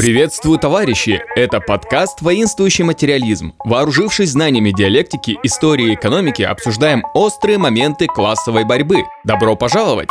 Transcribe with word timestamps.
Приветствую, 0.00 0.58
товарищи! 0.58 1.20
Это 1.36 1.60
подкаст 1.60 2.22
«Воинствующий 2.22 2.84
материализм». 2.84 3.52
Вооружившись 3.62 4.30
знаниями 4.30 4.70
диалектики, 4.70 5.38
истории 5.42 5.90
и 5.90 5.94
экономики, 5.94 6.40
обсуждаем 6.40 7.04
острые 7.12 7.58
моменты 7.58 8.06
классовой 8.06 8.64
борьбы. 8.64 9.02
Добро 9.24 9.56
пожаловать! 9.56 10.08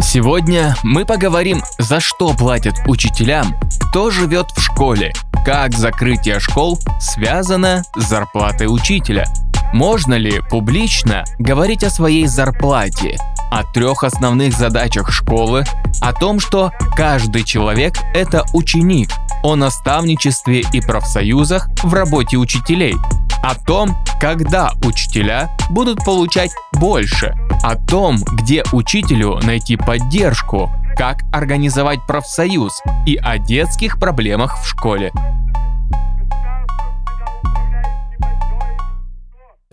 Сегодня 0.00 0.74
мы 0.82 1.04
поговорим, 1.04 1.62
за 1.78 2.00
что 2.00 2.34
платят 2.34 2.74
учителям, 2.88 3.54
кто 3.90 4.10
живет 4.10 4.46
в 4.56 4.60
школе, 4.60 5.12
как 5.46 5.72
закрытие 5.72 6.40
школ 6.40 6.80
связано 6.98 7.84
с 7.94 8.02
зарплатой 8.02 8.66
учителя. 8.66 9.24
Можно 9.72 10.14
ли 10.14 10.40
публично 10.50 11.22
говорить 11.38 11.84
о 11.84 11.90
своей 11.90 12.26
зарплате, 12.26 13.18
о 13.52 13.64
трех 13.64 14.02
основных 14.02 14.56
задачах 14.56 15.12
школы, 15.12 15.64
о 16.00 16.14
том, 16.14 16.40
что 16.40 16.72
каждый 16.96 17.44
человек– 17.44 17.98
это 18.14 18.46
ученик, 18.54 19.10
о 19.42 19.56
наставничестве 19.56 20.64
и 20.72 20.80
профсоюзах 20.80 21.68
в 21.82 21.92
работе 21.92 22.38
учителей, 22.38 22.96
о 23.42 23.54
том, 23.54 23.94
когда 24.18 24.72
учителя 24.84 25.54
будут 25.68 26.02
получать 26.02 26.50
больше, 26.72 27.34
о 27.62 27.76
том, 27.76 28.16
где 28.24 28.64
учителю 28.72 29.38
найти 29.42 29.76
поддержку, 29.76 30.70
как 30.96 31.18
организовать 31.30 32.06
профсоюз 32.06 32.80
и 33.04 33.16
о 33.16 33.36
детских 33.36 34.00
проблемах 34.00 34.62
в 34.62 34.66
школе. 34.66 35.12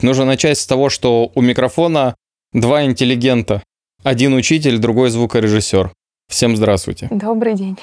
Нужно 0.01 0.25
начать 0.25 0.57
с 0.57 0.67
того, 0.67 0.89
что 0.89 1.31
у 1.33 1.41
микрофона 1.41 2.15
два 2.51 2.83
интеллигента. 2.83 3.63
Один 4.03 4.33
учитель, 4.33 4.77
другой 4.77 5.09
звукорежиссер. 5.09 5.91
Всем 6.29 6.55
здравствуйте. 6.55 7.09
Добрый 7.11 7.55
день. 7.55 7.77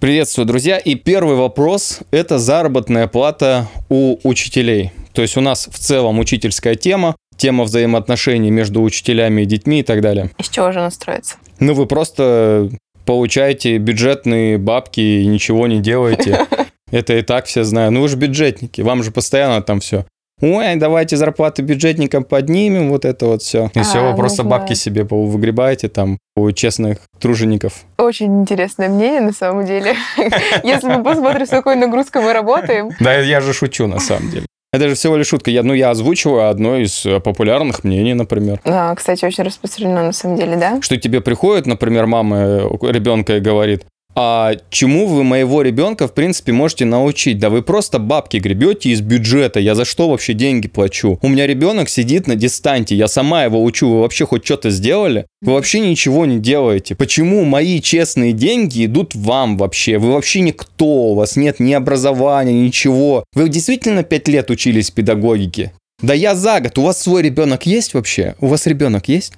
Приветствую, 0.00 0.44
друзья. 0.46 0.76
И 0.78 0.96
первый 0.96 1.36
вопрос– 1.36 2.00
это 2.10 2.40
заработная 2.40 3.06
плата 3.06 3.68
у 3.88 4.16
учителей. 4.24 4.90
То 5.12 5.22
есть 5.22 5.36
у 5.36 5.40
нас 5.40 5.68
в 5.70 5.78
целом 5.78 6.18
учительская 6.18 6.74
тема, 6.74 7.14
тема 7.36 7.62
взаимоотношений 7.62 8.50
между 8.50 8.82
учителями 8.82 9.42
и 9.42 9.44
детьми 9.44 9.80
и 9.80 9.82
так 9.84 10.00
далее. 10.00 10.30
Из 10.38 10.48
чего 10.48 10.72
же 10.72 10.80
настроиться? 10.80 11.36
Ну, 11.60 11.74
вы 11.74 11.86
просто 11.86 12.70
получаете 13.04 13.78
бюджетные 13.78 14.58
бабки 14.58 15.00
и 15.00 15.26
ничего 15.26 15.68
не 15.68 15.78
делаете. 15.78 16.46
Это 16.90 17.16
и 17.16 17.22
так 17.22 17.44
все 17.44 17.62
знают. 17.62 17.92
Ну, 17.92 18.00
вы 18.00 18.08
же 18.08 18.16
бюджетники, 18.16 18.80
вам 18.80 19.04
же 19.04 19.12
постоянно 19.12 19.62
там 19.62 19.78
все 19.78 20.06
ой, 20.40 20.76
давайте 20.76 21.16
зарплаты 21.16 21.62
бюджетникам 21.62 22.24
поднимем, 22.24 22.90
вот 22.90 23.04
это 23.04 23.26
вот 23.26 23.42
все. 23.42 23.70
И 23.74 23.78
а, 23.78 23.82
все, 23.82 24.10
вы 24.10 24.16
просто 24.16 24.42
нужно... 24.42 24.58
бабки 24.58 24.74
себе 24.74 25.04
выгребаете 25.04 25.88
там 25.88 26.18
у 26.36 26.50
честных 26.52 26.98
тружеников. 27.18 27.84
Очень 27.98 28.42
интересное 28.42 28.88
мнение 28.88 29.20
на 29.20 29.32
самом 29.32 29.66
деле. 29.66 29.94
Если 30.64 30.86
мы 30.86 31.02
посмотрим, 31.02 31.46
с 31.46 31.50
какой 31.50 31.76
нагрузкой 31.76 32.22
мы 32.22 32.32
работаем. 32.32 32.90
Да, 33.00 33.14
я 33.14 33.40
же 33.40 33.52
шучу 33.52 33.86
на 33.86 33.98
самом 33.98 34.30
деле. 34.30 34.46
Это 34.72 34.88
же 34.88 34.94
всего 34.94 35.16
лишь 35.16 35.26
шутка. 35.26 35.50
Я, 35.50 35.64
ну, 35.64 35.74
я 35.74 35.90
озвучиваю 35.90 36.48
одно 36.48 36.76
из 36.76 37.04
э, 37.04 37.18
популярных 37.18 37.82
мнений, 37.82 38.14
например. 38.14 38.60
Да, 38.64 38.94
кстати, 38.94 39.24
очень 39.24 39.42
распространено 39.42 40.04
на 40.04 40.12
самом 40.12 40.36
деле, 40.36 40.56
да? 40.56 40.80
Что 40.80 40.96
тебе 40.96 41.20
приходит, 41.20 41.66
например, 41.66 42.06
мама 42.06 42.36
э, 42.36 42.68
ребенка 42.82 43.36
и 43.36 43.40
говорит, 43.40 43.84
а 44.14 44.54
чему 44.70 45.06
вы 45.06 45.22
моего 45.22 45.62
ребенка, 45.62 46.08
в 46.08 46.14
принципе, 46.14 46.52
можете 46.52 46.84
научить? 46.84 47.38
Да 47.38 47.48
вы 47.48 47.62
просто 47.62 47.98
бабки 47.98 48.38
гребете 48.38 48.90
из 48.90 49.00
бюджета, 49.00 49.60
я 49.60 49.74
за 49.74 49.84
что 49.84 50.10
вообще 50.10 50.34
деньги 50.34 50.68
плачу? 50.68 51.18
У 51.22 51.28
меня 51.28 51.46
ребенок 51.46 51.88
сидит 51.88 52.26
на 52.26 52.34
дистанте, 52.34 52.96
я 52.96 53.08
сама 53.08 53.44
его 53.44 53.62
учу, 53.62 53.88
вы 53.88 54.00
вообще 54.00 54.26
хоть 54.26 54.44
что-то 54.44 54.70
сделали? 54.70 55.26
Вы 55.42 55.52
вообще 55.52 55.80
ничего 55.80 56.26
не 56.26 56.38
делаете. 56.38 56.94
Почему 56.94 57.44
мои 57.44 57.80
честные 57.80 58.32
деньги 58.32 58.86
идут 58.86 59.14
вам 59.14 59.56
вообще? 59.56 59.98
Вы 59.98 60.12
вообще 60.12 60.40
никто, 60.40 60.84
у 60.84 61.14
вас 61.14 61.36
нет 61.36 61.60
ни 61.60 61.72
образования, 61.72 62.52
ничего. 62.52 63.24
Вы 63.34 63.48
действительно 63.48 64.02
пять 64.02 64.28
лет 64.28 64.50
учились 64.50 64.90
педагогике? 64.90 65.72
Да 66.02 66.14
я 66.14 66.34
за 66.34 66.60
год. 66.60 66.78
У 66.78 66.82
вас 66.82 67.00
свой 67.00 67.22
ребенок 67.22 67.66
есть 67.66 67.94
вообще? 67.94 68.34
У 68.40 68.46
вас 68.46 68.66
ребенок 68.66 69.08
есть? 69.08 69.34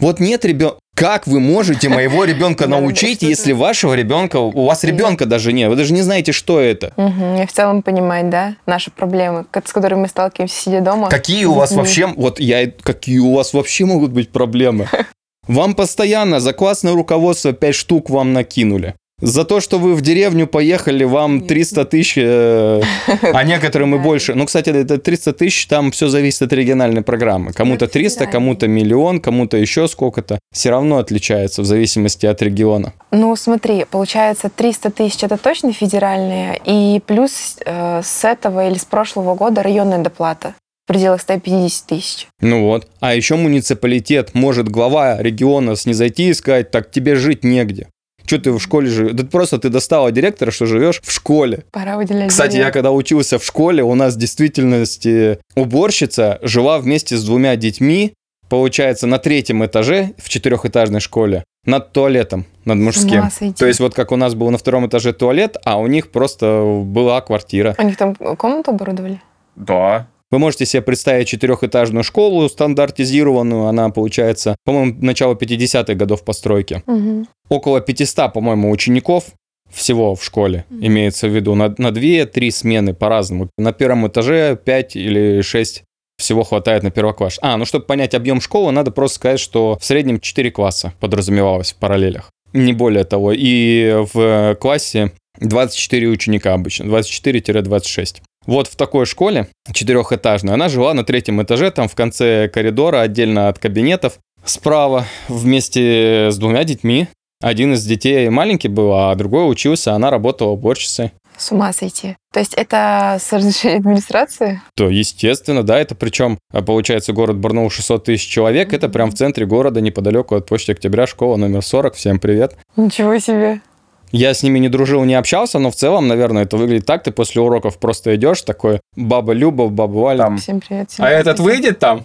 Вот 0.00 0.20
нет 0.20 0.44
ребенка. 0.44 0.79
Как 0.94 1.26
вы 1.26 1.40
можете 1.40 1.88
моего 1.88 2.24
ребенка 2.24 2.66
научить, 2.68 3.22
если 3.22 3.52
вашего 3.52 3.94
ребенка, 3.94 4.36
у 4.36 4.66
вас 4.66 4.84
ребенка 4.84 5.24
даже 5.24 5.52
нет, 5.52 5.70
вы 5.70 5.76
даже 5.76 5.94
не 5.94 6.02
знаете, 6.02 6.32
что 6.32 6.60
это? 6.60 6.92
И 6.96 7.46
в 7.46 7.52
целом 7.52 7.82
понимать, 7.82 8.28
да, 8.28 8.56
наши 8.66 8.90
проблемы, 8.90 9.46
с 9.64 9.72
которыми 9.72 10.00
мы 10.00 10.08
сталкиваемся, 10.08 10.54
сидя 10.54 10.80
дома. 10.80 11.08
Какие 11.08 11.46
у 11.46 11.54
вас 11.54 11.72
вообще, 11.72 12.06
вот 12.06 12.38
я, 12.38 12.70
какие 12.82 13.18
у 13.18 13.34
вас 13.34 13.54
вообще 13.54 13.86
могут 13.86 14.12
быть 14.12 14.30
проблемы? 14.30 14.88
Вам 15.48 15.74
постоянно 15.74 16.38
за 16.38 16.52
классное 16.52 16.92
руководство 16.92 17.52
5 17.52 17.74
штук 17.74 18.10
вам 18.10 18.32
накинули. 18.32 18.94
За 19.20 19.44
то, 19.44 19.60
что 19.60 19.78
вы 19.78 19.94
в 19.94 20.00
деревню 20.00 20.46
поехали, 20.46 21.04
вам 21.04 21.42
300 21.42 21.84
тысяч, 21.84 22.14
э, 22.16 22.80
а 23.22 23.44
некоторым 23.44 23.94
и 23.94 23.98
больше. 23.98 24.34
Ну, 24.34 24.46
кстати, 24.46 24.70
это 24.70 24.98
300 24.98 25.32
тысяч, 25.34 25.66
там 25.66 25.90
все 25.90 26.08
зависит 26.08 26.42
от 26.42 26.52
региональной 26.52 27.02
программы. 27.02 27.52
Кому-то 27.52 27.86
300, 27.86 28.26
кому-то 28.26 28.66
миллион, 28.66 29.20
кому-то 29.20 29.56
еще 29.58 29.88
сколько-то. 29.88 30.38
Все 30.52 30.70
равно 30.70 30.98
отличается 30.98 31.62
в 31.62 31.66
зависимости 31.66 32.24
от 32.26 32.40
региона. 32.42 32.94
Ну, 33.10 33.36
смотри, 33.36 33.84
получается 33.90 34.50
300 34.54 34.90
тысяч 34.90 35.22
это 35.22 35.36
точно 35.36 35.72
федеральные, 35.72 36.60
и 36.64 37.00
плюс 37.06 37.58
э, 37.64 38.00
с 38.02 38.24
этого 38.24 38.68
или 38.68 38.78
с 38.78 38.84
прошлого 38.84 39.34
года 39.34 39.62
районная 39.62 39.98
доплата 39.98 40.54
в 40.84 40.88
пределах 40.88 41.20
150 41.20 41.86
тысяч. 41.86 42.26
Ну 42.40 42.64
вот. 42.64 42.88
А 43.00 43.14
еще 43.14 43.36
муниципалитет 43.36 44.34
может 44.34 44.68
глава 44.68 45.22
региона 45.22 45.76
снизойти 45.76 46.30
и 46.30 46.34
сказать, 46.34 46.70
так 46.70 46.90
тебе 46.90 47.16
жить 47.16 47.44
негде. 47.44 47.88
Что 48.26 48.38
ты 48.38 48.52
в 48.52 48.60
школе 48.60 48.88
живешь? 48.88 49.12
Да 49.12 49.24
просто 49.24 49.58
ты 49.58 49.68
достала 49.68 50.12
директора, 50.12 50.50
что 50.50 50.66
живешь 50.66 51.00
в 51.02 51.10
школе. 51.10 51.64
Пора 51.72 51.96
выделять. 51.96 52.28
Кстати, 52.28 52.56
я 52.56 52.70
когда 52.70 52.92
учился 52.92 53.38
в 53.38 53.44
школе, 53.44 53.82
у 53.82 53.94
нас 53.94 54.14
в 54.14 54.18
действительности 54.18 55.38
уборщица 55.56 56.38
жила 56.42 56.78
вместе 56.78 57.16
с 57.16 57.24
двумя 57.24 57.56
детьми, 57.56 58.14
получается, 58.48 59.06
на 59.06 59.18
третьем 59.18 59.64
этаже 59.64 60.12
в 60.18 60.28
четырехэтажной 60.28 61.00
школе 61.00 61.44
над 61.64 61.92
туалетом, 61.92 62.46
над 62.64 62.78
мужским. 62.78 63.24
То 63.56 63.66
есть 63.66 63.80
вот 63.80 63.94
как 63.94 64.12
у 64.12 64.16
нас 64.16 64.34
был 64.34 64.50
на 64.50 64.58
втором 64.58 64.86
этаже 64.86 65.12
туалет, 65.12 65.56
а 65.64 65.78
у 65.78 65.86
них 65.86 66.10
просто 66.10 66.82
была 66.84 67.20
квартира. 67.20 67.74
У 67.78 67.82
них 67.82 67.96
там 67.96 68.14
комнату 68.14 68.70
оборудовали? 68.70 69.20
Да. 69.56 70.06
Вы 70.30 70.38
можете 70.38 70.64
себе 70.64 70.82
представить 70.82 71.28
четырехэтажную 71.28 72.04
школу 72.04 72.48
стандартизированную, 72.48 73.66
она 73.66 73.90
получается, 73.90 74.56
по-моему, 74.64 74.96
начало 75.00 75.34
50-х 75.34 75.94
годов 75.94 76.24
постройки. 76.24 76.82
Угу. 76.86 77.26
Около 77.48 77.80
500, 77.80 78.32
по-моему, 78.32 78.70
учеников 78.70 79.24
всего 79.70 80.14
в 80.14 80.24
школе, 80.24 80.64
mm 80.70 80.86
имеется 80.86 81.28
в 81.28 81.34
виду, 81.34 81.54
на, 81.54 81.74
на 81.78 81.88
2-3 81.88 82.50
смены 82.50 82.94
по-разному. 82.94 83.50
На 83.58 83.72
первом 83.72 84.06
этаже 84.06 84.56
5 84.56 84.96
или 84.96 85.42
6 85.42 85.84
всего 86.18 86.44
хватает 86.44 86.82
на 86.82 86.90
первокласс. 86.90 87.38
А, 87.42 87.56
ну 87.56 87.64
чтобы 87.64 87.86
понять 87.86 88.14
объем 88.14 88.40
школы, 88.40 88.72
надо 88.72 88.90
просто 88.90 89.16
сказать, 89.16 89.40
что 89.40 89.78
в 89.80 89.84
среднем 89.84 90.20
4 90.20 90.50
класса 90.50 90.92
подразумевалось 91.00 91.72
в 91.72 91.76
параллелях. 91.76 92.30
Не 92.52 92.72
более 92.72 93.04
того. 93.04 93.32
И 93.34 94.04
в 94.12 94.56
классе 94.60 95.12
24 95.38 96.08
ученика 96.08 96.54
обычно, 96.54 96.84
24-26. 96.84 98.22
Вот 98.46 98.68
в 98.68 98.76
такой 98.76 99.06
школе, 99.06 99.48
четырехэтажной, 99.72 100.54
она 100.54 100.68
жила 100.68 100.94
на 100.94 101.04
третьем 101.04 101.42
этаже, 101.42 101.70
там 101.70 101.88
в 101.88 101.94
конце 101.94 102.48
коридора, 102.48 103.00
отдельно 103.00 103.48
от 103.48 103.58
кабинетов. 103.58 104.18
Справа 104.44 105.04
вместе 105.28 106.30
с 106.30 106.38
двумя 106.38 106.64
детьми. 106.64 107.08
Один 107.42 107.74
из 107.74 107.84
детей 107.84 108.28
маленький 108.28 108.68
был, 108.68 108.92
а 108.94 109.14
другой 109.14 109.50
учился, 109.50 109.92
она 109.92 110.10
работала 110.10 110.50
уборщицей. 110.50 111.12
С 111.36 111.52
ума 111.52 111.72
сойти. 111.72 112.16
То 112.34 112.40
есть 112.40 112.52
это 112.52 113.16
с 113.18 113.32
разрешения 113.32 113.76
администрации? 113.76 114.60
То, 114.76 114.90
естественно, 114.90 115.62
да. 115.62 115.80
Это 115.80 115.94
причем, 115.94 116.38
получается, 116.52 117.14
город 117.14 117.38
Барнаул 117.38 117.70
600 117.70 118.04
тысяч 118.04 118.28
человек. 118.28 118.72
Mm-hmm. 118.72 118.76
Это 118.76 118.88
прям 118.90 119.10
в 119.10 119.14
центре 119.14 119.46
города, 119.46 119.80
неподалеку 119.80 120.34
от 120.34 120.46
Почты 120.46 120.72
Октября, 120.72 121.06
школа 121.06 121.36
номер 121.36 121.62
40. 121.62 121.94
Всем 121.94 122.18
привет. 122.18 122.58
Ничего 122.76 123.18
себе. 123.18 123.62
Я 124.12 124.34
с 124.34 124.42
ними 124.42 124.58
не 124.58 124.68
дружил, 124.68 125.04
не 125.04 125.14
общался, 125.14 125.60
но 125.60 125.70
в 125.70 125.76
целом, 125.76 126.08
наверное, 126.08 126.42
это 126.42 126.56
выглядит 126.56 126.84
так. 126.84 127.04
Ты 127.04 127.12
после 127.12 127.40
уроков 127.40 127.78
просто 127.78 128.16
идешь, 128.16 128.42
такой, 128.42 128.80
баба 128.96 129.32
Люба, 129.32 129.68
баба 129.68 129.98
Валя. 129.98 130.24
Там. 130.24 130.38
Всем 130.38 130.60
привет. 130.60 130.90
Всем 130.90 131.04
а 131.04 131.08
привет. 131.08 131.26
этот 131.26 131.38
выйдет 131.38 131.78
там? 131.78 132.04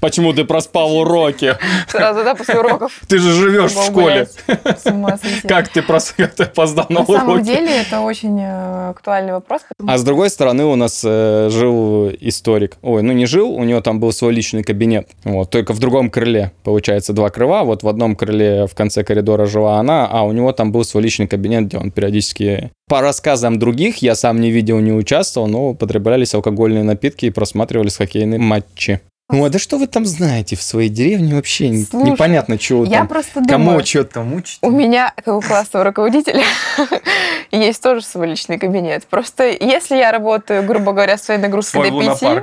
Почему 0.00 0.32
ты 0.32 0.44
проспал 0.44 0.96
уроки? 0.96 1.56
Сразу, 1.88 2.24
да, 2.24 2.34
после 2.34 2.58
уроков. 2.58 3.00
Ты 3.08 3.18
же 3.18 3.32
живешь 3.32 3.72
в 3.72 3.84
школе. 3.84 4.28
Как 5.46 5.68
ты 5.68 5.80
опоздал 5.80 6.86
на 6.88 7.00
уроки? 7.00 7.12
На 7.12 7.18
самом 7.18 7.42
деле, 7.42 7.80
это 7.80 8.00
очень 8.00 8.40
э, 8.40 8.90
актуальный 8.90 9.32
вопрос. 9.32 9.62
А 9.86 9.98
с 9.98 10.04
другой 10.04 10.30
стороны, 10.30 10.64
у 10.64 10.74
нас 10.76 11.02
э, 11.04 11.48
жил 11.50 12.10
историк. 12.20 12.76
Ой, 12.82 13.02
ну 13.02 13.12
не 13.12 13.26
жил, 13.26 13.50
у 13.50 13.64
него 13.64 13.80
там 13.80 14.00
был 14.00 14.12
свой 14.12 14.32
личный 14.32 14.62
кабинет. 14.62 15.08
Вот, 15.24 15.50
только 15.50 15.72
в 15.72 15.78
другом 15.78 16.10
крыле, 16.10 16.52
получается, 16.64 17.12
два 17.12 17.28
крыла. 17.30 17.62
Вот 17.62 17.82
в 17.82 17.88
одном 17.88 18.16
крыле 18.16 18.66
в 18.66 18.74
конце 18.74 19.04
коридора 19.04 19.46
жила 19.46 19.78
она, 19.78 20.06
а 20.10 20.22
у 20.22 20.32
него 20.32 20.45
него 20.46 20.52
там 20.52 20.72
был 20.72 20.84
свой 20.84 21.02
личный 21.02 21.26
кабинет, 21.26 21.66
где 21.66 21.78
он 21.78 21.90
периодически... 21.90 22.70
По 22.88 23.00
рассказам 23.00 23.58
других, 23.58 23.98
я 23.98 24.14
сам 24.14 24.40
не 24.40 24.50
видел, 24.50 24.78
не 24.78 24.92
участвовал, 24.92 25.48
но 25.48 25.70
употреблялись 25.70 26.34
алкогольные 26.34 26.84
напитки 26.84 27.26
и 27.26 27.30
просматривались 27.30 27.96
хоккейные 27.96 28.38
матчи. 28.38 29.00
Ну, 29.28 29.44
а 29.44 29.50
да 29.50 29.58
что 29.58 29.76
вы 29.76 29.88
там 29.88 30.06
знаете 30.06 30.54
в 30.54 30.62
своей 30.62 30.88
деревне 30.88 31.34
вообще? 31.34 31.76
Слушай, 31.78 32.12
Непонятно, 32.12 32.58
чего 32.58 32.84
Я 32.84 32.98
там. 32.98 33.08
просто 33.08 33.42
Кому 33.48 33.84
что 33.84 34.04
там 34.04 34.34
учить? 34.34 34.60
у 34.62 34.70
меня, 34.70 35.12
как 35.16 35.34
у 35.34 35.40
классного 35.40 35.84
руководителя, 35.86 36.44
есть 37.50 37.82
тоже 37.82 38.02
свой 38.02 38.28
личный 38.28 38.56
кабинет. 38.58 39.04
Просто 39.08 39.48
если 39.48 39.96
я 39.96 40.12
работаю, 40.12 40.62
грубо 40.62 40.92
говоря, 40.92 41.18
своей 41.18 41.40
нагрузкой 41.40 41.88
Свой 41.88 41.90
до 42.06 42.14
пяти, 42.14 42.42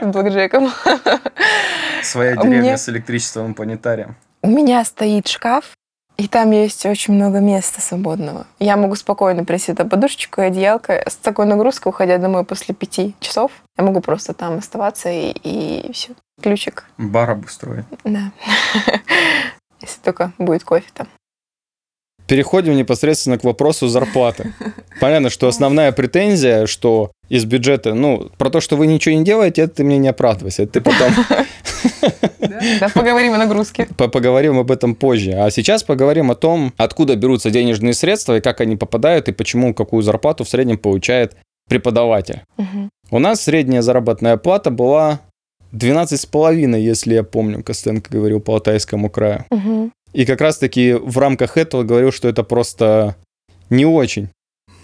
с 0.00 0.06
блэкджеком, 0.06 0.72
Своя 2.02 2.34
меня- 2.34 2.76
с 2.76 2.88
электричеством 2.88 3.54
планетарием. 3.54 4.16
у 4.42 4.48
меня 4.48 4.84
стоит 4.84 5.28
шкаф, 5.28 5.70
и 6.22 6.28
там 6.28 6.52
есть 6.52 6.86
очень 6.86 7.14
много 7.14 7.40
места 7.40 7.80
свободного. 7.80 8.46
Я 8.60 8.76
могу 8.76 8.94
спокойно 8.94 9.44
прийти 9.44 9.72
туда 9.72 9.88
подушечку 9.88 10.40
и 10.40 10.44
одеялко 10.44 11.02
с 11.04 11.16
такой 11.16 11.46
нагрузкой, 11.46 11.90
уходя 11.90 12.16
домой 12.18 12.44
после 12.44 12.76
пяти 12.76 13.16
часов. 13.18 13.50
Я 13.76 13.82
могу 13.82 14.00
просто 14.00 14.32
там 14.32 14.58
оставаться 14.58 15.08
и, 15.10 15.90
все. 15.92 16.12
Ключик, 16.40 16.84
Бар 16.96 17.30
обустроить. 17.30 17.86
да. 18.04 18.30
Если 19.80 20.00
только 20.00 20.30
будет 20.38 20.62
кофе 20.62 20.86
там. 20.94 21.08
Переходим 22.32 22.74
непосредственно 22.78 23.36
к 23.36 23.44
вопросу 23.44 23.88
зарплаты. 23.88 24.54
Понятно, 25.00 25.28
что 25.28 25.48
основная 25.48 25.92
претензия, 25.92 26.64
что 26.66 27.10
из 27.28 27.44
бюджета, 27.44 27.92
ну, 27.92 28.30
про 28.38 28.48
то, 28.48 28.62
что 28.62 28.76
вы 28.78 28.86
ничего 28.86 29.14
не 29.14 29.22
делаете, 29.22 29.60
это 29.60 29.74
ты 29.74 29.84
мне 29.84 29.98
не 29.98 30.08
оправдывайся. 30.08 30.62
Это 30.62 30.72
ты 30.72 30.80
потом 30.80 31.12
Да, 32.80 32.88
поговорим 32.94 33.34
о 33.34 33.36
нагрузке. 33.36 33.86
по- 33.98 34.08
поговорим 34.08 34.58
об 34.58 34.70
этом 34.70 34.94
позже. 34.94 35.32
А 35.32 35.50
сейчас 35.50 35.82
поговорим 35.82 36.30
о 36.30 36.34
том, 36.34 36.72
откуда 36.78 37.16
берутся 37.16 37.50
денежные 37.50 37.92
средства 37.92 38.38
и 38.38 38.40
как 38.40 38.62
они 38.62 38.76
попадают, 38.76 39.28
и 39.28 39.32
почему 39.32 39.74
какую 39.74 40.02
зарплату 40.02 40.44
в 40.44 40.48
среднем 40.48 40.78
получает 40.78 41.36
преподаватель. 41.68 42.40
У 43.10 43.18
нас 43.18 43.42
средняя 43.42 43.82
заработная 43.82 44.38
плата 44.38 44.70
была 44.70 45.20
12,5, 45.74 46.80
если 46.80 47.12
я 47.12 47.24
помню, 47.24 47.62
Костенко 47.62 48.10
говорил 48.10 48.40
по 48.40 48.54
Алтайскому 48.54 49.10
краю. 49.10 49.44
И 50.12 50.24
как 50.24 50.40
раз-таки 50.40 50.92
в 50.92 51.18
рамках 51.18 51.56
этого 51.56 51.82
говорил, 51.84 52.12
что 52.12 52.28
это 52.28 52.42
просто 52.42 53.16
не 53.70 53.86
очень 53.86 54.28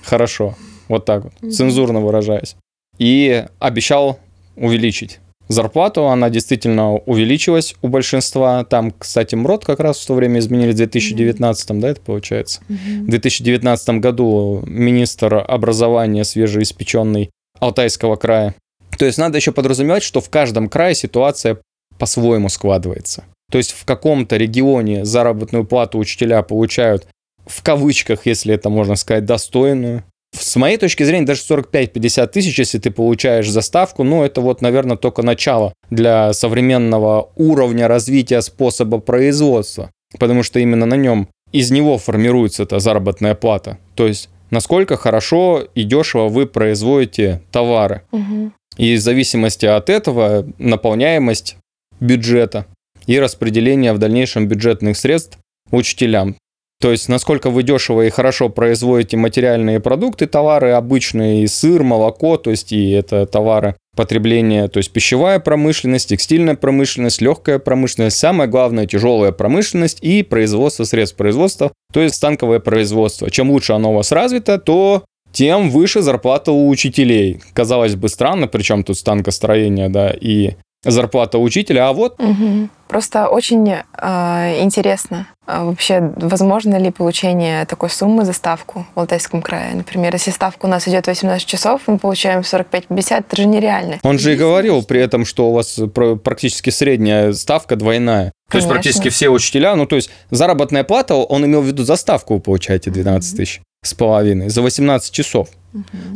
хорошо. 0.03 0.55
Вот 0.89 1.05
так 1.05 1.25
вот, 1.25 1.33
Мгм. 1.43 1.51
цензурно 1.51 2.01
выражаясь. 2.01 2.57
И 2.99 3.45
обещал 3.59 4.19
увеличить 4.57 5.21
зарплату. 5.49 6.09
Она 6.09 6.31
действительно 6.31 6.95
увеличилась 6.95 7.75
у 7.83 7.89
большинства. 7.89 8.65
Там, 8.65 8.91
кстати, 8.91 9.35
МРОД 9.35 9.65
как 9.65 9.81
раз 9.81 9.99
в 10.01 10.07
то 10.07 10.15
время 10.15 10.41
изменили 10.41 10.73
в 10.73 10.77
2019, 10.77 11.81
да, 11.81 11.91
это 11.91 12.01
получается? 12.01 12.61
В 12.69 12.73
Мгм. 12.73 13.07
2019 13.11 14.01
году 14.01 14.63
министр 14.67 15.45
образования 15.47 16.25
свежеиспеченный 16.25 17.31
Алтайского 17.61 18.17
края. 18.17 18.55
То 18.99 19.05
есть 19.05 19.19
надо 19.19 19.37
еще 19.39 19.53
подразумевать, 19.53 20.03
что 20.03 20.21
в 20.21 20.29
каждом 20.31 20.69
крае 20.69 20.95
ситуация 20.95 21.59
по-своему 21.99 22.49
складывается. 22.49 23.25
То 23.51 23.59
есть 23.59 23.73
в 23.73 23.85
каком-то 23.85 24.37
регионе 24.37 25.05
заработную 25.05 25.65
плату 25.65 25.99
учителя 25.99 26.43
получают 26.43 27.07
в 27.47 27.63
кавычках, 27.63 28.27
если 28.27 28.55
это 28.55 28.69
можно 28.69 28.95
сказать, 28.97 29.25
достойную. 29.25 30.05
С 30.33 30.57
моей 30.57 30.77
точки 30.77 31.03
зрения, 31.03 31.25
даже 31.25 31.41
45-50 31.41 32.27
тысяч, 32.29 32.59
если 32.59 32.79
ты 32.79 32.91
получаешь 32.91 33.49
заставку, 33.49 34.05
ну, 34.05 34.23
это 34.23 34.43
вот, 34.43 34.61
наверное, 34.61 34.99
только 34.99 35.23
начало 35.23 35.73
для 35.89 36.35
современного 36.35 37.31
уровня 37.37 37.89
развития 37.89 38.43
способа 38.43 38.99
производства. 38.99 39.91
Потому 40.19 40.43
что 40.43 40.61
именно 40.61 40.85
на 40.85 40.95
нем, 40.95 41.29
из 41.53 41.71
него 41.71 41.97
формируется 41.97 42.65
эта 42.65 42.79
заработная 42.79 43.35
плата. 43.35 43.79
То 43.95 44.07
есть, 44.07 44.29
насколько 44.51 44.97
хорошо 44.97 45.67
и 45.75 45.85
дешево 45.85 46.29
вы 46.29 46.47
производите 46.47 47.41
товары. 47.51 48.03
Мгм. 48.13 48.53
И 48.77 48.95
в 48.95 49.01
зависимости 49.01 49.65
от 49.65 49.89
этого 49.89 50.47
наполняемость 50.59 51.57
бюджета 52.01 52.67
и 53.09 53.19
распределение 53.19 53.93
в 53.93 53.99
дальнейшем 53.99 54.47
бюджетных 54.47 54.97
средств 54.97 55.39
учителям. 55.73 56.37
То 56.81 56.93
есть, 56.93 57.09
насколько 57.09 57.51
вы 57.51 57.65
дешево 57.65 58.03
и 58.03 58.11
хорошо 58.11 58.51
производите 58.51 59.17
материальные 59.17 59.81
продукты, 59.81 60.29
товары 60.29 60.71
обычные, 60.71 61.43
и 61.43 61.49
сыр, 61.49 61.83
молоко, 61.83 62.37
то 62.37 62.51
есть 62.51 62.71
и 62.71 62.91
это 62.91 63.27
товары 63.27 63.75
потребления, 63.97 64.69
то 64.69 64.79
есть 64.79 64.93
пищевая 64.93 65.41
промышленность, 65.41 66.11
текстильная 66.11 66.55
промышленность, 66.55 67.21
легкая 67.21 67.59
промышленность, 67.59 68.17
самое 68.17 68.49
главное 68.49 68.87
тяжелая 68.87 69.33
промышленность 69.33 69.99
и 70.03 70.23
производство 70.23 70.85
средств 70.85 71.17
производства, 71.17 71.73
то 71.93 72.01
есть 72.01 72.15
станковое 72.15 72.61
производство. 72.61 73.29
Чем 73.29 73.51
лучше 73.51 73.73
оно 73.73 73.91
у 73.91 73.97
вас 73.97 74.13
развито, 74.13 74.59
то 74.59 75.03
тем 75.33 75.71
выше 75.71 76.01
зарплата 76.01 76.53
у 76.53 76.69
учителей. 76.69 77.41
Казалось 77.55 77.97
бы, 77.97 78.09
странно, 78.09 78.47
причем 78.47 78.85
тут 78.85 78.99
станкостроение, 78.99 79.89
да, 79.89 80.11
и 80.11 80.53
зарплата 80.85 81.39
учителя, 81.39 81.89
а 81.89 81.93
вот 81.93 82.19
Мгм. 82.19 82.71
Просто 82.89 83.29
очень 83.29 83.71
э, 83.71 84.63
интересно, 84.63 85.29
а 85.47 85.65
вообще, 85.65 86.11
возможно 86.17 86.77
ли 86.77 86.91
получение 86.91 87.67
такой 87.67 87.91
суммы 87.91 88.25
за 88.25 88.33
ставку 88.33 88.87
в 88.95 89.01
Алтайском 89.01 89.43
крае? 89.43 89.75
Например, 89.75 90.11
если 90.15 90.31
ставка 90.31 90.65
у 90.65 90.69
нас 90.71 90.89
идет 90.89 91.07
18 91.07 91.47
часов, 91.47 91.83
мы 91.87 91.99
получаем 91.99 92.41
45-50, 92.41 93.19
это 93.19 93.37
же 93.37 93.47
нереально. 93.47 93.99
он 94.03 94.19
же 94.19 94.33
и 94.33 94.37
говорил 94.37 94.83
при 94.83 95.01
этом, 95.01 95.27
что 95.27 95.51
у 95.51 95.53
вас 95.53 95.79
практически 96.25 96.71
средняя 96.71 97.33
ставка 97.35 97.77
двойная. 97.77 98.33
То 98.51 98.57
есть 98.57 98.69
практически 98.69 99.11
все 99.11 99.29
учителя, 99.29 99.77
ну 99.77 99.85
то 99.85 99.97
есть 99.97 100.09
заработная 100.31 100.83
плата, 100.83 101.15
он 101.15 101.45
имел 101.45 101.61
в 101.61 101.67
виду 101.67 101.85
за 101.85 101.97
ставку 101.97 102.35
вы 102.35 102.41
получаете 102.41 102.91
12 102.91 103.37
тысяч 103.37 103.61
с 103.83 103.95
половиной 103.95 104.49
за 104.49 104.63
18 104.63 105.13
часов. 105.13 105.49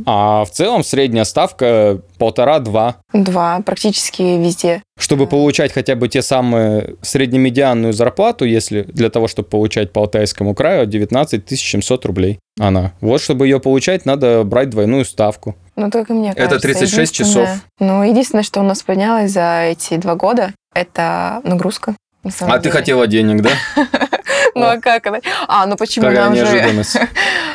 А 0.06 0.44
в 0.44 0.50
целом 0.50 0.82
средняя 0.82 1.24
ставка 1.24 2.00
полтора-два. 2.18 2.96
Два, 3.12 3.60
практически 3.60 4.22
везде. 4.22 4.82
Чтобы 4.98 5.26
получать 5.26 5.72
хотя 5.72 5.94
бы 5.94 6.08
те 6.08 6.22
самые 6.22 6.96
среднемедианную 7.02 7.92
зарплату, 7.92 8.44
если 8.46 8.82
для 8.82 9.10
того, 9.10 9.28
чтобы 9.28 9.48
получать 9.48 9.92
по 9.92 10.00
Алтайскому 10.00 10.54
краю, 10.54 10.86
19 10.86 11.58
700 11.60 12.04
рублей 12.06 12.38
она. 12.58 12.92
Вот, 13.00 13.20
чтобы 13.20 13.46
ее 13.46 13.60
получать, 13.60 14.06
надо 14.06 14.42
брать 14.44 14.70
двойную 14.70 15.04
ставку. 15.04 15.54
Ну, 15.76 15.90
только 15.90 16.14
мне 16.14 16.30
Это 16.30 16.44
кажется. 16.48 16.60
36 16.68 17.12
единственное- 17.18 17.46
часов. 17.46 17.64
Ну, 17.78 18.02
единственное, 18.02 18.42
что 18.42 18.60
у 18.60 18.64
нас 18.64 18.82
поднялось 18.82 19.30
за 19.30 19.64
эти 19.70 19.96
два 19.98 20.14
года, 20.16 20.52
это 20.74 21.40
нагрузка. 21.44 21.94
на 22.24 22.30
А 22.46 22.56
ты 22.58 22.64
деле. 22.64 22.70
хотела 22.72 23.06
денег, 23.06 23.42
да? 23.42 23.50
Ну, 24.54 24.66
а 24.66 24.78
как 24.78 25.06
это? 25.06 25.20
А, 25.48 25.66
ну 25.66 25.76
почему 25.76 26.10
нам 26.10 26.34
же 26.34 26.88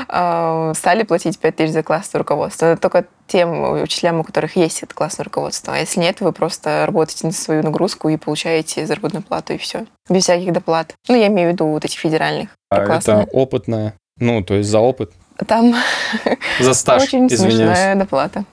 а, 0.07 0.73
стали 0.73 1.03
платить 1.03 1.39
5 1.39 1.55
тысяч 1.55 1.73
за 1.73 1.83
классное 1.83 2.19
руководство? 2.19 2.67
Это 2.67 2.81
только 2.81 3.05
тем 3.27 3.81
учителям, 3.81 4.19
у 4.19 4.23
которых 4.23 4.55
есть 4.55 4.83
это 4.83 4.95
классное 4.95 5.25
руководство. 5.25 5.73
А 5.73 5.77
если 5.77 5.99
нет, 5.99 6.21
вы 6.21 6.31
просто 6.31 6.85
работаете 6.85 7.27
на 7.27 7.33
свою 7.33 7.63
нагрузку 7.63 8.09
и 8.09 8.17
получаете 8.17 8.85
заработную 8.85 9.23
плату, 9.23 9.53
и 9.53 9.57
все. 9.57 9.85
Без 10.09 10.23
всяких 10.23 10.53
доплат. 10.53 10.94
Ну, 11.07 11.15
я 11.15 11.27
имею 11.27 11.49
в 11.49 11.53
виду 11.53 11.67
вот 11.67 11.85
эти 11.85 11.97
федеральных. 11.97 12.49
А 12.69 12.81
это 12.97 13.27
опытная. 13.31 13.93
Ну, 14.19 14.43
то 14.43 14.55
есть 14.55 14.69
за 14.69 14.79
опыт. 14.79 15.12
Там 15.45 15.75
За 16.60 16.74
стаж, 16.74 17.03
очень 17.03 17.27
извиняюсь. 17.27 17.77
смешная 17.77 17.95
доплата. 17.95 18.45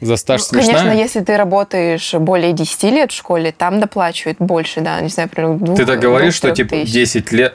За 0.00 0.16
стаж 0.16 0.40
Ну, 0.52 0.60
Конечно, 0.60 0.78
смешная? 0.80 0.96
если 0.96 1.20
ты 1.20 1.36
работаешь 1.36 2.14
более 2.14 2.52
10 2.52 2.82
лет 2.84 3.12
в 3.12 3.14
школе, 3.16 3.52
там 3.52 3.80
доплачивают 3.80 4.38
больше, 4.38 4.80
да, 4.80 5.00
не 5.00 5.08
знаю, 5.08 5.28
примерно 5.28 5.58
двух 5.58 5.76
Ты 5.76 5.84
так 5.86 6.00
говоришь, 6.00 6.34
что 6.34 6.50
типа 6.50 6.70
тысяч. 6.70 6.92
10 6.92 7.32
лет... 7.32 7.54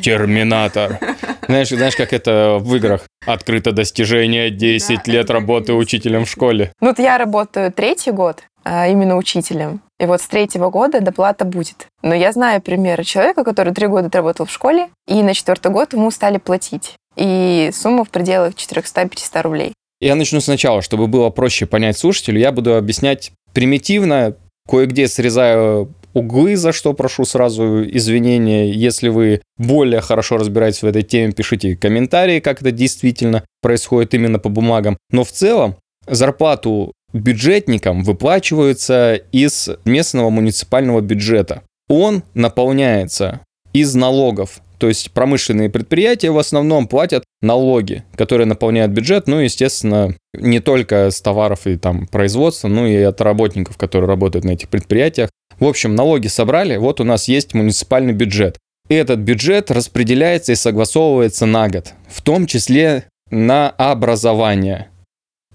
Терминатор. 0.00 0.98
Знаешь, 1.46 1.68
знаешь, 1.68 1.96
как 1.96 2.12
это 2.12 2.58
в 2.60 2.74
играх? 2.76 3.02
Открыто 3.26 3.72
достижение 3.72 4.50
10 4.50 5.00
Да, 5.04 5.12
лет 5.12 5.30
работы 5.30 5.74
учителем 5.74 6.24
в 6.24 6.30
школе. 6.30 6.72
Ну, 6.80 6.88
вот 6.88 6.98
я 6.98 7.18
работаю 7.18 7.72
третий 7.72 8.12
год 8.12 8.42
а, 8.64 8.88
именно 8.88 9.16
учителем. 9.16 9.80
И 9.98 10.06
вот 10.06 10.22
с 10.22 10.26
третьего 10.28 10.70
года 10.70 11.00
доплата 11.00 11.44
будет. 11.44 11.86
Но 12.02 12.14
я 12.14 12.32
знаю 12.32 12.62
примеры 12.62 13.04
человека, 13.04 13.44
который 13.44 13.74
три 13.74 13.86
года 13.86 14.06
отработал 14.06 14.46
в 14.46 14.50
школе, 14.50 14.88
и 15.06 15.22
на 15.22 15.34
четвертый 15.34 15.70
год 15.70 15.92
ему 15.92 16.10
стали 16.10 16.38
платить. 16.38 16.94
И 17.16 17.70
сумма 17.74 18.04
в 18.04 18.10
пределах 18.10 18.54
400-500 18.54 19.42
рублей. 19.42 19.72
Я 20.00 20.14
начну 20.14 20.40
сначала, 20.40 20.80
чтобы 20.82 21.06
было 21.06 21.30
проще 21.30 21.66
понять 21.66 21.98
слушателю. 21.98 22.40
Я 22.40 22.52
буду 22.52 22.76
объяснять 22.76 23.32
примитивно, 23.52 24.34
кое-где 24.68 25.08
срезаю 25.08 25.94
углы, 26.14 26.56
за 26.56 26.72
что 26.72 26.94
прошу 26.94 27.24
сразу 27.24 27.84
извинения. 27.84 28.70
Если 28.70 29.08
вы 29.08 29.42
более 29.58 30.00
хорошо 30.00 30.38
разбираетесь 30.38 30.82
в 30.82 30.86
этой 30.86 31.02
теме, 31.02 31.32
пишите 31.32 31.76
комментарии, 31.76 32.40
как 32.40 32.60
это 32.60 32.72
действительно 32.72 33.44
происходит 33.60 34.14
именно 34.14 34.38
по 34.38 34.48
бумагам. 34.48 34.96
Но 35.10 35.24
в 35.24 35.32
целом 35.32 35.76
зарплату 36.06 36.92
бюджетникам 37.12 38.02
выплачиваются 38.02 39.14
из 39.32 39.68
местного 39.84 40.30
муниципального 40.30 41.00
бюджета. 41.00 41.62
Он 41.88 42.22
наполняется 42.34 43.40
из 43.72 43.94
налогов. 43.94 44.60
То 44.80 44.88
есть 44.88 45.10
промышленные 45.10 45.68
предприятия 45.68 46.30
в 46.30 46.38
основном 46.38 46.88
платят 46.88 47.22
налоги, 47.42 48.02
которые 48.16 48.46
наполняют 48.46 48.92
бюджет, 48.92 49.28
ну, 49.28 49.38
естественно, 49.38 50.16
не 50.32 50.60
только 50.60 51.10
с 51.10 51.20
товаров 51.20 51.66
и 51.66 51.76
там 51.76 52.06
производства, 52.06 52.66
но 52.68 52.86
и 52.86 52.96
от 53.02 53.20
работников, 53.20 53.76
которые 53.76 54.08
работают 54.08 54.46
на 54.46 54.52
этих 54.52 54.70
предприятиях. 54.70 55.28
В 55.58 55.66
общем, 55.66 55.94
налоги 55.94 56.28
собрали, 56.28 56.78
вот 56.78 56.98
у 56.98 57.04
нас 57.04 57.28
есть 57.28 57.52
муниципальный 57.52 58.14
бюджет. 58.14 58.56
Этот 58.88 59.18
бюджет 59.18 59.70
распределяется 59.70 60.52
и 60.52 60.56
согласовывается 60.56 61.44
на 61.44 61.68
год, 61.68 61.92
в 62.08 62.22
том 62.22 62.46
числе 62.46 63.04
на 63.30 63.68
образование. 63.68 64.88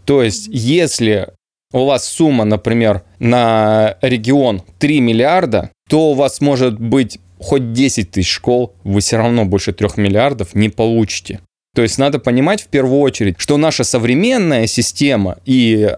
То 0.06 0.22
есть, 0.22 0.48
если 0.52 1.30
у 1.74 1.86
вас 1.86 2.06
сумма, 2.06 2.46
например, 2.46 3.02
на 3.18 3.98
регион 4.02 4.62
3 4.78 5.02
миллиарда, 5.02 5.72
то 5.90 6.12
у 6.12 6.14
вас 6.14 6.42
может 6.42 6.80
быть 6.80 7.20
хоть 7.40 7.74
10 7.74 8.12
тысяч 8.12 8.32
школ, 8.32 8.74
вы 8.84 9.02
все 9.02 9.18
равно 9.18 9.46
больше 9.46 9.74
3 9.74 9.90
миллиардов 9.98 10.56
не 10.56 10.70
получите. 10.70 11.40
То 11.76 11.82
есть 11.82 11.98
надо 11.98 12.20
понимать 12.20 12.62
в 12.62 12.68
первую 12.68 13.02
очередь, 13.02 13.36
что 13.38 13.58
наша 13.58 13.84
современная 13.84 14.66
система 14.66 15.38
и 15.46 15.96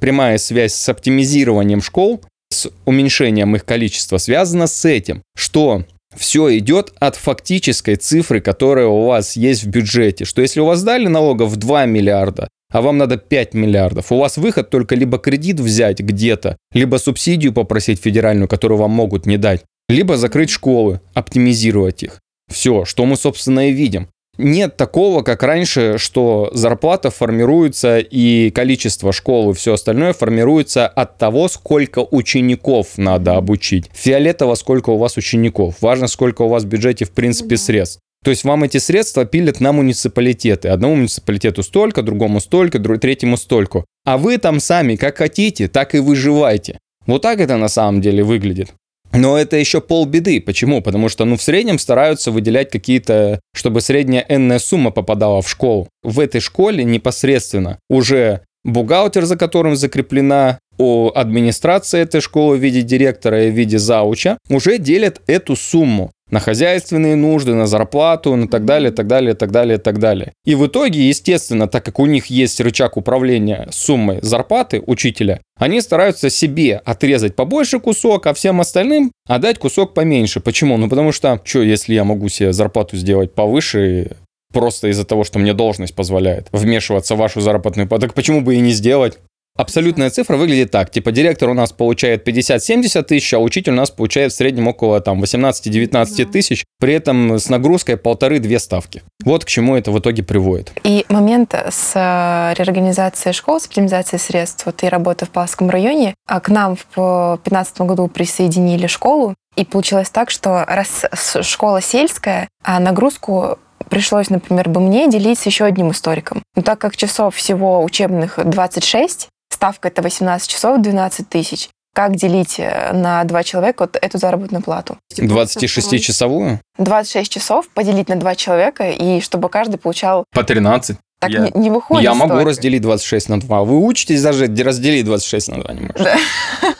прямая 0.00 0.38
связь 0.38 0.74
с 0.74 0.88
оптимизированием 0.88 1.82
школ, 1.82 2.22
с 2.50 2.70
уменьшением 2.86 3.54
их 3.54 3.64
количества 3.64 4.16
связана 4.16 4.66
с 4.66 4.84
этим, 4.84 5.22
что 5.36 5.84
все 6.16 6.56
идет 6.58 6.92
от 6.98 7.16
фактической 7.16 7.96
цифры, 7.96 8.40
которая 8.40 8.86
у 8.86 9.06
вас 9.06 9.36
есть 9.36 9.62
в 9.62 9.68
бюджете. 9.68 10.24
Что 10.24 10.42
если 10.42 10.60
у 10.60 10.64
вас 10.64 10.82
дали 10.82 11.06
налогов 11.06 11.50
в 11.50 11.56
2 11.56 11.86
миллиарда, 11.86 12.48
а 12.72 12.82
вам 12.82 12.98
надо 12.98 13.16
5 13.16 13.54
миллиардов, 13.54 14.10
у 14.10 14.18
вас 14.18 14.36
выход 14.36 14.70
только 14.70 14.94
либо 14.94 15.18
кредит 15.18 15.60
взять 15.60 16.00
где-то, 16.00 16.56
либо 16.72 16.96
субсидию 16.96 17.52
попросить 17.52 18.00
федеральную, 18.00 18.48
которую 18.48 18.78
вам 18.78 18.90
могут 18.90 19.26
не 19.26 19.36
дать, 19.36 19.64
либо 19.90 20.16
закрыть 20.16 20.50
школы, 20.50 21.00
оптимизировать 21.14 22.02
их. 22.02 22.20
Все, 22.50 22.84
что 22.84 23.04
мы, 23.04 23.16
собственно, 23.16 23.68
и 23.68 23.72
видим 23.72 24.08
нет 24.40 24.76
такого, 24.76 25.22
как 25.22 25.42
раньше, 25.42 25.98
что 25.98 26.50
зарплата 26.52 27.10
формируется 27.10 27.98
и 27.98 28.50
количество 28.50 29.12
школ 29.12 29.50
и 29.50 29.54
все 29.54 29.74
остальное 29.74 30.12
формируется 30.12 30.88
от 30.88 31.18
того, 31.18 31.48
сколько 31.48 32.00
учеников 32.10 32.96
надо 32.96 33.36
обучить. 33.36 33.90
Фиолетово, 33.92 34.54
сколько 34.54 34.90
у 34.90 34.96
вас 34.96 35.16
учеников. 35.16 35.76
Важно, 35.80 36.08
сколько 36.08 36.42
у 36.42 36.48
вас 36.48 36.64
в 36.64 36.66
бюджете, 36.66 37.04
в 37.04 37.12
принципе, 37.12 37.56
средств. 37.56 38.00
То 38.22 38.30
есть 38.30 38.44
вам 38.44 38.64
эти 38.64 38.76
средства 38.78 39.24
пилят 39.24 39.60
на 39.60 39.72
муниципалитеты. 39.72 40.68
Одному 40.68 40.96
муниципалитету 40.96 41.62
столько, 41.62 42.02
другому 42.02 42.40
столько, 42.40 42.78
третьему 42.78 43.36
столько. 43.36 43.84
А 44.04 44.18
вы 44.18 44.36
там 44.38 44.60
сами 44.60 44.96
как 44.96 45.18
хотите, 45.18 45.68
так 45.68 45.94
и 45.94 46.00
выживайте. 46.00 46.78
Вот 47.06 47.22
так 47.22 47.40
это 47.40 47.56
на 47.56 47.68
самом 47.68 48.02
деле 48.02 48.22
выглядит. 48.22 48.74
Но 49.12 49.36
это 49.36 49.56
еще 49.56 49.80
полбеды. 49.80 50.40
Почему? 50.40 50.82
Потому 50.82 51.08
что, 51.08 51.24
ну, 51.24 51.36
в 51.36 51.42
среднем 51.42 51.78
стараются 51.78 52.30
выделять 52.30 52.70
какие-то, 52.70 53.40
чтобы 53.54 53.80
средняя 53.80 54.24
энная 54.28 54.58
сумма 54.58 54.90
попадала 54.90 55.42
в 55.42 55.48
школу. 55.48 55.88
В 56.02 56.20
этой 56.20 56.40
школе 56.40 56.84
непосредственно 56.84 57.78
уже 57.88 58.42
бухгалтер, 58.64 59.24
за 59.24 59.36
которым 59.36 59.76
закреплена 59.76 60.58
о 60.78 61.12
администрации 61.14 62.00
этой 62.00 62.20
школы 62.20 62.56
в 62.56 62.60
виде 62.60 62.82
директора 62.82 63.46
и 63.46 63.50
в 63.50 63.54
виде 63.54 63.78
зауча, 63.78 64.38
уже 64.48 64.78
делят 64.78 65.20
эту 65.26 65.56
сумму 65.56 66.10
на 66.30 66.40
хозяйственные 66.40 67.16
нужды, 67.16 67.54
на 67.54 67.66
зарплату, 67.66 68.36
на 68.36 68.48
так 68.48 68.64
далее, 68.64 68.90
так 68.90 69.06
далее, 69.06 69.34
так 69.34 69.50
далее, 69.50 69.78
так 69.78 69.98
далее. 69.98 70.32
И 70.44 70.54
в 70.54 70.66
итоге, 70.66 71.08
естественно, 71.08 71.66
так 71.68 71.84
как 71.84 71.98
у 71.98 72.06
них 72.06 72.26
есть 72.26 72.60
рычаг 72.60 72.96
управления 72.96 73.68
суммой 73.70 74.18
зарплаты 74.22 74.82
учителя, 74.86 75.40
они 75.58 75.80
стараются 75.80 76.30
себе 76.30 76.80
отрезать 76.84 77.36
побольше 77.36 77.80
кусок, 77.80 78.26
а 78.26 78.34
всем 78.34 78.60
остальным 78.60 79.12
отдать 79.28 79.58
кусок 79.58 79.94
поменьше. 79.94 80.40
Почему? 80.40 80.76
Ну 80.76 80.88
потому 80.88 81.12
что, 81.12 81.40
что 81.44 81.62
если 81.62 81.94
я 81.94 82.04
могу 82.04 82.28
себе 82.28 82.52
зарплату 82.52 82.96
сделать 82.96 83.34
повыше, 83.34 84.16
просто 84.52 84.88
из-за 84.88 85.04
того, 85.04 85.24
что 85.24 85.38
мне 85.38 85.54
должность 85.54 85.94
позволяет 85.94 86.48
вмешиваться 86.52 87.14
в 87.14 87.18
вашу 87.18 87.40
заработную 87.40 87.88
плату, 87.88 88.06
так 88.06 88.14
почему 88.14 88.40
бы 88.40 88.56
и 88.56 88.60
не 88.60 88.72
сделать? 88.72 89.18
Абсолютная 89.60 90.08
цифра 90.08 90.38
выглядит 90.38 90.70
так. 90.70 90.90
Типа 90.90 91.12
директор 91.12 91.50
у 91.50 91.52
нас 91.52 91.70
получает 91.70 92.26
50-70 92.26 93.02
тысяч, 93.02 93.34
а 93.34 93.38
учитель 93.38 93.72
у 93.72 93.74
нас 93.74 93.90
получает 93.90 94.32
в 94.32 94.36
среднем 94.36 94.68
около 94.68 95.02
там 95.02 95.22
18-19 95.22 96.24
тысяч, 96.24 96.64
при 96.78 96.94
этом 96.94 97.38
с 97.38 97.50
нагрузкой 97.50 97.98
полторы-две 97.98 98.58
ставки. 98.58 99.02
Вот 99.22 99.44
к 99.44 99.48
чему 99.48 99.76
это 99.76 99.90
в 99.90 99.98
итоге 99.98 100.22
приводит. 100.22 100.72
И 100.82 101.04
момент 101.10 101.52
с 101.52 101.92
э, 101.94 102.54
реорганизацией 102.56 103.34
школ, 103.34 103.60
с 103.60 103.66
оптимизацией 103.66 104.18
средств. 104.18 104.64
Вот 104.64 104.82
я 104.82 104.88
работаю 104.88 105.28
в 105.28 105.32
Павловском 105.32 105.68
районе, 105.68 106.14
а 106.26 106.40
к 106.40 106.48
нам 106.48 106.76
в 106.76 107.36
2015 107.44 107.82
году 107.82 108.08
присоединили 108.08 108.86
школу, 108.86 109.34
и 109.56 109.66
получилось 109.66 110.08
так, 110.08 110.30
что 110.30 110.64
раз 110.66 111.04
школа 111.42 111.82
сельская, 111.82 112.48
а 112.64 112.80
нагрузку 112.80 113.58
пришлось, 113.90 114.30
например, 114.30 114.70
бы 114.70 114.80
мне 114.80 115.10
делить 115.10 115.38
с 115.38 115.44
еще 115.46 115.64
одним 115.64 115.90
историком. 115.90 116.42
Но 116.56 116.62
так 116.62 116.78
как 116.78 116.96
часов 116.96 117.34
всего 117.34 117.84
учебных 117.84 118.38
26, 118.42 119.28
ставка 119.60 119.88
это 119.88 120.00
18 120.00 120.48
часов, 120.48 120.80
12 120.80 121.28
тысяч. 121.28 121.68
Как 121.92 122.16
делить 122.16 122.54
э, 122.58 122.92
на 122.94 123.22
два 123.24 123.42
человека 123.42 123.82
вот 123.82 123.98
эту 124.00 124.16
заработную 124.16 124.62
плату? 124.62 124.96
26-часовую? 125.14 126.60
26 126.78 127.30
часов 127.30 127.68
поделить 127.68 128.08
на 128.08 128.16
два 128.16 128.34
человека, 128.34 128.88
и 128.90 129.20
чтобы 129.20 129.50
каждый 129.50 129.76
получал... 129.76 130.24
По 130.32 130.44
13. 130.44 130.96
Так 131.18 131.30
я... 131.30 131.40
не, 131.40 131.50
не 131.54 131.70
выходит. 131.70 132.04
Я 132.04 132.14
могу 132.14 132.42
разделить 132.42 132.80
26 132.80 133.28
на 133.28 133.40
2. 133.40 133.64
Вы 133.64 133.84
учитесь 133.84 134.22
даже 134.22 134.46
разделить 134.46 135.04
26 135.04 135.48
на 135.48 135.60
2 135.62 135.74
не 135.74 135.80
можете. 135.80 136.04
Да. 136.04 136.16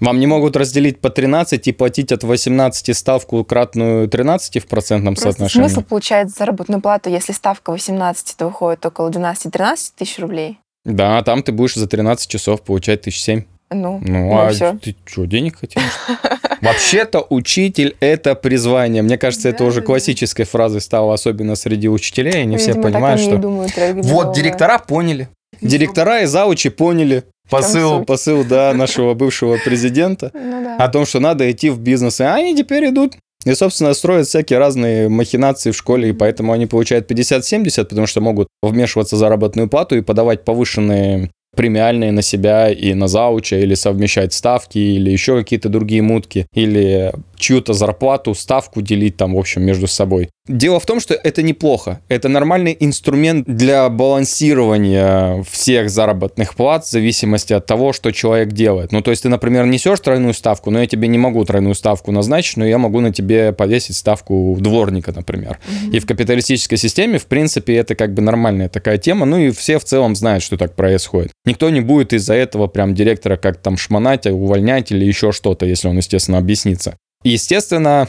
Вам 0.00 0.18
не 0.18 0.26
могут 0.26 0.56
разделить 0.56 1.02
по 1.02 1.10
13 1.10 1.68
и 1.68 1.72
платить 1.72 2.10
от 2.10 2.22
18 2.22 2.96
ставку 2.96 3.44
кратную 3.44 4.08
13 4.08 4.62
в 4.62 4.66
процентном 4.66 5.14
Просто 5.14 5.32
соотношении? 5.32 5.68
Смысл 5.68 5.82
получает 5.86 6.30
заработную 6.30 6.80
плату, 6.80 7.10
если 7.10 7.32
ставка 7.32 7.70
18, 7.70 8.36
то 8.38 8.46
выходит 8.46 8.86
около 8.86 9.10
12-13 9.10 9.76
тысяч 9.98 10.18
рублей. 10.18 10.58
Да, 10.84 11.22
там 11.22 11.42
ты 11.42 11.52
будешь 11.52 11.74
за 11.74 11.86
13 11.86 12.28
часов 12.28 12.62
получать 12.62 13.02
тысяч 13.02 13.20
семь. 13.20 13.42
Ну, 13.72 14.00
ну, 14.02 14.18
ну 14.18 14.38
а 14.38 14.50
все. 14.50 14.78
ты 14.82 14.96
что, 15.04 15.26
денег 15.26 15.58
хотел? 15.58 15.82
Вообще-то 16.60 17.24
учитель– 17.30 17.96
это 18.00 18.34
призвание. 18.34 19.02
Мне 19.02 19.16
кажется, 19.16 19.48
это 19.48 19.64
уже 19.64 19.80
классической 19.80 20.44
фразой 20.44 20.80
стало, 20.80 21.14
особенно 21.14 21.54
среди 21.54 21.88
учителей. 21.88 22.42
Они 22.42 22.56
все 22.56 22.74
понимают, 22.74 23.20
что... 23.20 23.36
Вот, 23.36 24.34
директора 24.34 24.78
поняли. 24.78 25.28
Директора 25.60 26.22
и 26.22 26.26
заучи 26.26 26.68
поняли 26.70 27.24
посыл, 27.50 28.04
посыл, 28.04 28.44
да, 28.44 28.72
нашего 28.72 29.14
бывшего 29.14 29.58
президента 29.58 30.30
ну 30.34 30.76
о 30.78 30.88
том, 30.88 31.04
что 31.04 31.20
надо 31.20 31.50
идти 31.50 31.70
в 31.70 31.78
бизнес. 31.80 32.20
И 32.20 32.24
они 32.24 32.56
теперь 32.56 32.88
идут. 32.88 33.14
И, 33.44 33.54
собственно, 33.54 33.94
строят 33.94 34.26
всякие 34.26 34.58
разные 34.58 35.08
махинации 35.08 35.70
в 35.70 35.76
школе, 35.76 36.10
и 36.10 36.12
поэтому 36.12 36.52
они 36.52 36.66
получают 36.66 37.10
50-70, 37.10 37.84
потому 37.84 38.06
что 38.06 38.20
могут 38.20 38.48
вмешиваться 38.62 39.16
в 39.16 39.18
заработную 39.18 39.68
плату 39.68 39.96
и 39.96 40.02
подавать 40.02 40.44
повышенные 40.44 41.30
премиальные 41.56 42.12
на 42.12 42.22
себя 42.22 42.70
и 42.70 42.94
на 42.94 43.08
зауча, 43.08 43.56
или 43.56 43.74
совмещать 43.74 44.32
ставки, 44.32 44.78
или 44.78 45.10
еще 45.10 45.36
какие-то 45.38 45.68
другие 45.68 46.02
мутки, 46.02 46.46
или 46.54 47.12
чью-то 47.36 47.72
зарплату, 47.72 48.34
ставку 48.34 48.82
делить 48.82 49.16
там, 49.16 49.34
в 49.34 49.38
общем, 49.38 49.62
между 49.62 49.86
собой. 49.86 50.28
Дело 50.46 50.80
в 50.80 50.86
том, 50.86 51.00
что 51.00 51.14
это 51.14 51.42
неплохо. 51.42 52.00
Это 52.08 52.28
нормальный 52.28 52.76
инструмент 52.78 53.46
для 53.46 53.88
балансирования 53.88 55.44
всех 55.44 55.90
заработных 55.90 56.54
плат 56.54 56.84
в 56.84 56.90
зависимости 56.90 57.52
от 57.52 57.66
того, 57.66 57.92
что 57.92 58.10
человек 58.10 58.48
делает. 58.48 58.90
Ну, 58.92 59.00
то 59.00 59.10
есть 59.10 59.22
ты, 59.22 59.28
например, 59.28 59.66
несешь 59.66 60.00
тройную 60.00 60.34
ставку, 60.34 60.70
но 60.70 60.80
я 60.80 60.86
тебе 60.86 61.08
не 61.08 61.18
могу 61.18 61.44
тройную 61.44 61.74
ставку 61.74 62.10
назначить, 62.10 62.56
но 62.56 62.66
я 62.66 62.78
могу 62.78 63.00
на 63.00 63.12
тебе 63.12 63.52
повесить 63.52 63.96
ставку 63.96 64.56
дворника, 64.58 65.12
например. 65.12 65.58
Mm-hmm. 65.60 65.96
И 65.96 66.00
в 66.00 66.06
капиталистической 66.06 66.76
системе, 66.76 67.18
в 67.18 67.26
принципе, 67.26 67.76
это 67.76 67.94
как 67.94 68.12
бы 68.12 68.20
нормальная 68.20 68.68
такая 68.68 68.98
тема. 68.98 69.26
Ну 69.26 69.38
и 69.38 69.50
все 69.50 69.78
в 69.78 69.84
целом 69.84 70.16
знают, 70.16 70.42
что 70.42 70.56
так 70.56 70.74
происходит. 70.74 71.30
Никто 71.44 71.70
не 71.70 71.80
будет 71.80 72.12
из-за 72.12 72.34
этого 72.34 72.66
прям 72.66 72.94
директора 72.94 73.36
как 73.36 73.56
там 73.58 73.76
шмонать, 73.76 74.26
увольнять 74.26 74.92
или 74.92 75.04
еще 75.04 75.32
что-то, 75.32 75.66
если 75.66 75.88
он, 75.88 75.96
естественно, 75.96 76.38
объяснится. 76.38 76.96
Естественно, 77.24 78.08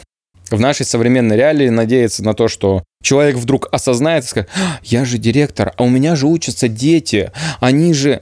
в 0.49 0.59
нашей 0.59 0.85
современной 0.85 1.37
реалии 1.37 1.69
надеяться 1.69 2.23
на 2.23 2.33
то, 2.33 2.47
что 2.47 2.83
человек 3.01 3.35
вдруг 3.35 3.69
осознает 3.71 4.25
и 4.25 4.27
скажет, 4.27 4.49
«А, 4.55 4.79
я 4.83 5.05
же 5.05 5.17
директор, 5.17 5.73
а 5.77 5.83
у 5.83 5.89
меня 5.89 6.15
же 6.15 6.27
учатся 6.27 6.67
дети, 6.67 7.31
они 7.59 7.93
же... 7.93 8.21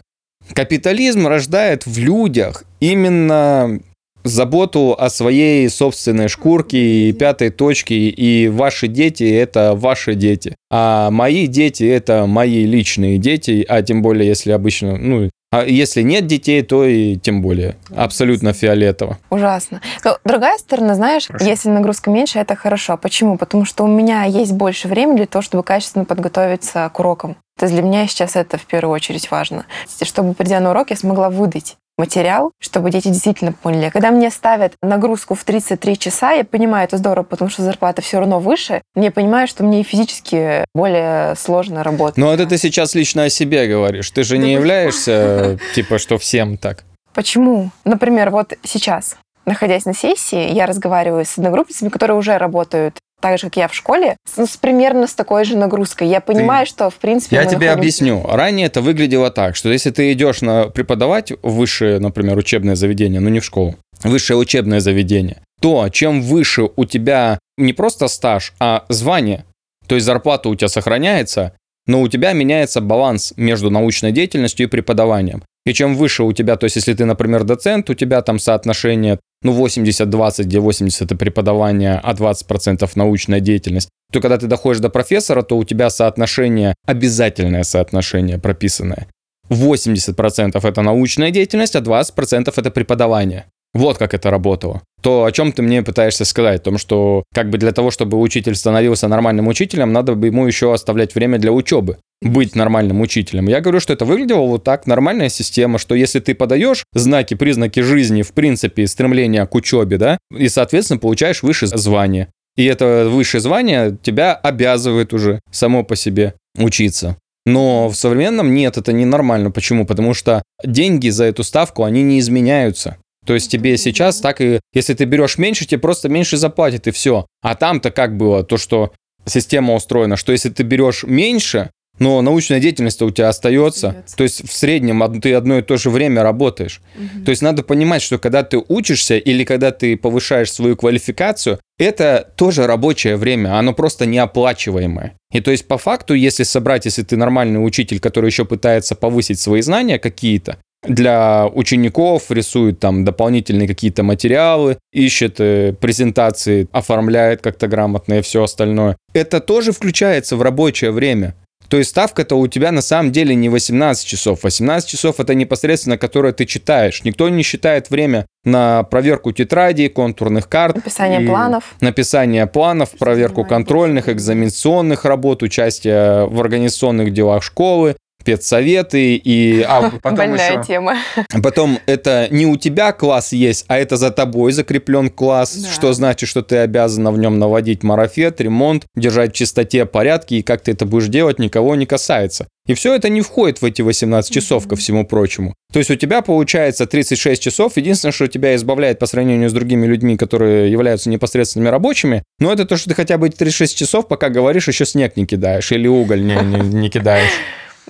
Капитализм 0.54 1.28
рождает 1.28 1.86
в 1.86 2.00
людях 2.00 2.64
именно 2.80 3.80
заботу 4.24 4.96
о 4.98 5.10
своей 5.10 5.70
собственной 5.70 6.28
шкурке 6.28 7.10
и 7.10 7.14
пятой 7.14 7.50
точке, 7.50 7.96
и 7.96 8.48
ваши 8.48 8.88
дети– 8.88 9.24
это 9.32 9.74
ваши 9.76 10.16
дети. 10.16 10.56
А 10.72 11.10
мои 11.12 11.48
дети– 11.48 11.84
это 11.90 12.26
мои 12.26 12.66
личные 12.66 13.18
дети, 13.18 13.66
а 13.68 13.82
тем 13.82 14.02
более, 14.02 14.28
если 14.28 14.52
обычно, 14.52 14.98
ну, 14.98 15.30
а 15.52 15.64
если 15.64 16.04
нет 16.04 16.28
детей, 16.28 16.62
то 16.62 16.86
и 16.86 17.16
тем 17.16 17.42
более. 17.42 17.76
Абсолютно 17.96 18.54
фиолетово. 18.54 19.18
Ужасно. 19.32 19.82
Но 20.04 20.20
другая 20.24 20.60
сторона, 20.60 20.94
знаешь, 20.94 21.26
хорошо. 21.26 21.46
если 21.46 21.70
нагрузка 21.70 22.12
меньше, 22.12 22.38
это 22.38 22.56
хорошо. 22.56 22.98
Почему? 22.98 23.36
Потому 23.36 23.66
что 23.66 23.84
у 23.84 23.88
меня 23.88 24.26
есть 24.26 24.52
больше 24.52 24.88
времени 24.88 25.18
для 25.18 25.26
того, 25.26 25.42
чтобы 25.42 25.64
качественно 25.64 26.06
подготовиться 26.06 26.88
к 26.94 27.00
урокам. 27.00 27.36
То 27.58 27.66
есть 27.66 27.74
для 27.74 27.82
меня 27.82 28.08
сейчас 28.08 28.36
это 28.36 28.60
в 28.60 28.66
первую 28.66 28.94
очередь 28.94 29.32
важно. 29.32 29.66
Чтобы, 30.04 30.36
придя 30.36 30.60
на 30.60 30.70
урок, 30.70 30.92
я 30.92 30.96
смогла 30.96 31.32
выдать 31.32 31.78
материал, 32.00 32.52
чтобы 32.60 32.90
дети 32.90 33.10
действительно 33.10 33.54
поняли. 33.54 33.90
Когда 33.90 34.10
мне 34.10 34.32
ставят 34.32 34.74
нагрузку 34.82 35.36
в 35.36 35.44
33 35.44 36.00
часа, 36.00 36.32
я 36.32 36.44
понимаю, 36.44 36.86
это 36.86 36.98
здорово, 36.98 37.24
потому 37.24 37.52
что 37.52 37.62
зарплата 37.62 38.02
все 38.02 38.20
равно 38.20 38.40
выше. 38.40 38.82
Я 38.96 39.12
понимаю, 39.12 39.48
что 39.48 39.64
мне 39.64 39.84
физически 39.84 40.66
более 40.74 41.36
сложно 41.36 41.84
работать. 41.84 42.18
Но 42.18 42.34
это 42.34 42.48
ты 42.48 42.58
сейчас 42.58 42.96
лично 42.96 43.26
о 43.26 43.30
себе 43.30 43.68
говоришь. 43.68 44.10
Ты 44.10 44.24
же 44.24 44.38
не 44.38 44.54
являешься, 44.54 45.60
типа, 45.76 46.00
что 46.00 46.18
всем 46.18 46.58
так. 46.58 46.86
Почему? 47.14 47.70
Например, 47.84 48.30
вот 48.30 48.54
сейчас 48.64 49.18
находясь 49.50 49.86
на 49.86 49.94
сессии, 49.94 50.54
я 50.54 50.66
разговариваю 50.66 51.26
с 51.26 51.38
одногруппницами, 51.38 51.90
которые 51.90 52.18
уже 52.18 52.38
работают 52.38 53.00
так 53.20 53.38
же, 53.38 53.48
как 53.48 53.58
я 53.58 53.68
в 53.68 53.74
школе, 53.74 54.18
с, 54.28 54.46
с 54.46 54.58
примерно 54.58 55.08
с 55.08 55.14
такой 55.14 55.46
же 55.46 55.58
нагрузкой. 55.58 56.08
Я 56.08 56.22
понимаю, 56.22 56.66
ты... 56.66 56.70
что, 56.70 56.90
в 56.90 56.96
принципе, 56.96 57.36
Я 57.36 57.44
тебе 57.44 57.68
находимся... 57.68 57.74
объясню. 57.74 58.26
Ранее 58.28 58.68
это 58.68 58.82
выглядело 58.82 59.32
так, 59.32 59.56
что 59.56 59.70
если 59.70 59.92
ты 59.92 60.12
идешь 60.14 60.42
на 60.42 60.70
преподавать 60.70 61.32
в 61.42 61.56
высшее, 61.56 62.00
например, 62.00 62.38
учебное 62.38 62.76
заведение, 62.76 63.20
ну 63.20 63.30
не 63.30 63.40
в 63.40 63.46
школу, 63.46 63.76
высшее 64.04 64.38
учебное 64.38 64.80
заведение, 64.80 65.42
то 65.62 65.88
чем 65.90 66.22
выше 66.22 66.70
у 66.76 66.86
тебя 66.86 67.40
не 67.58 67.74
просто 67.74 68.08
стаж, 68.08 68.54
а 68.60 68.86
звание, 68.90 69.46
то 69.88 69.96
есть 69.96 70.06
зарплата 70.06 70.50
у 70.50 70.56
тебя 70.56 70.70
сохраняется, 70.70 71.54
но 71.88 72.02
у 72.02 72.08
тебя 72.08 72.34
меняется 72.34 72.82
баланс 72.82 73.34
между 73.36 73.70
научной 73.70 74.12
деятельностью 74.12 74.68
и 74.68 74.70
преподаванием. 74.70 75.44
И 75.70 75.74
чем 75.74 75.96
выше 75.96 76.24
у 76.24 76.34
тебя, 76.34 76.56
то 76.56 76.64
есть 76.64 76.78
если 76.78 76.96
ты, 76.96 77.06
например, 77.06 77.44
доцент, 77.44 77.92
у 77.92 77.94
тебя 77.94 78.24
там 78.24 78.40
соотношение 78.40 79.20
ну 79.44 79.54
80-20, 79.54 80.44
где 80.46 80.60
80 80.60 81.02
это 81.04 81.16
преподавание, 81.16 82.00
а 82.04 82.14
20% 82.14 82.90
научная 82.96 83.40
деятельность, 83.40 83.90
то 84.12 84.20
когда 84.20 84.40
ты 84.40 84.48
доходишь 84.48 84.82
до 84.82 84.90
профессора, 84.90 85.44
то 85.44 85.60
у 85.60 85.64
тебя 85.64 85.92
соотношение, 85.92 86.74
обязательное 86.88 87.64
соотношение 87.64 88.40
прописанное. 88.40 89.10
80% 89.52 90.68
это 90.68 90.82
научная 90.82 91.30
деятельность, 91.30 91.76
а 91.76 91.82
20% 91.82 92.52
это 92.58 92.72
преподавание. 92.72 93.46
Вот 93.74 93.98
как 93.98 94.14
это 94.14 94.32
работало. 94.32 94.82
То, 95.02 95.26
о 95.26 95.32
чем 95.32 95.52
ты 95.52 95.62
мне 95.62 95.84
пытаешься 95.84 96.26
сказать, 96.26 96.62
о 96.62 96.64
том, 96.64 96.78
что 96.78 97.24
как 97.34 97.50
бы 97.50 97.58
для 97.58 97.72
того, 97.72 97.92
чтобы 97.92 98.20
учитель 98.20 98.56
становился 98.56 99.08
нормальным 99.08 99.48
учителем, 99.48 99.94
надо 99.94 100.16
бы 100.16 100.28
ему 100.28 100.48
еще 100.48 100.74
оставлять 100.74 101.14
время 101.16 101.38
для 101.38 101.52
учебы, 101.52 101.98
быть 102.22 102.56
нормальным 102.56 103.00
учителем. 103.02 103.48
Я 103.48 103.62
говорю, 103.62 103.80
что 103.80 103.94
это 103.94 104.06
выглядело 104.06 104.42
вот 104.42 104.64
так, 104.64 104.88
нормальная 104.88 105.30
система, 105.30 105.78
что 105.78 105.96
если 105.96 106.20
ты 106.20 106.34
подаешь 106.34 106.84
знаки, 106.94 107.36
признаки 107.36 107.80
жизни, 107.82 108.24
в 108.24 108.34
принципе, 108.34 108.88
стремления 108.88 109.46
к 109.46 109.56
учебе, 109.56 109.98
да, 109.98 110.18
и, 110.36 110.50
соответственно, 110.50 111.00
получаешь 111.00 111.44
высшее 111.44 111.70
звание. 111.70 112.30
И 112.58 112.66
это 112.66 113.08
высшее 113.10 113.42
звание 113.42 113.98
тебя 114.02 114.34
обязывает 114.34 115.14
уже 115.14 115.40
само 115.52 115.84
по 115.84 115.96
себе 115.96 116.34
учиться. 116.58 117.18
Но 117.46 117.88
в 117.88 117.96
современном 117.96 118.54
нет, 118.54 118.78
это 118.78 118.92
ненормально. 118.92 119.50
Почему? 119.50 119.86
Потому 119.86 120.14
что 120.14 120.44
деньги 120.64 121.10
за 121.10 121.24
эту 121.26 121.44
ставку, 121.44 121.84
они 121.84 122.04
не 122.04 122.20
изменяются. 122.20 122.98
То 123.26 123.34
есть 123.34 123.52
тебе 123.52 123.78
сейчас 123.78 124.22
так 124.22 124.42
и, 124.42 124.60
если 124.74 124.94
ты 124.94 125.06
берешь 125.06 125.38
меньше, 125.38 125.66
тебе 125.66 125.80
просто 125.80 126.10
меньше 126.10 126.38
заплатят 126.38 126.88
и 126.88 126.92
все. 126.92 127.26
А 127.42 127.56
там-то 127.56 127.92
как 127.92 128.18
было, 128.18 128.44
то, 128.44 128.58
что 128.58 128.94
система 129.26 129.76
устроена, 129.76 130.16
что 130.16 130.32
если 130.32 130.50
ты 130.50 130.64
берешь 130.64 131.04
меньше, 131.04 131.72
но 132.00 132.22
научная 132.22 132.60
деятельность 132.60 133.02
у 133.02 133.10
тебя 133.12 133.30
остается. 133.30 133.90
остается. 133.90 134.18
То 134.18 134.24
есть 134.24 134.50
в 134.50 134.54
среднем 134.54 135.22
ты 135.22 135.34
одно 135.34 135.60
и 135.60 135.62
то 135.62 135.78
же 135.78 135.90
время 135.90 136.24
работаешь. 136.24 136.82
Угу. 136.96 137.26
То 137.26 137.30
есть 137.32 137.42
надо 137.42 137.62
понимать, 137.62 138.02
что 138.02 138.18
когда 138.18 138.44
ты 138.44 138.64
учишься 138.68 139.18
или 139.18 139.44
когда 139.44 139.72
ты 139.72 139.98
повышаешь 139.98 140.52
свою 140.52 140.76
квалификацию, 140.78 141.60
это 141.78 142.32
тоже 142.36 142.68
рабочее 142.68 143.18
время, 143.18 143.58
оно 143.58 143.74
просто 143.74 144.06
неоплачиваемое. 144.06 145.14
И 145.32 145.42
то 145.42 145.52
есть 145.52 145.68
по 145.68 145.78
факту, 145.78 146.14
если 146.14 146.44
собрать, 146.44 146.86
если 146.86 147.04
ты 147.04 147.18
нормальный 147.18 147.64
учитель, 147.64 148.00
который 148.00 148.28
еще 148.28 148.46
пытается 148.46 148.96
повысить 148.96 149.40
свои 149.40 149.62
знания 149.62 150.00
какие-то, 150.00 150.58
для 150.84 151.48
учеников, 151.48 152.32
рисует 152.32 152.80
там 152.80 153.04
дополнительные 153.04 153.68
какие-то 153.68 154.04
материалы, 154.04 154.78
ищет 154.94 155.40
э, 155.40 155.74
презентации, 155.74 156.68
оформляет 156.72 157.42
как-то 157.42 157.68
грамотно 157.68 158.16
и 158.16 158.22
все 158.22 158.44
остальное. 158.44 158.96
Это 159.14 159.40
тоже 159.42 159.72
включается 159.72 160.36
в 160.38 160.42
рабочее 160.42 160.92
время. 160.92 161.36
То 161.70 161.78
есть 161.78 161.92
ставка-то 161.92 162.36
у 162.36 162.48
тебя 162.48 162.72
на 162.72 162.82
самом 162.82 163.12
деле 163.12 163.36
не 163.36 163.48
18 163.48 164.06
часов. 164.06 164.44
18 164.44 164.90
часов 164.90 165.20
это 165.20 165.36
непосредственно, 165.36 165.98
которое 165.98 166.34
ты 166.34 166.46
читаешь. 166.46 167.04
Никто 167.04 167.30
не 167.30 167.44
считает 167.44 167.92
время 167.92 168.26
на 168.44 168.84
проверку 168.84 169.32
тетрадей, 169.32 169.88
контурных 169.90 170.50
карт. 170.50 170.78
Написание 170.78 171.22
планов. 171.22 171.76
Написание 171.80 172.48
планов, 172.48 172.92
проверку 172.98 173.46
контрольных, 173.46 174.10
экзаменационных 174.10 175.06
работ, 175.06 175.44
участие 175.44 176.26
в 176.26 176.42
организационных 176.42 177.14
делах 177.14 177.44
школы, 177.44 177.96
спецсоветы 178.22 179.16
и... 179.16 179.62
А, 179.62 179.90
потом 180.02 180.18
Больная 180.18 180.54
еще... 180.54 180.64
тема. 180.64 180.98
Потом 181.42 181.80
это 181.86 182.28
не 182.32 182.46
у 182.46 182.58
тебя 182.58 182.92
класс 182.92 183.34
есть, 183.34 183.66
а 183.68 183.78
это 183.78 183.98
за 183.98 184.12
тобой 184.12 184.52
закреплен 184.52 185.10
класс, 185.10 185.56
да. 185.56 185.70
что 185.70 185.94
значит, 185.94 186.30
что 186.30 186.42
ты 186.42 186.58
обязана 186.58 187.12
в 187.12 187.18
нем 187.18 187.40
наводить 187.40 187.84
марафет, 187.84 188.42
ремонт, 188.42 188.86
держать 188.96 189.34
в 189.34 189.38
чистоте 189.38 189.86
порядки, 189.86 190.36
и 190.36 190.42
как 190.42 190.62
ты 190.62 190.72
это 190.72 190.86
будешь 190.86 191.08
делать, 191.08 191.40
никого 191.40 191.76
не 191.76 191.86
касается. 191.86 192.48
И 192.68 192.76
все 192.76 192.94
это 192.94 193.10
не 193.10 193.22
входит 193.22 193.62
в 193.62 193.66
эти 193.66 193.82
18 193.82 194.32
часов, 194.32 194.68
ко 194.68 194.76
всему 194.76 195.04
прочему. 195.04 195.56
То 195.74 195.80
есть 195.80 195.90
у 195.90 195.96
тебя 195.96 196.22
получается 196.22 196.86
36 196.86 197.42
часов. 197.42 197.78
Единственное, 197.78 198.12
что 198.12 198.28
тебя 198.28 198.54
избавляет 198.56 199.00
по 199.00 199.08
сравнению 199.08 199.50
с 199.50 199.54
другими 199.54 199.88
людьми, 199.88 200.18
которые 200.18 200.72
являются 200.72 201.10
непосредственными 201.10 201.70
рабочими, 201.70 202.24
но 202.40 202.54
это 202.54 202.66
то, 202.66 202.78
что 202.78 202.90
ты 202.90 202.96
хотя 202.96 203.18
бы 203.18 203.30
36 203.30 203.76
часов, 203.76 204.08
пока 204.08 204.30
говоришь, 204.30 204.68
еще 204.68 204.86
снег 204.86 205.18
не 205.18 205.26
кидаешь 205.26 205.72
или 205.72 205.88
уголь 205.88 206.24
не, 206.24 206.36
не, 206.36 206.60
не 206.60 206.90
кидаешь. 206.92 207.32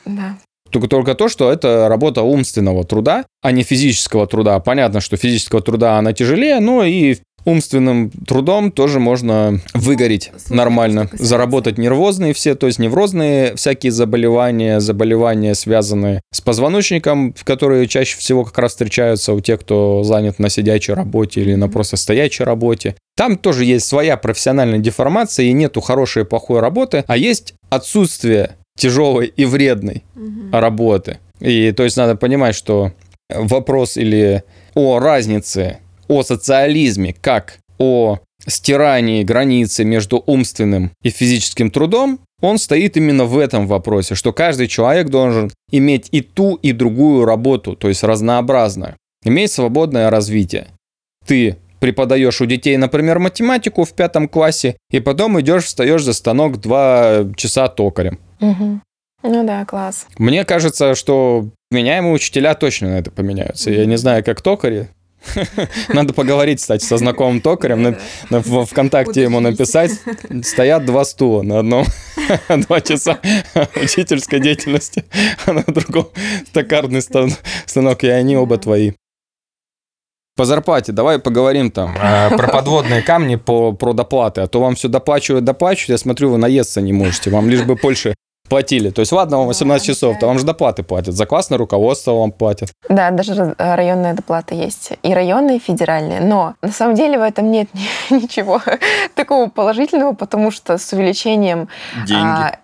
Да. 0.05 0.37
Только, 0.69 0.87
только 0.87 1.15
то, 1.15 1.29
что 1.29 1.51
это 1.51 1.87
работа 1.89 2.21
умственного 2.21 2.83
труда, 2.83 3.25
а 3.41 3.51
не 3.51 3.63
физического 3.63 4.27
труда. 4.27 4.59
Понятно, 4.59 5.01
что 5.01 5.17
физического 5.17 5.61
труда 5.61 5.97
она 5.97 6.13
тяжелее, 6.13 6.59
но 6.59 6.83
и 6.83 7.17
умственным 7.45 8.11
трудом 8.11 8.71
тоже 8.71 8.99
можно 8.99 9.59
выгореть 9.73 10.31
нормально, 10.49 11.09
заработать 11.13 11.77
нервозные 11.77 12.33
все, 12.33 12.55
то 12.55 12.67
есть 12.67 12.79
неврозные 12.79 13.55
всякие 13.55 13.91
заболевания, 13.91 14.79
заболевания, 14.79 15.55
связанные 15.55 16.21
с 16.31 16.41
позвоночником, 16.41 17.33
которые 17.43 17.87
чаще 17.87 18.17
всего 18.17 18.43
как 18.43 18.57
раз 18.57 18.71
встречаются 18.71 19.33
у 19.33 19.39
тех, 19.39 19.61
кто 19.61 20.03
занят 20.03 20.39
на 20.39 20.49
сидячей 20.49 20.93
работе 20.93 21.41
или 21.41 21.55
на 21.55 21.69
просто 21.69 21.97
стоячей 21.97 22.45
работе. 22.45 22.95
Там 23.15 23.37
тоже 23.37 23.65
есть 23.65 23.85
своя 23.85 24.17
профессиональная 24.17 24.79
деформация, 24.79 25.45
и 25.45 25.53
нету 25.53 25.81
хорошей 25.81 26.23
и 26.23 26.25
плохой 26.25 26.59
работы, 26.59 27.03
а 27.07 27.17
есть 27.17 27.53
отсутствие 27.69 28.57
тяжелой 28.79 29.27
и 29.27 29.45
вредной 29.45 30.03
угу. 30.15 30.49
работы. 30.51 31.19
И 31.39 31.71
то 31.71 31.83
есть 31.83 31.97
надо 31.97 32.15
понимать, 32.15 32.55
что 32.55 32.91
вопрос 33.29 33.97
или 33.97 34.43
о 34.73 34.99
разнице, 34.99 35.77
о 36.07 36.23
социализме, 36.23 37.13
как 37.13 37.59
о 37.77 38.19
стирании 38.47 39.23
границы 39.23 39.83
между 39.83 40.23
умственным 40.25 40.91
и 41.03 41.09
физическим 41.09 41.69
трудом, 41.69 42.19
он 42.41 42.57
стоит 42.57 42.95
именно 42.97 43.25
в 43.25 43.37
этом 43.37 43.67
вопросе, 43.67 44.15
что 44.15 44.31
каждый 44.31 44.67
человек 44.67 45.09
должен 45.09 45.51
иметь 45.71 46.07
и 46.11 46.21
ту, 46.21 46.55
и 46.55 46.71
другую 46.71 47.25
работу, 47.25 47.75
то 47.75 47.89
есть 47.89 48.03
разнообразную, 48.03 48.95
иметь 49.25 49.51
свободное 49.51 50.09
развитие. 50.09 50.67
Ты 51.25 51.57
преподаешь 51.79 52.41
у 52.41 52.45
детей, 52.45 52.77
например, 52.77 53.19
математику 53.19 53.83
в 53.83 53.93
пятом 53.93 54.27
классе, 54.27 54.77
и 54.91 54.99
потом 54.99 55.39
идешь, 55.39 55.65
встаешь 55.65 56.03
за 56.03 56.13
станок 56.13 56.59
два 56.59 57.25
часа 57.35 57.67
токарем. 57.67 58.19
Угу. 58.39 58.81
Ну 59.23 59.45
да, 59.45 59.65
класс. 59.65 60.07
Мне 60.17 60.45
кажется, 60.45 60.95
что 60.95 61.49
меняемые 61.71 62.13
учителя 62.13 62.55
точно 62.55 62.89
на 62.89 62.99
это 62.99 63.11
поменяются. 63.11 63.69
Я 63.69 63.85
не 63.85 63.97
знаю, 63.97 64.23
как 64.23 64.41
токари. 64.41 64.89
Надо 65.89 66.13
поговорить, 66.13 66.59
кстати, 66.59 66.83
со 66.83 66.97
знакомым 66.97 67.41
токарем, 67.41 67.97
в 68.29 68.65
ВКонтакте 68.65 69.23
ему 69.23 69.39
написать. 69.39 69.91
Стоят 70.43 70.85
два 70.85 71.03
стула 71.05 71.41
на 71.41 71.59
одном, 71.59 71.85
два 72.49 72.81
часа 72.81 73.19
учительской 73.75 74.39
деятельности, 74.39 75.05
а 75.45 75.53
на 75.53 75.63
другом 75.63 76.09
токарный 76.53 77.01
станок, 77.01 78.03
и 78.03 78.07
они 78.07 78.37
оба 78.37 78.57
твои. 78.57 78.93
По 80.39 80.45
зарплате 80.45 80.93
давай 80.93 81.19
поговорим 81.19 81.69
там 81.69 81.93
э, 82.01 82.29
про 82.37 82.47
подводные 82.47 83.01
камни, 83.01 83.35
по, 83.35 83.73
про 83.73 83.91
доплаты. 83.91 84.39
А 84.39 84.47
то 84.47 84.61
вам 84.61 84.75
все 84.75 84.87
доплачивают, 84.87 85.43
доплачивают. 85.43 85.89
Я 85.89 85.97
смотрю, 85.97 86.29
вы 86.29 86.37
наесться 86.37 86.79
не 86.79 86.93
можете. 86.93 87.29
Вам 87.29 87.49
лишь 87.49 87.63
бы 87.63 87.75
больше 87.75 88.15
платили. 88.47 88.89
То 88.89 89.01
есть, 89.01 89.11
ладно, 89.11 89.39
вам 89.39 89.47
18 89.47 89.85
да, 89.85 89.93
часов, 89.93 90.17
то 90.17 90.27
вам 90.27 90.39
же 90.39 90.45
доплаты 90.45 90.83
платят. 90.83 91.13
За 91.13 91.25
классное 91.25 91.57
руководство 91.57 92.13
вам 92.13 92.31
платят. 92.31 92.71
Да, 92.87 93.11
даже 93.11 93.53
районная 93.57 94.13
доплата 94.13 94.55
есть. 94.55 94.93
И 95.03 95.13
районные, 95.13 95.57
и 95.57 95.59
федеральные. 95.59 96.21
Но 96.21 96.55
на 96.61 96.71
самом 96.71 96.95
деле 96.95 97.19
в 97.19 97.21
этом 97.21 97.51
нет 97.51 97.67
ничего 98.09 98.61
такого 99.15 99.49
положительного, 99.49 100.13
потому 100.13 100.51
что 100.51 100.77
с 100.77 100.93
увеличением... 100.93 101.67
Деньги. 102.07 102.13
А, 102.13 102.59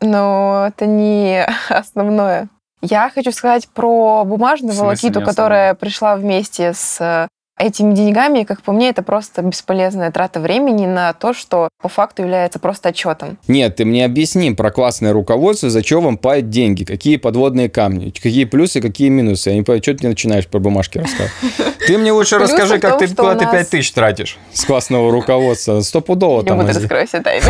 но 0.00 0.66
это 0.68 0.86
не 0.86 1.44
основное. 1.68 2.48
Я 2.82 3.10
хочу 3.10 3.32
сказать 3.32 3.68
про 3.68 4.24
бумажную 4.24 4.74
волокиту, 4.74 5.20
которая 5.22 5.74
пришла 5.74 6.16
вместе 6.16 6.72
с 6.74 7.28
этими 7.58 7.94
деньгами, 7.94 8.44
как 8.44 8.62
по 8.62 8.72
мне, 8.72 8.90
это 8.90 9.02
просто 9.02 9.42
бесполезная 9.42 10.10
трата 10.10 10.40
времени 10.40 10.86
на 10.86 11.12
то, 11.12 11.32
что 11.32 11.68
по 11.80 11.88
факту 11.88 12.22
является 12.22 12.58
просто 12.58 12.90
отчетом. 12.90 13.38
Нет, 13.48 13.76
ты 13.76 13.84
мне 13.84 14.04
объясни 14.04 14.52
про 14.52 14.70
классное 14.70 15.12
руководство, 15.12 15.70
зачем 15.70 16.04
вам 16.04 16.18
платят 16.18 16.50
деньги, 16.50 16.84
какие 16.84 17.16
подводные 17.16 17.68
камни, 17.68 18.10
какие 18.10 18.44
плюсы, 18.44 18.80
какие 18.80 19.08
минусы. 19.08 19.50
Я 19.50 19.56
не 19.56 19.62
понимаю, 19.62 19.82
что 19.82 19.94
ты 19.94 20.08
начинаешь 20.08 20.46
про 20.46 20.58
бумажки 20.58 20.98
рассказывать. 20.98 21.32
Ты 21.86 21.98
мне 21.98 22.12
лучше 22.12 22.38
расскажи, 22.38 22.78
как 22.78 22.98
ты 22.98 23.08
куда 23.08 23.36
ты 23.36 23.46
5 23.46 23.70
тысяч 23.70 23.92
тратишь 23.92 24.38
с 24.52 24.64
классного 24.64 25.10
руководства. 25.10 25.80
Стопудово 25.80 26.42
там. 26.42 26.58
Не 26.58 26.64
буду 26.64 26.78
раскрою 26.78 27.06
все 27.06 27.20
тайны. 27.20 27.46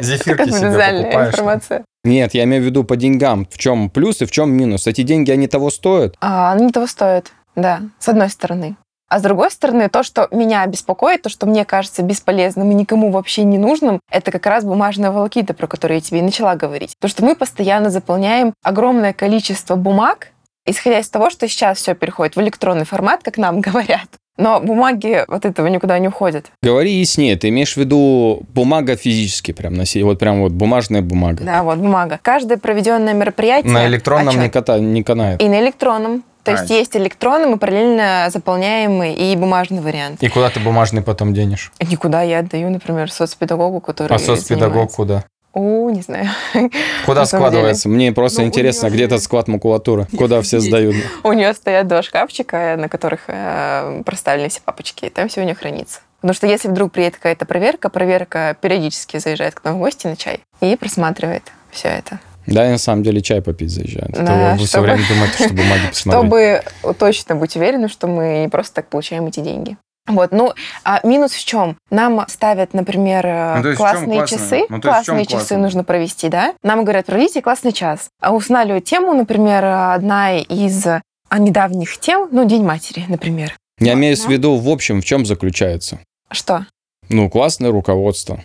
Зефирки 0.00 0.50
себе 0.50 1.02
покупаешь. 1.02 1.82
Нет, 2.04 2.34
я 2.34 2.44
имею 2.44 2.62
в 2.62 2.66
виду 2.66 2.84
по 2.84 2.96
деньгам. 2.96 3.46
В 3.50 3.58
чем 3.58 3.90
плюс 3.90 4.22
и 4.22 4.24
в 4.24 4.30
чем 4.30 4.50
минус? 4.52 4.86
Эти 4.86 5.02
деньги, 5.02 5.30
они 5.30 5.48
того 5.48 5.70
стоят? 5.70 6.14
А, 6.20 6.52
они 6.52 6.70
того 6.70 6.86
стоят. 6.86 7.32
Да, 7.58 7.82
с 7.98 8.08
одной 8.08 8.30
стороны. 8.30 8.76
А 9.08 9.18
с 9.18 9.22
другой 9.22 9.50
стороны, 9.50 9.88
то, 9.88 10.02
что 10.02 10.28
меня 10.30 10.64
беспокоит, 10.66 11.22
то, 11.22 11.28
что 11.28 11.46
мне 11.46 11.64
кажется 11.64 12.02
бесполезным 12.02 12.70
и 12.70 12.74
никому 12.74 13.10
вообще 13.10 13.42
не 13.42 13.58
нужным, 13.58 14.00
это 14.10 14.30
как 14.30 14.46
раз 14.46 14.64
бумажная 14.64 15.10
волокита, 15.10 15.54
про 15.54 15.66
которую 15.66 15.96
я 15.96 16.00
тебе 16.00 16.20
и 16.20 16.22
начала 16.22 16.54
говорить. 16.54 16.94
То, 17.00 17.08
что 17.08 17.24
мы 17.24 17.34
постоянно 17.34 17.90
заполняем 17.90 18.52
огромное 18.62 19.12
количество 19.12 19.76
бумаг, 19.76 20.28
исходя 20.66 21.00
из 21.00 21.08
того, 21.08 21.30
что 21.30 21.48
сейчас 21.48 21.78
все 21.78 21.94
переходит 21.94 22.36
в 22.36 22.40
электронный 22.40 22.84
формат, 22.84 23.22
как 23.22 23.38
нам 23.38 23.60
говорят. 23.62 24.08
Но 24.36 24.60
бумаги 24.60 25.24
от 25.26 25.44
этого 25.44 25.66
никуда 25.66 25.98
не 25.98 26.06
уходят. 26.06 26.46
Говори 26.62 26.92
яснее, 26.92 27.34
ты 27.36 27.48
имеешь 27.48 27.74
в 27.74 27.76
виду 27.76 28.42
бумага 28.54 28.94
физически 28.94 29.50
прям 29.50 29.74
носить, 29.74 30.04
вот 30.04 30.20
прям 30.20 30.42
вот 30.42 30.52
бумажная 30.52 31.02
бумага. 31.02 31.42
Да, 31.42 31.64
вот 31.64 31.78
бумага. 31.78 32.20
Каждое 32.22 32.56
проведенное 32.56 33.14
мероприятие... 33.14 33.72
На 33.72 33.86
электронном 33.88 34.38
не, 34.38 34.48
кота, 34.48 34.78
не 34.78 35.02
канает. 35.02 35.42
И 35.42 35.48
на 35.48 35.60
электронном. 35.60 36.22
То 36.54 36.60
есть 36.60 36.70
А. 36.70 36.74
есть 36.74 36.96
электронный, 36.96 37.46
мы 37.48 37.58
параллельно 37.58 38.28
заполняем 38.30 39.02
и 39.02 39.36
бумажный 39.36 39.80
вариант. 39.80 40.22
И 40.22 40.28
куда 40.28 40.50
ты 40.50 40.60
бумажный 40.60 41.02
потом 41.02 41.34
денешь? 41.34 41.72
Никуда 41.80 42.22
я 42.22 42.38
отдаю, 42.40 42.70
например, 42.70 43.10
соцпедагогу, 43.12 43.80
который 43.80 44.14
А 44.14 44.18
соцпедагог 44.18 44.92
куда? 44.92 45.24
О, 45.54 45.90
не 45.90 46.02
знаю. 46.02 46.28
Куда 47.06 47.24
складывается? 47.24 47.88
Мне 47.88 48.12
просто 48.12 48.42
Ну, 48.42 48.46
интересно, 48.48 48.86
неё 48.86 48.94
где 48.94 48.98
же- 49.04 49.06
этот 49.06 49.22
склад 49.22 49.48
макулатуры? 49.48 50.06
Куда 50.16 50.40
все 50.42 50.60
сдают? 50.60 50.94
У 51.24 51.32
нее 51.32 51.52
стоят 51.54 51.88
два 51.88 52.02
шкафчика, 52.02 52.76
на 52.78 52.88
которых 52.88 53.22
э, 53.28 54.02
проставлены 54.04 54.50
все 54.50 54.60
папочки, 54.64 55.06
и 55.06 55.10
там 55.10 55.28
все 55.28 55.40
у 55.40 55.44
нее 55.44 55.54
хранится. 55.54 56.00
Потому 56.20 56.34
что 56.34 56.46
если 56.46 56.68
вдруг 56.68 56.92
приедет 56.92 57.16
какая-то 57.16 57.44
проверка, 57.46 57.88
проверка 57.88 58.56
периодически 58.60 59.18
заезжает 59.18 59.54
к 59.54 59.64
нам 59.64 59.76
в 59.76 59.78
гости 59.78 60.06
на 60.06 60.16
чай 60.16 60.40
и 60.60 60.76
просматривает 60.76 61.44
все 61.70 61.88
это. 61.88 62.20
Да, 62.54 62.64
я 62.64 62.70
на 62.72 62.78
самом 62.78 63.02
деле 63.02 63.20
чай 63.20 63.40
попить 63.42 63.70
заезжают. 63.70 64.10
Это 64.10 64.24
Да, 64.24 64.52
вы 64.52 64.58
все 64.58 64.66
чтобы- 64.66 64.84
время 64.86 65.02
думаете, 65.08 65.34
что 65.44 65.48
бумаги 65.54 65.86
посмотреть. 65.88 66.24
Чтобы 66.24 66.62
точно 66.98 67.34
быть 67.36 67.56
уверены, 67.56 67.88
что 67.88 68.06
мы 68.06 68.40
не 68.42 68.48
просто 68.48 68.74
так 68.76 68.88
получаем 68.88 69.26
эти 69.26 69.40
деньги. 69.40 69.76
Вот, 70.06 70.32
ну, 70.32 70.54
а 70.84 71.06
минус 71.06 71.32
в 71.32 71.44
чем? 71.44 71.76
Нам 71.90 72.24
ставят, 72.28 72.72
например, 72.72 73.26
э, 73.26 73.60
Ну, 73.62 73.72
в 73.72 73.76
классные 73.76 74.26
часы. 74.26 74.64
Ну, 74.70 74.78
в 74.78 74.80
классные 74.80 75.26
часы 75.26 75.36
классно? 75.36 75.58
нужно 75.58 75.84
провести, 75.84 76.30
да? 76.30 76.54
Нам 76.62 76.82
говорят, 76.84 77.04
проведите 77.04 77.42
классный 77.42 77.72
час. 77.72 78.08
А 78.22 78.34
устанавливают 78.34 78.86
тему, 78.86 79.12
например, 79.12 79.62
одна 79.66 80.38
из 80.38 80.86
а, 80.86 81.38
недавних 81.38 81.98
тем, 81.98 82.28
ну, 82.32 82.46
День 82.46 82.64
матери, 82.64 83.04
например. 83.06 83.54
Я 83.80 83.92
имею 83.92 84.16
в 84.16 84.22
Да. 84.24 84.28
виду, 84.32 84.56
в 84.56 84.68
общем, 84.70 85.02
в 85.02 85.04
чем 85.04 85.26
заключается? 85.26 85.98
Что? 86.30 86.64
Ну, 87.10 87.28
классное 87.28 87.70
руководство. 87.70 88.40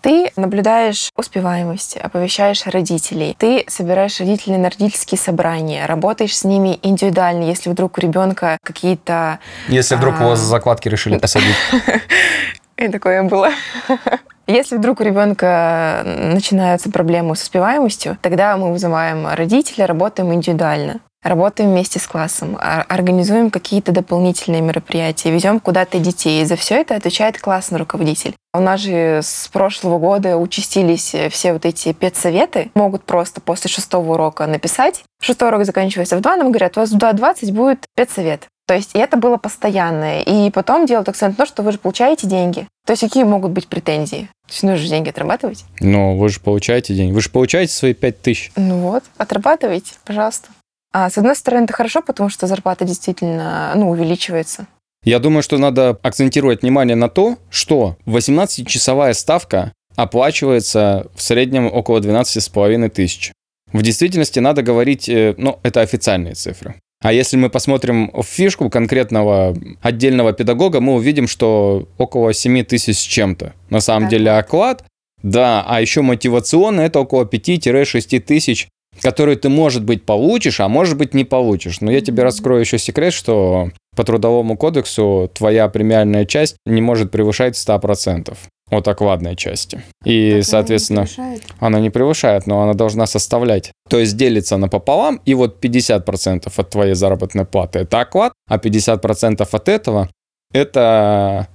Ты 0.00 0.30
наблюдаешь 0.36 1.10
успеваемость, 1.16 1.96
оповещаешь 1.96 2.64
родителей, 2.66 3.34
ты 3.38 3.64
собираешь 3.66 4.20
родителей 4.20 4.56
на 4.56 4.70
родительские 4.70 5.18
собрания, 5.18 5.86
работаешь 5.86 6.36
с 6.36 6.44
ними 6.44 6.78
индивидуально, 6.82 7.44
если 7.44 7.68
вдруг 7.68 7.98
у 7.98 8.00
ребенка 8.00 8.58
какие-то... 8.62 9.40
Если 9.68 9.96
вдруг 9.96 10.20
у 10.20 10.24
вас 10.24 10.38
закладки 10.38 10.88
решили 10.88 11.18
посадить. 11.18 11.56
И 12.76 12.88
такое 12.88 13.24
было. 13.24 13.50
Если 14.46 14.76
вдруг 14.76 15.00
у 15.00 15.02
ребенка 15.02 16.02
начинаются 16.04 16.90
проблемы 16.90 17.36
с 17.36 17.42
успеваемостью, 17.42 18.16
тогда 18.22 18.56
мы 18.56 18.72
вызываем 18.72 19.26
родителей, 19.26 19.84
работаем 19.84 20.32
индивидуально. 20.32 21.00
Работаем 21.22 21.70
вместе 21.70 21.98
с 21.98 22.06
классом, 22.06 22.56
а- 22.60 22.82
организуем 22.88 23.50
какие-то 23.50 23.90
дополнительные 23.90 24.60
мероприятия, 24.62 25.30
везем 25.32 25.58
куда-то 25.58 25.98
детей. 25.98 26.42
И 26.42 26.44
за 26.44 26.54
все 26.56 26.76
это 26.76 26.94
отвечает 26.94 27.40
классный 27.40 27.78
руководитель. 27.78 28.34
У 28.54 28.60
нас 28.60 28.80
же 28.80 29.20
с 29.22 29.48
прошлого 29.52 29.98
года 29.98 30.36
участились 30.36 31.14
все 31.30 31.52
вот 31.52 31.66
эти 31.66 31.92
педсоветы. 31.92 32.70
Могут 32.74 33.02
просто 33.04 33.40
после 33.40 33.68
шестого 33.68 34.12
урока 34.14 34.46
написать. 34.46 35.02
Шестой 35.20 35.48
урок 35.48 35.64
заканчивается 35.64 36.16
в 36.16 36.20
два, 36.20 36.36
нам 36.36 36.50
говорят, 36.52 36.76
у 36.76 36.80
вас 36.80 36.90
в 36.90 36.96
2.20 36.96 37.52
будет 37.52 37.84
педсовет. 37.96 38.46
То 38.68 38.74
есть 38.74 38.94
и 38.94 38.98
это 38.98 39.16
было 39.16 39.38
постоянное. 39.38 40.20
И 40.20 40.50
потом 40.50 40.86
делают 40.86 41.08
акцент 41.08 41.38
на 41.38 41.44
то, 41.44 41.48
что 41.48 41.62
вы 41.62 41.72
же 41.72 41.78
получаете 41.78 42.26
деньги. 42.26 42.68
То 42.86 42.92
есть 42.92 43.02
какие 43.02 43.24
могут 43.24 43.50
быть 43.52 43.66
претензии? 43.66 44.28
То 44.46 44.52
есть 44.52 44.62
нужно 44.62 44.76
же 44.76 44.88
деньги 44.88 45.08
отрабатывать. 45.08 45.64
Но 45.80 46.16
вы 46.16 46.28
же 46.28 46.38
получаете 46.38 46.94
деньги. 46.94 47.12
Вы 47.12 47.20
же 47.22 47.30
получаете 47.30 47.72
свои 47.72 47.94
пять 47.94 48.20
тысяч. 48.20 48.52
Ну 48.56 48.78
вот, 48.80 49.04
отрабатывайте, 49.16 49.94
пожалуйста. 50.04 50.48
А 50.92 51.10
с 51.10 51.18
одной 51.18 51.36
стороны, 51.36 51.64
это 51.64 51.72
хорошо, 51.72 52.02
потому 52.02 52.30
что 52.30 52.46
зарплата 52.46 52.84
действительно 52.84 53.72
ну, 53.74 53.90
увеличивается. 53.90 54.66
Я 55.04 55.18
думаю, 55.18 55.42
что 55.42 55.58
надо 55.58 55.98
акцентировать 56.02 56.62
внимание 56.62 56.96
на 56.96 57.08
то, 57.08 57.38
что 57.50 57.96
18-часовая 58.06 59.14
ставка 59.14 59.72
оплачивается 59.96 61.06
в 61.14 61.22
среднем 61.22 61.66
около 61.66 62.00
12,5 62.00 62.88
тысяч. 62.88 63.32
В 63.72 63.82
действительности 63.82 64.38
надо 64.38 64.62
говорить, 64.62 65.08
э, 65.08 65.34
ну, 65.36 65.58
это 65.62 65.82
официальные 65.82 66.34
цифры. 66.34 66.76
А 67.02 67.12
если 67.12 67.36
мы 67.36 67.48
посмотрим 67.48 68.10
в 68.12 68.22
фишку 68.24 68.70
конкретного 68.70 69.56
отдельного 69.82 70.32
педагога, 70.32 70.80
мы 70.80 70.94
увидим, 70.94 71.28
что 71.28 71.88
около 71.96 72.32
7 72.32 72.64
тысяч 72.64 72.96
с 72.98 73.02
чем-то. 73.02 73.52
На 73.70 73.80
самом 73.80 74.04
Так. 74.04 74.10
деле 74.10 74.32
оклад, 74.32 74.84
да, 75.22 75.64
а 75.66 75.80
еще 75.80 76.02
мотивационно 76.02 76.80
это 76.80 76.98
около 77.00 77.24
5-6 77.24 78.20
тысяч, 78.20 78.68
которые 79.00 79.36
ты, 79.36 79.48
может 79.48 79.84
быть, 79.84 80.04
получишь, 80.04 80.60
а 80.60 80.68
может 80.68 80.96
быть, 80.96 81.14
не 81.14 81.24
получишь. 81.24 81.80
Но 81.80 81.90
я 81.90 82.00
тебе 82.00 82.22
раскрою 82.22 82.60
еще 82.60 82.78
секрет, 82.78 83.12
что 83.12 83.70
по 83.96 84.04
трудовому 84.04 84.56
кодексу 84.56 85.30
твоя 85.34 85.68
премиальная 85.68 86.24
часть 86.24 86.56
не 86.66 86.80
может 86.80 87.10
превышать 87.10 87.54
100% 87.54 88.36
от 88.70 88.88
окладной 88.88 89.34
части. 89.34 89.82
И, 90.04 90.42
соответственно, 90.42 91.06
она 91.58 91.80
не 91.80 91.90
превышает, 91.90 92.46
но 92.46 92.62
она 92.62 92.74
должна 92.74 93.06
составлять. 93.06 93.72
То 93.88 93.98
есть 93.98 94.16
делится 94.16 94.56
напополам, 94.56 95.20
и 95.24 95.34
вот 95.34 95.62
50% 95.64 96.52
от 96.54 96.70
твоей 96.70 96.94
заработной 96.94 97.44
платы– 97.44 97.78
это 97.80 98.00
оклад, 98.00 98.32
а 98.48 98.58
50% 98.58 99.48
от 99.50 99.68
этого– 99.68 100.08
это 100.52 101.48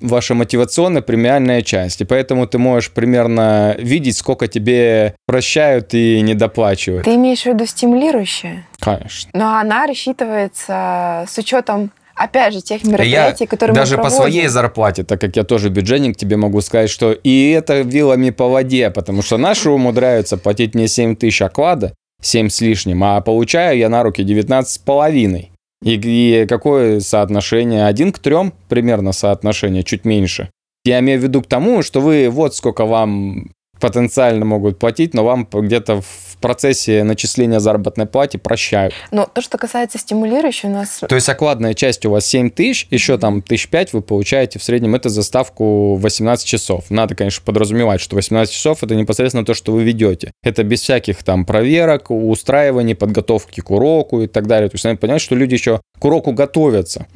ваша 0.00 0.34
мотивационная 0.34 1.02
премиальная 1.02 1.62
часть. 1.62 2.00
И 2.00 2.04
поэтому 2.04 2.46
ты 2.46 2.58
можешь 2.58 2.90
примерно 2.90 3.74
видеть, 3.78 4.16
сколько 4.16 4.48
тебе 4.48 5.14
прощают 5.26 5.94
и 5.94 6.20
не 6.20 6.34
доплачивают. 6.34 7.04
Ты 7.04 7.14
имеешь 7.14 7.42
в 7.42 7.46
виду 7.46 7.66
стимулирующая? 7.66 8.66
Конечно. 8.78 9.30
Но 9.32 9.56
она 9.56 9.86
рассчитывается 9.86 11.26
с 11.28 11.38
учетом, 11.38 11.90
опять 12.14 12.54
же, 12.54 12.60
тех 12.60 12.84
мероприятий, 12.84 13.46
которые 13.46 13.74
Даже 13.74 13.96
мы 13.96 14.04
по 14.04 14.10
своей 14.10 14.48
зарплате, 14.48 15.04
так 15.04 15.20
как 15.20 15.36
я 15.36 15.44
тоже 15.44 15.68
бюджетник, 15.68 16.16
тебе 16.16 16.36
могу 16.36 16.60
сказать, 16.60 16.90
что 16.90 17.12
и 17.12 17.50
это 17.50 17.80
вилами 17.80 18.30
по 18.30 18.48
воде, 18.48 18.90
потому 18.90 19.22
что 19.22 19.38
наши 19.38 19.70
умудряются 19.70 20.36
платить 20.36 20.74
мне 20.74 20.88
7 20.88 21.16
тысяч 21.16 21.42
оклада, 21.42 21.94
7 22.22 22.48
с 22.48 22.60
лишним, 22.60 23.02
а 23.04 23.20
получаю 23.20 23.78
я 23.78 23.88
на 23.88 24.02
руки 24.02 24.22
19 24.22 24.72
с 24.72 24.78
половиной. 24.78 25.52
И, 25.86 25.94
и 25.94 26.46
какое 26.46 26.98
соотношение? 26.98 27.86
Один 27.86 28.10
к 28.10 28.18
трем 28.18 28.52
примерно 28.68 29.12
соотношение, 29.12 29.84
чуть 29.84 30.04
меньше. 30.04 30.50
Я 30.84 30.98
имею 30.98 31.20
в 31.20 31.22
виду 31.22 31.42
к 31.42 31.46
тому, 31.46 31.82
что 31.82 32.00
вы 32.00 32.28
вот 32.28 32.56
сколько 32.56 32.84
вам 32.86 33.52
потенциально 33.80 34.44
могут 34.44 34.80
платить, 34.80 35.14
но 35.14 35.24
вам 35.24 35.46
где-то 35.50 36.00
в 36.00 36.25
процессе 36.40 37.02
начисления 37.04 37.58
заработной 37.58 38.06
платы 38.06 38.38
прощают. 38.38 38.94
Но 39.10 39.26
то, 39.26 39.40
что 39.40 39.58
касается 39.58 39.98
стимулирующей, 39.98 40.68
у 40.68 40.72
нас 40.72 41.00
То 41.06 41.14
есть 41.14 41.28
окладная 41.28 41.74
часть 41.74 42.04
у 42.06 42.10
вас 42.10 42.26
7 42.26 42.50
тысяч, 42.50 42.86
еще 42.90 43.18
там 43.18 43.42
тысяч 43.42 43.68
пять 43.68 43.92
вы 43.92 44.02
получаете 44.02 44.58
в 44.58 44.64
среднем, 44.64 44.94
это 44.94 45.08
за 45.08 45.22
ставку 45.22 45.96
18 45.96 46.46
часов. 46.46 46.84
Надо, 46.90 47.14
конечно, 47.14 47.42
подразумевать, 47.44 48.00
что 48.00 48.16
18 48.16 48.52
часов 48.52 48.82
это 48.82 48.94
непосредственно 48.94 49.44
то, 49.44 49.54
что 49.54 49.72
вы 49.72 49.84
ведете. 49.84 50.32
Это 50.42 50.62
без 50.62 50.80
всяких 50.82 51.22
там 51.22 51.44
проверок, 51.44 52.10
устраиваний, 52.10 52.94
подготовки 52.94 53.60
к 53.60 53.70
уроку 53.70 54.22
и 54.22 54.26
так 54.26 54.46
далее. 54.46 54.68
То 54.68 54.74
есть 54.74 54.84
надо 54.84 54.98
понимать, 54.98 55.22
что 55.22 55.34
люди 55.34 55.54
еще 55.54 55.80
к 55.98 56.04
уроку 56.04 56.32
готовятся. 56.32 57.06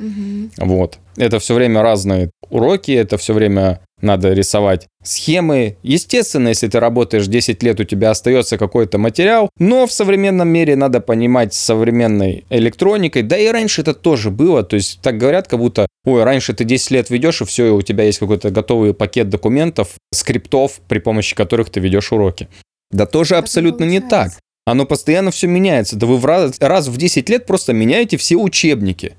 Вот. 0.56 0.98
Это 1.16 1.38
все 1.38 1.54
время 1.54 1.82
разные 1.82 2.30
уроки, 2.48 2.92
это 2.92 3.18
все 3.18 3.34
время 3.34 3.80
надо 4.02 4.32
рисовать 4.32 4.86
схемы. 5.02 5.76
Естественно, 5.82 6.48
если 6.48 6.68
ты 6.68 6.78
работаешь 6.80 7.26
10 7.26 7.62
лет, 7.62 7.80
у 7.80 7.84
тебя 7.84 8.10
остается 8.10 8.58
какой-то 8.58 8.98
материал, 8.98 9.48
но 9.58 9.86
в 9.86 9.92
современном 9.92 10.48
мире 10.48 10.76
надо 10.76 11.00
понимать 11.00 11.54
с 11.54 11.58
современной 11.58 12.44
электроникой, 12.50 13.22
да 13.22 13.38
и 13.38 13.48
раньше 13.48 13.82
это 13.82 13.94
тоже 13.94 14.30
было, 14.30 14.62
то 14.62 14.76
есть 14.76 15.00
так 15.02 15.18
говорят, 15.18 15.48
как 15.48 15.58
будто, 15.58 15.86
ой, 16.04 16.24
раньше 16.24 16.52
ты 16.52 16.64
10 16.64 16.90
лет 16.90 17.10
ведешь, 17.10 17.40
и 17.42 17.44
все, 17.44 17.66
и 17.66 17.70
у 17.70 17.82
тебя 17.82 18.04
есть 18.04 18.18
какой-то 18.18 18.50
готовый 18.50 18.94
пакет 18.94 19.28
документов, 19.28 19.94
скриптов, 20.12 20.80
при 20.88 20.98
помощи 20.98 21.34
которых 21.34 21.70
ты 21.70 21.80
ведешь 21.80 22.12
уроки. 22.12 22.48
Да 22.90 23.06
тоже 23.06 23.36
абсолютно 23.36 23.84
не 23.84 24.00
так. 24.00 24.32
Оно 24.70 24.86
постоянно 24.86 25.30
все 25.30 25.46
меняется. 25.48 25.96
Да 25.96 26.06
вы 26.06 26.16
в 26.16 26.24
раз, 26.24 26.56
раз 26.60 26.88
в 26.88 26.96
10 26.96 27.28
лет 27.28 27.46
просто 27.46 27.72
меняете 27.72 28.16
все 28.16 28.36
учебники. 28.36 29.14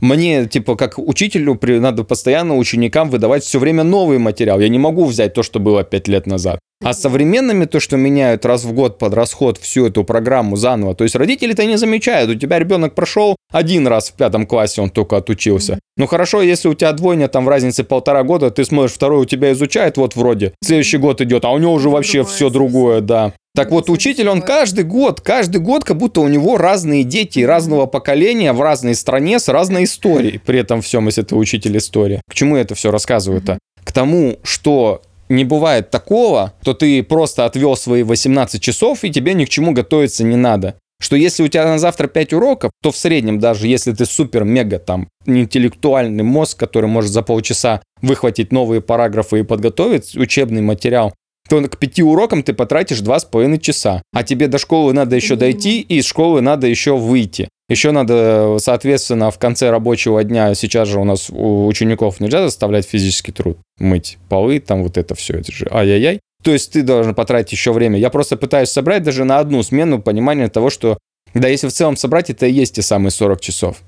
Мне, 0.00 0.46
типа, 0.46 0.76
как 0.76 0.98
учителю, 0.98 1.54
при- 1.56 1.78
надо 1.78 2.04
постоянно 2.04 2.56
ученикам 2.56 3.10
выдавать 3.10 3.44
все 3.44 3.58
время 3.58 3.82
новый 3.84 4.18
материал. 4.18 4.58
Я 4.60 4.68
не 4.68 4.78
могу 4.78 5.04
взять 5.04 5.34
то, 5.34 5.42
что 5.42 5.60
было 5.60 5.84
5 5.84 6.08
лет 6.08 6.26
назад. 6.26 6.58
А 6.84 6.92
с 6.92 7.00
современными, 7.00 7.64
то, 7.64 7.80
что 7.80 7.96
меняют 7.96 8.44
раз 8.44 8.64
в 8.64 8.72
год 8.72 8.98
под 8.98 9.14
расход 9.14 9.56
всю 9.58 9.86
эту 9.86 10.04
программу 10.04 10.56
заново, 10.56 10.94
то 10.94 11.04
есть 11.04 11.16
родители-то 11.16 11.64
не 11.64 11.78
замечают. 11.78 12.30
У 12.30 12.34
тебя 12.34 12.58
ребенок 12.58 12.94
прошел 12.94 13.34
один 13.50 13.86
раз 13.86 14.10
в 14.10 14.12
пятом 14.12 14.46
классе, 14.46 14.82
он 14.82 14.90
только 14.90 15.16
отучился. 15.16 15.78
Ну 15.96 16.06
хорошо, 16.06 16.42
если 16.42 16.68
у 16.68 16.74
тебя 16.74 16.92
двойня 16.92 17.28
там 17.28 17.46
в 17.46 17.48
разнице 17.48 17.82
полтора 17.82 18.22
года, 18.24 18.50
ты 18.50 18.62
смотришь, 18.64 18.92
второй 18.92 19.22
у 19.22 19.24
тебя 19.24 19.52
изучает, 19.52 19.96
вот 19.96 20.16
вроде, 20.16 20.52
следующий 20.62 20.98
год 20.98 21.22
идет, 21.22 21.46
а 21.46 21.50
у 21.50 21.58
него 21.58 21.72
уже 21.72 21.88
вообще 21.88 22.18
Другое 22.18 22.34
все 22.34 22.50
другое, 22.50 23.00
да. 23.00 23.32
Так 23.56 23.70
вот, 23.70 23.88
учитель, 23.88 24.28
он 24.28 24.42
каждый 24.42 24.84
год, 24.84 25.22
каждый 25.22 25.62
год, 25.62 25.82
как 25.82 25.96
будто 25.96 26.20
у 26.20 26.28
него 26.28 26.58
разные 26.58 27.04
дети 27.04 27.40
разного 27.40 27.86
поколения 27.86 28.52
в 28.52 28.60
разной 28.60 28.94
стране 28.94 29.38
с 29.38 29.48
разной 29.48 29.84
историей. 29.84 30.36
При 30.36 30.58
этом 30.58 30.82
всем, 30.82 31.06
если 31.06 31.22
ты 31.22 31.34
учитель 31.34 31.78
истории. 31.78 32.20
К 32.28 32.34
чему 32.34 32.56
я 32.56 32.62
это 32.62 32.74
все 32.74 32.90
рассказываю-то? 32.90 33.58
К 33.82 33.92
тому, 33.92 34.38
что 34.42 35.00
не 35.30 35.44
бывает 35.44 35.88
такого, 35.88 36.52
то 36.62 36.74
ты 36.74 37.02
просто 37.02 37.46
отвел 37.46 37.78
свои 37.78 38.02
18 38.02 38.60
часов, 38.60 39.04
и 39.04 39.10
тебе 39.10 39.32
ни 39.32 39.46
к 39.46 39.48
чему 39.48 39.72
готовиться 39.72 40.22
не 40.22 40.36
надо. 40.36 40.74
Что 41.00 41.16
если 41.16 41.42
у 41.42 41.48
тебя 41.48 41.64
на 41.64 41.78
завтра 41.78 42.08
5 42.08 42.34
уроков, 42.34 42.70
то 42.82 42.90
в 42.90 42.96
среднем, 42.98 43.38
даже 43.38 43.68
если 43.68 43.92
ты 43.92 44.04
супер-мега 44.04 44.78
там 44.78 45.08
интеллектуальный 45.24 46.24
мозг, 46.24 46.58
который 46.58 46.90
может 46.90 47.10
за 47.10 47.22
полчаса 47.22 47.80
выхватить 48.02 48.52
новые 48.52 48.82
параграфы 48.82 49.40
и 49.40 49.44
подготовить 49.44 50.14
учебный 50.14 50.60
материал, 50.60 51.14
то 51.48 51.60
к 51.62 51.78
пяти 51.78 52.02
урокам 52.02 52.42
ты 52.42 52.52
потратишь 52.52 53.00
два 53.00 53.18
с 53.18 53.24
половиной 53.24 53.58
часа. 53.58 54.02
А 54.12 54.22
тебе 54.22 54.48
до 54.48 54.58
школы 54.58 54.92
надо 54.92 55.16
еще 55.16 55.36
дойти, 55.36 55.80
и 55.80 55.98
из 55.98 56.06
школы 56.06 56.40
надо 56.40 56.66
еще 56.66 56.96
выйти. 56.96 57.48
Еще 57.68 57.90
надо, 57.90 58.58
соответственно, 58.60 59.30
в 59.30 59.38
конце 59.38 59.70
рабочего 59.70 60.22
дня, 60.22 60.54
сейчас 60.54 60.88
же 60.88 61.00
у 61.00 61.04
нас 61.04 61.30
у 61.30 61.66
учеников 61.66 62.20
нельзя 62.20 62.44
заставлять 62.44 62.86
физический 62.86 63.32
труд, 63.32 63.58
мыть 63.78 64.18
полы, 64.28 64.60
там 64.60 64.84
вот 64.84 64.96
это 64.96 65.14
все, 65.16 65.34
это 65.34 65.50
же 65.50 65.66
ай-яй-яй. 65.70 66.20
То 66.44 66.52
есть 66.52 66.72
ты 66.72 66.82
должен 66.82 67.14
потратить 67.14 67.52
еще 67.52 67.72
время. 67.72 67.98
Я 67.98 68.10
просто 68.10 68.36
пытаюсь 68.36 68.68
собрать 68.68 69.02
даже 69.02 69.24
на 69.24 69.40
одну 69.40 69.64
смену 69.64 70.00
понимание 70.00 70.48
того, 70.48 70.70
что, 70.70 70.98
да, 71.34 71.48
если 71.48 71.66
в 71.66 71.72
целом 71.72 71.96
собрать, 71.96 72.30
это 72.30 72.46
и 72.46 72.52
есть 72.52 72.76
те 72.76 72.82
самые 72.82 73.10
40 73.10 73.40
часов. 73.40 73.78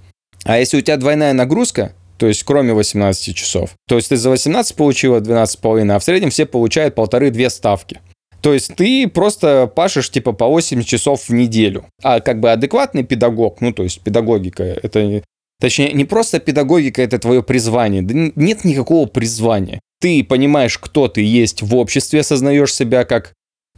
А 0.45 0.59
если 0.59 0.79
у 0.79 0.81
тебя 0.81 0.97
двойная 0.97 1.33
нагрузка, 1.33 1.93
то 2.19 2.27
есть 2.27 2.43
кроме 2.43 2.75
18 2.75 3.35
часов. 3.35 3.71
То 3.89 3.97
есть 3.97 4.09
ты 4.09 4.17
за 4.17 4.31
18 4.31 4.77
получила 4.77 5.21
12,5, 5.21 5.91
а 5.91 5.99
в 5.99 6.05
среднем 6.05 6.31
все 6.31 6.47
получают 6.47 6.95
полторы-две 6.95 7.49
ставки. 7.51 8.01
То 8.41 8.53
есть 8.53 8.75
ты 8.77 9.09
просто 9.09 9.67
пашешь 9.67 10.11
типа 10.11 10.33
по 10.33 10.47
8 10.47 10.83
часов 10.83 11.29
в 11.29 11.33
неделю. 11.33 11.87
А 12.03 12.21
как 12.21 12.41
бы 12.41 12.53
адекватный 12.53 13.05
педагог, 13.05 13.61
ну 13.61 13.73
то 13.73 13.83
есть 13.83 14.01
педагогика, 14.01 14.63
это 14.63 15.23
Точнее, 15.61 15.93
не 15.93 16.05
просто 16.05 16.39
педагогика 16.39 17.03
это 17.03 17.19
твое 17.19 17.43
призвание. 17.43 18.03
Да 18.03 18.15
нет 18.37 18.65
никакого 18.65 19.07
призвания. 19.07 19.81
Ты 20.01 20.23
понимаешь, 20.23 20.79
кто 20.79 21.09
ты 21.09 21.23
есть 21.23 21.63
в 21.63 21.75
обществе, 21.75 22.21
осознаешь 22.21 22.73
себя 22.73 23.05
как 23.05 23.33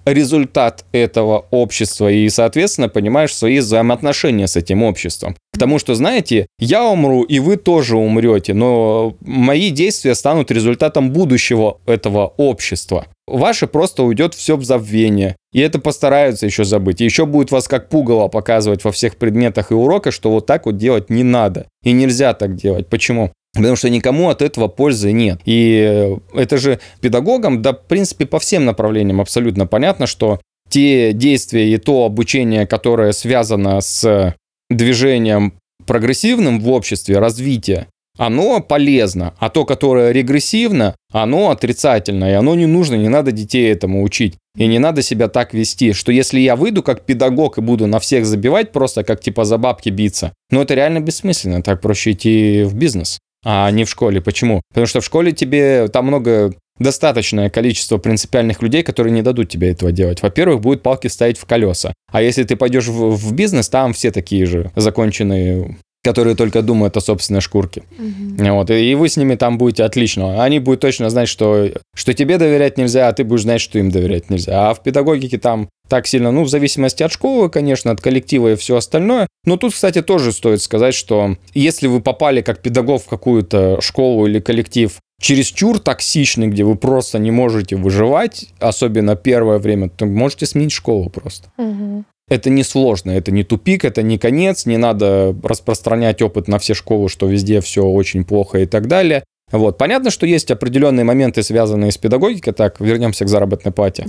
результат 0.04 0.84
этого 0.92 1.46
общества 1.50 2.10
и, 2.10 2.28
соответственно, 2.28 2.88
понимаешь 2.88 3.34
свои 3.34 3.58
взаимоотношения 3.58 4.46
с 4.46 4.56
этим 4.56 4.82
обществом. 4.82 5.36
К 5.52 5.58
тому, 5.58 5.78
что, 5.78 5.94
знаете, 5.94 6.46
я 6.58 6.84
умру, 6.84 7.22
и 7.22 7.38
вы 7.38 7.56
тоже 7.56 7.96
умрете, 7.96 8.54
но 8.54 9.16
мои 9.20 9.70
действия 9.70 10.14
станут 10.14 10.50
результатом 10.50 11.10
будущего 11.10 11.78
этого 11.86 12.32
общества. 12.36 13.06
Ваше 13.26 13.66
просто 13.66 14.02
уйдет 14.02 14.34
все 14.34 14.56
в 14.56 14.64
забвение. 14.64 15.36
И 15.52 15.60
это 15.60 15.78
постараются 15.78 16.46
еще 16.46 16.64
забыть. 16.64 17.00
Еще 17.00 17.26
будет 17.26 17.50
вас 17.50 17.68
как 17.68 17.88
пугало 17.88 18.28
показывать 18.28 18.84
во 18.84 18.92
всех 18.92 19.16
предметах 19.16 19.70
и 19.70 19.74
уроках, 19.74 20.12
что 20.12 20.30
вот 20.30 20.46
так 20.46 20.66
вот 20.66 20.76
делать 20.76 21.10
не 21.10 21.22
надо. 21.22 21.66
И 21.84 21.92
нельзя 21.92 22.34
так 22.34 22.56
делать. 22.56 22.88
Почему? 22.88 23.32
Потому 23.54 23.76
что 23.76 23.90
никому 23.90 24.28
от 24.28 24.42
этого 24.42 24.68
пользы 24.68 25.12
нет. 25.12 25.40
И 25.44 26.16
это 26.34 26.56
же 26.56 26.78
педагогам, 27.00 27.62
да, 27.62 27.72
в 27.72 27.84
принципе, 27.86 28.26
по 28.26 28.38
всем 28.38 28.64
направлениям 28.64 29.20
абсолютно 29.20 29.66
понятно, 29.66 30.06
что 30.06 30.40
те 30.68 31.12
действия 31.12 31.72
и 31.72 31.76
то 31.76 32.04
обучение, 32.04 32.66
которое 32.66 33.12
связано 33.12 33.80
с 33.80 34.34
движением 34.68 35.54
прогрессивным 35.84 36.60
в 36.60 36.70
обществе, 36.70 37.18
развитие, 37.18 37.88
оно 38.16 38.60
полезно, 38.60 39.34
а 39.38 39.48
то, 39.48 39.64
которое 39.64 40.12
регрессивно, 40.12 40.94
оно 41.12 41.50
отрицательно, 41.50 42.30
и 42.30 42.34
оно 42.34 42.54
не 42.54 42.66
нужно, 42.66 42.94
не 42.94 43.08
надо 43.08 43.32
детей 43.32 43.72
этому 43.72 44.02
учить. 44.02 44.36
И 44.56 44.66
не 44.66 44.78
надо 44.78 45.02
себя 45.02 45.28
так 45.28 45.54
вести, 45.54 45.92
что 45.92 46.12
если 46.12 46.38
я 46.38 46.54
выйду 46.54 46.82
как 46.82 47.06
педагог 47.06 47.58
и 47.58 47.62
буду 47.62 47.86
на 47.86 47.98
всех 47.98 48.26
забивать, 48.26 48.72
просто 48.72 49.04
как 49.04 49.20
типа 49.20 49.44
за 49.44 49.58
бабки 49.58 49.88
биться, 49.88 50.34
ну 50.50 50.60
это 50.60 50.74
реально 50.74 51.00
бессмысленно, 51.00 51.62
так 51.62 51.80
проще 51.80 52.12
идти 52.12 52.62
в 52.64 52.74
бизнес 52.74 53.18
а 53.44 53.70
не 53.70 53.84
в 53.84 53.90
школе. 53.90 54.20
Почему? 54.20 54.62
Потому 54.68 54.86
что 54.86 55.00
в 55.00 55.04
школе 55.04 55.32
тебе 55.32 55.88
там 55.88 56.06
много 56.06 56.54
достаточное 56.78 57.50
количество 57.50 57.98
принципиальных 57.98 58.62
людей, 58.62 58.82
которые 58.82 59.12
не 59.12 59.22
дадут 59.22 59.48
тебе 59.48 59.70
этого 59.70 59.92
делать. 59.92 60.22
Во-первых, 60.22 60.60
будет 60.60 60.82
палки 60.82 61.06
ставить 61.08 61.38
в 61.38 61.44
колеса. 61.44 61.92
А 62.10 62.22
если 62.22 62.42
ты 62.42 62.56
пойдешь 62.56 62.88
в, 62.88 63.16
в 63.16 63.34
бизнес, 63.34 63.68
там 63.68 63.92
все 63.92 64.10
такие 64.10 64.46
же 64.46 64.72
законченные 64.74 65.76
которые 66.02 66.34
только 66.34 66.62
думают 66.62 66.96
о 66.96 67.00
собственной 67.00 67.40
шкурке. 67.40 67.82
Угу. 67.98 68.52
Вот, 68.54 68.70
и 68.70 68.94
вы 68.94 69.08
с 69.08 69.16
ними 69.16 69.34
там 69.34 69.58
будете 69.58 69.84
отлично. 69.84 70.42
Они 70.42 70.58
будут 70.58 70.80
точно 70.80 71.10
знать, 71.10 71.28
что, 71.28 71.70
что 71.94 72.14
тебе 72.14 72.38
доверять 72.38 72.78
нельзя, 72.78 73.08
а 73.08 73.12
ты 73.12 73.24
будешь 73.24 73.42
знать, 73.42 73.60
что 73.60 73.78
им 73.78 73.90
доверять 73.90 74.30
нельзя. 74.30 74.70
А 74.70 74.74
в 74.74 74.82
педагогике 74.82 75.38
там 75.38 75.68
так 75.88 76.06
сильно, 76.06 76.30
ну, 76.30 76.44
в 76.44 76.48
зависимости 76.48 77.02
от 77.02 77.12
школы, 77.12 77.50
конечно, 77.50 77.90
от 77.90 78.00
коллектива 78.00 78.52
и 78.52 78.56
все 78.56 78.76
остальное. 78.76 79.26
Но 79.44 79.56
тут, 79.56 79.74
кстати, 79.74 80.00
тоже 80.00 80.32
стоит 80.32 80.62
сказать, 80.62 80.94
что 80.94 81.36
если 81.52 81.88
вы 81.88 82.00
попали 82.00 82.42
как 82.42 82.62
педагог 82.62 83.02
в 83.02 83.08
какую-то 83.08 83.80
школу 83.80 84.26
или 84.26 84.40
коллектив 84.40 84.96
чересчур 85.20 85.80
токсичный, 85.80 86.46
где 86.46 86.64
вы 86.64 86.76
просто 86.76 87.18
не 87.18 87.30
можете 87.30 87.76
выживать, 87.76 88.46
особенно 88.58 89.16
первое 89.16 89.58
время, 89.58 89.90
то 89.90 90.06
можете 90.06 90.46
сменить 90.46 90.72
школу 90.72 91.10
просто. 91.10 91.52
Угу 91.58 92.04
это 92.30 92.48
не 92.48 92.62
сложно, 92.62 93.10
это 93.10 93.32
не 93.32 93.44
тупик, 93.44 93.84
это 93.84 94.02
не 94.02 94.16
конец, 94.16 94.64
не 94.64 94.78
надо 94.78 95.36
распространять 95.42 96.22
опыт 96.22 96.48
на 96.48 96.58
все 96.58 96.72
школы, 96.72 97.10
что 97.10 97.26
везде 97.26 97.60
все 97.60 97.84
очень 97.84 98.24
плохо 98.24 98.60
и 98.60 98.66
так 98.66 98.86
далее. 98.86 99.24
Вот. 99.50 99.78
Понятно, 99.78 100.10
что 100.10 100.26
есть 100.26 100.50
определенные 100.50 101.04
моменты, 101.04 101.42
связанные 101.42 101.90
с 101.90 101.98
педагогикой. 101.98 102.52
Так, 102.52 102.80
вернемся 102.80 103.24
к 103.24 103.28
заработной 103.28 103.72
плате. 103.72 104.06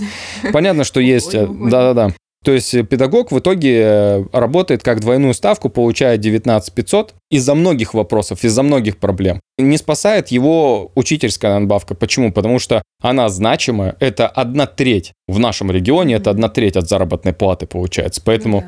Понятно, 0.53 0.84
что 0.84 0.99
есть... 0.99 1.31
Да-да-да. 1.34 2.13
То 2.43 2.51
есть 2.51 2.73
э, 2.73 2.84
педагог 2.84 3.32
в 3.32 3.38
итоге 3.38 3.82
э, 3.82 4.25
работает 4.34 4.82
как 4.82 4.99
двойную 4.99 5.34
ставку, 5.34 5.69
получает 5.69 6.21
19 6.21 6.73
500 6.73 7.13
из-за 7.30 7.54
многих 7.54 7.93
вопросов, 7.93 8.43
из-за 8.43 8.63
многих 8.63 8.97
проблем. 8.97 9.39
Не 9.60 9.77
спасает 9.77 10.30
его 10.30 10.91
учительская 10.95 11.60
надбавка. 11.60 11.93
Почему? 11.93 12.32
Потому 12.32 12.58
что 12.58 12.82
она 12.99 13.30
значимая. 13.30 13.95
Это 13.99 14.27
одна 14.27 14.65
треть 14.65 15.13
в 15.27 15.38
нашем 15.38 15.69
регионе, 15.69 16.15
это 16.15 16.32
одна 16.32 16.49
треть 16.49 16.77
от 16.77 16.89
заработной 16.89 17.34
платы 17.34 17.67
получается. 17.67 18.21
Поэтому 18.25 18.63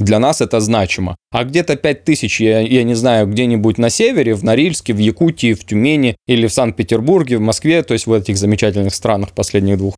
для 0.00 0.18
нас 0.18 0.40
это 0.40 0.58
значимо. 0.58 1.14
А 1.30 1.44
где-то 1.44 1.76
5 1.76 2.04
тысяч, 2.04 2.40
я, 2.40 2.58
я 2.58 2.82
не 2.82 2.94
знаю, 2.94 3.28
где-нибудь 3.28 3.78
на 3.78 3.88
севере, 3.88 4.34
в 4.34 4.42
Норильске, 4.42 4.94
в 4.94 4.98
Якутии, 4.98 5.54
в 5.54 5.64
Тюмени 5.64 6.16
или 6.26 6.48
в 6.48 6.52
Санкт-Петербурге, 6.52 7.38
в 7.38 7.40
Москве, 7.40 7.84
то 7.84 7.94
есть 7.94 8.06
в 8.06 8.12
этих 8.12 8.36
замечательных 8.36 8.94
странах 8.94 9.30
последних 9.30 9.78
двух. 9.78 9.94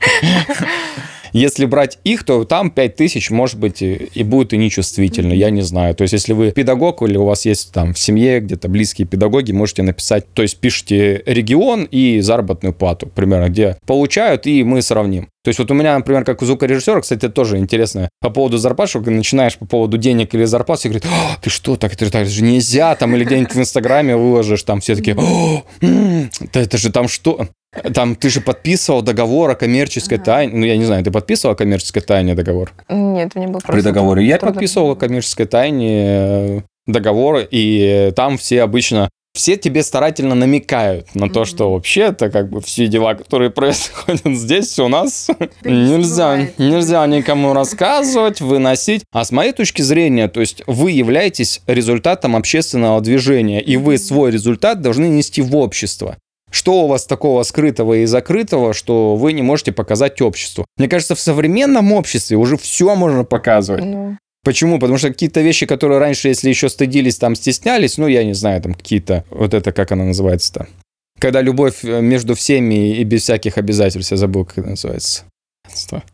Если 1.32 1.66
брать 1.66 1.98
их, 2.04 2.24
то 2.24 2.44
там 2.44 2.70
5000, 2.70 3.30
может 3.30 3.58
быть, 3.58 3.82
и 3.82 4.22
будет 4.22 4.52
и 4.52 4.56
нечувствительно, 4.56 5.32
я 5.32 5.50
не 5.50 5.62
знаю. 5.62 5.94
То 5.94 6.02
есть, 6.02 6.12
если 6.12 6.32
вы 6.32 6.50
педагог 6.50 7.02
или 7.02 7.16
у 7.16 7.24
вас 7.24 7.44
есть 7.44 7.72
там 7.72 7.94
в 7.94 7.98
семье 7.98 8.40
где-то 8.40 8.68
близкие 8.68 9.06
педагоги, 9.06 9.52
можете 9.52 9.82
написать, 9.82 10.26
то 10.32 10.42
есть 10.42 10.58
пишите 10.58 11.22
регион 11.26 11.84
и 11.84 12.20
заработную 12.20 12.72
плату, 12.72 13.06
примерно, 13.06 13.48
где 13.48 13.76
получают, 13.86 14.46
и 14.46 14.62
мы 14.64 14.82
сравним. 14.82 15.28
То 15.44 15.50
есть 15.50 15.60
вот 15.60 15.70
у 15.70 15.74
меня, 15.74 15.96
например, 15.96 16.24
как 16.24 16.42
у 16.42 16.44
звукорежиссера, 16.44 17.00
кстати, 17.00 17.20
это 17.20 17.30
тоже 17.30 17.58
интересно, 17.58 18.10
по 18.20 18.28
поводу 18.28 18.58
зарплат, 18.58 18.90
что 18.90 19.00
начинаешь 19.00 19.56
по 19.56 19.64
поводу 19.64 19.96
денег 19.96 20.34
или 20.34 20.44
зарплат, 20.44 20.80
все 20.80 20.90
говорят, 20.90 21.06
ты 21.40 21.48
что, 21.48 21.76
так 21.76 21.94
это, 21.94 22.10
так, 22.10 22.26
же 22.26 22.42
нельзя, 22.42 22.94
там, 22.96 23.14
или 23.16 23.24
где-нибудь 23.24 23.54
в 23.54 23.58
Инстаграме 23.58 24.16
выложишь, 24.16 24.62
там 24.64 24.80
все 24.80 24.94
такие, 24.94 25.16
да 26.52 26.60
это 26.60 26.76
же 26.76 26.90
там 26.90 27.08
что? 27.08 27.48
Там 27.94 28.16
ты 28.16 28.30
же 28.30 28.40
подписывал 28.40 29.02
договор 29.02 29.50
о 29.50 29.54
коммерческой 29.54 30.14
ага. 30.14 30.24
тайне. 30.24 30.52
Ну, 30.54 30.64
я 30.64 30.76
не 30.76 30.84
знаю, 30.84 31.04
ты 31.04 31.10
подписывал 31.10 31.54
о 31.54 31.56
коммерческой 31.56 32.00
тайне 32.00 32.34
договор? 32.34 32.72
Нет, 32.88 33.34
мне 33.34 33.46
был 33.46 33.60
просто... 33.60 33.72
При 33.72 33.80
договоре. 33.82 34.26
Я 34.26 34.38
подписывал 34.38 34.92
о 34.92 34.96
коммерческой 34.96 35.46
тайне 35.46 36.04
э, 36.06 36.60
договор, 36.86 37.40
и 37.50 38.12
там 38.16 38.38
все 38.38 38.62
обычно 38.62 39.10
все 39.34 39.56
тебе 39.56 39.84
старательно 39.84 40.34
намекают 40.34 41.14
на 41.14 41.28
то, 41.30 41.44
что 41.44 41.72
вообще 41.72 42.00
это 42.06 42.28
как 42.28 42.50
бы 42.50 42.60
все 42.60 42.88
дела, 42.88 43.14
которые 43.14 43.50
происходят 43.52 44.22
здесь 44.24 44.78
у 44.78 44.88
нас, 44.88 45.28
нельзя, 45.64 46.48
нельзя 46.58 47.06
никому 47.06 47.52
рассказывать, 47.52 48.40
выносить. 48.40 49.04
А 49.12 49.24
с 49.24 49.30
моей 49.30 49.52
точки 49.52 49.82
зрения, 49.82 50.28
то 50.28 50.40
есть 50.40 50.62
вы 50.66 50.90
являетесь 50.90 51.60
результатом 51.66 52.34
общественного 52.34 53.00
движения, 53.00 53.60
и 53.60 53.76
вы 53.76 53.98
свой 53.98 54.30
результат 54.30 54.80
должны 54.80 55.06
нести 55.06 55.40
в 55.40 55.54
общество. 55.54 56.16
Что 56.50 56.84
у 56.84 56.86
вас 56.86 57.06
такого 57.06 57.42
скрытого 57.42 57.94
и 57.94 58.06
закрытого, 58.06 58.72
что 58.72 59.16
вы 59.16 59.32
не 59.32 59.42
можете 59.42 59.72
показать 59.72 60.20
обществу? 60.22 60.64
Мне 60.76 60.88
кажется, 60.88 61.14
в 61.14 61.20
современном 61.20 61.92
обществе 61.92 62.36
уже 62.36 62.56
все 62.56 62.94
можно 62.94 63.24
показывать. 63.24 63.84
Ну. 63.84 64.16
Почему? 64.44 64.78
Потому 64.78 64.98
что 64.98 65.08
какие-то 65.08 65.40
вещи, 65.40 65.66
которые 65.66 65.98
раньше, 65.98 66.28
если 66.28 66.48
еще 66.48 66.68
стыдились, 66.68 67.16
там 67.16 67.34
стеснялись, 67.34 67.98
ну, 67.98 68.06
я 68.06 68.24
не 68.24 68.32
знаю, 68.32 68.62
там 68.62 68.74
какие-то, 68.74 69.24
вот 69.30 69.52
это, 69.52 69.72
как 69.72 69.92
она 69.92 70.04
называется-то? 70.04 70.68
Когда 71.18 71.42
любовь 71.42 71.84
э, 71.84 72.00
между 72.00 72.34
всеми 72.34 72.96
и 72.96 73.04
без 73.04 73.22
всяких 73.22 73.58
обязательств, 73.58 74.12
я 74.12 74.16
забыл, 74.16 74.44
как 74.44 74.58
это 74.58 74.70
называется. 74.70 75.24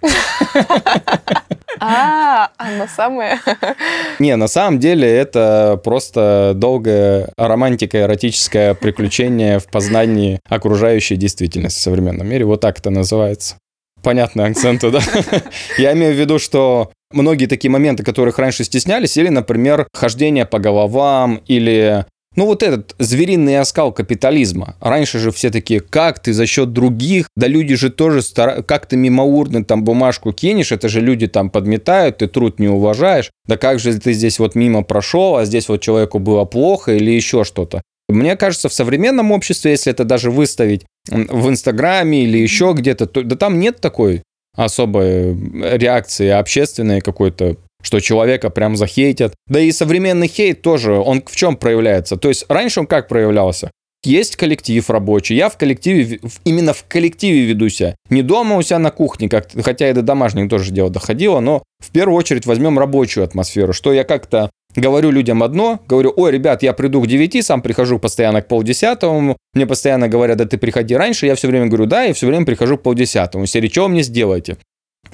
А, 1.86 2.50
оно 2.56 2.86
самое. 2.86 3.38
Не, 4.18 4.36
на 4.36 4.48
самом 4.48 4.78
деле 4.78 5.06
это 5.08 5.78
просто 5.84 6.52
долгое 6.54 7.28
романтика, 7.36 8.00
эротическое 8.00 8.74
приключение 8.74 9.58
в 9.58 9.66
познании 9.66 10.40
окружающей 10.48 11.16
действительности 11.16 11.80
в 11.80 11.82
современном 11.82 12.26
мире. 12.26 12.44
Вот 12.46 12.60
так 12.60 12.78
это 12.78 12.90
называется. 12.90 13.56
понятные 14.02 14.48
акценты, 14.48 14.90
да? 14.90 15.00
Я 15.78 15.92
имею 15.92 16.14
в 16.14 16.18
виду, 16.18 16.38
что 16.38 16.90
многие 17.12 17.46
такие 17.46 17.70
моменты, 17.70 18.02
которых 18.02 18.38
раньше 18.38 18.64
стеснялись, 18.64 19.16
или, 19.16 19.28
например, 19.28 19.86
хождение 19.92 20.46
по 20.46 20.58
головам, 20.58 21.40
или 21.46 22.06
ну 22.36 22.46
вот 22.46 22.62
этот 22.62 22.94
звериный 22.98 23.58
оскал 23.58 23.92
капитализма. 23.92 24.76
Раньше 24.80 25.18
же 25.18 25.30
все 25.30 25.50
такие, 25.50 25.80
как 25.80 26.18
ты 26.20 26.32
за 26.32 26.46
счет 26.46 26.72
других, 26.72 27.26
да 27.36 27.46
люди 27.46 27.74
же 27.74 27.90
тоже, 27.90 28.22
стар... 28.22 28.62
как 28.62 28.86
ты 28.86 28.96
мимоурно 28.96 29.64
там 29.64 29.84
бумажку 29.84 30.32
кинешь, 30.32 30.72
это 30.72 30.88
же 30.88 31.00
люди 31.00 31.26
там 31.26 31.50
подметают, 31.50 32.18
ты 32.18 32.26
труд 32.26 32.58
не 32.58 32.68
уважаешь, 32.68 33.30
да 33.46 33.56
как 33.56 33.78
же 33.78 33.98
ты 33.98 34.12
здесь 34.12 34.38
вот 34.38 34.54
мимо 34.54 34.82
прошел, 34.82 35.36
а 35.36 35.44
здесь 35.44 35.68
вот 35.68 35.80
человеку 35.80 36.18
было 36.18 36.44
плохо 36.44 36.94
или 36.94 37.10
еще 37.10 37.44
что-то. 37.44 37.82
Мне 38.08 38.36
кажется, 38.36 38.68
в 38.68 38.74
современном 38.74 39.32
обществе, 39.32 39.70
если 39.70 39.90
это 39.90 40.04
даже 40.04 40.30
выставить 40.30 40.84
в 41.08 41.48
Инстаграме 41.48 42.24
или 42.24 42.38
еще 42.38 42.74
где-то, 42.76 43.06
то 43.06 43.22
да 43.22 43.36
там 43.36 43.58
нет 43.58 43.80
такой 43.80 44.22
особой 44.54 45.34
реакции 45.76 46.28
общественной 46.28 47.00
какой-то 47.00 47.56
что 47.84 48.00
человека 48.00 48.50
прям 48.50 48.76
захейтят. 48.76 49.34
Да 49.46 49.60
и 49.60 49.70
современный 49.70 50.26
хейт 50.26 50.62
тоже, 50.62 50.94
он 50.94 51.22
в 51.24 51.36
чем 51.36 51.56
проявляется? 51.56 52.16
То 52.16 52.28
есть 52.28 52.46
раньше 52.48 52.80
он 52.80 52.86
как 52.86 53.08
проявлялся? 53.08 53.70
Есть 54.04 54.36
коллектив 54.36 54.88
рабочий, 54.90 55.34
я 55.34 55.48
в 55.48 55.56
коллективе, 55.56 56.20
именно 56.44 56.74
в 56.74 56.84
коллективе 56.86 57.46
веду 57.46 57.70
себя. 57.70 57.96
Не 58.10 58.22
дома 58.22 58.56
у 58.56 58.62
себя 58.62 58.78
на 58.78 58.90
кухне, 58.90 59.30
как, 59.30 59.48
хотя 59.62 59.88
и 59.88 59.94
до 59.94 60.02
домашних 60.02 60.50
тоже 60.50 60.72
дело 60.72 60.90
доходило, 60.90 61.40
но 61.40 61.62
в 61.82 61.90
первую 61.90 62.16
очередь 62.16 62.44
возьмем 62.44 62.78
рабочую 62.78 63.24
атмосферу, 63.24 63.72
что 63.72 63.94
я 63.94 64.04
как-то 64.04 64.50
говорю 64.76 65.10
людям 65.10 65.42
одно, 65.42 65.80
говорю, 65.88 66.12
ой, 66.16 66.32
ребят, 66.32 66.62
я 66.62 66.74
приду 66.74 67.00
к 67.00 67.06
9, 67.06 67.44
сам 67.44 67.62
прихожу 67.62 67.98
постоянно 67.98 68.42
к 68.42 68.48
полдесятому, 68.48 69.38
мне 69.54 69.66
постоянно 69.66 70.08
говорят, 70.08 70.36
да 70.36 70.44
ты 70.44 70.58
приходи 70.58 70.94
раньше, 70.94 71.24
я 71.24 71.34
все 71.34 71.48
время 71.48 71.66
говорю, 71.66 71.86
да, 71.86 72.04
и 72.04 72.12
все 72.12 72.26
время 72.26 72.44
прихожу 72.44 72.76
к 72.76 72.82
полдесятому. 72.82 73.46
Серии, 73.46 73.68
что 73.68 73.88
мне 73.88 74.02
сделаете? 74.02 74.58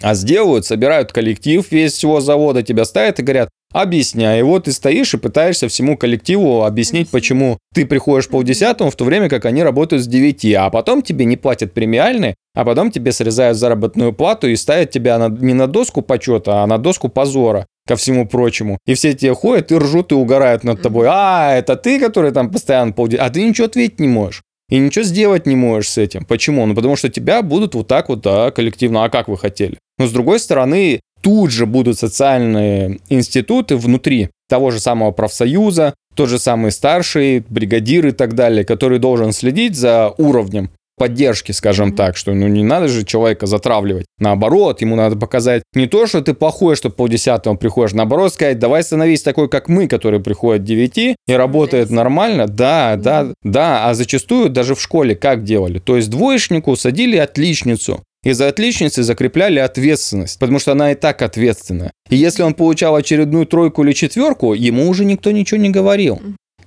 А 0.03 0.15
сделают, 0.15 0.67
собирают 0.67 1.13
коллектив 1.13 1.65
весь 1.71 1.93
всего 1.93 2.21
завода, 2.21 2.63
тебя 2.63 2.85
ставят 2.85 3.19
и 3.19 3.23
говорят, 3.23 3.51
объясняй. 3.73 4.41
И 4.41 4.43
вот 4.43 4.65
ты 4.65 4.73
стоишь 4.73 5.15
и 5.15 5.19
пытаешься 5.19 5.69
всему 5.69 5.97
коллективу 5.97 6.65
объяснить, 6.65 7.11
почему 7.11 7.59
ты 7.75 7.87
приходишь 7.87 8.29
полдесятому, 8.29 8.91
в 8.91 8.97
то 8.97 9.05
время 9.05 9.29
как 9.29 9.45
они 9.45 9.63
работают 9.63 10.03
с 10.03 10.07
9, 10.07 10.55
а 10.55 10.71
потом 10.71 11.03
тебе 11.03 11.25
не 11.25 11.37
платят 11.37 11.73
премиальные, 11.73 12.35
а 12.55 12.65
потом 12.65 12.91
тебе 12.91 13.13
срезают 13.13 13.59
заработную 13.59 14.13
плату 14.13 14.49
и 14.49 14.57
ставят 14.57 14.91
тебя 14.91 15.19
на, 15.19 15.29
не 15.29 15.55
на 15.55 15.67
доску 15.67 16.03
почета, 16.03 16.63
а 16.63 16.67
на 16.67 16.79
доску 16.79 17.09
позора 17.09 17.67
ко 17.87 17.97
всему 17.97 18.27
прочему. 18.27 18.79
И 18.87 18.95
все 18.95 19.15
те 19.15 19.35
ходят 19.35 19.71
и 19.73 19.77
ржут 19.77 20.13
и 20.13 20.15
угорают 20.15 20.65
над 20.65 20.83
тобой. 20.83 21.07
А, 21.11 21.55
это 21.57 21.77
ты, 21.77 22.01
который 22.01 22.33
там 22.33 22.51
постоянно 22.51 22.93
полдесятого, 22.93 23.29
а 23.29 23.31
ты 23.31 23.43
ничего 23.43 23.67
ответить 23.67 24.01
не 24.01 24.09
можешь. 24.09 24.43
И 24.71 24.79
ничего 24.79 25.05
сделать 25.05 25.47
не 25.47 25.57
можешь 25.57 25.91
с 25.91 25.99
этим. 25.99 26.25
Почему? 26.25 26.65
Ну, 26.65 26.75
потому 26.75 26.97
что 26.97 27.09
тебя 27.09 27.43
будут 27.43 27.75
вот 27.75 27.89
так 27.89 28.09
вот 28.09 28.23
да, 28.23 28.51
коллективно, 28.51 29.05
а 29.05 29.11
как 29.11 29.29
вы 29.29 29.37
хотели? 29.37 29.79
Но 29.99 30.07
с 30.07 30.13
другой 30.13 30.39
стороны, 30.39 31.01
тут 31.21 31.51
же 31.51 31.67
будут 31.67 31.99
социальные 31.99 33.01
институты 33.09 33.77
внутри 33.77 34.31
того 34.49 34.71
же 34.71 34.81
самого 34.81 35.11
профсоюза, 35.11 35.95
тот 36.15 36.29
же 36.29 36.39
самый 36.39 36.73
старший, 36.73 37.45
бригадир 37.49 38.09
и 38.09 38.13
так 38.13 38.35
далее, 38.35 38.65
который 38.65 38.99
должен 38.99 39.33
следить 39.33 39.77
за 39.77 40.15
уровнем 40.19 40.71
поддержки, 41.01 41.53
скажем 41.53 41.95
так, 41.95 42.19
что 42.19 42.35
ну 42.35 42.47
не 42.47 42.63
надо 42.63 42.89
же 42.89 43.07
человека 43.07 43.47
затравливать. 43.47 44.05
Наоборот, 44.19 44.83
ему 44.83 44.97
надо 44.97 45.17
показать 45.17 45.63
не 45.75 45.87
то, 45.87 46.07
что 46.07 46.21
ты 46.21 46.35
плохой, 46.35 46.77
что 46.77 46.91
полдесятого 46.91 47.55
приходишь, 47.55 47.95
наоборот 47.95 48.35
сказать, 48.35 48.59
давай 48.59 48.83
становись 48.83 49.23
такой, 49.23 49.49
как 49.49 49.71
мы, 49.71 49.89
который 49.89 50.21
приходит 50.21 50.65
9 50.65 50.99
и 50.99 51.17
работает 51.33 51.89
нормально. 51.89 52.49
Да, 52.49 52.97
да, 52.97 53.33
да, 53.43 53.89
а 53.89 53.95
зачастую 53.95 54.51
даже 54.51 54.75
в 54.75 54.83
школе 54.83 55.15
как 55.15 55.43
делали? 55.43 55.79
То 55.79 55.97
есть 55.97 56.11
двоечнику 56.11 56.77
садили 56.77 57.17
отличницу, 57.17 58.03
и 58.23 58.33
за 58.33 58.49
отличницей 58.49 59.03
закрепляли 59.03 59.59
ответственность, 59.59 60.39
потому 60.39 60.59
что 60.59 60.73
она 60.73 60.93
и 60.93 60.95
так 60.95 61.23
ответственная. 61.23 61.93
И 62.11 62.17
если 62.17 62.43
он 62.43 62.53
получал 62.53 62.95
очередную 62.95 63.47
тройку 63.47 63.85
или 63.85 63.93
четверку, 63.93 64.53
ему 64.53 64.87
уже 64.87 65.07
никто 65.07 65.31
ничего 65.31 65.59
не 65.59 65.71
говорил. 65.71 66.21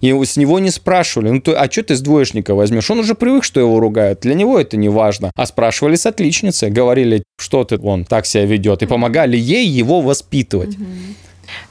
И 0.04 0.26
с 0.26 0.36
него 0.36 0.60
не 0.60 0.70
спрашивали, 0.70 1.30
ну, 1.30 1.40
то, 1.40 1.58
а 1.58 1.72
что 1.72 1.82
ты 1.82 1.96
с 1.96 2.02
двоечника 2.02 2.54
возьмешь? 2.56 2.92
Он 2.92 3.00
уже 3.00 3.16
привык, 3.16 3.46
что 3.46 3.62
его 3.62 3.80
ругают. 3.80 4.20
Для 4.20 4.34
него 4.34 4.60
это 4.60 4.76
не 4.76 4.90
важно. 4.90 5.32
А 5.34 5.46
спрашивали 5.46 5.96
с 5.96 6.06
отличницей, 6.06 6.70
говорили, 6.70 7.24
что 7.40 7.64
ты, 7.64 7.80
он 7.80 8.04
так 8.04 8.26
себя 8.26 8.44
ведет. 8.44 8.84
И 8.84 8.86
помогали 8.86 9.38
ей 9.38 9.66
его 9.66 10.02
воспитывать. 10.02 10.76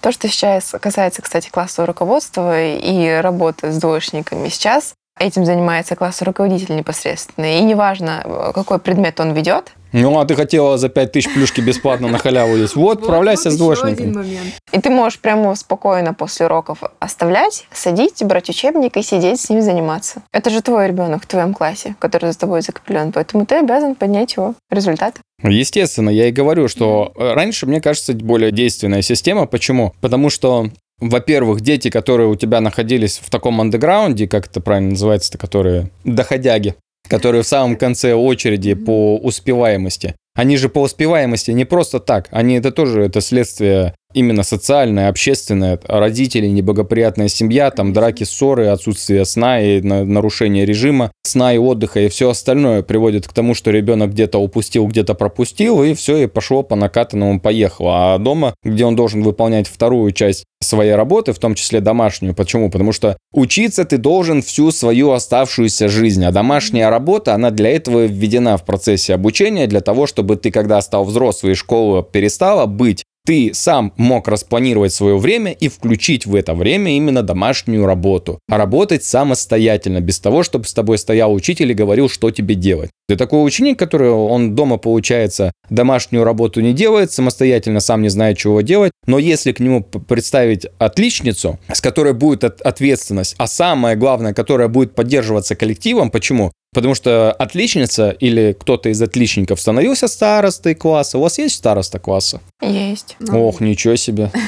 То, 0.01 0.13
что 0.13 0.29
сейчас 0.29 0.75
касается, 0.81 1.21
кстати, 1.21 1.51
класса 1.51 1.85
руководства 1.85 2.59
и 2.59 3.21
работы 3.21 3.71
с 3.71 3.77
двоечниками 3.77 4.49
сейчас, 4.49 4.95
этим 5.21 5.45
занимается 5.45 5.95
класс 5.95 6.23
руководитель 6.23 6.75
непосредственно. 6.75 7.59
И 7.59 7.61
неважно, 7.61 8.53
какой 8.55 8.79
предмет 8.79 9.21
он 9.21 9.35
ведет, 9.35 9.75
ну, 9.93 10.19
а 10.19 10.25
ты 10.25 10.35
хотела 10.35 10.79
за 10.79 10.89
5 10.89 11.13
тысяч 11.13 11.33
плюшки 11.33 11.61
бесплатно 11.61 12.09
на 12.09 12.19
халяву 12.19 12.57
есть. 12.57 12.77
Вот, 12.77 12.99
вот 12.99 13.03
отправляйся 13.03 13.51
вот 13.51 13.55
с 13.55 13.59
двоечником. 13.59 14.25
И 14.73 14.81
ты 14.81 14.91
можешь 14.91 15.19
прямо 15.19 15.55
спокойно 15.55 16.15
после 16.15 16.47
уроков 16.47 16.79
оставлять, 16.99 17.67
садить, 17.73 18.23
брать 18.25 18.49
учебник 18.49 18.97
и 18.97 19.03
сидеть 19.03 19.41
с 19.41 19.51
ним 19.51 19.63
заниматься. 19.63 20.23
Это 20.33 20.51
же 20.51 20.63
твой 20.63 20.89
ребенок 20.89 21.25
в 21.25 21.27
твоем 21.27 21.55
классе, 21.55 21.95
который 21.99 22.33
за 22.33 22.39
тобой 22.39 22.63
закреплен. 22.63 23.13
Поэтому 23.13 23.47
ты 23.47 23.57
обязан 23.57 23.95
поднять 23.95 24.37
его 24.37 24.55
результаты. 24.71 25.21
Естественно, 25.43 26.11
я 26.11 26.29
и 26.29 26.33
говорю, 26.33 26.69
что 26.69 27.13
э, 27.17 27.33
раньше, 27.35 27.67
мне 27.67 27.81
кажется, 27.81 28.13
более 28.15 28.53
действенная 28.53 29.03
система. 29.03 29.47
Почему? 29.47 29.93
Потому 30.01 30.31
что 30.31 30.69
во-первых, 31.03 31.63
дети, 31.63 31.91
которые 31.91 32.29
у 32.29 32.37
тебя 32.37 32.61
находились 32.61 33.19
в 33.19 33.29
таком 33.29 33.61
андеграунде, 33.61 34.29
как 34.29 34.47
это 34.47 34.61
правильно 34.61 34.91
называется, 34.91 35.37
которые 35.37 35.91
доходяги, 36.05 36.77
которые 37.13 37.43
в 37.43 37.47
самом 37.47 37.77
конце 37.77 38.15
очереди 38.15 38.73
по 38.73 39.19
успеваемости. 39.19 40.15
Они 40.35 40.57
же 40.57 40.71
по 40.71 40.81
успеваемости 40.81 41.51
не 41.51 41.67
просто 41.67 42.01
так, 42.01 42.27
они 42.31 42.55
это 42.55 42.73
тоже 42.73 43.03
это 43.03 43.21
следствие 43.21 43.95
именно 44.15 44.43
социальное, 44.43 45.09
общественное, 45.09 45.79
родители, 45.85 46.47
неблагоприятная 46.47 47.29
семья, 47.29 47.71
там 47.71 47.93
драки, 47.93 48.25
ссоры, 48.25 48.67
отсутствие 48.67 49.25
сна 49.25 49.61
и 49.61 49.81
нарушение 49.81 50.65
режима, 50.65 51.13
сна 51.23 51.55
и 51.55 51.59
отдыха 51.59 52.01
и 52.01 52.09
все 52.09 52.31
остальное 52.31 52.83
приводит 52.83 53.27
к 53.27 53.33
тому, 53.33 53.55
что 53.55 53.71
ребенок 53.71 54.11
где-то 54.11 54.39
упустил, 54.39 54.87
где-то 54.87 55.15
пропустил, 55.15 55.83
и 55.83 55.95
все, 55.95 56.19
и 56.19 56.27
пошло 56.27 56.63
по 56.63 56.77
накатанному 56.77 57.41
поехало. 57.41 58.15
А 58.15 58.19
дома, 58.19 58.55
где 58.63 58.85
он 58.85 58.97
должен 58.97 59.23
выполнять 59.23 59.69
вторую 59.69 60.13
часть 60.13 60.45
своей 60.61 60.95
работы, 60.95 61.33
в 61.33 61.39
том 61.39 61.55
числе 61.55 61.81
домашнюю. 61.81 62.35
Почему? 62.35 62.71
Потому 62.71 62.93
что 62.93 63.17
учиться 63.33 63.85
ты 63.85 63.99
должен 63.99 64.43
всю 64.43 64.71
свою 64.71 65.11
оставшуюся 65.11 65.89
жизнь, 65.89 66.25
а 66.25 66.33
домашняя 66.33 66.89
работа, 66.89 67.35
она 67.35 67.51
для 67.51 67.71
этого 67.71 68.07
введена 68.07 68.57
в 68.57 68.65
процессе 68.65 69.15
обучения, 69.15 69.67
для 69.67 69.81
того, 69.81 70.07
чтобы 70.07 70.37
ты, 70.37 70.51
когда 70.51 70.81
стал 70.81 71.05
взрослый, 71.05 71.55
школа 71.55 72.03
перестала 72.03 72.67
быть 72.67 73.05
ты 73.25 73.53
сам 73.55 73.93
мог 73.97 74.29
распланировать 74.29 74.93
свое 74.93 75.17
время 75.17 75.53
и 75.53 75.69
включить 75.69 76.27
в 76.27 76.35
это 76.35 76.55
время 76.55 76.97
именно 76.97 77.23
домашнюю 77.23 77.87
работу. 77.87 78.41
А 78.49 78.59
работать 78.59 79.05
самостоятельно, 79.05 80.01
без 80.01 80.19
того, 80.19 80.43
чтобы 80.43 80.65
с 80.65 80.75
тобой 80.75 80.99
стоял 80.99 81.33
учитель 81.33 81.71
и 81.71 81.75
говорил, 81.75 82.09
что 82.09 82.31
тебе 82.31 82.55
делать. 82.55 82.91
Ты 83.09 83.17
такой 83.17 83.47
ученик, 83.47 83.79
который 83.79 84.11
он 84.11 84.55
дома, 84.55 84.77
получается, 84.77 85.53
домашнюю 85.71 86.25
работу 86.25 86.61
не 86.61 86.73
делает, 86.73 87.13
самостоятельно 87.13 87.81
сам 87.81 88.03
не 88.03 88.09
знает, 88.09 88.39
чего 88.39 88.61
делать, 88.61 88.93
но 89.07 89.19
если 89.19 89.53
к 89.53 89.61
нему 89.61 89.83
представить 89.83 90.67
отличницу, 90.79 91.59
с 91.73 91.81
которой 91.81 92.15
будет 92.15 92.45
ответственность, 92.45 93.35
а 93.39 93.47
самое 93.47 93.97
главное, 93.97 94.35
которая 94.35 94.69
будет 94.69 94.95
поддерживаться 94.95 95.55
коллективом, 95.55 96.11
почему? 96.11 96.53
Потому 96.75 96.95
что 96.95 97.33
отличница 97.33 98.11
или 98.11 98.57
кто-то 98.59 98.89
из 98.89 99.03
отличников 99.03 99.61
становился 99.61 100.09
старостой 100.09 100.75
класса. 100.75 101.19
У 101.19 101.21
вас 101.21 101.39
есть 101.39 101.57
староста 101.57 101.99
класса? 101.99 102.41
Есть. 102.63 103.17
Ну, 103.21 103.47
Ох, 103.49 103.61
ничего 103.61 103.97
себе. 103.97 104.31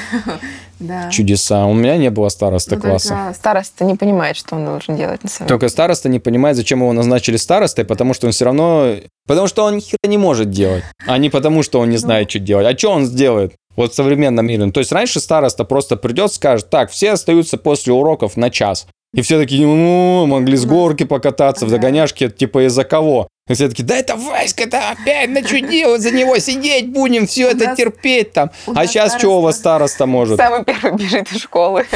Да. 0.77 1.09
Чудеса. 1.09 1.65
У 1.67 1.73
меня 1.73 1.95
не 1.95 2.09
было 2.09 2.27
староста 2.27 2.75
ну, 2.75 2.81
класса. 2.81 3.33
Староста 3.33 3.85
не 3.85 3.95
понимает, 3.95 4.35
что 4.35 4.55
он 4.55 4.65
должен 4.65 4.97
делать 4.97 5.23
на 5.23 5.29
самом 5.29 5.47
деле. 5.47 5.57
Только 5.57 5.69
староста 5.69 6.09
не 6.09 6.19
понимает, 6.19 6.57
зачем 6.57 6.81
его 6.81 6.91
назначили 6.91 7.37
старостой, 7.37 7.85
потому 7.85 8.13
что 8.13 8.27
он 8.27 8.33
все 8.33 8.43
равно... 8.43 8.95
Потому 9.25 9.47
что 9.47 9.63
он 9.63 9.77
ни 9.77 9.79
хера 9.79 9.97
не 10.05 10.17
может 10.17 10.49
делать, 10.49 10.83
а 11.07 11.17
не 11.17 11.29
потому, 11.29 11.63
что 11.63 11.79
он 11.79 11.91
не 11.91 11.97
знает, 11.97 12.29
что 12.29 12.39
делать. 12.39 12.67
А 12.67 12.77
что 12.77 12.91
он 12.91 13.05
сделает? 13.05 13.53
Вот 13.77 13.93
в 13.93 13.95
современном 13.95 14.45
мире. 14.45 14.69
То 14.71 14.81
есть 14.81 14.91
раньше 14.91 15.21
староста 15.21 15.63
просто 15.63 15.95
придет, 15.95 16.33
скажет, 16.33 16.69
так, 16.69 16.91
все 16.91 17.11
остаются 17.11 17.57
после 17.57 17.93
уроков 17.93 18.35
на 18.35 18.49
час. 18.49 18.85
И 19.15 19.21
все 19.21 19.39
такие, 19.39 19.65
ну, 19.65 20.25
могли 20.25 20.57
с 20.57 20.65
горки 20.65 21.05
покататься 21.05 21.65
в 21.65 21.71
догоняшке, 21.71 22.29
типа 22.29 22.67
из-за 22.67 22.83
кого? 22.83 23.29
И 23.47 23.53
все 23.53 23.69
такие, 23.69 23.85
да 23.85 23.95
это 23.95 24.17
Васька, 24.17 24.67
да 24.67 24.91
опять 24.91 25.29
начудил, 25.29 25.97
за 25.99 26.11
него 26.11 26.37
сидеть 26.39 26.91
будем, 26.91 27.25
все 27.25 27.51
это 27.51 27.65
нас, 27.65 27.77
терпеть 27.77 28.33
там. 28.33 28.51
А 28.67 28.85
сейчас 28.87 29.17
что 29.17 29.37
у 29.37 29.41
вас 29.41 29.57
староста 29.57 30.05
может? 30.05 30.37
Самый 30.37 30.65
первый 30.65 30.97
бежит 30.97 31.31
из 31.31 31.41
школы. 31.41 31.85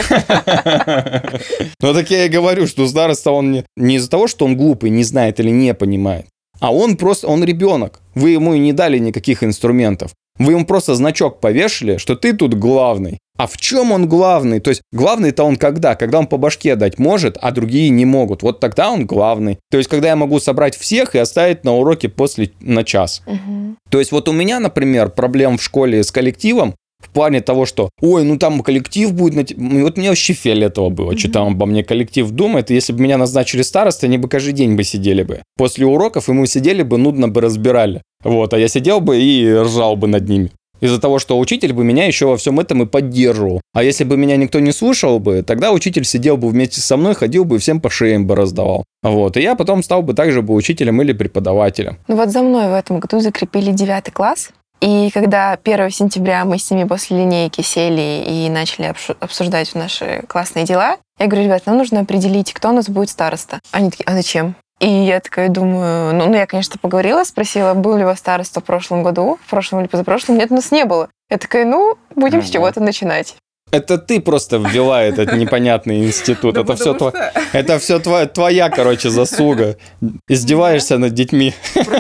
Ну 1.82 1.94
так 1.94 2.10
я 2.12 2.26
и 2.26 2.30
говорю, 2.30 2.68
что 2.68 2.88
староста 2.88 3.32
он 3.32 3.64
не 3.76 3.96
из-за 3.96 4.10
того, 4.10 4.28
что 4.28 4.46
он 4.46 4.56
глупый, 4.56 4.90
не 4.90 5.04
знает 5.04 5.40
или 5.40 5.50
не 5.50 5.74
понимает, 5.74 6.26
а 6.60 6.74
он 6.74 6.98
просто, 6.98 7.28
он 7.28 7.44
ребенок. 7.44 8.00
Вы 8.16 8.32
ему 8.32 8.54
и 8.54 8.60
не 8.60 8.74
дали 8.74 8.98
никаких 8.98 9.44
инструментов. 9.44 10.12
Вы 10.40 10.54
ему 10.54 10.66
просто 10.66 10.96
значок 10.96 11.42
повешали, 11.42 11.98
что 11.98 12.16
ты 12.16 12.34
тут 12.34 12.54
главный. 12.56 13.20
А 13.38 13.48
в 13.48 13.58
чем 13.58 13.92
он 13.92 14.08
главный? 14.10 14.60
То 14.60 14.70
есть 14.70 14.82
главный-то 14.92 15.44
он 15.44 15.56
когда? 15.56 15.96
Когда 15.96 16.20
он 16.20 16.28
по 16.28 16.38
башке 16.38 16.76
дать 16.76 16.98
может, 16.98 17.38
а 17.42 17.52
другие 17.52 17.90
не 17.90 18.06
могут. 18.06 18.42
Вот 18.42 18.60
тогда 18.60 18.90
он 18.90 19.06
главный. 19.06 19.60
То 19.70 19.78
есть 19.78 19.90
когда 19.90 20.10
я 20.10 20.16
могу 20.16 20.40
собрать 20.40 20.76
всех 20.76 21.16
и 21.16 21.20
оставить 21.20 21.64
на 21.64 21.74
уроке 21.76 22.10
после 22.10 22.52
на 22.60 22.84
час. 22.84 23.22
Угу. 23.26 23.76
То 23.90 24.00
есть 24.00 24.12
вот 24.12 24.28
у 24.28 24.34
меня, 24.34 24.60
например, 24.60 25.10
проблем 25.10 25.58
в 25.58 25.64
школе 25.64 26.04
с 26.04 26.12
коллективом 26.12 26.76
в 27.00 27.10
плане 27.10 27.42
того, 27.42 27.66
что, 27.66 27.90
ой, 28.02 28.24
ну 28.24 28.38
там 28.38 28.62
коллектив 28.62 29.14
будет, 29.14 29.52
вот 29.58 29.98
мне 29.98 30.10
вообще 30.10 30.34
фиолетово 30.34 30.90
было, 30.90 31.12
mm-hmm. 31.12 31.18
что 31.18 31.32
там 31.32 31.48
обо 31.48 31.66
мне 31.66 31.84
коллектив 31.84 32.30
думает, 32.30 32.72
и 32.72 32.74
если 32.74 32.94
бы 32.94 33.02
меня 33.02 33.18
назначили 33.18 33.62
староста, 33.62 34.08
они 34.08 34.18
бы 34.18 34.28
каждый 34.28 34.54
день 34.54 34.76
бы 34.76 34.84
сидели 34.84 35.24
бы. 35.24 35.42
После 35.58 35.86
уроков 35.86 36.30
и 36.30 36.34
мы 36.34 36.48
сидели 36.48 36.84
бы, 36.84 36.98
нудно 36.98 37.30
бы 37.30 37.42
разбирали. 37.42 38.02
Вот, 38.24 38.54
а 38.54 38.60
я 38.60 38.68
сидел 38.68 39.00
бы 39.00 39.22
и 39.22 39.54
ржал 39.54 39.96
бы 39.96 40.08
над 40.08 40.28
ними. 40.28 40.52
Из-за 40.82 41.00
того, 41.00 41.20
что 41.20 41.38
учитель 41.38 41.74
бы 41.74 41.84
меня 41.84 42.06
еще 42.06 42.26
во 42.26 42.38
всем 42.38 42.60
этом 42.60 42.84
и 42.84 42.86
поддерживал. 42.86 43.62
А 43.74 43.84
если 43.84 44.06
бы 44.06 44.16
меня 44.16 44.38
никто 44.38 44.60
не 44.60 44.72
слушал 44.72 45.20
бы, 45.20 45.44
тогда 45.44 45.72
учитель 45.72 46.06
сидел 46.06 46.38
бы 46.38 46.48
вместе 46.48 46.80
со 46.80 46.96
мной, 46.96 47.16
ходил 47.16 47.44
бы 47.44 47.58
и 47.58 47.60
всем 47.60 47.82
по 47.82 47.90
шеям 47.90 48.26
бы 48.26 48.36
раздавал. 48.36 48.86
Вот. 49.04 49.36
И 49.36 49.42
я 49.42 49.56
потом 49.56 49.84
стал 49.84 50.04
бы 50.04 50.14
также 50.14 50.42
бы 50.42 50.54
учителем 50.54 51.02
или 51.02 51.12
преподавателем. 51.12 51.98
Ну 52.08 52.16
вот 52.16 52.30
за 52.30 52.42
мной 52.42 52.70
в 52.70 52.74
этом 52.74 53.00
году 53.00 53.20
закрепили 53.20 53.72
девятый 53.72 54.14
класс. 54.14 54.52
И 54.82 55.12
когда 55.12 55.58
1 55.62 55.90
сентября 55.90 56.46
мы 56.46 56.58
с 56.58 56.72
ними 56.72 56.86
после 56.86 57.18
линейки 57.18 57.62
сели 57.62 58.24
и 58.26 58.50
начали 58.50 58.94
обсуждать 59.20 59.76
наши 59.76 60.24
классные 60.28 60.66
дела, 60.66 60.98
я 61.20 61.28
говорю, 61.28 61.46
ребят, 61.46 61.66
нам 61.66 61.78
нужно 61.78 62.02
определить, 62.02 62.54
кто 62.54 62.70
у 62.70 62.74
нас 62.74 62.90
будет 62.90 63.10
староста. 63.10 63.60
Они 63.72 63.90
такие, 63.92 64.06
а 64.06 64.14
зачем? 64.14 64.56
И 64.80 64.90
я 64.90 65.20
такая 65.20 65.50
думаю, 65.50 66.16
ну, 66.16 66.28
ну 66.28 66.36
я, 66.36 66.46
конечно, 66.46 66.80
поговорила, 66.80 67.26
спросила, 67.26 67.74
был 67.74 67.98
ли 67.98 68.04
у 68.04 68.08
вас 68.08 68.20
староста 68.20 68.62
в 68.62 68.64
прошлом 68.64 69.04
году, 69.04 69.38
в 69.46 69.50
прошлом 69.50 69.82
или 69.82 69.88
позапрошлом. 69.88 70.38
Нет, 70.38 70.52
у 70.52 70.56
нас 70.56 70.72
не 70.72 70.86
было. 70.86 71.10
Я 71.30 71.38
такая, 71.38 71.66
ну, 71.66 71.98
будем 72.16 72.42
с 72.42 72.50
чего-то 72.50 72.80
начинать. 72.80 73.36
Это 73.72 73.98
ты 73.98 74.20
просто 74.20 74.58
ввела 74.58 75.04
этот 75.04 75.34
непонятный 75.34 76.06
институт. 76.06 76.58
это 76.58 76.76
все, 76.76 76.96
что... 76.96 77.14
это 77.54 77.78
все 77.78 78.00
твоя, 78.00 78.26
твоя, 78.26 78.70
короче, 78.70 79.10
заслуга. 79.10 79.78
Издеваешься 80.28 80.98
над 80.98 81.14
детьми. 81.14 81.54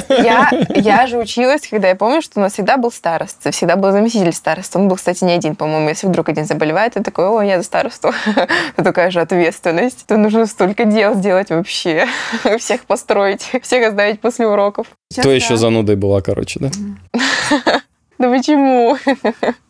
Я, 0.10 0.50
я 0.76 1.08
же 1.08 1.18
училась, 1.18 1.68
когда 1.70 1.90
я 1.90 1.96
помню, 1.96 2.22
что 2.22 2.40
у 2.40 2.44
нас 2.44 2.54
всегда 2.54 2.78
был 2.78 2.92
староста, 2.92 3.52
всегда 3.52 3.76
был 3.76 3.92
заместитель 3.92 4.34
староста. 4.34 4.80
Он 4.80 4.88
был, 4.88 4.96
кстати, 4.96 5.24
не 5.24 5.34
один, 5.34 5.56
по-моему. 5.56 5.90
Если 5.90 6.08
вдруг 6.08 6.30
один 6.30 6.46
заболевает, 6.46 6.94
ты 6.94 7.04
такой, 7.04 7.28
о, 7.28 7.42
я 7.42 7.58
за 7.58 7.64
старосту. 7.64 8.12
Это 8.26 8.84
такая 8.84 9.12
же 9.12 9.22
ответственность. 9.22 10.06
Это 10.06 10.18
нужно 10.18 10.48
столько 10.48 10.86
дел 10.86 11.14
сделать 11.16 11.50
вообще. 11.50 12.08
Всех 12.58 12.82
построить, 12.86 13.42
всех 13.62 13.88
оставить 13.88 14.20
после 14.22 14.48
уроков. 14.48 14.88
Кто 15.12 15.32
еще 15.32 15.56
занудой 15.56 15.96
была, 15.96 16.22
короче, 16.22 16.60
да? 16.60 16.70
Да 18.20 18.30
почему? 18.30 18.98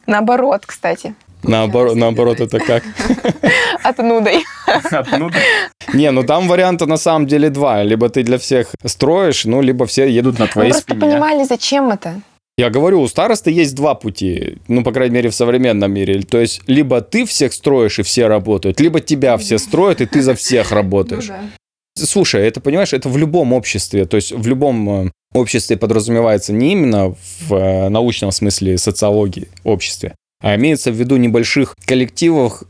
Наоборот, 0.07 0.63
кстати. 0.65 1.13
Наоборот, 1.43 1.95
наоборот, 1.95 2.39
это 2.39 2.59
как? 2.59 2.83
Отнудой. 3.83 4.43
Отнудой? 4.91 5.41
Не, 5.93 6.11
ну 6.11 6.23
там 6.23 6.47
варианта 6.47 6.85
на 6.85 6.97
самом 6.97 7.27
деле 7.27 7.49
два. 7.49 7.83
Либо 7.83 8.09
ты 8.09 8.23
для 8.23 8.37
всех 8.37 8.67
строишь, 8.85 9.45
ну, 9.45 9.61
либо 9.61 9.85
все 9.85 10.05
едут 10.07 10.39
на 10.39 10.47
твоей 10.47 10.71
Мы 10.73 10.77
спине. 10.79 10.99
просто 10.99 11.15
понимали, 11.15 11.43
зачем 11.45 11.89
это. 11.91 12.21
Я 12.57 12.69
говорю, 12.69 13.01
у 13.01 13.07
старосты 13.07 13.51
есть 13.51 13.73
два 13.73 13.95
пути, 13.95 14.57
ну, 14.67 14.83
по 14.83 14.91
крайней 14.91 15.15
мере, 15.15 15.29
в 15.29 15.33
современном 15.35 15.93
мире. 15.93 16.21
То 16.23 16.39
есть, 16.41 16.61
либо 16.67 16.99
ты 16.99 17.25
всех 17.25 17.53
строишь, 17.53 17.99
и 17.99 18.03
все 18.03 18.27
работают, 18.27 18.81
либо 18.81 18.99
тебя 18.99 19.37
все 19.37 19.57
строят, 19.57 20.01
и 20.01 20.05
ты 20.05 20.21
за 20.21 20.33
всех 20.35 20.71
работаешь. 20.73 21.29
Ну 21.29 22.05
Слушай, 22.05 22.45
это, 22.47 22.59
понимаешь, 22.59 22.93
это 22.93 23.07
в 23.07 23.17
любом 23.17 23.53
обществе, 23.53 24.05
то 24.05 24.17
есть 24.17 24.31
в 24.33 24.45
любом 24.47 25.07
э, 25.07 25.11
обществе 25.33 25.77
подразумевается 25.77 26.53
не 26.53 26.73
именно 26.73 27.15
в 27.47 27.53
э, 27.53 27.89
научном 27.89 28.31
смысле 28.31 28.77
социологии 28.77 29.47
обществе, 29.63 30.15
а 30.41 30.55
имеется 30.55 30.91
в 30.91 30.95
виду 30.95 31.17
небольших 31.17 31.75
коллективах, 31.85 32.63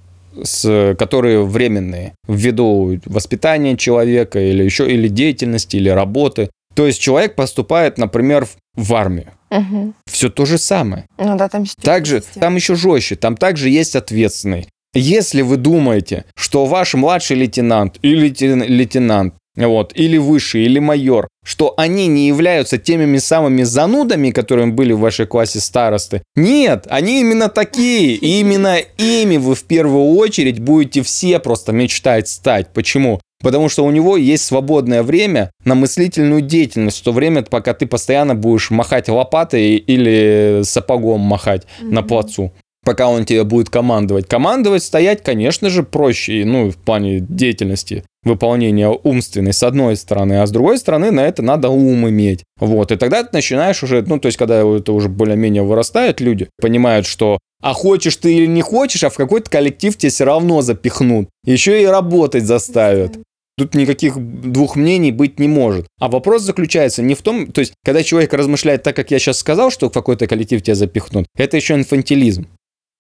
с, 0.44 0.96
которые 0.98 1.46
временные, 1.46 2.14
ввиду 2.28 3.00
воспитания 3.06 3.78
человека 3.78 4.40
или 4.40 4.64
еще 4.64 4.90
или 4.90 5.08
деятельности, 5.08 5.78
или 5.78 5.90
работы. 5.90 6.50
То 6.76 6.88
есть 6.88 7.02
человек 7.02 7.36
поступает, 7.36 7.98
например, 7.98 8.48
в 8.76 8.94
армию. 8.94 9.34
Угу. 9.52 9.94
Все 10.06 10.30
то 10.30 10.46
же 10.46 10.58
самое. 10.58 11.06
Ну 11.18 11.38
да, 11.38 11.50
там 11.50 11.66
также, 11.82 12.22
там 12.22 12.56
еще 12.56 12.76
жестче, 12.76 13.16
там 13.16 13.36
также 13.36 13.70
есть 13.70 13.96
ответственный. 13.96 14.68
Если 14.94 15.42
вы 15.42 15.58
думаете, 15.58 16.26
что 16.36 16.66
ваш 16.66 16.94
младший 16.96 17.38
лейтенант 17.38 17.98
или 18.02 18.34
лейтенант 18.66 19.36
вот, 19.56 19.92
или 19.96 20.18
выше, 20.18 20.60
или 20.60 20.80
майор, 20.80 21.28
что 21.50 21.74
они 21.78 22.06
не 22.06 22.28
являются 22.28 22.78
теми 22.78 23.18
самыми 23.18 23.64
занудами, 23.64 24.30
которыми 24.30 24.70
были 24.70 24.94
в 24.94 25.00
вашей 25.00 25.26
классе 25.26 25.60
старосты. 25.60 26.22
Нет, 26.36 26.86
они 26.92 27.22
именно 27.22 27.50
такие, 27.50 28.14
и 28.14 28.40
именно 28.40 28.78
ими 29.00 29.38
вы 29.38 29.56
в 29.56 29.64
первую 29.64 30.16
очередь 30.16 30.60
будете 30.60 31.02
все 31.02 31.40
просто 31.40 31.72
мечтать 31.72 32.30
стать. 32.30 32.72
Почему? 32.72 33.20
Потому 33.42 33.68
что 33.68 33.84
у 33.84 33.90
него 33.90 34.16
есть 34.16 34.46
свободное 34.46 35.02
время 35.02 35.50
на 35.66 35.74
мыслительную 35.74 36.42
деятельность, 36.42 37.00
в 37.00 37.04
то 37.04 37.14
время, 37.14 37.42
пока 37.42 37.74
ты 37.74 37.88
постоянно 37.88 38.36
будешь 38.36 38.70
махать 38.70 39.10
лопатой 39.10 39.78
или 39.78 40.62
сапогом 40.64 41.22
махать 41.22 41.64
mm-hmm. 41.64 41.90
на 41.90 42.04
плацу 42.04 42.54
пока 42.84 43.08
он 43.08 43.26
тебе 43.26 43.44
будет 43.44 43.70
командовать. 43.70 44.28
Командовать, 44.28 44.84
стоять, 44.84 45.24
конечно 45.24 45.70
же, 45.70 45.84
проще, 45.84 46.44
ну, 46.46 46.72
в 46.72 46.78
плане 46.78 47.20
деятельности 47.20 48.04
выполнения 48.24 48.90
умственной, 48.90 49.54
с 49.54 49.64
одной 49.64 49.96
стороны, 49.96 50.42
а 50.42 50.48
с 50.48 50.52
другой 50.52 50.78
стороны, 50.78 51.12
на 51.12 51.22
это 51.22 51.42
надо 51.42 51.70
ум 51.70 52.10
иметь. 52.10 52.44
Вот, 52.60 52.92
и 52.92 52.98
тогда 52.98 53.24
ты 53.24 53.30
начинаешь 53.34 53.82
уже, 53.84 54.02
ну, 54.02 54.20
то 54.20 54.28
есть, 54.28 54.38
когда 54.38 54.62
это 54.62 54.92
уже 54.92 55.08
более-менее 55.08 55.64
вырастают 55.64 56.20
люди, 56.20 56.50
понимают, 56.60 57.06
что 57.06 57.40
а 57.62 57.74
хочешь 57.74 58.16
ты 58.16 58.34
или 58.34 58.46
не 58.46 58.62
хочешь, 58.62 59.04
а 59.04 59.10
в 59.10 59.18
какой-то 59.18 59.50
коллектив 59.50 59.96
тебе 59.96 60.10
все 60.10 60.24
равно 60.24 60.62
запихнут. 60.62 61.28
Еще 61.44 61.84
и 61.84 61.86
работать 61.86 62.46
заставят. 62.46 63.18
Тут 63.58 63.76
никаких 63.76 64.16
двух 64.18 64.78
мнений 64.78 65.12
быть 65.12 65.38
не 65.38 65.50
может. 65.50 65.86
А 66.00 66.08
вопрос 66.08 66.44
заключается 66.44 67.04
не 67.04 67.16
в 67.16 67.22
том, 67.22 67.52
то 67.52 67.60
есть, 67.60 67.74
когда 67.84 68.04
человек 68.04 68.34
размышляет 68.34 68.84
так, 68.84 68.96
как 68.96 69.12
я 69.12 69.20
сейчас 69.20 69.40
сказал, 69.40 69.70
что 69.70 69.90
в 69.90 69.92
какой-то 69.92 70.28
коллектив 70.28 70.62
тебя 70.62 70.76
запихнут, 70.76 71.28
это 71.36 71.58
еще 71.58 71.74
инфантилизм. 71.74 72.48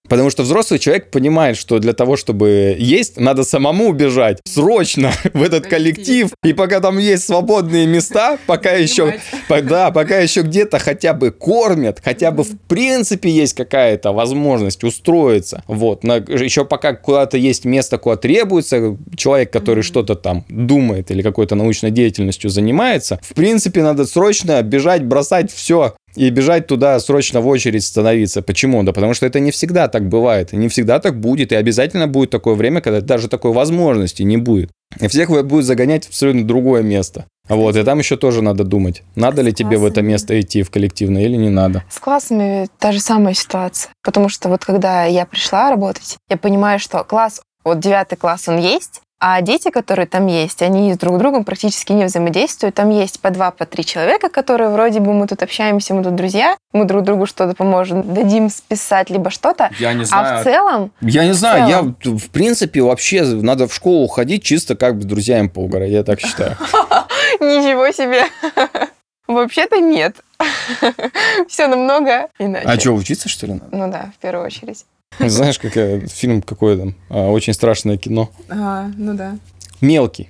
Потому 0.08 0.30
что 0.30 0.44
взрослый 0.44 0.80
человек 0.80 1.12
понимает, 1.12 1.58
что 1.58 1.80
для 1.80 1.94
того, 1.94 2.16
чтобы 2.16 2.76
есть, 2.80 3.20
надо 3.20 3.44
самому 3.44 3.90
убежать 3.90 4.40
срочно 4.46 5.12
в 5.34 5.44
этот 5.44 5.68
коллектив. 5.68 6.30
И 6.44 6.54
пока 6.54 6.80
там 6.80 6.98
есть 6.98 7.26
свободные 7.26 7.86
места, 7.86 8.38
пока 8.48 8.72
еще, 8.72 9.20
да, 9.50 9.92
пока 9.92 10.18
еще 10.20 10.42
где-то 10.42 10.80
хотя 10.80 11.14
бы 11.14 11.32
кормят, 11.32 12.02
хотя 12.04 12.32
бы 12.32 12.44
в 12.44 12.58
принципе 12.68 13.30
есть 13.30 13.54
какая-то 13.54 14.12
возможность 14.12 14.84
устроиться. 14.84 15.64
Вот, 15.68 16.04
на, 16.04 16.16
еще 16.16 16.66
пока 16.66 16.94
куда-то 16.94 17.38
есть 17.38 17.66
место, 17.66 17.98
куда 17.98 18.16
требуется 18.16 18.98
человек, 19.16 19.52
который 19.52 19.84
что-то 19.84 20.16
там 20.16 20.46
думает 20.50 21.12
или 21.12 21.22
какой-то 21.22 21.56
научной 21.56 21.92
деятельностью 21.92 22.50
занимается, 22.50 23.20
в 23.22 23.34
принципе, 23.34 23.84
надо 23.84 24.06
срочно 24.06 24.62
бежать, 24.64 25.04
бросать 25.04 25.52
все 25.52 25.94
и 26.20 26.30
бежать 26.32 26.68
туда 26.68 27.00
срочно 27.00 27.40
в 27.40 27.48
очередь 27.48 27.86
становиться. 27.86 28.42
Почему? 28.42 28.84
Да 28.84 28.92
потому 28.92 29.14
что 29.14 29.26
это 29.26 29.40
не 29.40 29.52
всегда 29.52 29.88
так 29.88 30.10
бывает, 30.10 30.52
не 30.52 30.68
всегда 30.68 31.00
так 31.00 31.18
будет, 31.18 31.54
и 31.54 31.56
обязательно 31.56 32.08
будет 32.08 32.30
такое 32.30 32.56
время, 32.56 32.82
когда 32.82 33.00
даже 33.00 33.30
такой 33.30 33.54
возможности 33.54 34.24
не 34.24 34.36
будет. 34.36 34.70
И 35.00 35.08
всех 35.08 35.30
будет 35.46 35.64
загонять 35.64 36.06
в 36.06 36.10
абсолютно 36.10 36.46
другое 36.46 36.84
место. 36.84 37.26
Вот, 37.48 37.78
и 37.78 37.84
там 37.84 38.00
еще 38.00 38.18
тоже 38.18 38.42
надо 38.42 38.66
думать, 38.66 39.02
надо 39.16 39.42
ли 39.42 39.54
тебе 39.54 39.78
в 39.78 39.86
это 39.86 40.02
место 40.02 40.40
идти 40.42 40.62
в 40.62 40.70
коллективное 40.70 41.24
или 41.24 41.38
не 41.38 41.50
надо. 41.50 41.86
С 41.90 42.00
классами 42.00 42.68
та 42.80 42.92
же 42.92 43.00
самая 43.00 43.34
ситуация. 43.34 43.92
Потому 44.04 44.28
что 44.28 44.50
вот 44.50 44.66
когда 44.66 45.06
я 45.06 45.26
пришла 45.26 45.70
работать, 45.70 46.18
я 46.30 46.36
понимаю, 46.36 46.80
что 46.80 47.02
класс, 47.06 47.42
вот 47.64 47.80
девятый 47.80 48.18
класс 48.18 48.50
он 48.50 48.58
есть, 48.58 49.02
а 49.20 49.42
дети, 49.42 49.70
которые 49.70 50.08
там 50.08 50.28
есть, 50.28 50.62
они 50.62 50.94
с 50.94 50.98
друг 50.98 51.18
другом 51.18 51.44
практически 51.44 51.92
не 51.92 52.06
взаимодействуют. 52.06 52.76
Там 52.76 52.90
есть 52.90 53.20
по 53.20 53.32
два, 53.32 53.52
по 53.52 53.66
три 53.66 53.84
человека, 53.84 54.30
которые 54.30 54.70
вроде 54.70 55.00
бы 55.02 55.14
мы 55.14 55.28
тут 55.28 55.44
общаемся, 55.44 55.94
мы 55.94 56.04
тут 56.04 56.16
друзья, 56.16 56.56
мы 56.72 56.86
друг 56.86 57.04
другу 57.04 57.26
что-то 57.26 57.54
поможем, 57.54 58.14
дадим 58.14 58.50
списать 58.50 59.10
либо 59.10 59.30
что-то. 59.30 59.72
Я 59.80 59.94
не 59.94 60.06
знаю. 60.06 60.38
А 60.38 60.42
в 60.42 60.44
целом... 60.44 60.92
Я 61.02 61.26
не 61.26 61.34
знаю, 61.34 61.68
целом... 61.68 61.98
я 62.04 62.12
в 62.18 62.30
принципе 62.30 62.82
вообще 62.82 63.24
надо 63.24 63.68
в 63.68 63.74
школу 63.74 64.08
ходить 64.08 64.44
чисто 64.44 64.76
как 64.76 64.96
бы 64.96 65.02
с 65.02 65.06
друзьями 65.06 65.48
поугарать, 65.48 65.92
я 65.92 66.04
так 66.04 66.22
считаю. 66.22 66.56
Ничего 67.40 67.92
себе. 67.92 68.26
Вообще-то 69.28 69.80
нет. 69.80 70.16
Все 71.48 71.68
намного 71.68 72.30
иначе. 72.40 72.68
А 72.68 72.80
что, 72.80 72.94
учиться, 72.94 73.30
что 73.30 73.46
ли, 73.46 73.54
надо? 73.54 73.76
Ну 73.76 73.92
да, 73.92 74.12
в 74.18 74.20
первую 74.20 74.46
очередь. 74.46 74.86
Знаешь, 75.20 75.60
как 75.60 75.74
фильм 76.10 76.42
какой 76.42 76.78
там? 76.78 76.96
А, 77.10 77.30
очень 77.30 77.54
страшное 77.54 77.98
кино. 77.98 78.30
А, 78.50 78.90
ну 78.98 79.14
да. 79.14 79.38
Мелкий. 79.82 80.30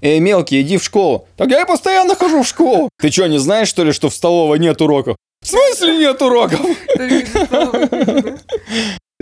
Эй, 0.00 0.18
мелкий, 0.18 0.60
иди 0.62 0.78
в 0.78 0.84
школу. 0.84 1.28
Так 1.36 1.50
я 1.50 1.64
постоянно 1.64 2.16
хожу 2.16 2.42
в 2.42 2.46
школу. 2.46 2.88
Ты 2.98 3.10
что, 3.10 3.28
не 3.28 3.38
знаешь, 3.38 3.68
что 3.68 3.84
ли, 3.84 3.92
что 3.92 4.08
в 4.08 4.14
столовой 4.14 4.58
нет 4.58 4.80
уроков? 4.80 5.16
В 5.42 5.46
смысле 5.46 5.98
нет 5.98 6.20
уроков? 6.20 6.60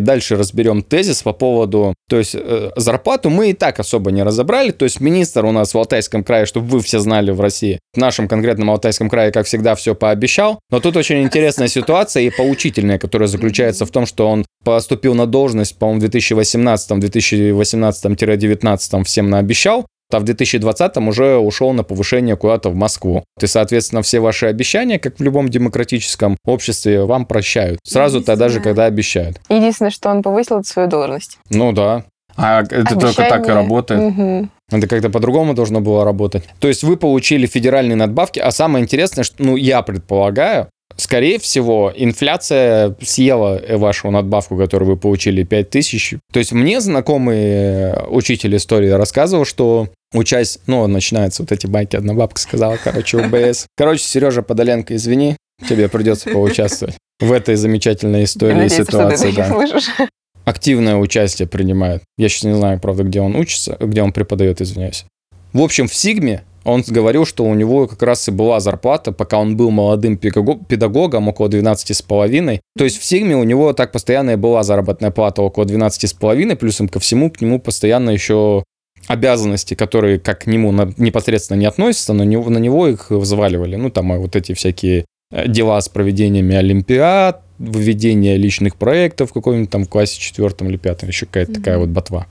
Дальше 0.00 0.36
разберем 0.36 0.82
тезис 0.82 1.22
по 1.22 1.32
поводу, 1.32 1.94
то 2.08 2.18
есть 2.18 2.34
э, 2.34 2.70
зарплату 2.76 3.30
мы 3.30 3.50
и 3.50 3.52
так 3.52 3.80
особо 3.80 4.10
не 4.10 4.22
разобрали, 4.22 4.70
то 4.70 4.84
есть 4.84 5.00
министр 5.00 5.44
у 5.44 5.52
нас 5.52 5.74
в 5.74 5.78
Алтайском 5.78 6.24
крае, 6.24 6.46
чтобы 6.46 6.68
вы 6.68 6.80
все 6.80 6.98
знали 6.98 7.30
в 7.30 7.40
России, 7.40 7.78
в 7.94 7.98
нашем 7.98 8.28
конкретном 8.28 8.70
Алтайском 8.70 9.08
крае, 9.08 9.32
как 9.32 9.46
всегда, 9.46 9.74
все 9.74 9.94
пообещал, 9.94 10.60
но 10.70 10.80
тут 10.80 10.96
очень 10.96 11.22
интересная 11.22 11.68
ситуация 11.68 12.24
и 12.24 12.30
поучительная, 12.30 12.98
которая 12.98 13.28
заключается 13.28 13.86
в 13.86 13.90
том, 13.90 14.06
что 14.06 14.28
он 14.28 14.44
поступил 14.64 15.14
на 15.14 15.26
должность, 15.26 15.78
по-моему, 15.78 16.00
в 16.00 16.08
2018, 16.08 16.90
2018-2019 16.90 19.04
всем 19.04 19.30
наобещал, 19.30 19.86
а 20.14 20.20
в 20.20 20.24
2020 20.24 20.96
уже 20.98 21.36
ушел 21.36 21.72
на 21.72 21.82
повышение 21.82 22.36
куда-то 22.36 22.70
в 22.70 22.74
Москву. 22.74 23.24
И, 23.40 23.46
соответственно, 23.46 24.02
все 24.02 24.20
ваши 24.20 24.46
обещания, 24.46 24.98
как 24.98 25.18
в 25.18 25.22
любом 25.22 25.48
демократическом 25.48 26.36
обществе, 26.44 27.04
вам 27.04 27.26
прощают. 27.26 27.80
Сразу-то 27.84 28.36
даже, 28.36 28.60
когда 28.60 28.84
обещают. 28.84 29.40
Единственное, 29.48 29.90
что 29.90 30.10
он 30.10 30.22
повысил 30.22 30.62
свою 30.64 30.88
должность. 30.88 31.38
Ну 31.50 31.72
да. 31.72 32.04
А 32.36 32.62
это 32.62 32.76
Обещание... 32.76 33.00
только 33.00 33.28
так 33.28 33.48
и 33.48 33.52
работает. 33.52 34.00
Угу. 34.00 34.48
Это 34.70 34.86
как-то 34.86 35.10
по-другому 35.10 35.54
должно 35.54 35.80
было 35.80 36.04
работать. 36.04 36.44
То 36.60 36.68
есть 36.68 36.82
вы 36.82 36.96
получили 36.96 37.46
федеральные 37.46 37.96
надбавки, 37.96 38.38
а 38.38 38.50
самое 38.50 38.82
интересное, 38.82 39.24
что, 39.24 39.42
ну, 39.42 39.56
я 39.56 39.82
предполагаю, 39.82 40.68
скорее 40.96 41.38
всего, 41.38 41.92
инфляция 41.94 42.96
съела 43.00 43.60
вашу 43.76 44.10
надбавку, 44.10 44.56
которую 44.56 44.90
вы 44.92 44.96
получили 44.96 45.42
5000. 45.42 46.16
То 46.32 46.38
есть 46.38 46.52
мне 46.52 46.80
знакомый 46.80 47.92
учитель 48.08 48.56
истории 48.56 48.90
рассказывал, 48.90 49.44
что 49.44 49.88
учась, 50.12 50.58
ну, 50.66 50.86
начинаются 50.86 51.42
вот 51.42 51.52
эти 51.52 51.66
байки, 51.66 51.96
одна 51.96 52.14
бабка 52.14 52.40
сказала, 52.40 52.78
короче, 52.82 53.18
УБС. 53.18 53.66
Короче, 53.76 54.04
Сережа 54.04 54.42
Подоленко, 54.42 54.94
извини, 54.96 55.36
тебе 55.68 55.88
придется 55.88 56.30
поучаствовать 56.30 56.96
в 57.20 57.32
этой 57.32 57.54
замечательной 57.54 58.24
истории 58.24 58.54
Надеюсь, 58.54 58.86
ситуации. 58.86 59.32
Да. 59.32 60.08
Активное 60.44 60.96
участие 60.96 61.46
принимает. 61.46 62.02
Я 62.16 62.28
сейчас 62.28 62.44
не 62.44 62.54
знаю, 62.54 62.80
правда, 62.80 63.04
где 63.04 63.20
он 63.20 63.36
учится, 63.36 63.76
где 63.78 64.02
он 64.02 64.12
преподает, 64.12 64.60
извиняюсь. 64.60 65.04
В 65.52 65.60
общем, 65.60 65.88
в 65.88 65.94
Сигме 65.94 66.44
он 66.64 66.84
говорил, 66.86 67.24
что 67.24 67.44
у 67.44 67.54
него 67.54 67.86
как 67.86 68.02
раз 68.02 68.28
и 68.28 68.30
была 68.30 68.60
зарплата, 68.60 69.12
пока 69.12 69.38
он 69.38 69.56
был 69.56 69.70
молодым 69.70 70.16
педагогом, 70.16 71.28
около 71.28 71.48
12,5. 71.48 72.60
То 72.76 72.84
есть 72.84 72.98
в 72.98 73.04
Сигме 73.04 73.36
у 73.36 73.44
него 73.44 73.72
так 73.72 73.92
постоянно 73.92 74.32
и 74.32 74.36
была 74.36 74.62
заработная 74.62 75.10
плата 75.10 75.42
около 75.42 75.64
12,5, 75.64 76.56
плюсом 76.56 76.88
ко 76.88 77.00
всему 77.00 77.30
к 77.30 77.40
нему 77.40 77.58
постоянно 77.60 78.10
еще 78.10 78.64
обязанности, 79.06 79.74
которые 79.74 80.18
как 80.18 80.40
к 80.40 80.46
нему 80.46 80.72
непосредственно 80.98 81.58
не 81.58 81.66
относятся, 81.66 82.12
но 82.12 82.24
на 82.24 82.58
него 82.58 82.86
их 82.86 83.10
взваливали. 83.10 83.76
Ну, 83.76 83.90
там 83.90 84.16
вот 84.20 84.36
эти 84.36 84.52
всякие 84.52 85.06
э, 85.32 85.48
дела 85.48 85.80
с 85.80 85.88
проведениями 85.88 86.54
олимпиад, 86.54 87.42
выведение 87.58 88.36
личных 88.36 88.76
проектов 88.76 89.30
в 89.30 89.32
каком-нибудь 89.32 89.70
там 89.70 89.86
классе 89.86 90.20
четвертом 90.20 90.68
или 90.68 90.76
пятом, 90.76 91.08
еще 91.08 91.26
какая-то 91.26 91.52
mm-hmm. 91.52 91.54
такая 91.54 91.78
вот 91.78 91.88
ботва. 91.88 92.26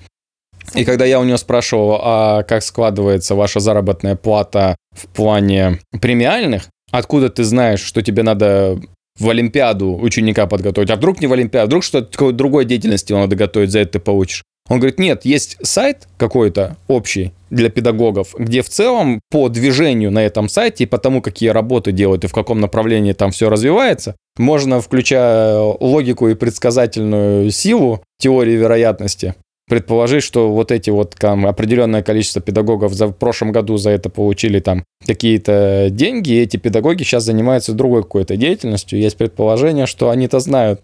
И 0.74 0.86
когда 0.86 1.06
я 1.06 1.20
у 1.20 1.24
него 1.24 1.38
спрашивал, 1.38 2.00
а 2.02 2.44
как 2.44 2.64
складывается 2.64 3.36
ваша 3.36 3.60
заработная 3.60 4.16
плата 4.16 4.76
в 4.92 5.08
плане 5.08 5.80
премиальных, 6.02 6.68
откуда 6.92 7.30
ты 7.30 7.44
знаешь, 7.44 7.82
что 7.82 8.02
тебе 8.02 8.24
надо 8.24 8.80
в 9.20 9.30
Олимпиаду 9.30 9.96
ученика 9.96 10.48
подготовить, 10.48 10.90
а 10.90 10.96
вдруг 10.96 11.22
не 11.22 11.28
в 11.28 11.34
Олимпиаду, 11.34 11.68
вдруг 11.68 11.84
что-то 11.84 12.32
другой 12.32 12.66
деятельности 12.66 13.12
надо 13.12 13.36
готовить, 13.36 13.72
за 13.72 13.80
это 13.80 13.94
ты 13.94 14.00
получишь. 14.00 14.44
Он 14.70 14.78
говорит, 14.78 15.00
нет, 15.00 15.26
есть 15.26 15.58
сайт 15.64 16.08
какой-то 16.18 16.78
общий 16.88 17.34
для 17.50 17.70
педагогов, 17.70 18.36
где 18.38 18.62
в 18.62 18.70
целом 18.70 19.20
по 19.32 19.50
движению 19.50 20.12
на 20.12 20.24
этом 20.24 20.48
сайте 20.48 20.84
и 20.84 20.88
по 20.88 21.00
тому, 21.00 21.22
какие 21.22 21.50
работы 21.50 21.92
делают 21.92 22.24
и 22.24 22.28
в 22.28 22.34
каком 22.34 22.60
направлении 22.60 23.14
там 23.14 23.32
все 23.32 23.50
развивается, 23.50 24.16
можно, 24.38 24.80
включая 24.80 25.58
логику 25.60 26.30
и 26.30 26.36
предсказательную 26.36 27.50
силу 27.50 28.04
теории 28.20 28.54
вероятности, 28.54 29.34
предположить, 29.70 30.24
что 30.24 30.52
вот 30.52 30.72
эти 30.72 30.90
вот 30.90 31.16
там 31.16 31.46
определенное 31.46 32.04
количество 32.04 32.42
педагогов 32.42 32.94
за, 32.94 33.08
в 33.08 33.14
прошлом 33.14 33.52
году 33.52 33.78
за 33.78 33.92
это 33.92 34.10
получили 34.10 34.60
там 34.60 34.84
какие-то 35.06 35.88
деньги, 35.92 36.32
и 36.32 36.42
эти 36.42 36.58
педагоги 36.58 37.04
сейчас 37.04 37.24
занимаются 37.24 37.74
другой 37.74 38.04
какой-то 38.04 38.36
деятельностью. 38.36 39.00
Есть 39.00 39.18
предположение, 39.18 39.86
что 39.86 40.10
они-то 40.10 40.40
знают. 40.40 40.82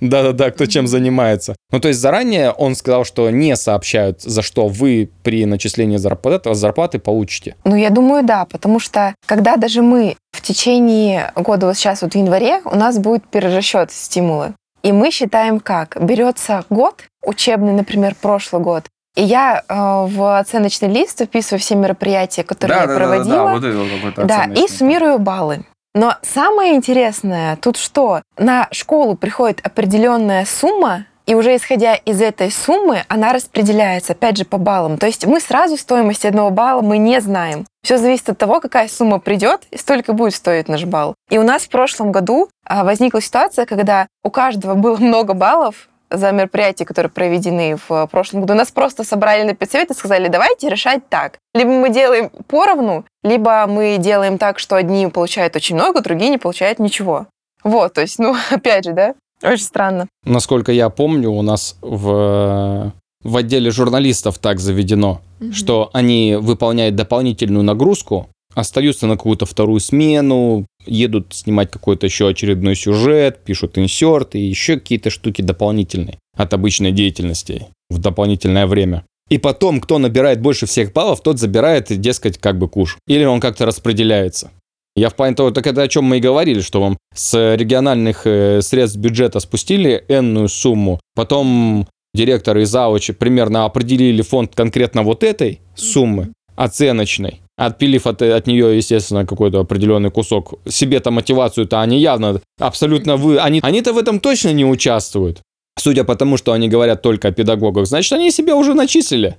Да-да-да, 0.00 0.50
кто 0.50 0.66
чем 0.66 0.86
занимается. 0.86 1.56
Ну, 1.70 1.80
то 1.80 1.88
есть 1.88 2.00
заранее 2.00 2.52
он 2.52 2.74
сказал, 2.74 3.04
что 3.04 3.28
не 3.30 3.56
сообщают, 3.56 4.22
за 4.22 4.42
что 4.42 4.68
вы 4.68 5.10
при 5.22 5.44
начислении 5.44 5.96
зарплаты, 5.96 6.54
зарплаты 6.54 6.98
получите. 6.98 7.56
Ну, 7.64 7.76
я 7.76 7.90
думаю, 7.90 8.24
да, 8.24 8.46
потому 8.46 8.78
что 8.78 9.14
когда 9.26 9.56
даже 9.56 9.82
мы 9.82 10.16
в 10.32 10.40
течение 10.42 11.32
года, 11.36 11.66
вот 11.66 11.76
сейчас 11.76 12.02
вот 12.02 12.14
в 12.14 12.16
январе, 12.16 12.60
у 12.64 12.76
нас 12.76 12.98
будет 12.98 13.26
перерасчет 13.28 13.90
стимулы. 13.90 14.54
И 14.82 14.92
мы 14.92 15.10
считаем 15.10 15.60
как? 15.60 15.96
Берется 16.00 16.64
год, 16.68 17.04
учебный, 17.24 17.72
например, 17.72 18.14
прошлый 18.20 18.62
год, 18.62 18.84
и 19.14 19.22
я 19.22 19.62
э, 19.68 19.74
в 19.74 20.38
оценочный 20.38 20.88
лист 20.88 21.22
вписываю 21.22 21.60
все 21.60 21.74
мероприятия, 21.74 22.44
которые 22.44 22.76
да, 22.76 22.82
я 22.82 22.88
да, 22.88 22.96
проводила. 22.96 23.36
Да, 23.36 23.44
да, 23.44 23.52
вот 23.52 23.64
это 23.64 23.96
какой-то 23.96 24.24
Да, 24.24 24.44
и 24.44 24.68
суммирую 24.68 25.18
баллы. 25.18 25.64
Но 25.94 26.16
самое 26.22 26.74
интересное 26.74 27.56
тут 27.56 27.76
что? 27.76 28.22
На 28.38 28.68
школу 28.70 29.14
приходит 29.14 29.60
определенная 29.64 30.46
сумма, 30.46 31.04
и 31.26 31.34
уже 31.34 31.54
исходя 31.54 31.94
из 31.94 32.20
этой 32.20 32.50
суммы, 32.50 33.04
она 33.08 33.32
распределяется, 33.32 34.12
опять 34.12 34.38
же, 34.38 34.44
по 34.44 34.58
баллам. 34.58 34.96
То 34.96 35.06
есть 35.06 35.26
мы 35.26 35.40
сразу 35.40 35.76
стоимость 35.76 36.24
одного 36.24 36.50
балла 36.50 36.80
мы 36.80 36.98
не 36.98 37.20
знаем. 37.20 37.66
Все 37.84 37.98
зависит 37.98 38.30
от 38.30 38.38
того, 38.38 38.60
какая 38.60 38.88
сумма 38.88 39.20
придет, 39.20 39.62
и 39.70 39.76
столько 39.76 40.14
будет 40.14 40.34
стоить 40.34 40.68
наш 40.68 40.84
балл. 40.84 41.14
И 41.30 41.38
у 41.38 41.42
нас 41.42 41.62
в 41.62 41.68
прошлом 41.68 42.10
году 42.10 42.48
а, 42.64 42.82
возникла 42.82 43.20
ситуация, 43.20 43.66
когда 43.66 44.08
у 44.24 44.30
каждого 44.30 44.74
было 44.74 44.96
много 44.96 45.34
баллов, 45.34 45.88
за 46.12 46.32
мероприятия, 46.32 46.84
которые 46.84 47.10
проведены 47.10 47.76
в 47.88 48.06
прошлом 48.08 48.42
году. 48.42 48.54
Нас 48.54 48.70
просто 48.70 49.04
собрали 49.04 49.42
на 49.42 49.54
педсовет 49.54 49.90
и 49.90 49.94
сказали, 49.94 50.28
давайте 50.28 50.68
решать 50.68 51.08
так. 51.08 51.38
Либо 51.54 51.70
мы 51.70 51.90
делаем 51.90 52.30
поровну, 52.46 53.04
либо 53.22 53.66
мы 53.66 53.96
делаем 53.98 54.38
так, 54.38 54.58
что 54.58 54.76
одни 54.76 55.06
получают 55.08 55.56
очень 55.56 55.76
много, 55.76 56.00
другие 56.00 56.30
не 56.30 56.38
получают 56.38 56.78
ничего. 56.78 57.26
Вот, 57.64 57.94
то 57.94 58.00
есть, 58.00 58.18
ну, 58.18 58.36
опять 58.50 58.84
же, 58.84 58.92
да, 58.92 59.14
очень 59.42 59.64
странно. 59.64 60.08
Насколько 60.24 60.72
я 60.72 60.88
помню, 60.88 61.30
у 61.30 61.42
нас 61.42 61.76
в, 61.80 62.92
в 63.22 63.36
отделе 63.36 63.70
журналистов 63.70 64.38
так 64.38 64.60
заведено, 64.60 65.20
угу. 65.40 65.52
что 65.52 65.90
они 65.92 66.36
выполняют 66.40 66.94
дополнительную 66.94 67.64
нагрузку, 67.64 68.28
остаются 68.54 69.06
на 69.06 69.16
какую-то 69.16 69.46
вторую 69.46 69.80
смену, 69.80 70.66
едут 70.86 71.34
снимать 71.34 71.70
какой-то 71.70 72.06
еще 72.06 72.28
очередной 72.28 72.74
сюжет, 72.74 73.40
пишут 73.44 73.78
инсерты 73.78 74.38
и 74.38 74.48
еще 74.48 74.78
какие-то 74.78 75.10
штуки 75.10 75.42
дополнительные 75.42 76.18
от 76.36 76.52
обычной 76.54 76.92
деятельности 76.92 77.66
в 77.90 77.98
дополнительное 77.98 78.66
время. 78.66 79.04
И 79.28 79.38
потом, 79.38 79.80
кто 79.80 79.98
набирает 79.98 80.40
больше 80.40 80.66
всех 80.66 80.92
баллов, 80.92 81.22
тот 81.22 81.38
забирает, 81.38 81.86
дескать, 81.88 82.38
как 82.38 82.58
бы 82.58 82.68
куш. 82.68 82.98
Или 83.06 83.24
он 83.24 83.40
как-то 83.40 83.64
распределяется. 83.64 84.50
Я 84.94 85.08
в 85.08 85.14
плане 85.14 85.34
того, 85.34 85.50
так 85.50 85.66
это 85.66 85.82
о 85.82 85.88
чем 85.88 86.04
мы 86.04 86.18
и 86.18 86.20
говорили, 86.20 86.60
что 86.60 86.80
вам 86.80 86.98
с 87.14 87.54
региональных 87.54 88.26
э, 88.26 88.60
средств 88.60 88.98
бюджета 88.98 89.40
спустили 89.40 90.04
энную 90.08 90.48
сумму, 90.48 91.00
потом 91.14 91.86
директор 92.14 92.58
и 92.58 92.64
завуч 92.64 93.10
примерно 93.18 93.64
определили 93.64 94.20
фонд 94.20 94.54
конкретно 94.54 95.02
вот 95.02 95.24
этой 95.24 95.60
суммы, 95.74 96.32
оценочной, 96.56 97.40
отпилив 97.56 98.06
от, 98.06 98.22
от 98.22 98.46
нее, 98.46 98.76
естественно, 98.76 99.26
какой-то 99.26 99.60
определенный 99.60 100.10
кусок. 100.10 100.54
Себе-то 100.68 101.10
мотивацию-то 101.10 101.80
они 101.80 101.98
явно, 101.98 102.40
абсолютно 102.58 103.16
вы, 103.16 103.38
они, 103.38 103.60
они-то 103.62 103.92
в 103.92 103.98
этом 103.98 104.20
точно 104.20 104.52
не 104.52 104.64
участвуют. 104.64 105.40
Судя 105.78 106.04
по 106.04 106.14
тому, 106.16 106.36
что 106.36 106.52
они 106.52 106.68
говорят 106.68 107.00
только 107.00 107.28
о 107.28 107.32
педагогах, 107.32 107.86
значит, 107.86 108.12
они 108.12 108.30
себя 108.30 108.56
уже 108.56 108.74
начислили. 108.74 109.36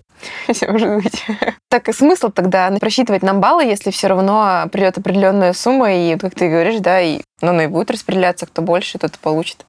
Может 0.67 1.03
быть. 1.03 1.23
Так 1.69 1.89
и 1.89 1.93
смысл 1.93 2.29
тогда 2.29 2.75
просчитывать 2.79 3.23
нам 3.23 3.39
баллы, 3.39 3.63
если 3.63 3.91
все 3.91 4.07
равно 4.07 4.67
придет 4.71 4.97
определенная 4.97 5.53
сумма, 5.53 5.93
и, 5.93 6.17
как 6.17 6.33
ты 6.33 6.49
говоришь, 6.49 6.79
да, 6.79 7.01
и 7.01 7.21
ну, 7.41 7.49
она 7.49 7.65
и 7.65 7.67
будет 7.67 7.91
распределяться, 7.91 8.45
кто 8.45 8.61
больше, 8.61 8.97
тот 8.97 9.11
и 9.15 9.19
получит. 9.21 9.65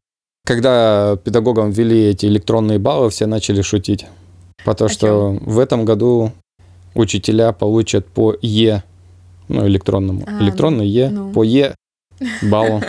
Когда 0.47 1.17
педагогам 1.23 1.71
ввели 1.71 2.09
эти 2.09 2.27
электронные 2.27 2.79
баллы, 2.79 3.11
все 3.11 3.27
начали 3.27 3.63
шутить. 3.63 4.07
Потому 4.65 4.89
что 4.89 5.39
в 5.41 5.59
этом 5.59 5.85
году 5.85 6.33
учителя 6.95 7.53
получат 7.53 8.07
по 8.07 8.35
Е, 8.43 8.83
ну, 9.49 9.67
электронному. 9.67 10.25
А, 10.27 10.43
Электронный 10.43 10.87
Е, 10.87 11.11
ну. 11.11 11.33
по 11.33 11.43
Е 11.45 11.75
баллу. 12.43 12.83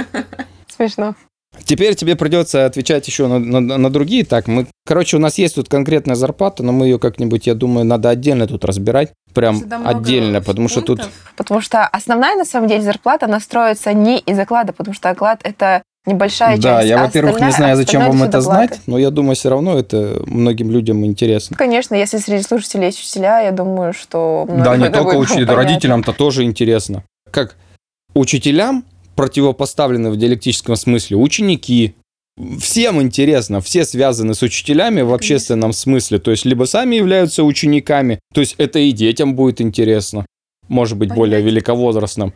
Смешно. 0.75 1.15
Теперь 1.63 1.95
тебе 1.95 2.15
придется 2.15 2.65
отвечать 2.65 3.07
еще 3.07 3.27
на, 3.27 3.39
на, 3.39 3.77
на 3.77 3.89
другие. 3.89 4.25
Так, 4.25 4.47
мы, 4.47 4.67
короче, 4.85 5.17
у 5.17 5.19
нас 5.19 5.37
есть 5.37 5.55
тут 5.55 5.69
конкретная 5.69 6.15
зарплата, 6.15 6.63
но 6.63 6.71
мы 6.71 6.85
ее 6.85 6.99
как-нибудь, 6.99 7.47
я 7.47 7.55
думаю, 7.55 7.85
надо 7.85 8.09
отдельно 8.09 8.47
тут 8.47 8.65
разбирать. 8.65 9.13
Прям 9.33 9.63
отдельно, 9.85 10.41
потому 10.41 10.67
что 10.67 10.81
тут... 10.81 11.09
Потому 11.37 11.61
что 11.61 11.85
основная, 11.87 12.35
на 12.35 12.45
самом 12.45 12.67
деле, 12.67 12.81
зарплата, 12.81 13.25
она 13.25 13.39
строится 13.39 13.93
не 13.93 14.19
из 14.19 14.37
оклада, 14.37 14.73
потому 14.73 14.93
что 14.93 15.09
оклад– 15.09 15.41
это 15.43 15.81
небольшая 16.05 16.53
часть. 16.53 16.63
Да, 16.63 16.81
я, 16.81 16.99
а 16.99 17.05
во-первых, 17.05 17.39
не 17.39 17.51
знаю, 17.51 17.75
зачем 17.75 18.05
вам 18.05 18.23
это 18.23 18.41
знать, 18.41 18.79
но 18.87 18.97
я 18.97 19.09
думаю, 19.11 19.35
все 19.35 19.49
равно 19.49 19.77
это 19.77 20.21
многим 20.25 20.71
людям 20.71 21.05
интересно. 21.05 21.57
Конечно, 21.57 21.95
если 21.95 22.17
среди 22.17 22.43
слушателей 22.43 22.87
есть 22.87 22.99
учителя, 22.99 23.41
я 23.41 23.51
думаю, 23.51 23.93
что... 23.93 24.47
Да, 24.47 24.77
не 24.77 24.89
только 24.89 25.15
учителям, 25.15 25.55
родителям-то 25.55 26.13
тоже 26.13 26.43
интересно. 26.43 27.03
Как 27.31 27.55
учителям 28.13 28.85
противопоставлены 29.15 30.11
в 30.11 30.17
диалектическом 30.17 30.75
смысле 30.75 31.17
ученики, 31.17 31.95
всем 32.59 33.01
интересно, 33.01 33.61
все 33.61 33.85
связаны 33.85 34.33
с 34.33 34.41
учителями 34.41 35.01
в 35.01 35.13
общественном 35.13 35.73
смысле, 35.73 36.19
то 36.19 36.31
есть 36.31 36.45
либо 36.45 36.65
сами 36.65 36.95
являются 36.95 37.43
учениками, 37.43 38.19
то 38.33 38.41
есть 38.41 38.55
это 38.57 38.79
и 38.79 38.91
детям 38.91 39.35
будет 39.35 39.61
интересно, 39.61 40.25
может 40.67 40.97
быть, 40.97 41.13
более 41.13 41.41
великовозрастным. 41.41 42.33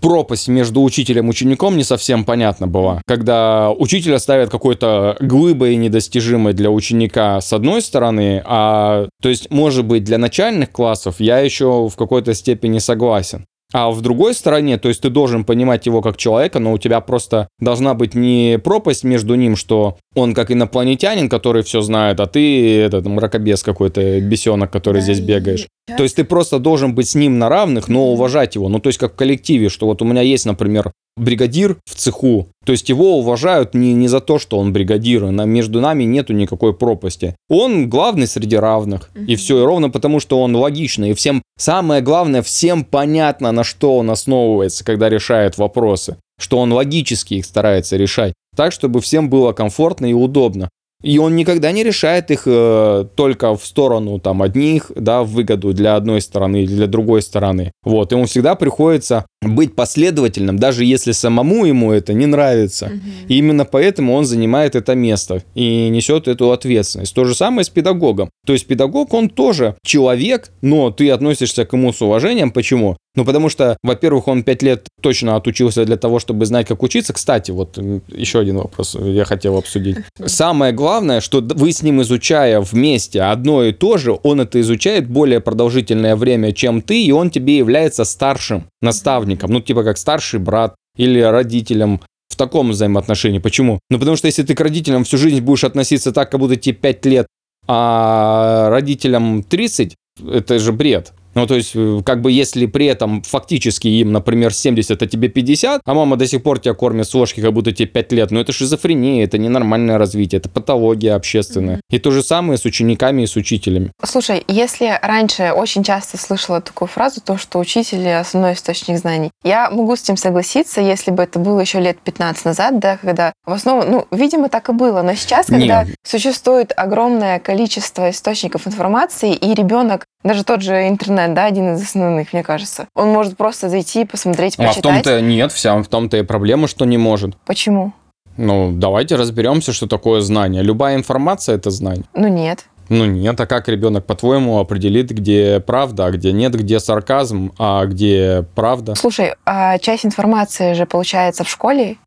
Пропасть 0.00 0.48
между 0.48 0.82
учителем 0.82 1.26
и 1.26 1.30
учеником 1.30 1.76
не 1.76 1.84
совсем 1.84 2.24
понятна 2.24 2.66
была. 2.66 3.02
Когда 3.06 3.70
учитель 3.70 4.18
ставит 4.18 4.50
какой-то 4.50 5.16
глыбой 5.20 5.76
недостижимой 5.76 6.52
для 6.52 6.70
ученика 6.70 7.40
с 7.40 7.52
одной 7.52 7.82
стороны, 7.82 8.42
а 8.44 9.08
то 9.20 9.28
есть, 9.28 9.50
может 9.50 9.84
быть, 9.84 10.04
для 10.04 10.18
начальных 10.18 10.70
классов 10.70 11.16
я 11.18 11.38
еще 11.38 11.88
в 11.88 11.96
какой-то 11.96 12.34
степени 12.34 12.78
согласен. 12.78 13.46
А 13.72 13.90
в 13.90 14.00
другой 14.00 14.32
стороне, 14.32 14.78
то 14.78 14.88
есть 14.88 15.02
ты 15.02 15.10
должен 15.10 15.44
понимать 15.44 15.84
его 15.84 16.00
как 16.00 16.16
человека, 16.16 16.58
но 16.58 16.72
у 16.72 16.78
тебя 16.78 17.02
просто 17.02 17.48
должна 17.58 17.92
быть 17.92 18.14
не 18.14 18.58
пропасть 18.58 19.04
между 19.04 19.34
ним, 19.34 19.56
что 19.56 19.98
он 20.14 20.32
как 20.32 20.50
инопланетянин, 20.50 21.28
который 21.28 21.62
все 21.62 21.82
знает, 21.82 22.18
а 22.20 22.26
ты 22.26 22.78
этот 22.78 23.06
мракобес 23.06 23.62
какой-то, 23.62 24.20
бесенок, 24.22 24.70
который 24.70 24.98
да, 24.98 25.00
здесь 25.02 25.20
бегаешь. 25.20 25.66
И... 25.88 25.92
То 25.92 26.02
есть 26.02 26.16
ты 26.16 26.24
просто 26.24 26.58
должен 26.58 26.94
быть 26.94 27.10
с 27.10 27.14
ним 27.14 27.38
на 27.38 27.50
равных, 27.50 27.88
но 27.88 28.10
уважать 28.12 28.54
его. 28.54 28.70
Ну, 28.70 28.78
то 28.78 28.88
есть 28.88 28.98
как 28.98 29.12
в 29.12 29.16
коллективе, 29.16 29.68
что 29.68 29.86
вот 29.86 30.00
у 30.00 30.06
меня 30.06 30.22
есть, 30.22 30.46
например, 30.46 30.90
бригадир 31.18 31.76
в 31.84 31.94
цеху, 31.94 32.48
то 32.64 32.72
есть 32.72 32.88
его 32.88 33.18
уважают 33.18 33.74
не, 33.74 33.92
не 33.94 34.08
за 34.08 34.20
то, 34.20 34.38
что 34.38 34.58
он 34.58 34.72
бригадир, 34.72 35.30
на, 35.30 35.44
между 35.44 35.80
нами 35.80 36.04
нету 36.04 36.32
никакой 36.32 36.74
пропасти. 36.74 37.34
Он 37.48 37.88
главный 37.88 38.26
среди 38.26 38.56
равных, 38.56 39.10
mm-hmm. 39.14 39.26
и 39.26 39.36
все, 39.36 39.60
и 39.60 39.64
ровно 39.64 39.90
потому, 39.90 40.20
что 40.20 40.40
он 40.40 40.54
логичный, 40.54 41.10
и 41.10 41.14
всем, 41.14 41.42
самое 41.58 42.02
главное, 42.02 42.42
всем 42.42 42.84
понятно, 42.84 43.52
на 43.52 43.64
что 43.64 43.96
он 43.96 44.10
основывается, 44.10 44.84
когда 44.84 45.08
решает 45.08 45.58
вопросы, 45.58 46.16
что 46.38 46.58
он 46.58 46.72
логически 46.72 47.34
их 47.34 47.44
старается 47.44 47.96
решать, 47.96 48.34
так, 48.56 48.72
чтобы 48.72 49.00
всем 49.00 49.30
было 49.30 49.52
комфортно 49.52 50.06
и 50.06 50.12
удобно. 50.12 50.68
И 51.02 51.18
он 51.18 51.36
никогда 51.36 51.70
не 51.70 51.84
решает 51.84 52.30
их 52.32 52.42
э, 52.46 53.04
только 53.14 53.56
в 53.56 53.64
сторону 53.64 54.18
там 54.18 54.42
одних, 54.42 54.90
да, 54.96 55.22
в 55.22 55.28
выгоду 55.28 55.72
для 55.72 55.94
одной 55.94 56.20
стороны 56.20 56.64
или 56.64 56.74
для 56.74 56.86
другой 56.88 57.22
стороны. 57.22 57.70
Вот, 57.84 58.10
ему 58.10 58.24
всегда 58.24 58.56
приходится 58.56 59.24
быть 59.40 59.76
последовательным, 59.76 60.58
даже 60.58 60.84
если 60.84 61.12
самому 61.12 61.66
ему 61.66 61.92
это 61.92 62.12
не 62.14 62.26
нравится. 62.26 62.86
Угу. 62.86 63.28
И 63.28 63.38
именно 63.38 63.64
поэтому 63.64 64.14
он 64.14 64.24
занимает 64.24 64.74
это 64.74 64.96
место 64.96 65.44
и 65.54 65.88
несет 65.88 66.26
эту 66.26 66.50
ответственность. 66.50 67.14
То 67.14 67.24
же 67.24 67.34
самое 67.36 67.64
с 67.64 67.68
педагогом. 67.68 68.30
То 68.44 68.52
есть 68.52 68.66
педагог, 68.66 69.14
он 69.14 69.28
тоже 69.28 69.76
человек, 69.84 70.50
но 70.62 70.90
ты 70.90 71.10
относишься 71.10 71.64
к 71.64 71.72
нему 71.74 71.92
с 71.92 72.02
уважением. 72.02 72.50
Почему? 72.50 72.96
Ну, 73.18 73.24
потому 73.24 73.48
что, 73.48 73.76
во-первых, 73.82 74.28
он 74.28 74.44
пять 74.44 74.62
лет 74.62 74.86
точно 75.00 75.34
отучился 75.34 75.84
для 75.84 75.96
того, 75.96 76.20
чтобы 76.20 76.46
знать, 76.46 76.68
как 76.68 76.84
учиться. 76.84 77.12
Кстати, 77.12 77.50
вот 77.50 77.76
еще 78.06 78.38
один 78.38 78.58
вопрос 78.58 78.94
я 78.94 79.24
хотел 79.24 79.56
обсудить. 79.56 79.96
Самое 80.24 80.72
главное, 80.72 81.20
что 81.20 81.40
вы 81.40 81.72
с 81.72 81.82
ним 81.82 82.00
изучая 82.02 82.60
вместе 82.60 83.22
одно 83.22 83.64
и 83.64 83.72
то 83.72 83.96
же, 83.96 84.16
он 84.22 84.40
это 84.40 84.60
изучает 84.60 85.08
более 85.08 85.40
продолжительное 85.40 86.14
время, 86.14 86.52
чем 86.52 86.80
ты, 86.80 87.02
и 87.02 87.10
он 87.10 87.30
тебе 87.30 87.56
является 87.56 88.04
старшим 88.04 88.66
наставником. 88.82 89.50
Ну, 89.50 89.60
типа 89.60 89.82
как 89.82 89.98
старший 89.98 90.38
брат 90.38 90.76
или 90.96 91.18
родителем 91.18 92.00
в 92.28 92.36
таком 92.36 92.70
взаимоотношении. 92.70 93.40
Почему? 93.40 93.80
Ну, 93.90 93.98
потому 93.98 94.16
что 94.16 94.28
если 94.28 94.44
ты 94.44 94.54
к 94.54 94.60
родителям 94.60 95.02
всю 95.02 95.18
жизнь 95.18 95.40
будешь 95.40 95.64
относиться 95.64 96.12
так, 96.12 96.30
как 96.30 96.38
будто 96.38 96.54
тебе 96.54 96.76
5 96.76 97.06
лет, 97.06 97.26
а 97.66 98.68
родителям 98.70 99.42
30, 99.42 99.96
это 100.24 100.58
же 100.60 100.72
бред. 100.72 101.12
Ну, 101.38 101.46
то 101.46 101.54
есть, 101.54 101.70
э, 101.74 102.00
как 102.04 102.20
бы, 102.20 102.32
если 102.32 102.66
при 102.66 102.86
этом 102.86 103.22
фактически 103.22 103.86
им, 103.86 104.10
например, 104.10 104.52
70, 104.52 105.00
а 105.00 105.06
тебе 105.06 105.28
50, 105.28 105.82
а 105.84 105.94
мама 105.94 106.16
до 106.16 106.26
сих 106.26 106.42
пор 106.42 106.58
тебя 106.58 106.74
кормит 106.74 107.08
с 107.08 107.14
ложки, 107.14 107.40
как 107.40 107.52
будто 107.52 107.70
тебе 107.70 107.86
5 107.86 108.12
лет, 108.12 108.30
ну, 108.32 108.40
это 108.40 108.50
шизофрения, 108.52 109.24
это 109.24 109.38
ненормальное 109.38 109.98
развитие, 109.98 110.40
это 110.40 110.48
патология 110.48 111.14
общественная. 111.14 111.76
Mm-hmm. 111.76 111.90
И 111.90 111.98
то 112.00 112.10
же 112.10 112.24
самое 112.24 112.58
с 112.58 112.64
учениками 112.64 113.22
и 113.22 113.26
с 113.26 113.36
учителями. 113.36 113.92
Слушай, 114.04 114.42
если 114.48 114.98
раньше 115.00 115.52
очень 115.52 115.84
часто 115.84 116.18
слышала 116.18 116.60
такую 116.60 116.88
фразу, 116.88 117.20
то, 117.20 117.38
что 117.38 117.60
учитель— 117.60 118.08
основной 118.08 118.54
источник 118.54 118.98
знаний, 118.98 119.30
я 119.44 119.70
могу 119.70 119.94
с 119.94 120.02
этим 120.02 120.16
согласиться, 120.16 120.80
если 120.80 121.12
бы 121.12 121.22
это 121.22 121.38
было 121.38 121.60
еще 121.60 121.78
лет 121.78 121.98
15 122.00 122.46
назад, 122.46 122.80
да, 122.80 122.96
когда 122.96 123.32
в 123.46 123.52
основном, 123.52 123.88
ну, 123.88 124.06
видимо, 124.10 124.48
так 124.48 124.70
и 124.70 124.72
было, 124.72 125.02
но 125.02 125.14
сейчас, 125.14 125.46
когда 125.46 125.84
Нет. 125.84 125.94
существует 126.04 126.72
огромное 126.76 127.38
количество 127.38 128.10
источников 128.10 128.66
информации, 128.66 129.34
и 129.34 129.54
ребенок 129.54 130.04
даже 130.24 130.44
тот 130.44 130.62
же 130.62 130.88
интернет, 130.88 131.34
да, 131.34 131.46
один 131.46 131.74
из 131.74 131.82
основных, 131.82 132.32
мне 132.32 132.42
кажется. 132.42 132.86
Он 132.94 133.08
может 133.08 133.36
просто 133.36 133.68
зайти, 133.68 134.04
посмотреть, 134.04 134.56
почитать. 134.56 134.76
А 134.76 134.80
в 134.80 134.82
том-то 134.82 135.20
нет, 135.20 135.52
вся 135.52 135.80
в 135.80 135.86
том-то 135.86 136.16
и 136.16 136.22
проблема, 136.22 136.68
что 136.68 136.84
не 136.84 136.98
может. 136.98 137.36
Почему? 137.46 137.92
Ну, 138.36 138.72
давайте 138.72 139.16
разберемся, 139.16 139.72
что 139.72 139.86
такое 139.86 140.20
знание. 140.20 140.62
Любая 140.62 140.96
информация– 140.96 141.54
это 141.56 141.70
знание. 141.70 142.04
Ну, 142.14 142.28
нет. 142.28 142.66
Ну 142.88 143.04
нет, 143.04 143.38
а 143.38 143.46
как 143.46 143.68
ребенок, 143.68 144.06
по-твоему, 144.06 144.58
определит, 144.60 145.10
где 145.10 145.60
правда, 145.60 146.06
а 146.06 146.10
где 146.10 146.32
нет, 146.32 146.54
где 146.54 146.80
сарказм, 146.80 147.52
а 147.58 147.84
где 147.84 148.46
правда? 148.54 148.94
Слушай, 148.94 149.34
а 149.44 149.76
часть 149.78 150.06
информации 150.06 150.72
же 150.72 150.86
получается 150.86 151.44
в 151.44 151.50
школе, 151.50 151.98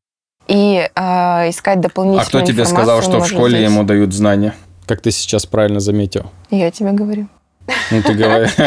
и 0.47 0.89
а, 0.95 1.49
искать 1.49 1.81
дополнительную. 1.81 2.25
А 2.25 2.27
кто 2.27 2.41
тебе 2.41 2.65
сказал, 2.65 3.01
что 3.01 3.19
в 3.19 3.27
школе 3.27 3.59
здесь? 3.59 3.69
ему 3.69 3.83
дают 3.83 4.13
знания? 4.13 4.55
Как 4.87 5.01
ты 5.01 5.11
сейчас 5.11 5.45
правильно 5.45 5.79
заметил. 5.79 6.31
Я 6.49 6.71
тебе 6.71 6.91
говорю. 6.91 7.27
Ну, 7.91 8.01
ты 8.01 8.13
говоришь. 8.13 8.53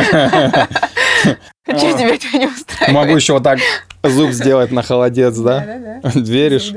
Чего 1.67 1.99
тебя 1.99 2.15
это 2.15 2.39
не 2.39 2.47
устраивает? 2.47 2.93
Могу 2.93 3.17
еще 3.17 3.33
вот 3.35 3.43
так 3.43 3.59
зуб 4.03 4.31
сделать 4.33 4.71
на 4.71 4.83
холодец, 4.83 5.37
да? 5.37 5.61
Да, 5.61 6.01
да. 6.03 6.11
Веришь? 6.21 6.73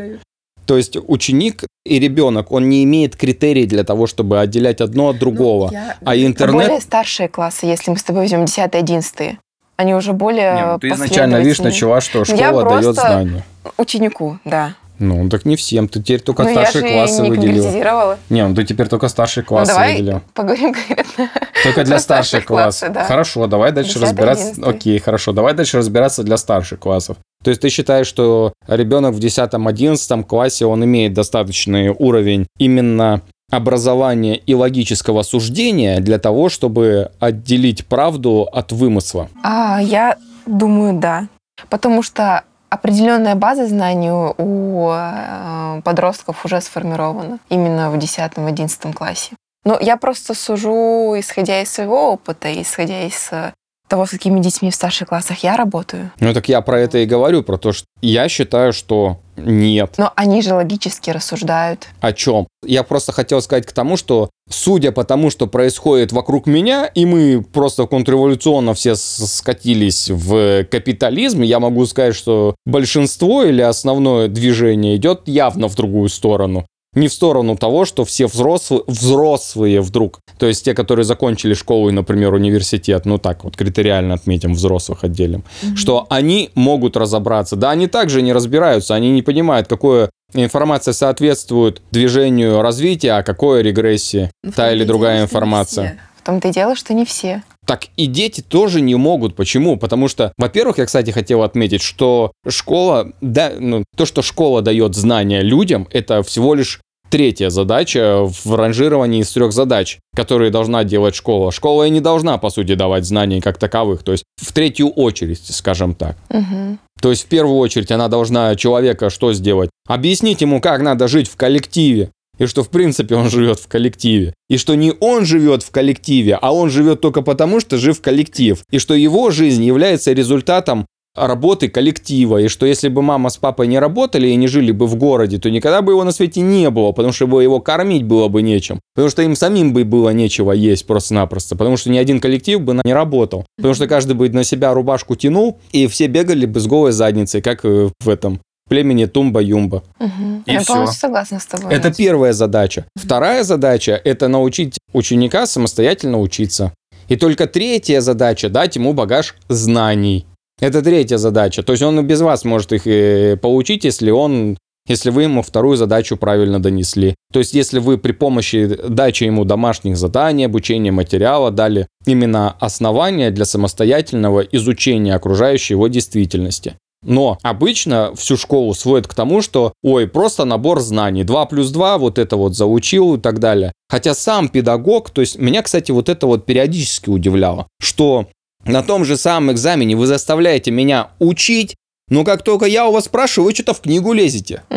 То 0.66 0.76
есть 0.76 0.98
ученик 1.08 1.64
и 1.86 2.00
ребенок, 2.00 2.52
он 2.52 2.70
не 2.70 2.84
имеет 2.84 3.16
критерий 3.16 3.66
для 3.66 3.86
того, 3.86 4.06
чтобы 4.06 4.40
отделять 4.42 4.82
одно 4.82 5.10
от 5.10 5.18
другого. 5.18 5.68
Ну, 5.68 5.74
я... 5.74 5.96
А 6.04 6.16
интернет... 6.16 6.68
Более 6.68 6.82
старшие 6.82 7.30
классы, 7.30 7.66
если 7.66 7.92
мы 7.92 7.98
с 7.98 8.04
тобой 8.04 8.24
возьмем 8.24 8.44
10-11, 8.44 9.38
они 9.78 9.96
уже 9.96 10.12
более 10.12 10.54
Не, 10.54 10.66
ну, 10.66 10.80
ты 10.80 10.90
изначально, 10.90 11.38
видишь, 11.38 11.60
начала, 11.60 12.02
что 12.02 12.26
школа 12.26 12.40
я 12.40 12.64
дает 12.64 12.96
знания. 12.96 13.44
ученику, 13.78 14.40
да. 14.44 14.74
Ну, 15.00 15.30
так 15.30 15.46
не 15.46 15.56
всем. 15.56 15.88
Ты 15.88 16.02
теперь 16.02 16.22
только 16.22 16.44
ну, 16.44 16.52
старшие 16.52 16.86
я 16.86 16.94
классы 16.94 17.22
не 17.22 17.30
выделил. 17.30 18.18
Не, 18.30 18.48
ну 18.48 18.56
ты 18.56 18.66
теперь 18.66 18.88
только 18.88 19.08
старшие 19.08 19.44
ну, 19.44 19.48
классы 19.48 19.72
ну, 19.72 19.78
давай 19.78 19.94
выделил. 19.94 20.22
поговорим 20.34 20.74
конкретно. 20.74 21.30
Только 21.64 21.84
для 21.84 22.00
старших 22.00 22.46
классов. 22.46 22.92
Да. 22.92 23.04
Хорошо, 23.06 23.48
давай 23.48 23.72
дальше 23.72 24.00
разбираться. 24.00 24.52
11. 24.52 24.68
Окей, 24.68 25.00
хорошо. 25.00 25.32
Давай 25.32 25.54
дальше 25.54 25.78
разбираться 25.78 26.24
для 26.24 26.38
старших 26.38 26.80
классов. 26.80 27.18
То 27.44 27.50
есть 27.50 27.62
ты 27.62 27.70
считаешь, 27.70 28.08
что 28.08 28.54
ребенок 28.68 29.14
в 29.14 29.20
10-11 29.20 30.24
классе, 30.24 30.66
он 30.66 30.84
имеет 30.84 31.14
достаточный 31.14 31.90
уровень 31.90 32.48
именно 32.58 33.22
образования 33.52 34.36
и 34.36 34.54
логического 34.54 35.24
суждения 35.24 36.00
для 36.00 36.20
того, 36.20 36.50
чтобы 36.50 37.12
отделить 37.20 37.86
правду 37.86 38.48
от 38.52 38.72
вымысла? 38.72 39.30
А, 39.44 39.80
я 39.82 40.18
думаю, 40.46 41.00
да. 41.00 41.28
Потому 41.70 42.04
что 42.04 42.44
определенная 42.70 43.36
база 43.36 43.68
знаний 43.68 44.12
у 44.12 44.92
э, 44.92 45.82
подростков 45.84 46.44
уже 46.46 46.60
сформирована 46.62 47.40
именно 47.50 47.90
в 47.90 47.96
10-11 47.96 48.94
классе. 48.94 49.32
Но 49.68 49.78
я 49.82 49.98
просто 49.98 50.34
сужу, 50.34 51.14
исходя 51.20 51.62
из 51.62 51.70
своего 51.70 52.14
опыта, 52.14 52.50
исходя 52.62 53.04
из 53.04 53.28
э, 53.32 53.52
того, 53.90 54.06
с 54.06 54.12
какими 54.12 54.40
детьми 54.40 54.72
в 54.72 54.76
старших 54.76 55.10
классах 55.10 55.44
я 55.44 55.58
работаю. 55.58 56.10
Ну 56.22 56.34
так 56.34 56.48
я 56.48 56.62
про 56.62 56.80
это 56.80 57.00
и 57.00 57.06
говорю, 57.06 57.44
про 57.44 57.58
то, 57.58 57.74
что 57.74 57.86
я 58.02 58.30
считаю, 58.30 58.72
что 58.72 59.20
нет. 59.36 59.96
Но 59.98 60.14
они 60.16 60.42
же 60.42 60.54
логически 60.54 61.10
рассуждают. 61.10 61.90
О 62.00 62.14
чем? 62.14 62.48
Я 62.66 62.84
просто 62.84 63.12
хотел 63.12 63.42
сказать 63.42 63.66
к 63.66 63.74
тому, 63.74 63.98
что 63.98 64.30
судя 64.50 64.94
по 64.94 65.04
тому, 65.04 65.30
что 65.30 65.48
происходит 65.48 66.14
вокруг 66.14 66.48
меня, 66.48 66.86
и 66.86 67.06
мы 67.06 67.44
просто 67.44 67.88
контрреволюционно 67.88 68.74
все 68.74 68.96
скатились 68.96 70.10
в 70.10 70.64
капитализм, 70.64 71.42
я 71.42 71.60
могу 71.60 71.86
сказать, 71.88 72.16
что 72.16 72.56
большинство 72.66 73.44
или 73.44 73.62
основное 73.62 74.30
движение 74.30 74.96
идет 74.96 75.24
явно 75.26 75.68
в 75.68 75.76
другую 75.76 76.08
сторону 76.08 76.66
не 76.98 77.08
в 77.08 77.14
сторону 77.14 77.56
того, 77.56 77.86
что 77.86 78.04
все 78.06 78.28
взрослые, 78.28 78.84
взрослые 78.88 79.82
вдруг, 79.82 80.20
то 80.38 80.46
есть 80.46 80.66
те, 80.66 80.74
которые 80.74 81.06
закончили 81.06 81.54
школу 81.54 81.90
и, 81.90 81.92
например, 81.92 82.34
университет, 82.34 83.06
ну 83.06 83.18
так 83.18 83.44
вот 83.44 83.56
критериально 83.56 84.16
отметим, 84.16 84.54
взрослых 84.54 85.04
отделим, 85.04 85.44
mm-hmm. 85.62 85.76
что 85.76 86.06
они 86.10 86.50
могут 86.56 86.98
разобраться. 86.98 87.56
Да, 87.56 87.72
они 87.72 87.88
также 87.88 88.22
не 88.22 88.34
разбираются, 88.34 88.96
они 88.96 89.12
не 89.12 89.22
понимают, 89.22 89.68
какое 89.68 90.10
информация 90.34 90.94
соответствует 90.94 91.82
движению 91.92 92.62
развития, 92.62 93.12
а 93.14 93.24
какое 93.24 93.62
регрессии, 93.62 94.32
ну, 94.44 94.52
та 94.52 94.72
или 94.72 94.84
другая 94.84 95.24
информация. 95.24 96.00
В 96.22 96.26
том-то 96.26 96.50
и 96.50 96.52
дело, 96.52 96.76
что 96.76 96.94
не 96.94 97.06
все. 97.06 97.44
Так 97.66 97.88
и 97.98 98.06
дети 98.06 98.42
тоже 98.42 98.82
не 98.82 98.96
могут. 98.96 99.36
Почему? 99.36 99.78
Потому 99.78 100.08
что, 100.08 100.32
во-первых, 100.38 100.78
я, 100.78 100.86
кстати, 100.86 101.12
хотел 101.12 101.44
отметить, 101.44 101.82
что 101.82 102.32
школа, 102.48 103.12
да, 103.20 103.52
ну, 103.60 103.84
то, 103.96 104.06
что 104.06 104.22
школа 104.22 104.62
дает 104.62 104.96
знания 104.96 105.42
людям, 105.42 105.88
это 105.92 106.24
всего 106.24 106.54
лишь 106.54 106.80
третья 107.10 107.50
задача 107.50 108.26
в 108.26 108.56
ранжировании 108.56 109.22
из 109.22 109.32
трех 109.32 109.54
задач, 109.54 110.00
которые 110.16 110.52
должна 110.52 110.84
делать 110.84 111.16
школа. 111.16 111.52
Школа 111.52 111.88
и 111.88 111.90
не 111.90 112.02
должна, 112.02 112.38
по 112.38 112.50
сути, 112.50 112.76
давать 112.76 113.06
знаний 113.06 113.42
как 113.42 113.58
таковых, 113.58 114.04
то 114.04 114.12
есть 114.12 114.24
в 114.42 114.52
третью 114.54 114.90
очередь, 114.90 115.42
скажем 115.46 115.96
так. 115.96 116.18
Угу. 116.30 116.78
То 117.02 117.10
есть 117.12 117.26
в 117.26 117.28
первую 117.28 117.58
очередь 117.58 117.92
она 117.92 118.08
должна 118.08 118.56
человека 118.56 119.10
что 119.10 119.34
сделать? 119.34 119.70
Объяснить 119.88 120.42
ему, 120.42 120.62
как 120.62 120.82
надо 120.82 121.08
жить 121.08 121.30
в 121.30 121.36
коллективе. 121.36 122.12
И 122.38 122.46
что, 122.46 122.64
в 122.64 122.70
принципе, 122.70 123.16
он 123.16 123.30
живет 123.30 123.60
в 123.60 123.68
коллективе. 123.68 124.34
И 124.48 124.58
что 124.58 124.76
не 124.76 124.94
он 125.00 125.26
живет 125.26 125.64
в 125.64 125.72
коллективе, 125.72 126.38
а 126.40 126.54
он 126.54 126.70
живет 126.70 127.02
только 127.02 127.22
потому, 127.22 127.60
что 127.60 127.78
жив 127.78 128.00
коллектив. 128.02 128.62
И 128.70 128.80
что 128.80 128.94
его 128.94 129.32
жизнь 129.32 129.64
является 129.64 130.14
результатом 130.14 130.86
работы 131.18 131.68
коллектива, 131.68 132.38
и 132.38 132.48
что 132.48 132.66
если 132.66 132.90
бы 132.90 133.02
мама 133.02 133.30
с 133.30 133.38
папой 133.38 133.68
не 133.68 133.80
работали 133.80 134.28
и 134.28 134.36
не 134.36 134.48
жили 134.48 134.72
бы 134.72 134.88
в 134.88 134.96
городе, 134.96 135.40
то 135.40 135.50
никогда 135.50 135.82
бы 135.82 135.94
его 135.94 136.04
на 136.04 136.12
свете 136.12 136.42
не 136.42 136.70
было, 136.70 136.92
потому 136.92 137.12
что 137.12 137.28
бы 137.28 137.44
его 137.44 137.60
кормить 137.60 138.04
было 138.04 138.28
бы 138.28 138.42
нечем, 138.42 138.80
потому 138.94 139.10
что 139.10 139.22
им 139.24 139.36
самим 139.36 139.74
бы 139.74 139.84
было 139.84 140.12
нечего 140.12 140.52
есть 140.52 140.86
просто-напросто, 140.86 141.56
потому 141.56 141.78
что 141.78 141.90
ни 141.90 141.98
один 141.98 142.20
коллектив 142.20 142.62
бы 142.62 142.80
не 142.84 142.94
работал, 142.94 143.46
потому 143.58 143.74
что 143.74 143.88
каждый 143.88 144.14
бы 144.14 144.30
на 144.30 144.44
себя 144.44 144.74
рубашку 144.74 145.16
тянул, 145.16 145.60
и 145.72 145.88
все 145.88 146.08
бегали 146.08 146.46
бы 146.46 146.60
с 146.60 146.68
голой 146.68 146.92
задницей, 146.92 147.42
как 147.42 147.64
в 147.64 148.10
этом 148.10 148.40
племени 148.68 149.06
Тумба-Юмба. 149.06 149.84
Угу. 150.00 150.44
И 150.46 150.52
Я 150.52 150.60
все. 150.60 150.74
полностью 150.74 151.00
согласна 151.00 151.40
с 151.40 151.46
тобой. 151.46 151.74
Это 151.74 151.94
первая 151.94 152.34
задача. 152.34 152.86
Вторая 152.96 153.44
задача– 153.44 154.00
это 154.04 154.28
научить 154.28 154.78
ученика 154.94 155.48
самостоятельно 155.48 156.20
учиться. 156.20 156.74
И 157.08 157.16
только 157.16 157.48
третья 157.48 158.02
задача– 158.02 158.50
дать 158.50 158.76
ему 158.76 158.94
багаж 158.94 159.36
знаний. 159.48 160.26
Это 160.60 160.82
третья 160.82 161.18
задача. 161.18 161.64
То 161.64 161.74
есть 161.74 161.84
он 161.84 162.06
без 162.06 162.22
вас 162.22 162.44
может 162.44 162.74
их 162.74 162.88
э, 162.88 163.38
получить, 163.38 163.84
если 163.84 164.10
он 164.12 164.58
если 164.88 165.10
вы 165.10 165.24
ему 165.24 165.42
вторую 165.42 165.76
задачу 165.76 166.16
правильно 166.16 166.62
донесли. 166.62 167.16
То 167.32 167.40
есть, 167.40 167.54
если 167.54 167.80
вы 167.80 167.98
при 167.98 168.14
помощи 168.14 168.80
дачи 168.88 169.26
ему 169.26 169.44
домашних 169.44 169.98
заданий, 169.98 170.46
обучения 170.46 170.92
материала 170.92 171.52
дали 171.52 171.88
именно 172.06 172.56
основания 172.60 173.30
для 173.32 173.46
самостоятельного 173.46 174.42
изучения 174.42 175.14
окружающей 175.14 175.74
его 175.74 175.90
действительности. 175.90 176.76
Но 177.06 177.38
обычно 177.44 178.14
всю 178.16 178.38
школу 178.38 178.74
сводят 178.74 179.08
к 179.08 179.14
тому, 179.14 179.42
что, 179.42 179.74
ой, 179.84 180.08
просто 180.08 180.46
набор 180.46 180.80
знаний, 180.80 181.24
2 181.24 181.46
плюс 181.46 181.70
2, 181.70 181.98
вот 182.00 182.18
это 182.18 182.38
вот 182.38 182.56
заучил 182.56 183.16
и 183.16 183.20
так 183.20 183.40
далее. 183.40 183.72
Хотя 183.88 184.16
сам 184.16 184.50
педагог, 184.50 185.12
то 185.12 185.22
есть 185.22 185.38
меня, 185.38 185.62
кстати, 185.62 185.92
вот 185.92 186.10
это 186.10 186.26
вот 186.26 186.46
периодически 186.46 187.10
удивляло, 187.10 187.68
что 187.80 188.28
на 188.68 188.84
том 188.84 189.06
же 189.06 189.18
самом 189.18 189.52
экзамене 189.52 189.96
вы 189.96 190.08
заставляете 190.08 190.72
меня 190.72 191.10
учить, 191.20 191.76
но 192.10 192.24
как 192.24 192.44
только 192.44 192.66
я 192.66 192.88
у 192.88 192.94
вас 192.94 193.06
спрашиваю, 193.06 193.50
вы 193.50 193.54
что-то 193.54 193.74
в 193.74 193.82
книгу 193.82 194.14
лезете. 194.14 194.64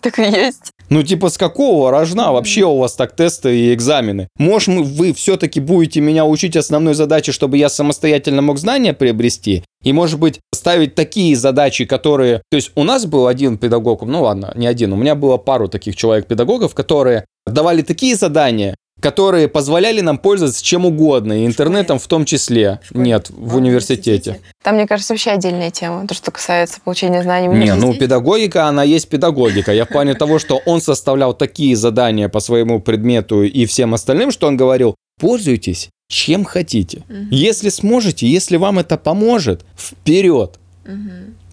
Так 0.00 0.18
и 0.18 0.22
есть. 0.22 0.72
Ну, 0.88 1.02
типа, 1.02 1.28
с 1.28 1.36
какого 1.36 1.90
рожна 1.90 2.32
вообще 2.32 2.64
у 2.64 2.78
вас 2.78 2.94
так 2.94 3.14
тесты 3.14 3.54
и 3.54 3.74
экзамены? 3.74 4.28
Может, 4.38 4.86
вы 4.86 5.12
все-таки 5.12 5.60
будете 5.60 6.00
меня 6.00 6.24
учить 6.24 6.56
основной 6.56 6.94
задаче, 6.94 7.32
чтобы 7.32 7.58
я 7.58 7.68
самостоятельно 7.68 8.40
мог 8.40 8.58
знания 8.58 8.94
приобрести? 8.94 9.62
И, 9.82 9.92
может 9.92 10.18
быть, 10.18 10.40
ставить 10.54 10.94
такие 10.94 11.36
задачи, 11.36 11.84
которые... 11.84 12.40
То 12.50 12.56
есть 12.56 12.72
у 12.76 12.84
нас 12.84 13.04
был 13.04 13.26
один 13.26 13.58
педагог, 13.58 14.02
ну 14.02 14.22
ладно, 14.22 14.52
не 14.54 14.66
один, 14.66 14.94
у 14.94 14.96
меня 14.96 15.14
было 15.14 15.36
пару 15.36 15.68
таких 15.68 15.96
человек-педагогов, 15.96 16.74
которые 16.74 17.26
давали 17.46 17.82
такие 17.82 18.16
задания, 18.16 18.74
которые 19.00 19.48
позволяли 19.48 20.00
нам 20.00 20.18
пользоваться 20.18 20.62
чем 20.64 20.86
угодно, 20.86 21.42
и 21.42 21.46
интернетом 21.46 21.98
в 21.98 22.06
том 22.06 22.24
числе. 22.24 22.80
Школе. 22.84 23.04
Нет, 23.04 23.30
в 23.30 23.56
университете. 23.56 24.40
Там, 24.62 24.76
мне 24.76 24.86
кажется, 24.86 25.12
вообще 25.12 25.30
отдельная 25.30 25.70
тема, 25.70 26.06
то, 26.06 26.14
что 26.14 26.30
касается 26.30 26.80
получения 26.82 27.22
знаний 27.22 27.48
в. 27.48 27.54
Не, 27.54 27.74
ну 27.74 27.94
педагогика, 27.94 28.66
она 28.66 28.82
есть 28.84 29.08
педагогика. 29.08 29.72
Я 29.72 29.84
в 29.84 29.88
плане 29.88 30.14
того, 30.14 30.38
что 30.38 30.60
он 30.66 30.80
составлял 30.80 31.34
такие 31.34 31.76
задания 31.76 32.28
по 32.28 32.40
своему 32.40 32.80
предмету 32.80 33.42
и 33.42 33.66
всем 33.66 33.94
остальным, 33.94 34.30
что 34.30 34.46
он 34.46 34.56
говорил, 34.56 34.94
пользуйтесь 35.18 35.90
чем 36.10 36.44
хотите. 36.44 37.04
Если 37.30 37.68
сможете, 37.68 38.26
если 38.26 38.56
вам 38.56 38.80
это 38.80 38.98
поможет, 38.98 39.64
вперед. 39.78 40.58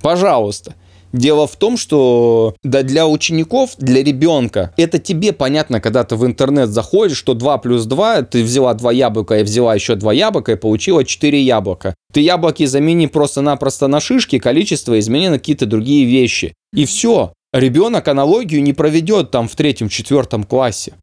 Пожалуйста. 0.01 0.73
Дело 1.13 1.47
в 1.47 1.55
том, 1.55 1.77
что 1.77 2.55
да, 2.63 2.83
для 2.83 3.07
учеников, 3.07 3.71
для 3.77 4.03
ребенка, 4.03 4.73
это 4.77 4.99
тебе 4.99 5.33
понятно, 5.33 5.79
когда 5.79 6.03
ты 6.03 6.15
в 6.15 6.25
интернет 6.25 6.69
заходишь, 6.69 7.17
что 7.17 7.33
2 7.33 7.57
плюс 7.59 7.85
2, 7.85 8.23
ты 8.23 8.43
взяла 8.43 8.73
2 8.73 8.91
яблока 8.91 9.39
и 9.39 9.43
взяла 9.43 9.73
еще 9.75 9.95
2 9.95 10.13
яблока 10.13 10.51
и 10.53 10.55
получила 10.55 11.03
4 11.03 11.41
яблока. 11.41 11.95
Ты 12.13 12.21
яблоки 12.21 12.65
замени 12.65 13.07
просто-напросто 13.07 13.87
на 13.87 13.99
шишки, 13.99 14.39
количество 14.39 14.99
измени 14.99 15.29
на 15.29 15.39
какие-то 15.39 15.65
другие 15.65 16.05
вещи. 16.05 16.53
И 16.73 16.85
все. 16.85 17.33
Ребенок 17.53 18.07
аналогию 18.07 18.61
не 18.61 18.73
проведет 18.73 19.31
там 19.31 19.47
в 19.47 19.55
третьем-четвертом 19.55 20.43
классе. 20.43 20.93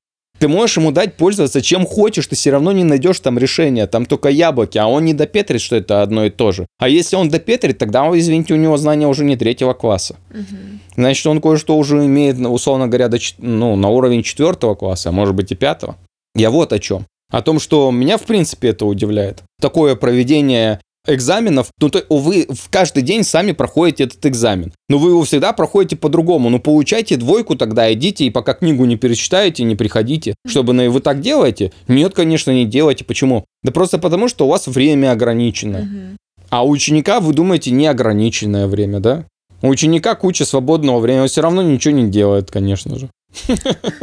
Ты 0.45 0.49
можешь 0.49 0.77
ему 0.77 0.93
дать 0.93 1.17
пользоваться 1.17 1.63
чем 1.63 1.87
хочешь, 1.87 2.27
ты 2.27 2.37
все 2.37 2.51
равно 2.51 2.71
не 2.71 2.85
найдешь 2.85 3.19
там 3.21 3.39
решения, 3.39 3.87
там 3.87 4.05
только 4.05 4.29
яблоки, 4.29 4.77
а 4.77 4.87
он 4.87 5.07
не 5.07 5.15
допетрит, 5.15 5.63
что 5.63 5.75
это 5.75 6.03
одно 6.03 6.27
и 6.27 6.29
то 6.29 6.53
же. 6.53 6.67
А 6.79 6.87
если 6.87 7.17
он 7.17 7.31
допетрит, 7.31 7.79
тогда, 7.79 8.07
извините, 8.13 8.53
у 8.53 8.59
него 8.59 8.77
знания 8.77 9.09
уже 9.09 9.25
не 9.25 9.39
третьего 9.39 9.73
класса. 9.73 10.17
Угу. 10.33 10.57
Значит, 10.97 11.27
он 11.27 11.41
кое-что 11.41 11.79
уже 11.79 12.05
имеет, 12.05 12.39
условно 12.39 12.89
говоря, 12.89 13.09
до, 13.09 13.17
ну, 13.39 13.75
на 13.77 13.89
уровень 13.89 14.23
четвертого 14.23 14.75
класса, 14.75 15.09
а 15.09 15.13
может 15.13 15.35
быть 15.35 15.51
и 15.51 15.55
пятого. 15.55 15.97
Я 16.35 16.51
вот 16.51 16.75
о 16.75 16.79
чем. 16.79 17.07
О 17.31 17.41
том, 17.41 17.59
что 17.59 17.91
меня, 17.91 18.19
в 18.19 18.25
принципе, 18.25 18.69
это 18.69 18.85
удивляет. 18.85 19.45
Такое 19.63 19.97
проведение 19.97 20.79
экзаменов, 21.07 21.69
ну, 21.81 21.89
то 21.89 22.03
вы 22.09 22.47
в 22.49 22.71
каждый 22.71 23.03
день 23.03 23.25
сами 23.25 23.53
проходите 23.53 24.05
этот 24.05 24.25
экзамен. 24.27 24.73
Но 24.89 24.99
вы 24.99 25.11
его 25.11 25.25
всегда 25.25 25.53
проходите 25.53 25.97
по-другому. 25.97 26.51
Ну, 26.51 26.59
получайте 26.59 27.17
двойку 27.17 27.57
тогда, 27.57 27.93
идите, 27.93 28.25
и 28.25 28.31
пока 28.31 28.55
книгу 28.55 28.85
не 28.85 28.97
перечитаете, 28.97 29.65
не 29.65 29.77
приходите. 29.77 30.35
Чтобы 30.47 30.73
на 30.73 30.91
вы 30.91 31.01
так 31.01 31.21
делаете? 31.21 31.73
Нет, 31.89 32.15
конечно, 32.15 32.51
не 32.51 32.67
делайте. 32.67 33.05
Почему? 33.05 33.45
Да 33.63 33.73
просто 33.73 33.99
потому, 33.99 34.29
что 34.29 34.47
у 34.47 34.49
вас 34.49 34.67
время 34.67 35.13
ограничено. 35.13 36.17
А 36.51 36.65
у 36.65 36.71
ученика, 36.71 37.21
вы 37.21 37.33
думаете, 37.33 37.71
неограниченное 37.71 38.67
время, 38.67 39.01
да? 39.01 39.27
У 39.63 39.69
ученика 39.69 40.15
куча 40.15 40.45
свободного 40.45 41.01
времени, 41.01 41.23
он 41.23 41.29
все 41.29 41.41
равно 41.41 41.63
ничего 41.63 41.95
не 41.95 42.09
делает, 42.09 42.51
конечно 42.51 42.99
же. 42.99 43.09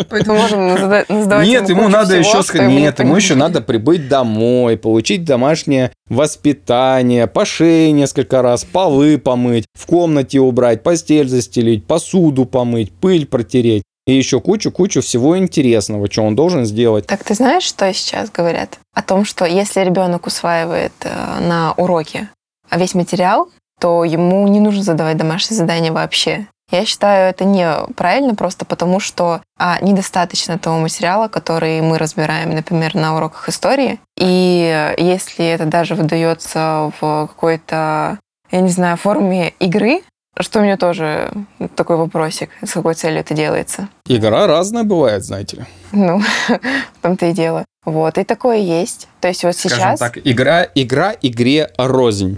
Поэтому 0.10 0.38
можем 0.38 0.78
задавать 0.78 1.48
Нет, 1.48 1.70
ему, 1.70 1.88
надо 1.88 2.18
еще 2.18 2.44
сказать, 2.44 2.70
нет, 2.70 3.00
ему 3.00 3.16
еще 3.16 3.36
надо 3.36 3.62
прибыть 3.62 4.08
домой, 4.08 4.78
получить 4.78 5.24
домашнее 5.24 5.92
воспитание, 6.08 7.28
пошей 7.28 7.92
несколько 7.92 8.42
раз, 8.42 8.66
полы 8.66 9.18
помыть, 9.18 9.66
в 9.74 9.86
комнате 9.86 10.40
убрать, 10.40 10.84
постель 10.84 11.28
застелить, 11.28 11.86
посуду 11.86 12.46
помыть, 12.46 12.92
пыль 12.92 13.26
протереть. 13.26 13.84
И 14.08 14.14
еще 14.14 14.42
кучу-кучу 14.42 15.02
всего 15.02 15.38
интересного, 15.38 16.12
что 16.12 16.24
он 16.24 16.36
должен 16.36 16.66
сделать. 16.66 17.06
Так 17.06 17.24
ты 17.24 17.36
знаешь, 17.36 17.64
что 17.64 17.92
сейчас 17.94 18.32
говорят? 18.32 18.80
О 18.96 19.04
том, 19.04 19.26
что 19.26 19.46
если 19.46 19.82
ребенок 19.82 20.26
усваивает 20.26 20.92
э, 21.02 21.40
на 21.40 21.74
уроке 21.74 22.30
весь 22.72 22.96
материал, 22.96 23.50
то 23.80 24.04
ему 24.04 24.48
не 24.48 24.60
нужно 24.60 24.84
задавать 24.84 25.18
домашние 25.18 25.58
задания 25.58 25.92
вообще. 25.92 26.48
Я 26.72 26.86
считаю, 26.86 27.30
это 27.30 27.44
неправильно 27.44 28.34
просто 28.34 28.64
потому, 28.66 29.00
что 29.00 29.42
а, 29.60 29.78
недостаточно 29.82 30.58
того 30.58 30.80
материала, 30.80 31.28
который 31.28 31.82
мы 31.82 31.98
разбираем, 31.98 32.56
например, 32.56 32.96
на 32.96 33.16
уроках 33.18 33.50
истории. 33.50 34.00
И 34.18 34.94
если 34.98 35.46
это 35.46 35.66
даже 35.66 35.96
выдается 35.96 36.92
в 37.00 37.28
какой-то, 37.28 38.20
я 38.52 38.62
не 38.62 38.70
знаю, 38.70 38.96
форме 38.96 39.50
игры, 39.60 40.02
что 40.40 40.60
у 40.60 40.62
меня 40.64 40.78
тоже 40.78 41.32
такой 41.76 41.98
вопросик, 41.98 42.50
с 42.64 42.72
какой 42.72 42.94
целью 42.94 43.20
это 43.20 43.34
делается. 43.34 43.90
Игра 44.08 44.48
разная 44.48 44.84
бывает, 44.84 45.26
знаете 45.26 45.58
ли. 45.58 45.66
Ну, 45.92 46.20
в 46.48 47.02
том-то 47.02 47.28
и 47.28 47.34
дело. 47.34 47.66
Вот, 47.86 48.18
и 48.18 48.24
такое 48.24 48.58
есть. 48.58 49.10
То 49.20 49.28
есть 49.28 49.44
вот 49.44 49.56
Скажем 49.56 49.78
сейчас... 49.78 50.00
так, 50.00 50.18
игра, 50.24 50.68
игра 50.76 51.14
игре 51.22 51.70
рознь. 51.78 52.38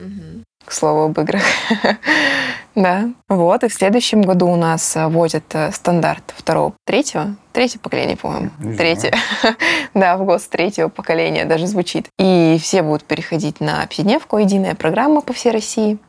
К 0.66 0.72
слову 0.72 1.04
об 1.04 1.20
играх. 1.20 1.44
Да, 2.76 3.12
вот, 3.30 3.64
и 3.64 3.68
в 3.68 3.74
следующем 3.74 4.24
году 4.24 4.48
у 4.48 4.56
нас 4.56 4.96
э, 4.96 5.08
вводят 5.08 5.44
э, 5.54 5.72
стандарт 5.72 6.34
второго, 6.36 6.74
третьего, 6.86 7.36
третье 7.52 7.78
поколение, 7.78 8.18
по-моему, 8.18 8.50
третье, 8.78 9.14
да, 9.94 10.18
в 10.18 10.26
ГОСТ 10.26 10.50
третьего 10.50 10.90
поколения 10.90 11.46
даже 11.46 11.68
звучит. 11.68 12.08
И 12.18 12.58
все 12.60 12.82
будут 12.82 13.04
переходить 13.04 13.60
на 13.60 13.86
пятидневку, 13.86 14.38
единая 14.40 14.74
программа 14.74 15.22
по 15.22 15.34
всей 15.34 15.52
России. 15.52 16.00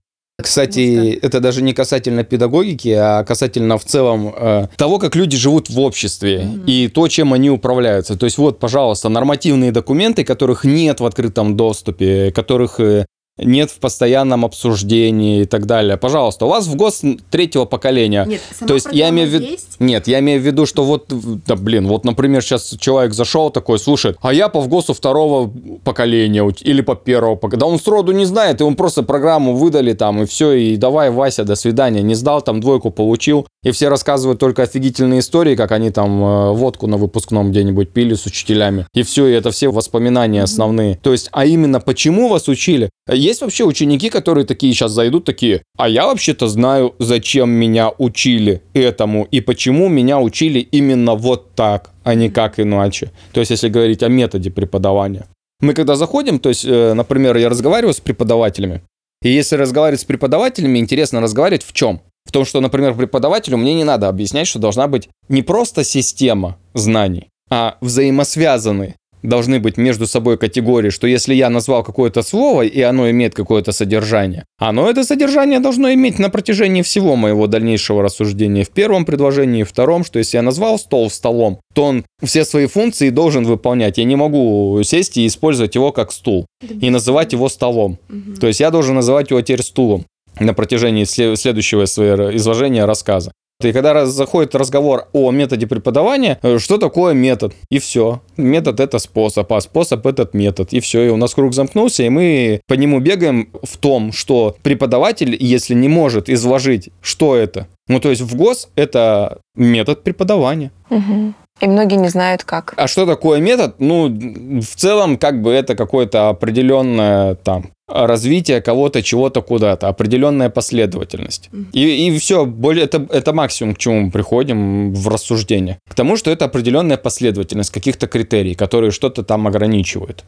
Кстати, 0.43 1.17
это 1.23 1.39
даже 1.39 1.63
не 1.63 1.73
касательно 1.73 2.25
педагогики, 2.25 2.89
а 2.89 3.23
касательно 3.23 3.79
в 3.79 3.85
целом 3.85 4.35
э, 4.37 4.67
того, 4.77 4.99
как 4.99 5.15
люди 5.15 5.37
живут 5.37 5.71
в 5.71 5.79
обществе 5.79 6.39
mm-hmm. 6.39 6.65
и 6.67 6.89
то, 6.89 7.07
чем 7.07 7.33
они 7.33 7.51
управляются. 7.51 8.17
То 8.17 8.25
есть 8.25 8.37
вот, 8.39 8.59
пожалуйста, 8.59 9.09
нормативные 9.09 9.71
документы, 9.71 10.25
которых 10.25 10.65
нет 10.65 10.99
в 10.99 11.07
открытом 11.07 11.57
доступе, 11.57 12.33
которых 12.33 12.81
э, 12.81 13.07
нет 13.39 13.71
в 13.71 13.81
постоянном 13.81 14.45
обсуждении 14.45 15.43
и 15.43 15.45
так 15.45 15.67
далее. 15.67 15.97
Пожалуйста, 15.97 16.47
у 16.47 16.49
вас 16.49 16.67
в 16.67 16.77
ГОС 16.77 17.03
третьего 17.31 17.65
поколения. 17.65 18.25
Нет, 18.25 18.41
То 18.67 18.75
есть 18.75 18.89
я 18.93 19.09
имею 19.09 19.29
в 19.29 19.33
виду... 19.33 19.47
Нет, 19.81 20.07
я 20.07 20.21
имею 20.21 20.41
в 20.41 20.45
виду, 20.45 20.67
что 20.67 20.85
вот, 20.85 21.07
да 21.47 21.57
блин, 21.57 21.89
вот, 21.89 22.05
например, 22.05 22.43
сейчас 22.43 22.77
человек 22.79 23.13
зашел 23.13 23.51
такой, 23.51 23.79
слушает, 23.79 24.17
а 24.23 24.33
я 24.33 24.49
по 24.49 24.61
ВГОСу 24.61 24.95
второго 24.95 25.53
поколения 25.83 26.49
или 26.61 26.81
по 26.81 26.95
первого 26.95 27.35
поколения. 27.35 27.61
Да 27.61 27.67
он 27.67 27.81
сроду 27.81 28.13
не 28.13 28.25
знает, 28.25 28.61
и 28.61 28.65
он 28.65 28.77
просто 28.77 29.03
программу 29.03 29.57
выдали 29.57 29.95
там, 29.95 30.23
и 30.23 30.27
все, 30.27 30.53
и 30.53 30.77
давай, 30.77 31.11
Вася, 31.11 31.45
до 31.45 31.57
свидания. 31.57 32.03
Не 32.03 32.15
сдал, 32.15 32.41
там 32.41 32.61
двойку 32.61 32.91
получил, 32.91 33.47
и 33.65 33.71
все 33.71 33.89
рассказывают 33.89 34.39
только 34.39 34.63
офигительные 34.63 35.21
истории, 35.21 35.57
как 35.57 35.73
они 35.73 35.91
там 35.91 36.23
э, 36.23 36.53
водку 36.53 36.87
на 36.87 36.97
выпускном 36.97 37.51
где-нибудь 37.51 37.91
пили 37.91 38.15
с 38.15 38.27
учителями. 38.27 38.87
И 38.95 39.03
все, 39.03 39.27
и 39.27 39.33
это 39.33 39.51
все 39.51 39.69
воспоминания 39.69 40.43
основные. 40.43 40.97
То 41.03 41.13
есть, 41.13 41.29
а 41.33 41.47
именно 41.47 41.81
почему 41.81 42.29
вас 42.29 42.49
учили? 42.49 42.91
Есть 43.11 43.41
вообще 43.41 43.65
ученики, 43.65 44.11
которые 44.11 44.45
такие 44.45 44.73
сейчас 44.73 44.93
зайдут, 44.93 45.25
такие, 45.25 45.63
а 45.77 45.89
я 45.89 46.07
вообще-то 46.07 46.47
знаю, 46.47 46.95
зачем 46.99 47.51
меня 47.51 47.91
учили 47.99 48.63
этому, 48.75 49.27
и 49.31 49.41
почему 49.41 49.89
меня 49.89 50.21
учили 50.21 50.61
именно 50.61 51.15
вот 51.15 51.55
так, 51.55 51.91
а 52.05 52.15
не 52.15 52.29
как 52.29 52.61
иначе. 52.61 53.11
То 53.33 53.41
есть, 53.41 53.51
если 53.51 53.69
говорить 53.69 54.03
о 54.03 54.09
методе 54.09 54.51
преподавания. 54.51 55.27
Мы 55.61 55.73
когда 55.73 55.97
заходим, 55.97 56.39
то 56.39 56.51
есть, 56.51 56.65
э, 56.67 56.93
например, 56.93 57.37
я 57.37 57.49
разговариваю 57.49 57.95
с 57.95 58.01
преподавателями, 58.01 58.83
и 59.23 59.31
если 59.31 59.57
разговаривать 59.57 60.03
с 60.03 60.05
преподавателями, 60.05 60.79
интересно 60.79 61.21
разговаривать 61.23 61.65
в 61.65 61.73
чем? 61.73 62.03
В 62.25 62.33
том, 62.33 62.45
что, 62.45 62.61
например, 62.61 62.95
преподавателю 62.95 63.59
мне 63.59 63.75
не 63.75 63.85
надо 63.85 64.09
объяснять, 64.09 64.47
что 64.47 64.59
должна 64.59 64.89
быть 64.89 65.09
не 65.29 65.43
просто 65.43 65.85
система 65.85 66.59
знаний, 66.75 67.29
а 67.51 67.77
взаимосвязанные 67.81 68.97
должны 69.25 69.59
быть 69.59 69.77
между 69.77 70.07
собой 70.07 70.37
категории, 70.37 70.91
что 70.91 71.07
если 71.07 71.35
я 71.35 71.51
назвал 71.51 71.83
какое-то 71.83 72.23
слово, 72.23 72.63
и 72.63 72.81
оно 72.83 73.11
имеет 73.11 73.35
какое-то 73.35 73.73
содержание, 73.73 74.45
оно 74.59 74.89
это 74.89 75.03
содержание 75.03 75.61
должно 75.61 75.93
иметь 75.95 76.19
на 76.19 76.29
протяжении 76.29 76.83
всего 76.83 77.17
моего 77.17 77.47
дальнейшего 77.47 78.03
рассуждения 78.03 78.65
в 78.65 78.71
первом 78.71 79.05
предложении, 79.05 79.63
в 79.63 79.71
втором, 79.71 80.05
что 80.05 80.19
если 80.19 80.37
я 80.37 80.43
назвал 80.43 80.79
стол 80.79 81.11
столом, 81.11 81.59
то 81.73 81.85
он 81.85 82.05
все 82.23 82.45
свои 82.45 82.67
функции 82.67 83.11
должен 83.11 83.45
выполнять. 83.45 83.99
Я 83.99 84.05
не 84.05 84.17
могу 84.17 84.81
сесть 84.85 85.17
и 85.17 85.27
использовать 85.27 85.75
его 85.75 85.91
как 85.91 86.13
стул 86.13 86.47
и 86.81 86.91
называть 86.91 87.33
его 87.33 87.49
столом. 87.49 87.99
То 88.41 88.47
есть 88.47 88.61
я 88.61 88.71
должен 88.71 88.95
называть 88.95 89.31
его 89.31 89.41
теперь 89.41 89.63
стулом 89.63 90.05
на 90.41 90.55
протяжении 90.55 91.05
следующего 91.05 91.87
своего 91.87 92.35
изложения 92.37 92.85
рассказа. 92.85 93.33
И 93.63 93.73
когда 93.73 94.05
заходит 94.07 94.55
разговор 94.55 95.07
о 95.13 95.31
методе 95.31 95.67
преподавания, 95.67 96.39
э, 96.43 96.59
что 96.59 96.77
такое 96.77 97.15
метод? 97.15 97.55
И 97.71 97.79
все. 97.79 98.21
Метод 98.37 98.81
это 98.81 98.99
способ, 98.99 99.51
а 99.53 99.61
способ 99.61 100.07
этот 100.07 100.35
метод. 100.35 100.73
И 100.73 100.81
все. 100.81 101.03
И 101.03 101.09
у 101.09 101.17
нас 101.17 101.35
круг 101.35 101.55
замкнулся, 101.55 102.03
и 102.03 102.09
мы 102.09 102.61
по 102.67 102.75
нему 102.75 103.01
бегаем 103.01 103.49
в 103.63 103.77
том, 103.77 104.13
что 104.13 104.57
преподаватель, 104.63 105.37
если 105.39 105.75
не 105.75 105.89
может 105.89 106.29
изложить, 106.29 106.91
что 107.01 107.37
это, 107.37 107.69
ну 107.89 108.01
то 108.01 108.11
есть 108.11 108.23
в 108.23 108.37
ГОС 108.37 108.69
это 108.75 109.39
метод 109.55 110.03
преподавания. 110.03 110.73
Угу. 110.91 111.35
И 111.61 111.69
многие 111.69 111.97
не 111.97 112.09
знают, 112.09 112.43
как. 112.43 112.75
А 112.77 112.89
что 112.89 113.07
такое 113.07 113.41
метод? 113.41 113.77
Ну, 113.79 114.09
в 114.09 114.75
целом, 114.75 115.17
как 115.17 115.41
бы 115.41 115.53
это 115.53 115.77
какое-то 115.77 116.29
определенное 116.29 117.37
там 117.37 117.71
развитие 117.95 118.61
кого-то, 118.61 119.03
чего-то 119.03 119.41
куда-то, 119.41 119.89
определенная 119.89 120.51
последовательность. 120.51 121.51
И, 121.73 122.09
и 122.09 122.19
все, 122.19 122.45
более, 122.45 122.85
это, 122.85 123.07
это 123.11 123.33
максимум, 123.33 123.75
к 123.75 123.79
чему 123.79 124.01
мы 124.01 124.11
приходим 124.11 124.93
в 124.93 125.09
рассуждение. 125.09 125.79
К 125.89 125.95
тому, 125.95 126.17
что 126.17 126.31
это 126.31 126.45
определенная 126.45 126.97
последовательность 126.97 127.71
каких-то 127.71 128.07
критерий, 128.07 128.55
которые 128.55 128.91
что-то 128.91 129.23
там 129.23 129.47
ограничивают. 129.47 130.25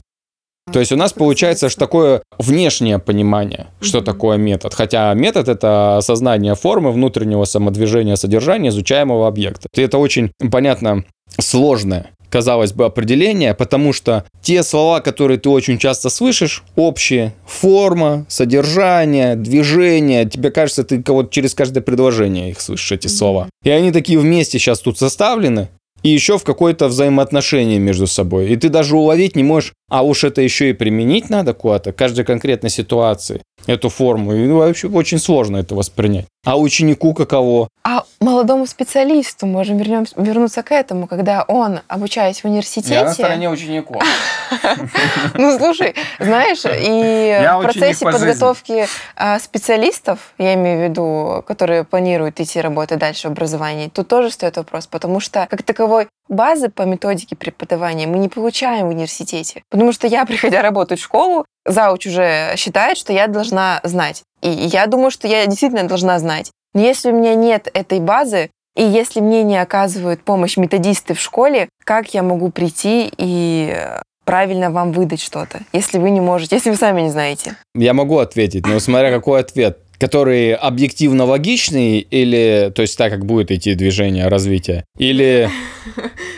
То 0.73 0.81
есть 0.81 0.91
у 0.91 0.97
нас 0.97 1.13
получается 1.13 1.69
что 1.69 1.79
такое 1.79 2.23
внешнее 2.39 2.99
понимание, 2.99 3.69
что 3.81 4.01
такое 4.01 4.37
метод. 4.37 4.75
Хотя 4.75 5.15
метод— 5.15 5.49
это 5.49 5.99
осознание 5.99 6.55
формы 6.57 6.91
внутреннего 6.91 7.45
самодвижения 7.45 8.17
содержания 8.17 8.71
изучаемого 8.71 9.29
объекта. 9.29 9.69
И 9.75 9.81
это 9.81 9.99
очень, 9.99 10.33
понятно, 10.51 11.05
сложное 11.39 12.11
казалось 12.37 12.75
бы, 12.75 12.85
определение, 12.85 13.55
потому 13.55 13.95
что 13.95 14.27
те 14.43 14.63
слова, 14.63 15.01
которые 15.01 15.39
ты 15.39 15.49
очень 15.49 15.79
часто 15.79 16.11
слышишь, 16.11 16.65
общие, 16.77 17.33
форма, 17.47 18.27
содержание, 18.29 19.37
движение, 19.37 20.27
тебе 20.27 20.51
кажется, 20.51 20.85
ты 20.85 21.03
кого-то 21.03 21.31
через 21.33 21.55
каждое 21.55 21.81
предложение 21.81 22.51
их 22.51 22.61
слышишь, 22.61 22.93
эти 22.93 23.07
слова. 23.07 23.49
И 23.65 23.71
они 23.71 23.91
такие 23.91 24.19
вместе 24.19 24.59
сейчас 24.59 24.81
тут 24.81 24.99
составлены, 24.99 25.69
и 26.03 26.11
еще 26.11 26.37
в 26.37 26.45
какое-то 26.45 26.89
взаимоотношение 26.89 27.79
между 27.79 28.07
собой. 28.07 28.51
И 28.51 28.57
ты 28.57 28.69
даже 28.69 28.97
уловить 28.97 29.35
не 29.35 29.43
можешь, 29.43 29.73
а 29.89 30.03
уж 30.03 30.25
это 30.25 30.41
еще 30.41 30.71
и 30.71 30.73
применить 30.73 31.31
надо 31.31 31.55
куда-то, 31.55 31.93
каждой 31.93 32.25
конкретной 32.25 32.71
ситуации, 32.71 33.43
эту 33.67 33.89
форму. 33.89 34.35
И 34.35 34.49
вообще 34.49 34.89
очень 34.89 35.19
сложно 35.19 35.59
это 35.59 35.75
воспринять. 35.75 36.27
А 36.45 36.59
ученику 36.59 37.15
каково? 37.15 37.69
А 37.85 38.05
молодому 38.21 38.67
специалисту, 38.67 39.47
можем 39.47 39.79
вернем, 39.79 40.07
вернуться 40.17 40.63
к 40.63 40.73
этому, 40.73 41.07
когда 41.07 41.45
он, 41.49 41.81
обучаясь 41.89 42.41
в 42.41 42.45
университете... 42.45 42.95
Я 42.95 43.05
на 43.05 43.13
стороне 43.13 43.51
учеников. 43.51 44.03
Ну, 45.35 45.59
слушай, 45.59 45.95
знаешь, 46.21 46.63
и 46.65 47.37
в 47.59 47.63
процессе 47.63 48.05
подготовки 48.05 48.87
а, 49.17 49.41
специалистов, 49.41 50.35
я 50.39 50.55
имею 50.55 50.79
в 50.79 50.91
виду, 50.91 51.45
которые 51.47 51.83
планируют 51.83 52.39
идти 52.41 52.61
работать 52.61 52.99
дальше 53.01 53.29
в 53.29 53.33
образовании, 53.33 53.89
тут 53.89 54.07
тоже 54.07 54.31
стоит 54.31 54.57
вопрос, 54.57 54.87
потому 54.87 55.19
что 55.19 55.49
как 55.51 55.65
таковой 55.65 56.07
базы 56.29 56.69
по 56.69 56.83
методике 56.83 57.37
преподавания 57.37 58.07
мы 58.07 58.19
не 58.19 58.29
получаем 58.29 58.87
в 58.87 58.91
университете. 58.91 59.63
Потому 59.77 59.93
что 59.93 60.07
я, 60.07 60.25
приходя 60.27 60.63
работать 60.63 60.99
в 60.99 61.05
школу, 61.05 61.45
зауч 61.67 62.07
уже 62.07 62.55
считает, 62.57 62.97
что 62.97 63.13
я 63.13 63.27
должна 63.27 63.81
знать. 63.85 64.23
И 64.43 64.49
я 64.49 64.87
думаю, 64.87 65.11
что 65.11 65.29
я 65.29 65.45
действительно 65.47 65.87
должна 65.87 66.19
знать. 66.19 66.51
Но 66.73 66.81
если 66.81 67.11
у 67.11 67.19
меня 67.19 67.35
нет 67.35 67.69
этой 67.75 68.01
базы, 68.01 68.51
и 68.75 68.83
если 68.83 69.21
мне 69.21 69.43
не 69.43 69.61
оказывают 69.61 70.23
помощь 70.23 70.57
методисты 70.57 71.15
в 71.15 71.21
школе, 71.21 71.69
как 71.85 72.15
я 72.15 72.23
могу 72.23 72.51
прийти 72.51 73.11
и 73.17 73.77
правильно 74.25 74.71
вам 74.71 74.93
выдать 74.93 75.21
что-то, 75.21 75.61
если 75.73 75.99
вы 75.99 76.11
не 76.11 76.21
можете, 76.21 76.57
если 76.57 76.71
вы 76.71 76.77
сами 76.77 77.03
не 77.03 77.11
знаете? 77.11 77.57
Я 77.75 77.93
могу 77.93 78.19
ответить, 78.19 78.67
но 78.67 78.81
смотря 78.81 79.11
какой 79.11 79.41
ответ 79.41 79.79
который 79.99 80.53
объективно 80.55 81.25
логичный 81.25 82.01
или, 82.01 82.71
то 82.75 82.83
есть 82.83 82.99
так, 82.99 83.11
как 83.11 83.25
будет 83.25 83.51
идти 83.51 83.75
движение 83.75 84.29
развития, 84.29 84.85
или... 84.99 85.49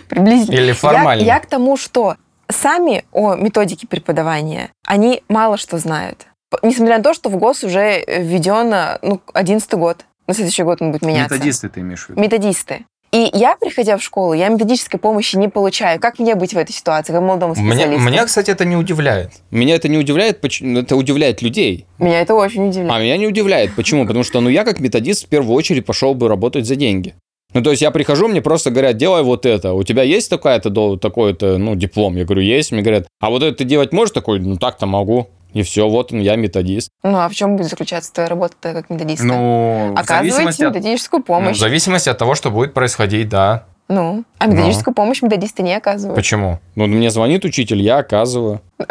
Приблизительно. 0.09 0.61
Или 0.61 0.73
формально. 0.73 1.23
Я, 1.23 1.35
я 1.35 1.41
к 1.41 1.47
тому, 1.47 1.77
что 1.77 2.15
сами 2.51 3.05
о 3.13 3.35
методике 3.35 3.87
преподавания, 3.87 4.71
они 4.87 5.23
мало 5.29 5.57
что 5.57 5.79
знают. 5.79 6.27
Несмотря 6.63 6.99
на 6.99 7.05
то, 7.05 7.15
что 7.15 7.29
в 7.29 7.37
ГОС 7.37 7.65
уже 7.65 8.05
введен 8.07 8.99
ну, 9.03 9.21
11 9.35 9.75
год. 9.75 10.05
На 10.27 10.35
следующий 10.35 10.63
год 10.63 10.81
он 10.83 10.93
будет 10.93 11.03
меняться. 11.03 11.35
Методисты 11.35 11.69
ты 11.69 11.81
имеешь 11.81 12.07
в 12.07 12.11
виду? 12.11 12.21
Методисты. 12.21 12.85
И 13.11 13.31
я, 13.33 13.57
приходя 13.57 13.97
в 13.97 14.03
школу, 14.03 14.35
я 14.35 14.49
методической 14.49 15.01
помощи 15.01 15.37
не 15.37 15.49
получаю. 15.49 15.99
Как 15.99 16.19
мне 16.19 16.35
быть 16.35 16.53
в 16.53 16.59
этой 16.59 16.73
ситуации, 16.73 17.13
как 17.13 17.23
молодому 17.23 17.55
специалисту? 17.55 17.89
Меня, 17.89 18.07
меня, 18.07 18.27
кстати, 18.27 18.51
это 18.51 18.67
не 18.67 18.77
удивляет. 18.77 19.33
Меня 19.51 19.77
это 19.77 19.89
не 19.89 19.97
удивляет, 19.97 20.45
это 20.45 20.97
удивляет 20.97 21.41
людей. 21.41 21.87
Меня 21.99 22.21
это 22.21 22.35
очень 22.35 22.69
удивляет. 22.69 22.93
А 22.93 23.01
меня 23.01 23.17
не 23.17 23.27
удивляет. 23.27 23.75
Почему? 23.75 24.07
Потому 24.07 24.25
что, 24.25 24.41
ну, 24.41 24.51
я 24.51 24.65
как 24.65 24.81
методист 24.81 25.25
в 25.25 25.29
первую 25.29 25.55
очередь 25.55 25.87
пошел 25.87 26.15
бы 26.15 26.29
работать 26.29 26.67
за 26.67 26.77
деньги. 26.77 27.15
Ну, 27.55 27.63
то 27.63 27.71
есть 27.71 27.81
я 27.81 27.91
прихожу, 27.91 28.29
мне 28.29 28.43
просто 28.43 28.71
говорят, 28.71 28.97
делай 28.99 29.23
вот 29.23 29.47
это. 29.47 29.73
У 29.73 29.83
тебя 29.83 30.03
есть 30.03 30.29
такая-то, 30.29 30.97
такой-то, 30.99 31.57
ну, 31.57 31.75
диплом? 31.77 32.17
Я 32.17 32.25
говорю, 32.25 32.43
есть. 32.43 32.73
Мне 32.73 32.83
говорят, 32.83 33.07
а 33.21 33.31
вот 33.31 33.43
это 33.43 33.57
ты 33.57 33.65
делать 33.65 33.93
можешь? 33.93 34.13
Такой, 34.13 34.39
ну, 34.39 34.57
так-то 34.57 34.87
могу. 34.87 35.29
И 35.55 35.63
все, 35.63 35.89
вот 35.89 36.13
он, 36.13 36.21
я 36.21 36.37
методист. 36.37 36.91
Ну, 37.03 37.17
а 37.17 37.29
в 37.29 37.35
чем 37.35 37.57
будет 37.57 37.71
заключаться 37.71 38.13
твоя 38.13 38.29
работа 38.29 38.75
как 38.75 38.91
методиста? 38.91 39.25
Ну, 39.25 39.95
Оказываете 39.97 40.67
методическую 40.67 41.23
помощь. 41.23 41.49
Ну, 41.49 41.55
в 41.55 41.59
зависимости 41.59 42.11
от 42.11 42.19
того, 42.19 42.35
что 42.35 42.51
будет 42.51 42.75
происходить, 42.75 43.31
да. 43.31 43.65
Ну, 43.89 44.25
а 44.37 44.47
методическую 44.47 44.93
ну. 44.93 45.03
помощь 45.03 45.23
методисты 45.23 45.63
не 45.63 45.75
оказывают. 45.75 46.17
Почему? 46.17 46.61
Ну, 46.75 46.87
мне 46.87 47.11
звонит 47.11 47.47
учитель, 47.47 47.81
я 47.81 47.99
оказываю. 47.99 48.61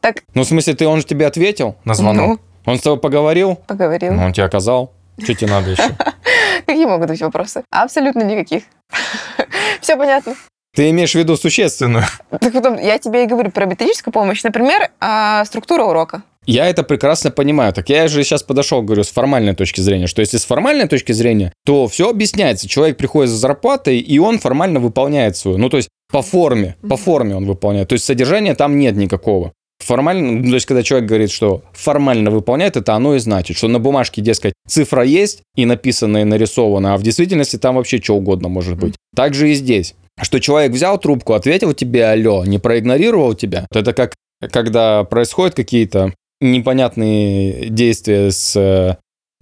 Так. 0.00 0.16
Ну, 0.34 0.42
в 0.42 0.46
смысле, 0.46 0.74
ты, 0.74 0.86
он 0.86 1.00
же 1.00 1.06
тебе 1.06 1.26
ответил 1.26 1.76
на 1.86 1.94
звонок? 1.94 2.38
Ну. 2.66 2.70
Он 2.70 2.76
с 2.76 2.82
тобой 2.82 3.00
поговорил? 3.00 3.56
Поговорил. 3.66 4.12
Ну, 4.12 4.26
он 4.26 4.34
тебе 4.34 4.44
оказал. 4.44 4.92
Что 5.16 5.34
тебе 5.34 5.50
надо 5.50 5.70
еще? 5.70 5.82
Какие 6.66 6.86
могут 6.86 7.08
быть 7.08 7.20
вопросы? 7.20 7.64
Абсолютно 7.70 8.22
никаких. 8.22 8.64
Все 9.80 9.96
понятно. 9.96 10.34
Ты 10.74 10.90
имеешь 10.90 11.12
в 11.12 11.14
виду 11.14 11.36
существенную? 11.36 12.04
Так 12.30 12.52
потом, 12.52 12.76
я 12.78 12.98
тебе 12.98 13.24
и 13.24 13.26
говорю 13.26 13.50
про 13.52 13.64
методическую 13.64 14.12
помощь. 14.12 14.42
Например, 14.42 14.90
а, 15.00 15.44
структура 15.44 15.84
урока. 15.84 16.22
Я 16.46 16.66
это 16.66 16.82
прекрасно 16.82 17.30
понимаю. 17.30 17.72
Так 17.72 17.88
я 17.88 18.08
же 18.08 18.22
сейчас 18.24 18.42
подошел, 18.42 18.82
говорю, 18.82 19.04
с 19.04 19.10
формальной 19.10 19.54
точки 19.54 19.80
зрения, 19.80 20.08
что 20.08 20.20
если 20.20 20.36
с 20.36 20.44
формальной 20.44 20.88
точки 20.88 21.12
зрения, 21.12 21.52
то 21.64 21.86
все 21.86 22.10
объясняется. 22.10 22.68
Человек 22.68 22.96
приходит 22.96 23.30
за 23.30 23.36
зарплатой, 23.36 23.98
и 23.98 24.18
он 24.18 24.38
формально 24.38 24.80
выполняет 24.80 25.36
свою. 25.36 25.58
Ну, 25.58 25.70
то 25.70 25.78
есть 25.78 25.88
по 26.10 26.22
форме, 26.22 26.76
по 26.86 26.96
форме 26.96 27.34
он 27.34 27.46
выполняет. 27.46 27.88
То 27.88 27.94
есть 27.94 28.04
содержания 28.04 28.54
там 28.54 28.76
нет 28.78 28.96
никакого. 28.96 29.52
Формально, 29.78 30.40
ну, 30.40 30.48
то 30.48 30.54
есть 30.54 30.66
когда 30.66 30.82
человек 30.82 31.08
говорит, 31.08 31.30
что 31.30 31.62
формально 31.72 32.30
выполняет, 32.30 32.76
это 32.76 32.94
оно 32.94 33.16
и 33.16 33.18
значит, 33.18 33.56
что 33.56 33.68
на 33.68 33.80
бумажке, 33.80 34.22
дескать, 34.22 34.54
цифра 34.66 35.02
есть 35.02 35.42
и 35.56 35.66
написано, 35.66 36.18
и 36.18 36.24
нарисовано, 36.24 36.94
а 36.94 36.96
в 36.96 37.02
действительности 37.02 37.56
там 37.56 37.74
вообще 37.76 38.00
что 38.00 38.14
угодно 38.14 38.48
может 38.48 38.78
быть. 38.78 38.94
Так 39.14 39.34
же 39.34 39.50
и 39.50 39.54
здесь 39.54 39.94
что 40.22 40.40
человек 40.40 40.72
взял 40.72 40.98
трубку, 40.98 41.34
ответил 41.34 41.72
тебе 41.72 42.06
алло, 42.06 42.44
не 42.44 42.58
проигнорировал 42.58 43.34
тебя. 43.34 43.66
Это 43.72 43.92
как 43.92 44.14
когда 44.52 45.04
происходят 45.04 45.54
какие-то 45.54 46.12
непонятные 46.40 47.68
действия 47.70 48.30
с 48.30 48.54
э, 48.56 48.96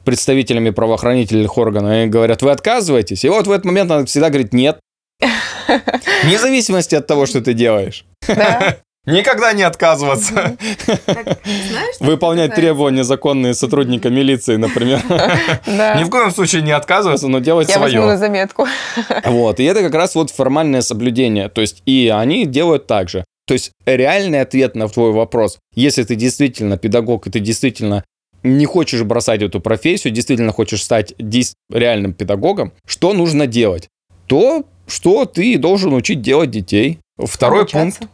представителями 0.05 0.71
правоохранительных 0.71 1.57
органов 1.59 1.93
и 1.93 2.07
говорят, 2.07 2.43
вы 2.43 2.51
отказываетесь? 2.51 3.25
И 3.25 3.29
вот 3.29 3.47
в 3.47 3.51
этот 3.51 3.65
момент 3.65 3.91
надо 3.91 4.07
всегда 4.07 4.29
говорить 4.29 4.53
нет. 4.53 4.79
Вне 6.25 6.39
зависимости 6.39 6.95
от 6.95 7.07
того, 7.07 7.27
что 7.27 7.41
ты 7.41 7.55
делаешь. 7.55 8.05
Да. 8.29 8.79
Никогда 9.05 9.53
не 9.53 9.65
отказываться. 9.65 10.57
Выполнять 11.99 12.55
требования 12.55 13.03
законные 13.03 13.53
сотрудника 13.53 14.11
милиции, 14.11 14.55
например. 14.57 15.03
Ни 15.67 16.05
в 16.05 16.11
коем 16.11 16.31
случае 16.31 16.63
не 16.63 16.71
отказываться, 16.71 17.27
но 17.27 17.41
делать 17.41 17.69
Я 17.69 17.75
свое. 17.75 17.99
возьму 17.99 18.07
на 18.07 18.17
заметку. 18.17 18.67
Вот, 19.25 19.59
и 19.59 19.65
это 19.65 19.83
как 19.83 19.95
раз 19.95 20.15
вот 20.15 20.31
формальное 20.31 20.83
соблюдение. 20.83 21.49
То 21.49 21.61
есть 21.61 21.83
и 21.85 22.13
они 22.15 22.47
делают 22.47 22.87
так 22.87 23.09
же. 23.09 23.25
То 23.47 23.55
есть 23.55 23.73
реальный 23.87 24.41
ответ 24.41 24.77
на 24.77 24.89
твой 24.89 25.11
вопрос, 25.11 25.59
если 25.75 26.05
ты 26.05 26.15
действительно 26.15 26.79
педагог, 26.79 27.27
и 27.27 27.31
ты 27.31 27.41
действительно 27.41 28.05
не 28.45 28.67
хочешь 28.67 29.03
бросать 29.03 29.43
эту 29.43 29.61
профессию, 29.61 30.13
действительно 30.13 30.53
хочешь 30.53 30.83
стать 30.83 31.15
реальным 31.19 32.13
педагогом, 32.15 32.73
что 32.87 33.13
нужно 33.13 33.49
делать? 33.49 33.89
То, 34.29 34.65
что 34.87 35.25
ты 35.25 35.59
должен 35.59 35.93
учить 35.93 36.23
делать 36.23 36.51
детей. 36.51 37.01
Второй 37.19 37.63
Обучаться. 37.63 37.99
пункт 38.01 38.13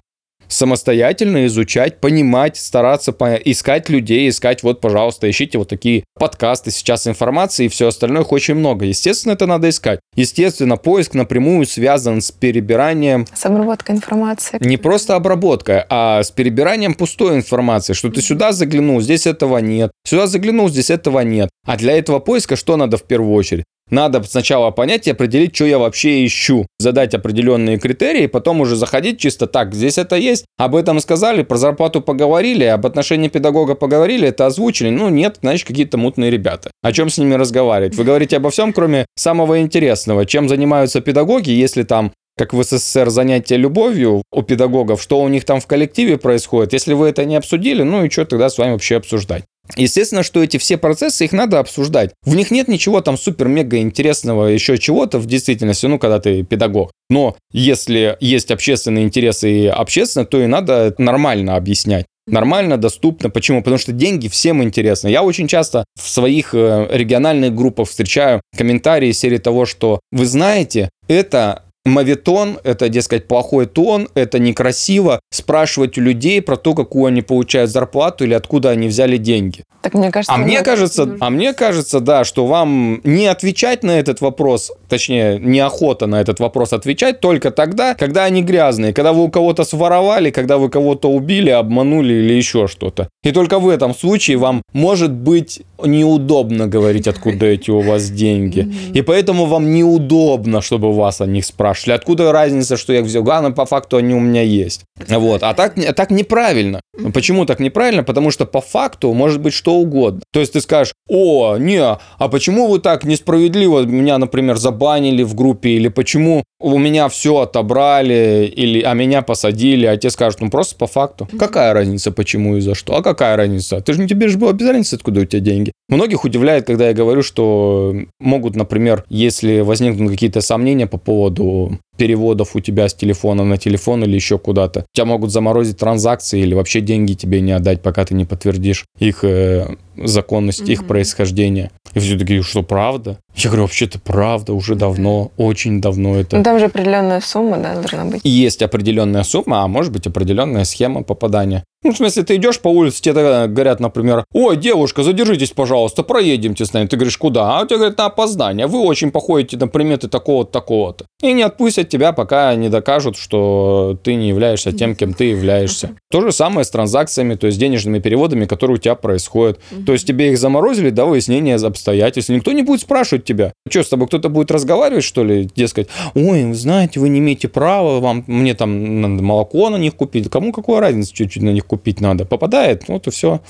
самостоятельно 0.49 1.47
изучать, 1.47 2.01
понимать, 2.01 2.57
стараться 2.57 3.13
по- 3.13 3.35
искать 3.35 3.89
людей, 3.89 4.29
искать, 4.29 4.63
вот, 4.63 4.81
пожалуйста, 4.81 5.31
ищите 5.31 5.59
вот 5.59 5.69
такие 5.69 6.05
подкасты, 6.19 6.71
сейчас 6.71 7.07
информации 7.07 7.67
и 7.67 7.69
все 7.69 7.89
остальное 7.89 8.23
их 8.23 8.33
очень 8.33 8.55
много. 8.55 8.85
Естественно, 8.85 9.33
это 9.33 9.47
надо 9.47 9.69
искать. 9.69 10.01
Естественно, 10.17 10.77
поиск 10.77 11.15
напрямую 11.15 11.67
связан 11.67 12.21
с 12.21 12.31
перебиранием 12.31 13.27
Самоработка 13.35 13.93
информации. 13.93 14.59
не 14.61 14.77
просто 14.77 15.15
обработка, 15.15 15.87
а 15.89 16.23
с 16.23 16.31
перебиранием 16.31 16.95
пустой 16.95 17.37
информации, 17.37 17.93
что 17.93 18.11
ты 18.11 18.21
сюда 18.21 18.53
заглянул, 18.53 19.01
здесь 19.01 19.27
этого 19.27 19.59
нет, 19.59 19.91
сюда 20.05 20.27
заглянул, 20.27 20.69
здесь 20.69 20.91
этого 20.91 21.21
нет. 21.21 21.49
А 21.67 21.77
для 21.77 21.97
этого 21.99 22.19
поиска 22.19 22.57
что 22.57 22.77
надо 22.77 22.97
в 22.97 23.05
первую 23.05 23.35
очередь? 23.35 23.65
Надо 23.91 24.23
сначала 24.23 24.71
понять 24.71 25.07
и 25.07 25.11
определить, 25.11 25.55
что 25.55 25.65
я 25.65 25.79
вообще 25.79 26.25
ищу. 26.25 26.67
Задать 26.79 27.15
определенные 27.15 27.79
критерии, 27.79 28.27
потом 28.27 28.61
уже 28.61 28.77
заходить 28.77 29.19
чисто 29.19 29.47
так. 29.47 29.75
Здесь 29.75 29.99
это 29.99 30.17
есть, 30.17 30.45
об 30.59 30.77
этом 30.77 31.01
сказали, 31.01 31.43
про 31.43 31.57
зарплату 31.57 32.01
поговорили, 32.01 32.65
об 32.65 32.87
отношении 32.87 33.29
педагога 33.29 33.75
поговорили, 33.75 34.29
это 34.29 34.47
озвучили. 34.47 34.91
Ну, 34.91 35.09
нет, 35.09 35.39
значит, 35.43 35.67
какие-то 35.67 35.99
мутные 35.99 36.31
ребята. 36.31 36.71
О 36.83 36.93
чем 36.93 37.11
с 37.11 37.19
ними 37.19 37.35
разговаривать? 37.35 37.95
Вы 37.97 38.05
говорите 38.05 38.37
обо 38.37 38.51
всем, 38.51 38.73
кроме 38.73 39.07
самого 39.17 39.61
интересного. 39.61 40.27
Чем 40.27 40.49
занимаются 40.49 41.01
педагоги, 41.01 41.51
если 41.51 41.83
там 41.83 42.13
как 42.39 42.55
в 42.55 42.63
СССР 42.63 43.11
занятия 43.11 43.57
любовью 43.57 44.23
у 44.33 44.43
педагогов, 44.43 45.03
что 45.03 45.21
у 45.21 45.29
них 45.29 45.45
там 45.45 45.61
в 45.61 45.67
коллективе 45.67 46.17
происходит. 46.19 46.73
Если 46.73 46.95
вы 46.95 47.09
это 47.09 47.25
не 47.25 47.35
обсудили, 47.35 47.83
ну 47.83 48.05
и 48.05 48.11
что 48.11 48.25
тогда 48.25 48.49
с 48.49 48.57
вами 48.57 48.73
вообще 48.73 48.97
обсуждать? 48.97 49.45
Естественно, 49.77 50.23
что 50.23 50.43
эти 50.43 50.57
все 50.57 50.77
процессы, 50.79 51.25
их 51.25 51.33
надо 51.33 51.59
обсуждать. 51.59 52.13
В 52.25 52.35
них 52.35 52.51
нет 52.51 52.69
ничего 52.69 53.01
там 53.01 53.17
супер-мега 53.19 53.79
интересного, 53.79 54.47
еще 54.47 54.79
чего-то 54.79 55.19
в 55.19 55.27
действительности, 55.27 55.87
ну, 55.87 55.99
когда 55.99 56.19
ты 56.19 56.43
педагог. 56.43 56.91
Но 57.11 57.37
если 57.53 58.17
есть 58.21 58.51
общественные 58.51 59.05
интересы 59.05 59.51
и 59.51 59.67
общественно, 59.67 60.25
то 60.25 60.43
и 60.43 60.47
надо 60.47 60.95
нормально 60.99 61.57
объяснять. 61.57 62.07
Нормально, 62.27 62.77
доступно. 62.77 63.31
Почему? 63.31 63.63
Потому 63.63 63.79
что 63.79 63.93
деньги 63.93 64.29
всем 64.29 64.63
интересны. 64.63 65.09
Я 65.09 65.23
очень 65.23 65.49
часто 65.49 65.85
в 65.99 66.09
своих 66.09 66.55
э, 66.55 66.87
региональных 66.91 67.55
группах 67.55 67.89
встречаю 67.89 68.43
комментарии 68.57 69.13
серии 69.13 69.39
того, 69.39 69.65
что 69.65 70.01
вы 70.13 70.27
знаете, 70.27 70.91
это 71.09 71.65
мавитон, 71.89 72.59
это, 72.65 72.89
дескать, 72.89 73.27
плохой 73.27 73.67
тон, 73.67 74.09
это 74.15 74.39
некрасиво 74.39 75.21
спрашивать 75.31 75.99
у 75.99 76.01
людей 76.01 76.43
про 76.43 76.57
то, 76.57 76.75
какую 76.75 77.07
они 77.07 77.23
получают 77.23 77.71
зарплату 77.71 78.25
или 78.25 78.35
откуда 78.35 78.71
они 78.71 78.89
взяли 78.89 79.17
деньги. 79.17 79.65
Так 79.83 79.95
мне 79.95 80.11
кажется... 80.11 80.35
А 80.35 80.39
мне 80.39 80.63
кажется, 80.63 81.05
нужно. 81.05 81.27
а 81.27 81.31
мне 81.31 81.53
кажется, 81.53 82.01
да, 82.01 82.25
что 82.25 82.47
вам 82.47 83.01
не 83.05 83.27
отвечать 83.27 83.83
на 83.83 83.99
этот 83.99 84.21
вопрос, 84.21 84.73
точнее, 84.89 85.39
неохота 85.39 86.07
на 86.07 86.21
этот 86.21 86.41
вопрос 86.41 86.73
отвечать 86.73 87.21
только 87.21 87.51
тогда, 87.51 87.95
когда 87.95 88.25
они 88.25 88.43
грязные, 88.43 88.93
когда 88.93 89.13
вы 89.13 89.25
у 89.25 89.29
кого-то 89.29 89.65
своровали, 89.65 90.31
когда 90.31 90.59
вы 90.59 90.69
кого-то 90.69 91.09
убили, 91.11 91.51
обманули 91.51 92.15
или 92.15 92.35
еще 92.35 92.67
что-то. 92.67 93.09
И 93.23 93.33
только 93.33 93.59
в 93.59 93.69
этом 93.69 93.95
случае 93.95 94.37
вам 94.37 94.63
может 94.73 95.13
быть 95.13 95.63
неудобно 95.85 96.67
говорить, 96.67 97.07
откуда 97.07 97.47
эти 97.47 97.71
у 97.71 97.81
вас 97.81 98.11
деньги. 98.11 98.69
И 98.95 99.03
поэтому 99.03 99.47
вам 99.47 99.73
неудобно, 99.73 100.61
чтобы 100.61 100.93
вас 100.93 101.21
о 101.21 101.27
них 101.27 101.45
спрашивали. 101.45 101.78
Откуда 101.87 102.33
разница, 102.33 102.77
что 102.77 102.93
я 102.93 103.01
их 103.01 103.07
взял? 103.07 103.23
Главное, 103.23 103.51
по 103.51 103.67
факту 103.67 103.97
они 103.97 104.15
у 104.15 104.21
меня 104.21 104.43
есть. 104.43 104.83
Вот. 105.09 105.43
А 105.43 105.55
так, 105.55 105.75
так 105.95 106.11
неправильно. 106.11 106.81
Почему 107.15 107.47
так 107.47 107.61
неправильно? 107.61 108.03
Потому 108.03 108.31
что 108.31 108.47
по 108.47 108.61
факту 108.61 109.13
может 109.13 109.41
быть 109.41 109.55
что 109.55 109.75
угодно. 109.75 110.21
То 110.33 110.41
есть 110.41 110.53
ты 110.53 110.61
скажешь, 110.61 110.95
о, 111.09 111.57
не, 111.59 111.81
а 111.81 112.29
почему 112.29 112.67
вы 112.67 112.81
так 112.81 113.05
несправедливо 113.05 113.83
меня, 113.83 114.19
например, 114.19 114.57
забанили 114.57 115.23
в 115.23 115.35
группе, 115.35 115.71
или 115.71 115.89
почему 115.89 116.45
у 116.61 116.79
меня 116.79 117.09
все 117.09 117.39
отобрали, 117.39 118.53
или 118.55 118.83
а 118.83 118.95
меня 118.95 119.23
посадили, 119.23 119.87
а 119.87 119.97
те 119.97 120.11
скажут, 120.11 120.41
ну 120.41 120.51
просто 120.51 120.77
по 120.77 120.87
факту. 120.87 121.29
Какая 121.39 121.73
разница, 121.73 122.11
почему 122.11 122.57
и 122.57 122.61
за 122.61 122.75
что? 122.75 122.97
А 122.97 123.03
какая 123.03 123.37
разница? 123.37 123.81
Ты 123.81 123.93
же 123.93 124.01
не 124.01 124.09
тебе 124.09 124.29
же 124.29 124.39
было 124.39 124.53
без 124.53 124.67
разницы, 124.67 124.95
откуда 124.95 125.21
у 125.21 125.25
тебя 125.25 125.41
деньги. 125.41 125.73
Многих 125.89 126.25
удивляет, 126.25 126.67
когда 126.67 126.89
я 126.89 126.95
говорю, 126.95 127.23
что 127.23 127.95
могут, 128.21 128.57
например, 128.57 129.05
если 129.09 129.61
возникнут 129.61 130.11
какие-то 130.11 130.41
сомнения 130.41 130.87
по 130.87 130.99
поводу 130.99 131.68
home. 131.69 131.88
Переводов 131.99 132.57
у 132.57 132.61
тебя 132.61 132.89
с 132.89 132.95
телефона 132.95 133.45
на 133.45 133.59
телефон 133.59 134.03
или 134.05 134.15
еще 134.15 134.39
куда-то. 134.39 134.87
Тебя 134.95 135.05
могут 135.05 135.31
заморозить 135.31 135.77
транзакции 135.77 136.41
или 136.41 136.55
вообще 136.55 136.81
деньги 136.81 137.13
тебе 137.13 137.43
не 137.43 137.53
отдать, 137.53 137.83
пока 137.83 138.05
ты 138.07 138.15
не 138.15 138.25
подтвердишь 138.25 138.87
их 138.99 139.25
э, 139.25 139.67
законность, 140.03 140.69
их 140.69 140.79
Мгм. 140.81 140.89
происхождение. 140.89 141.71
И 141.95 141.99
все 142.01 142.19
такие, 142.19 142.43
что 142.43 142.63
правда? 142.63 143.19
Я 143.35 143.51
говорю, 143.51 143.63
вообще-то 143.65 143.99
правда, 143.99 144.53
уже 144.53 144.75
давно, 144.75 145.31
очень 145.37 145.81
давно 145.81 146.17
это. 146.17 146.37
Ну, 146.37 146.43
там 146.43 146.59
же 146.59 146.67
определенная 146.67 147.21
сумма, 147.21 147.57
да, 147.57 147.75
должна 147.75 148.05
быть. 148.05 148.21
И 148.25 148.29
есть 148.29 148.63
определенная 148.63 149.23
сумма, 149.23 149.63
а 149.63 149.69
может 149.69 149.93
быть 149.93 150.07
определенная 150.07 150.65
схема 150.65 151.03
попадания. 151.03 151.65
Ну, 151.85 151.93
в 151.93 151.97
смысле, 151.97 152.25
ты 152.25 152.35
идешь 152.37 152.61
по 152.61 152.69
улице, 152.69 153.01
тебе 153.01 153.15
тогда 153.15 153.47
говорят, 153.47 153.79
например, 153.81 154.25
ой, 154.35 154.57
девушка, 154.57 155.03
задержитесь, 155.05 155.51
пожалуйста, 155.53 156.03
проедемте 156.03 156.65
с 156.65 156.73
нами. 156.73 156.87
Ты 156.87 156.97
говоришь, 156.97 157.17
куда? 157.17 157.59
А 157.59 157.63
у 157.63 157.67
тебя 157.67 157.77
говорят, 157.79 157.99
на 157.99 158.07
опоздание. 158.07 158.67
Вы 158.67 158.81
очень 158.81 159.11
походите 159.13 159.57
на 159.57 159.69
приметы 159.69 160.09
такого-то, 160.09 160.51
такого-то. 160.51 161.07
И 161.23 161.33
не 161.33 161.43
отпустят 161.43 161.88
тебя, 161.89 162.13
пока 162.13 162.55
не 162.55 162.69
докажут, 162.69 163.17
что 163.17 163.99
ты 164.03 164.15
не 164.15 164.29
являешься 164.29 164.73
тем, 164.73 164.95
кем 164.95 165.15
ты 165.15 165.25
являешься. 165.25 165.91
То 166.11 166.21
же 166.21 166.33
самое 166.33 166.65
с 166.65 166.71
транзакциями, 166.71 167.35
то 167.35 167.47
есть 167.47 167.59
денежными 167.59 167.99
переводами, 167.99 168.47
которые 168.47 168.77
у 168.77 168.79
тебя 168.79 168.95
происходят. 168.95 169.61
То 169.87 169.93
есть 169.93 170.07
тебе 170.07 170.31
их 170.31 170.39
заморозили 170.39 170.91
до 170.91 171.07
выяснения 171.07 171.57
обстоятельств. 171.57 172.31
Никто 172.31 172.53
не 172.53 172.63
будет 172.63 172.81
спрашивать 172.81 173.25
тебя. 173.25 173.53
Что, 173.69 173.83
с 173.83 173.89
тобой 173.89 174.09
кто-то 174.09 174.29
будет 174.29 174.51
разговаривать, 174.51 175.05
что 175.05 175.25
ли? 175.25 175.49
Дескать, 175.55 175.89
ой, 176.15 176.45
вы 176.45 176.55
знаете, 176.55 177.01
вы 177.01 177.09
не 177.09 177.19
имеете 177.19 177.49
права, 177.49 178.01
вам, 178.01 178.25
мне 178.27 178.55
там 178.55 179.01
надо 179.01 179.23
молоко 179.23 179.71
на 179.71 179.77
них 179.77 179.95
купить. 179.95 180.31
Кому 180.31 180.53
какая 180.53 180.81
разница, 180.81 181.15
чуть-чуть 181.15 181.43
на 181.43 181.51
них 181.51 181.67
купить 181.67 182.01
надо? 182.01 182.25
Попадает, 182.25 182.89
вот 182.89 183.07
и 183.07 183.11
все 183.11 183.41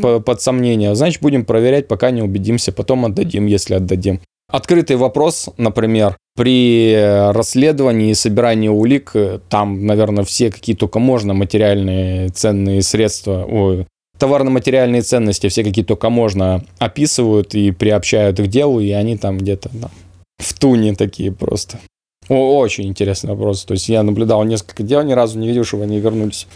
под 0.00 0.40
сомнение. 0.40 0.94
Значит, 0.94 1.22
будем 1.22 1.44
проверять, 1.44 1.88
пока 1.88 2.10
не 2.10 2.22
убедимся, 2.22 2.72
потом 2.72 3.04
отдадим, 3.04 3.46
если 3.46 3.74
отдадим. 3.74 4.20
Открытый 4.48 4.96
вопрос, 4.96 5.48
например, 5.56 6.16
при 6.36 6.92
э, 6.92 7.30
расследовании 7.32 8.10
и 8.10 8.14
собирании 8.14 8.68
улик, 8.68 9.12
э, 9.14 9.40
там, 9.48 9.86
наверное, 9.86 10.24
все 10.24 10.52
какие 10.52 10.76
только 10.76 10.98
можно 10.98 11.34
материальные 11.34 12.28
ценные 12.28 12.82
средства, 12.82 13.46
товарно-материальные 14.18 15.02
ценности, 15.02 15.48
все 15.48 15.64
какие 15.64 15.84
только 15.84 16.10
можно 16.10 16.64
описывают 16.78 17.54
и 17.54 17.70
приобщают 17.70 18.38
к 18.38 18.46
делу, 18.46 18.80
и 18.80 18.90
они 18.90 19.16
там 19.16 19.38
где-то 19.38 19.70
да, 19.72 19.90
в 20.38 20.58
туне 20.58 20.94
такие 20.94 21.32
просто. 21.32 21.78
О, 22.28 22.58
очень 22.58 22.86
интересный 22.86 23.30
вопрос. 23.30 23.64
То 23.64 23.72
есть 23.72 23.88
я 23.88 24.02
наблюдал 24.02 24.42
несколько 24.44 24.82
дел, 24.82 25.02
ни 25.02 25.12
разу 25.12 25.38
не 25.38 25.48
видел, 25.48 25.64
чтобы 25.64 25.84
они 25.84 26.00
вернулись 26.00 26.46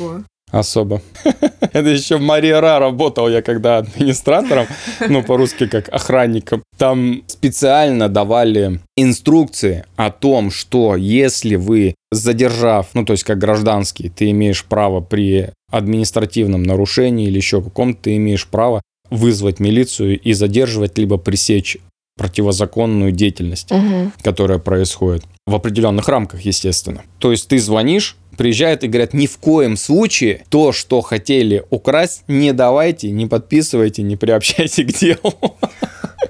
Ого. 0.00 0.22
Особо. 0.50 1.02
Это 1.60 1.88
еще 1.88 2.16
в 2.16 2.22
Мария 2.22 2.60
Ра 2.60 2.78
работал 2.78 3.28
я 3.28 3.42
когда 3.42 3.78
администратором, 3.78 4.66
ну, 5.08 5.22
по-русски 5.22 5.66
как 5.66 5.88
охранником. 5.88 6.62
Там 6.76 7.22
специально 7.26 8.08
давали 8.08 8.80
инструкции 8.96 9.84
о 9.96 10.10
том, 10.10 10.50
что 10.50 10.96
если 10.96 11.56
вы, 11.56 11.94
задержав, 12.10 12.88
ну, 12.94 13.04
то 13.04 13.12
есть 13.12 13.24
как 13.24 13.38
гражданский, 13.38 14.08
ты 14.08 14.30
имеешь 14.30 14.64
право 14.64 15.00
при 15.00 15.50
административном 15.70 16.62
нарушении 16.62 17.26
или 17.26 17.36
еще 17.36 17.62
каком-то, 17.62 18.02
ты 18.04 18.16
имеешь 18.16 18.46
право 18.46 18.82
вызвать 19.10 19.60
милицию 19.60 20.18
и 20.18 20.32
задерживать, 20.32 20.96
либо 20.98 21.16
пресечь 21.16 21.76
противозаконную 22.16 23.12
деятельность 23.12 23.70
Мгм. 23.70 24.12
которая 24.22 24.58
происходит. 24.58 25.24
В 25.46 25.54
определенных 25.54 26.08
рамках, 26.08 26.42
естественно. 26.42 27.02
То 27.18 27.30
есть 27.30 27.48
ты 27.48 27.58
звонишь, 27.58 28.16
приезжают 28.40 28.84
и 28.84 28.88
говорят, 28.88 29.12
ни 29.12 29.26
в 29.26 29.36
коем 29.36 29.76
случае 29.76 30.44
то, 30.48 30.72
что 30.72 31.02
хотели 31.02 31.62
украсть, 31.68 32.22
не 32.26 32.54
давайте, 32.54 33.10
не 33.10 33.26
подписывайте, 33.26 34.00
не 34.00 34.16
приобщайте 34.16 34.84
к 34.84 34.94
делу. 34.94 35.58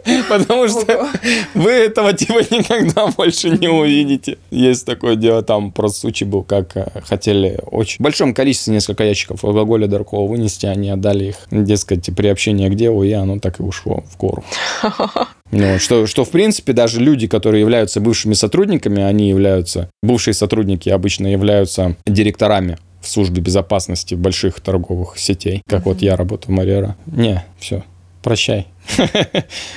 Потому 0.29 0.69
что 0.69 1.09
вы 1.55 1.71
этого 1.71 2.13
типа 2.13 2.41
никогда 2.51 3.07
больше 3.09 3.51
не 3.51 3.69
увидите. 3.69 4.39
Есть 4.51 4.87
такое 4.87 5.17
дело, 5.17 5.43
там 5.43 5.73
просто 5.73 6.01
случай 6.01 6.25
был, 6.25 6.43
как 6.43 6.77
э, 6.77 6.89
хотели 7.05 7.59
очень 7.67 7.99
в 7.99 8.03
большом 8.03 8.35
количестве 8.35 8.73
несколько 8.73 9.05
ящиков 9.05 9.45
алкоголя 9.45 9.87
дорогого 9.87 10.27
вынести, 10.27 10.67
они 10.67 10.91
отдали 10.91 11.27
их, 11.27 11.37
дескать, 11.51 12.15
приобщение 12.15 12.71
к 12.71 12.75
делу, 12.75 13.03
и 13.03 13.13
оно 13.13 13.39
так 13.39 13.61
и 13.61 13.63
ушло 13.63 14.05
в 14.11 14.17
гору. 14.17 14.45
Ну, 15.53 15.81
что, 15.81 16.07
что, 16.07 16.25
в 16.25 16.31
принципе, 16.31 16.73
даже 16.73 17.01
люди, 17.01 17.27
которые 17.27 17.61
являются 17.61 18.01
бывшими 18.01 18.35
сотрудниками, 18.35 19.03
они 19.03 19.29
являются, 19.29 19.91
бывшие 20.01 20.33
сотрудники 20.33 20.89
обычно 20.89 21.27
являются 21.27 21.97
директорами 22.07 22.79
в 23.01 23.09
службе 23.09 23.41
безопасности 23.41 24.15
больших 24.15 24.61
торговых 24.61 25.19
сетей, 25.19 25.63
как 25.69 25.87
вот 25.87 26.03
я 26.03 26.17
работаю 26.17 26.55
в 26.55 26.57
Марьера. 26.57 26.97
Не, 27.07 27.45
все, 27.59 27.83
прощай. 28.23 28.67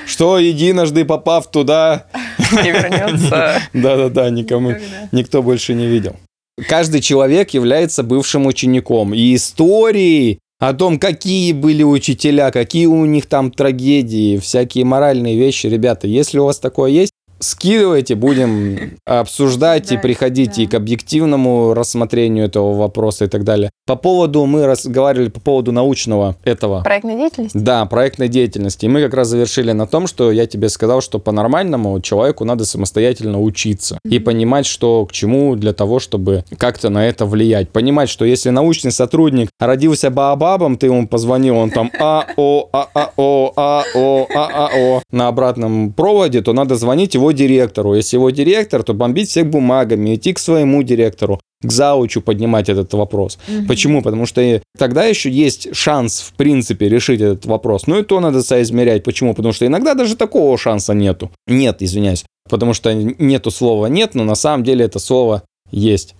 Что 0.05 0.39
единожды 0.39 1.05
попав 1.05 1.49
туда... 1.49 2.07
Не 2.51 2.71
вернется. 2.71 3.61
Да-да-да, 3.73 4.29
никому, 4.29 4.73
никто 5.11 5.41
больше 5.41 5.73
не 5.73 5.87
видел. 5.87 6.15
Каждый 6.67 7.01
человек 7.01 7.51
является 7.51 8.03
бывшим 8.03 8.45
учеником. 8.45 9.13
И 9.13 9.33
истории 9.35 10.39
о 10.59 10.73
том, 10.73 10.99
какие 10.99 11.51
были 11.53 11.83
учителя, 11.83 12.51
какие 12.51 12.85
у 12.85 13.05
них 13.05 13.25
там 13.25 13.51
трагедии, 13.51 14.37
всякие 14.37 14.85
моральные 14.85 15.37
вещи. 15.37 15.67
Ребята, 15.67 16.07
если 16.07 16.39
у 16.39 16.45
вас 16.45 16.59
такое 16.59 16.91
есть, 16.91 17.12
скидывайте, 17.43 18.15
будем 18.15 18.97
обсуждать 19.05 19.91
и 19.91 19.97
приходите 19.97 20.65
да. 20.65 20.71
к 20.71 20.73
объективному 20.75 21.73
рассмотрению 21.73 22.45
этого 22.45 22.73
вопроса 22.73 23.25
и 23.25 23.27
так 23.27 23.43
далее. 23.43 23.69
По 23.85 23.95
поводу, 23.95 24.45
мы 24.45 24.65
разговаривали 24.65 25.29
по 25.29 25.39
поводу 25.39 25.71
научного 25.71 26.35
этого. 26.43 26.81
Проектной 26.83 27.15
деятельности? 27.15 27.57
Да, 27.57 27.85
проектной 27.85 28.29
деятельности. 28.29 28.85
И 28.85 28.87
мы 28.87 29.01
как 29.01 29.13
раз 29.13 29.27
завершили 29.27 29.71
на 29.73 29.85
том, 29.85 30.07
что 30.07 30.31
я 30.31 30.45
тебе 30.45 30.69
сказал, 30.69 31.01
что 31.01 31.19
по-нормальному 31.19 31.99
человеку 31.99 32.45
надо 32.45 32.65
самостоятельно 32.65 33.41
учиться 33.41 33.95
mm-hmm. 33.95 34.09
и 34.09 34.19
понимать, 34.19 34.65
что 34.65 35.05
к 35.05 35.11
чему 35.11 35.55
для 35.55 35.73
того, 35.73 35.99
чтобы 35.99 36.45
как-то 36.57 36.89
на 36.89 37.05
это 37.05 37.25
влиять. 37.25 37.69
Понимать, 37.69 38.09
что 38.09 38.25
если 38.25 38.49
научный 38.49 38.91
сотрудник 38.91 39.49
родился 39.59 40.09
баобабом, 40.09 40.77
ты 40.77 40.87
ему 40.87 41.07
позвонил, 41.07 41.57
он 41.57 41.69
там 41.69 41.91
А-О, 41.99 42.69
А-А-О, 42.71 43.53
А-О, 43.55 44.27
А-А-О 44.33 45.01
на 45.11 45.27
обратном 45.27 45.91
проводе, 45.91 46.41
то 46.41 46.53
надо 46.53 46.75
звонить 46.75 47.15
его 47.15 47.32
директору. 47.33 47.95
Если 47.95 48.17
его 48.17 48.29
директор, 48.29 48.83
то 48.83 48.93
бомбить 48.93 49.29
всех 49.29 49.49
бумагами, 49.49 50.15
идти 50.15 50.33
к 50.33 50.39
своему 50.39 50.83
директору, 50.83 51.39
к 51.61 51.71
заучу 51.71 52.21
поднимать 52.21 52.69
этот 52.69 52.93
вопрос. 52.93 53.37
Угу. 53.47 53.67
Почему? 53.67 54.01
Потому 54.01 54.25
что 54.25 54.61
тогда 54.77 55.05
еще 55.05 55.29
есть 55.29 55.75
шанс, 55.75 56.21
в 56.21 56.33
принципе, 56.33 56.87
решить 56.89 57.21
этот 57.21 57.45
вопрос. 57.45 57.87
Ну 57.87 57.99
и 57.99 58.03
то 58.03 58.19
надо 58.19 58.43
соизмерять. 58.43 59.03
Почему? 59.03 59.33
Потому 59.33 59.53
что 59.53 59.65
иногда 59.65 59.93
даже 59.93 60.15
такого 60.15 60.57
шанса 60.57 60.93
нету. 60.93 61.31
Нет, 61.47 61.81
извиняюсь. 61.81 62.25
Потому 62.49 62.73
что 62.73 62.93
нету 62.93 63.51
слова 63.51 63.87
«нет», 63.87 64.15
но 64.15 64.23
на 64.23 64.35
самом 64.35 64.63
деле 64.63 64.85
это 64.85 64.99
слово 64.99 65.43
есть. 65.71 66.15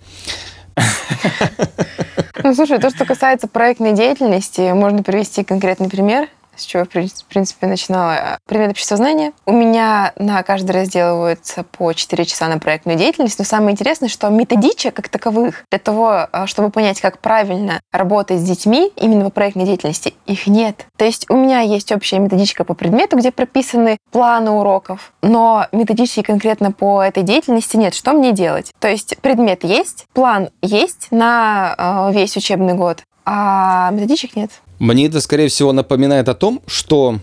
Ну, 2.42 2.54
слушай, 2.54 2.78
то, 2.78 2.90
что 2.90 3.04
касается 3.04 3.46
проектной 3.46 3.92
деятельности, 3.94 4.72
можно 4.72 5.02
привести 5.02 5.44
конкретный 5.44 5.88
пример 5.88 6.28
с 6.56 6.64
чего, 6.64 6.84
в 6.84 6.88
принципе, 6.88 7.66
начинала. 7.66 8.38
Предмет 8.46 8.70
обществознания. 8.70 9.32
У 9.46 9.52
меня 9.52 10.12
на 10.16 10.42
каждый 10.42 10.72
разделывается 10.72 11.64
по 11.64 11.92
4 11.92 12.24
часа 12.24 12.48
на 12.48 12.58
проектную 12.58 12.98
деятельность, 12.98 13.38
но 13.38 13.44
самое 13.44 13.72
интересное, 13.72 14.08
что 14.08 14.28
методичек 14.28 14.94
как 14.94 15.08
таковых 15.08 15.64
для 15.70 15.78
того, 15.78 16.28
а, 16.30 16.46
чтобы 16.46 16.70
понять, 16.70 17.00
как 17.00 17.18
правильно 17.18 17.80
работать 17.92 18.40
с 18.40 18.44
детьми 18.44 18.92
именно 18.96 19.24
по 19.24 19.30
проектной 19.30 19.64
деятельности, 19.64 20.14
их 20.26 20.46
нет. 20.46 20.86
То 20.96 21.04
есть 21.04 21.28
у 21.30 21.36
меня 21.36 21.60
есть 21.60 21.92
общая 21.92 22.18
методичка 22.18 22.64
по 22.64 22.74
предмету, 22.74 23.16
где 23.16 23.30
прописаны 23.30 23.98
планы 24.10 24.50
уроков, 24.50 25.12
но 25.22 25.66
методички 25.72 26.22
конкретно 26.22 26.72
по 26.72 27.02
этой 27.02 27.22
деятельности 27.22 27.76
нет. 27.76 27.94
Что 27.94 28.12
мне 28.12 28.32
делать? 28.32 28.72
То 28.78 28.88
есть 28.88 29.18
предмет 29.18 29.64
есть, 29.64 30.06
план 30.12 30.50
есть 30.62 31.08
на 31.10 31.74
а, 31.76 32.10
весь 32.12 32.36
учебный 32.36 32.74
год, 32.74 33.02
а 33.24 33.90
методичек 33.90 34.36
нет. 34.36 34.50
Мне 34.78 35.06
это, 35.06 35.20
скорее 35.20 35.48
всего, 35.48 35.72
напоминает 35.72 36.28
о 36.28 36.34
том, 36.34 36.62
что 36.66 37.18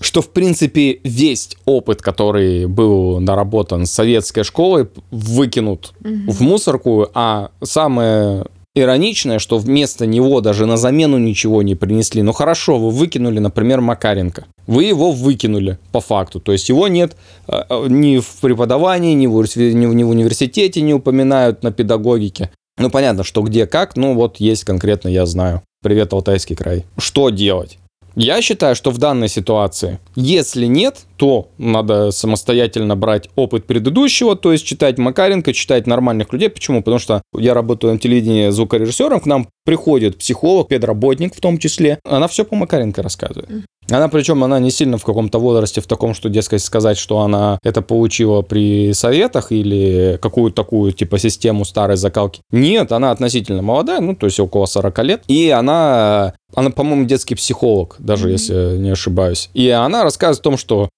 что, 0.00 0.20
в 0.20 0.30
принципе, 0.30 1.00
весь 1.02 1.56
опыт, 1.64 2.02
который 2.02 2.66
был 2.66 3.20
наработан 3.20 3.86
советской 3.86 4.42
школой, 4.42 4.88
выкинут 5.10 5.94
угу. 6.00 6.32
в 6.32 6.40
мусорку, 6.40 7.08
а 7.14 7.50
самое 7.62 8.44
ироничное, 8.74 9.38
что 9.38 9.58
вместо 9.58 10.04
него 10.04 10.40
даже 10.40 10.66
на 10.66 10.76
замену 10.76 11.18
ничего 11.18 11.62
не 11.62 11.74
принесли. 11.74 12.22
Ну 12.22 12.32
хорошо, 12.32 12.78
вы 12.78 12.90
выкинули, 12.90 13.38
например, 13.38 13.80
Макаренко. 13.80 14.46
Вы 14.66 14.84
его 14.84 15.12
выкинули 15.12 15.78
по 15.92 16.00
факту. 16.00 16.40
То 16.40 16.52
есть 16.52 16.68
его 16.68 16.88
нет 16.88 17.16
э, 17.46 17.62
э, 17.68 17.86
ни 17.88 18.18
в 18.18 18.40
преподавании, 18.40 19.14
ни 19.14 19.26
в, 19.26 19.56
ни 19.56 20.04
в 20.04 20.08
университете 20.08 20.80
не 20.80 20.92
упоминают 20.92 21.62
на 21.62 21.70
педагогике. 21.70 22.50
Ну 22.76 22.90
понятно, 22.90 23.22
что 23.22 23.42
где 23.42 23.66
как, 23.66 23.96
ну 23.96 24.14
вот 24.14 24.38
есть 24.38 24.64
конкретно, 24.64 25.08
я 25.08 25.26
знаю. 25.26 25.62
Привет, 25.84 26.14
Алтайский 26.14 26.56
край. 26.56 26.86
Что 26.96 27.28
делать? 27.28 27.76
Я 28.16 28.40
считаю, 28.40 28.74
что 28.74 28.90
в 28.90 28.96
данной 28.96 29.28
ситуации, 29.28 30.00
если 30.14 30.64
нет, 30.64 31.00
то 31.24 31.48
надо 31.56 32.10
самостоятельно 32.10 32.96
брать 32.96 33.30
опыт 33.34 33.64
предыдущего, 33.64 34.36
то 34.36 34.52
есть 34.52 34.66
читать 34.66 34.98
Макаренко, 34.98 35.54
читать 35.54 35.86
нормальных 35.86 36.34
людей. 36.34 36.50
Почему? 36.50 36.82
Потому 36.82 36.98
что 36.98 37.22
я 37.34 37.54
работаю 37.54 37.94
на 37.94 37.98
телевидении 37.98 38.50
звукорежиссером, 38.50 39.20
к 39.20 39.24
нам 39.24 39.48
приходит 39.64 40.18
психолог, 40.18 40.68
педработник 40.68 41.34
в 41.34 41.40
том 41.40 41.56
числе. 41.56 41.98
Она 42.04 42.28
все 42.28 42.44
по 42.44 42.56
Макаренко 42.56 43.02
рассказывает. 43.02 43.64
Она 43.90 44.08
причем, 44.08 44.44
она 44.44 44.58
не 44.58 44.70
сильно 44.70 44.98
в 44.98 45.04
каком-то 45.04 45.38
возрасте 45.38 45.80
в 45.80 45.86
таком, 45.86 46.12
что, 46.12 46.28
дескать, 46.28 46.62
сказать, 46.62 46.98
что 46.98 47.20
она 47.20 47.58
это 47.62 47.80
получила 47.80 48.42
при 48.42 48.92
советах 48.92 49.50
или 49.50 50.18
какую-то 50.20 50.62
такую, 50.62 50.92
типа, 50.92 51.18
систему 51.18 51.64
старой 51.64 51.96
закалки. 51.96 52.42
Нет, 52.50 52.92
она 52.92 53.12
относительно 53.12 53.62
молодая, 53.62 54.00
ну, 54.00 54.14
то 54.14 54.26
есть 54.26 54.38
около 54.40 54.66
40 54.66 54.98
лет. 55.04 55.22
И 55.28 55.48
она, 55.48 56.34
она, 56.54 56.68
по-моему, 56.68 57.06
детский 57.06 57.34
психолог, 57.34 57.96
даже 57.98 58.28
mm-hmm. 58.28 58.32
если 58.32 58.76
не 58.76 58.90
ошибаюсь. 58.90 59.48
И 59.54 59.70
она 59.70 60.02
рассказывает 60.02 60.40
о 60.40 60.42
том, 60.42 60.58
что 60.58 60.90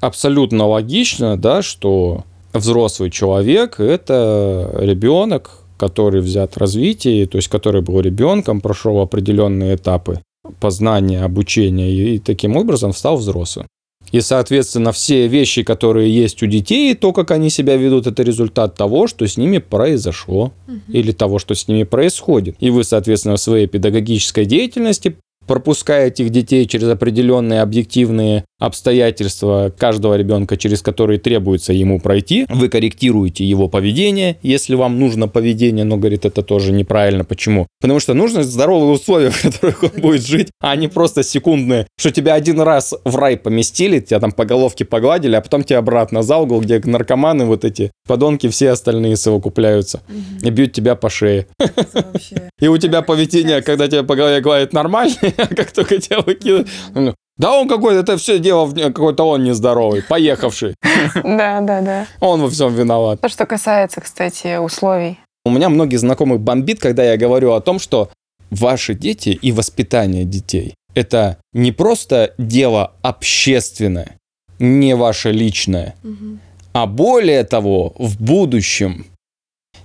абсолютно 0.00 0.66
логично, 0.66 1.36
да, 1.36 1.62
что 1.62 2.24
взрослый 2.52 3.10
человек– 3.10 3.76
это 3.80 4.70
ребенок, 4.78 5.50
который 5.76 6.20
взят 6.20 6.54
в 6.54 6.58
развитии, 6.58 7.24
то 7.26 7.36
есть 7.36 7.48
который 7.48 7.82
был 7.82 8.00
ребенком, 8.00 8.60
прошел 8.60 9.00
определенные 9.00 9.76
этапы 9.76 10.20
познания, 10.58 11.22
обучения 11.22 11.92
и 11.92 12.18
таким 12.18 12.56
образом 12.56 12.92
стал 12.92 13.16
взрослым. 13.16 13.66
И, 14.12 14.20
соответственно, 14.22 14.90
все 14.92 15.28
вещи, 15.28 15.62
которые 15.62 16.12
есть 16.12 16.42
у 16.42 16.46
детей, 16.46 16.94
то, 16.94 17.12
как 17.12 17.30
они 17.30 17.48
себя 17.48 17.76
ведут, 17.76 18.06
это 18.06 18.22
результат 18.22 18.74
того, 18.74 19.06
что 19.06 19.26
с 19.26 19.36
ними 19.36 19.58
произошло 19.58 20.52
угу. 20.66 20.80
или 20.88 21.12
того, 21.12 21.38
что 21.38 21.54
с 21.54 21.68
ними 21.68 21.84
происходит. 21.84 22.56
И 22.58 22.70
вы, 22.70 22.82
соответственно, 22.82 23.36
в 23.36 23.40
своей 23.40 23.66
педагогической 23.66 24.46
деятельности 24.46 25.16
пропуская 25.46 26.08
этих 26.08 26.30
детей 26.30 26.66
через 26.66 26.88
определенные 26.88 27.62
объективные 27.62 28.44
обстоятельства 28.60 29.72
каждого 29.76 30.14
ребенка, 30.14 30.56
через 30.56 30.82
которые 30.82 31.18
требуется 31.18 31.72
ему 31.72 31.98
пройти. 31.98 32.46
Вы 32.48 32.68
корректируете 32.68 33.44
его 33.44 33.68
поведение, 33.68 34.36
если 34.42 34.74
вам 34.76 35.00
нужно 35.00 35.26
поведение, 35.26 35.84
но, 35.84 35.96
говорит, 35.96 36.24
это 36.24 36.42
тоже 36.42 36.72
неправильно. 36.72 37.24
Почему? 37.24 37.66
Потому 37.80 37.98
что 37.98 38.14
нужны 38.14 38.44
здоровые 38.44 38.92
условия, 38.92 39.30
в 39.30 39.42
которых 39.42 39.82
он 39.82 40.00
будет 40.00 40.24
жить, 40.24 40.48
а 40.60 40.76
не 40.76 40.88
просто 40.88 41.22
секундные, 41.22 41.86
что 41.98 42.12
тебя 42.12 42.34
один 42.34 42.60
раз 42.60 42.94
в 43.04 43.16
рай 43.16 43.36
поместили, 43.36 43.98
тебя 44.00 44.20
там 44.20 44.30
по 44.30 44.44
головке 44.44 44.84
погладили, 44.84 45.34
а 45.34 45.40
потом 45.40 45.64
тебя 45.64 45.78
обратно 45.78 46.22
за 46.22 46.36
угол, 46.36 46.60
где 46.60 46.80
наркоманы 46.84 47.46
вот 47.46 47.64
эти 47.64 47.90
подонки 48.06 48.48
все 48.48 48.70
остальные 48.70 49.16
совокупляются 49.16 50.02
и 50.42 50.50
бьют 50.50 50.72
тебя 50.72 50.94
по 50.94 51.08
шее. 51.08 51.46
И 52.60 52.68
у 52.68 52.76
тебя 52.76 53.00
поведение, 53.00 53.62
когда 53.62 53.88
тебя 53.88 54.02
по 54.02 54.16
голове 54.16 54.40
гладят 54.40 54.72
нормальное, 54.74 55.32
а 55.38 55.46
как 55.46 55.72
только 55.72 55.98
тебя 55.98 56.20
выкидывают, 56.20 56.68
да 57.40 57.54
он 57.54 57.68
какой-то, 57.68 58.00
это 58.00 58.18
все 58.18 58.38
дело, 58.38 58.70
какой-то 58.70 59.24
он 59.24 59.44
нездоровый, 59.44 60.02
поехавший. 60.02 60.74
Да, 61.24 61.60
да, 61.62 61.80
да. 61.80 62.06
Он 62.20 62.42
во 62.42 62.50
всем 62.50 62.74
виноват. 62.74 63.20
То, 63.22 63.28
что 63.30 63.46
касается, 63.46 64.02
кстати, 64.02 64.58
условий. 64.58 65.18
У 65.46 65.50
меня 65.50 65.70
многие 65.70 65.96
знакомых 65.96 66.40
бомбит, 66.40 66.80
когда 66.80 67.02
я 67.02 67.16
говорю 67.16 67.52
о 67.52 67.60
том, 67.62 67.78
что 67.78 68.10
ваши 68.50 68.94
дети 68.94 69.30
и 69.30 69.52
воспитание 69.52 70.24
детей– 70.24 70.74
это 70.94 71.38
не 71.54 71.72
просто 71.72 72.34
дело 72.36 72.92
общественное, 73.00 74.18
не 74.58 74.94
ваше 74.94 75.32
личное, 75.32 75.94
угу. 76.04 76.38
а 76.74 76.86
более 76.86 77.44
того, 77.44 77.94
в 77.98 78.22
будущем 78.22 79.06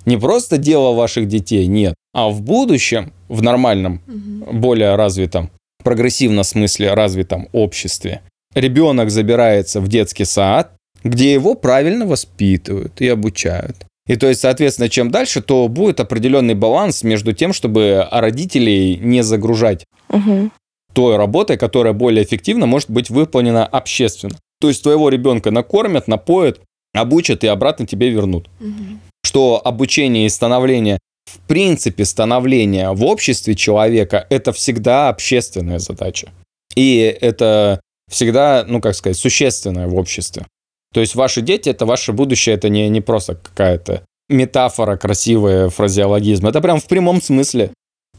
не 0.04 0.18
просто 0.18 0.58
дело 0.58 0.92
ваших 0.92 1.26
детей, 1.26 1.66
нет, 1.66 1.94
а 2.12 2.28
в 2.28 2.42
будущем, 2.42 3.14
в 3.28 3.40
нормальном, 3.40 4.02
угу. 4.06 4.58
более 4.58 4.94
развитом, 4.94 5.50
прогрессивно 5.86 6.42
смысле 6.42 6.94
развитом 6.94 7.48
обществе, 7.52 8.22
ребенок 8.56 9.08
забирается 9.08 9.80
в 9.80 9.86
детский 9.86 10.24
сад, 10.24 10.72
где 11.04 11.32
его 11.32 11.54
правильно 11.54 12.06
воспитывают 12.06 13.00
и 13.00 13.06
обучают. 13.06 13.76
И 14.08 14.16
то 14.16 14.26
есть, 14.26 14.40
соответственно, 14.40 14.88
чем 14.88 15.12
дальше, 15.12 15.42
то 15.42 15.68
будет 15.68 16.00
определенный 16.00 16.54
баланс 16.54 17.04
между 17.04 17.32
тем, 17.32 17.52
чтобы 17.52 18.04
родителей 18.10 18.96
не 18.96 19.22
загружать 19.22 19.84
угу. 20.08 20.50
той 20.92 21.16
работой, 21.16 21.56
которая 21.56 21.92
более 21.92 22.24
эффективно 22.24 22.66
может 22.66 22.90
быть 22.90 23.08
выполнена 23.08 23.64
общественно. 23.64 24.34
То 24.60 24.66
есть 24.66 24.82
твоего 24.82 25.08
ребенка 25.08 25.52
накормят, 25.52 26.08
напоят, 26.08 26.60
обучат 26.94 27.44
и 27.44 27.46
обратно 27.46 27.86
тебе 27.86 28.08
вернут. 28.08 28.50
Угу. 28.58 28.98
Что 29.24 29.62
обучение 29.64 30.26
и 30.26 30.30
становление 30.30 30.98
в 31.26 31.40
принципе, 31.46 32.04
становление 32.04 32.92
в 32.92 33.04
обществе 33.04 33.54
человека– 33.54 34.26
это 34.30 34.52
всегда 34.52 35.08
общественная 35.08 35.78
задача. 35.78 36.30
И 36.74 36.98
это 37.20 37.80
всегда, 38.10 38.64
ну, 38.66 38.80
как 38.80 38.94
сказать, 38.94 39.16
существенное 39.16 39.88
в 39.88 39.96
обществе. 39.96 40.46
То 40.94 41.00
есть 41.00 41.14
ваши 41.14 41.42
дети– 41.42 41.68
это 41.70 41.84
ваше 41.84 42.12
будущее, 42.12 42.54
это 42.54 42.68
не, 42.68 42.88
не 42.88 43.00
просто 43.00 43.34
какая-то 43.34 44.04
метафора, 44.28 44.96
красивая 44.96 45.68
фразеологизм. 45.68 46.46
Это 46.46 46.60
прям 46.60 46.80
в 46.80 46.86
прямом 46.86 47.20
смысле. 47.20 47.72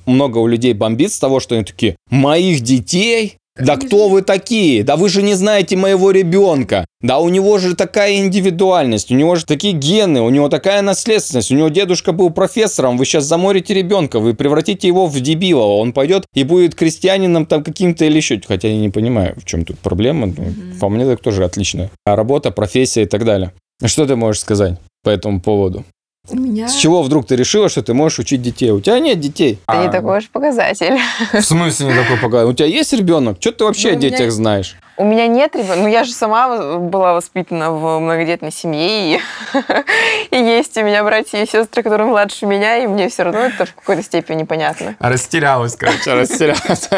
много 0.05 0.37
у 0.37 0.47
людей 0.47 0.73
бомбит 0.73 1.11
с 1.11 1.19
того, 1.19 1.39
что 1.39 1.55
они 1.55 1.63
такие, 1.63 1.95
моих 2.09 2.61
детей 2.61 3.36
да 3.59 3.77
кто 3.77 4.09
вы 4.09 4.21
такие? 4.21 4.83
Да 4.83 4.95
вы 4.95 5.09
же 5.09 5.21
не 5.21 5.33
знаете 5.33 5.75
моего 5.75 6.11
ребенка. 6.11 6.85
Да 7.01 7.19
у 7.19 7.29
него 7.29 7.59
же 7.59 7.75
такая 7.75 8.17
индивидуальность, 8.17 9.11
у 9.11 9.15
него 9.15 9.35
же 9.35 9.45
такие 9.45 9.73
гены, 9.73 10.21
у 10.21 10.29
него 10.29 10.49
такая 10.49 10.81
наследственность, 10.81 11.51
у 11.51 11.55
него 11.55 11.69
дедушка 11.69 12.11
был 12.11 12.31
профессором, 12.31 12.97
вы 12.97 13.05
сейчас 13.05 13.25
заморите 13.25 13.75
ребенка, 13.75 14.19
вы 14.19 14.33
превратите 14.33 14.87
его 14.87 15.05
в 15.05 15.19
дебила, 15.19 15.63
он 15.63 15.93
пойдет 15.93 16.25
и 16.33 16.43
будет 16.43 16.73
крестьянином 16.73 17.45
там 17.45 17.63
каким-то 17.63 18.05
или 18.05 18.17
еще. 18.17 18.41
Хотя 18.47 18.69
я 18.69 18.77
не 18.77 18.89
понимаю, 18.89 19.35
в 19.37 19.45
чем 19.45 19.63
тут 19.63 19.77
проблема. 19.79 20.27
Mm-hmm. 20.27 20.79
По 20.79 20.89
мне 20.89 21.05
так 21.05 21.21
тоже 21.21 21.43
отличная. 21.43 21.91
Работа, 22.05 22.51
профессия 22.51 23.03
и 23.03 23.07
так 23.07 23.25
далее. 23.25 23.53
Что 23.83 24.05
ты 24.07 24.15
можешь 24.15 24.41
сказать 24.41 24.79
по 25.03 25.09
этому 25.09 25.39
поводу? 25.39 25.85
У 26.29 26.35
меня... 26.35 26.67
С 26.67 26.75
чего 26.75 27.03
вдруг 27.03 27.25
ты 27.25 27.35
решила, 27.35 27.69
что 27.69 27.81
ты 27.81 27.93
можешь 27.93 28.19
учить 28.19 28.41
детей? 28.41 28.71
У 28.71 28.81
тебя 28.81 28.99
нет 28.99 29.19
детей. 29.19 29.59
Это 29.67 29.79
а... 29.79 29.85
не 29.85 29.91
такой 29.91 30.17
уж 30.19 30.29
показатель. 30.29 30.97
В 31.33 31.41
смысле 31.41 31.87
не 31.87 31.95
такой 31.95 32.17
показатель? 32.17 32.51
У 32.51 32.53
тебя 32.53 32.67
есть 32.67 32.93
ребенок? 32.93 33.37
Что 33.39 33.51
ты 33.51 33.63
вообще 33.63 33.91
ну, 33.91 33.97
о 33.97 34.01
детях 34.01 34.19
меня... 34.19 34.31
знаешь? 34.31 34.75
У 34.99 35.05
меня 35.05 35.27
нет 35.27 35.55
ребенка. 35.55 35.75
Ну, 35.75 35.87
я 35.87 36.03
же 36.03 36.11
сама 36.11 36.79
была 36.79 37.13
воспитана 37.13 37.71
в 37.71 37.99
многодетной 37.99 38.51
семье. 38.51 39.17
И, 39.17 39.21
и 40.31 40.35
есть 40.37 40.75
у 40.75 40.83
меня 40.83 41.03
братья 41.03 41.41
и 41.43 41.45
сестры, 41.45 41.83
которые 41.83 42.07
младше 42.07 42.47
меня, 42.47 42.77
и 42.77 42.87
мне 42.87 43.07
все 43.07 43.23
равно 43.23 43.41
это 43.41 43.67
в 43.67 43.75
какой-то 43.75 44.01
степени 44.01 44.43
понятно. 44.43 44.95
Растерялась, 44.99 45.75
короче, 45.75 46.13
растерялась. 46.13 46.89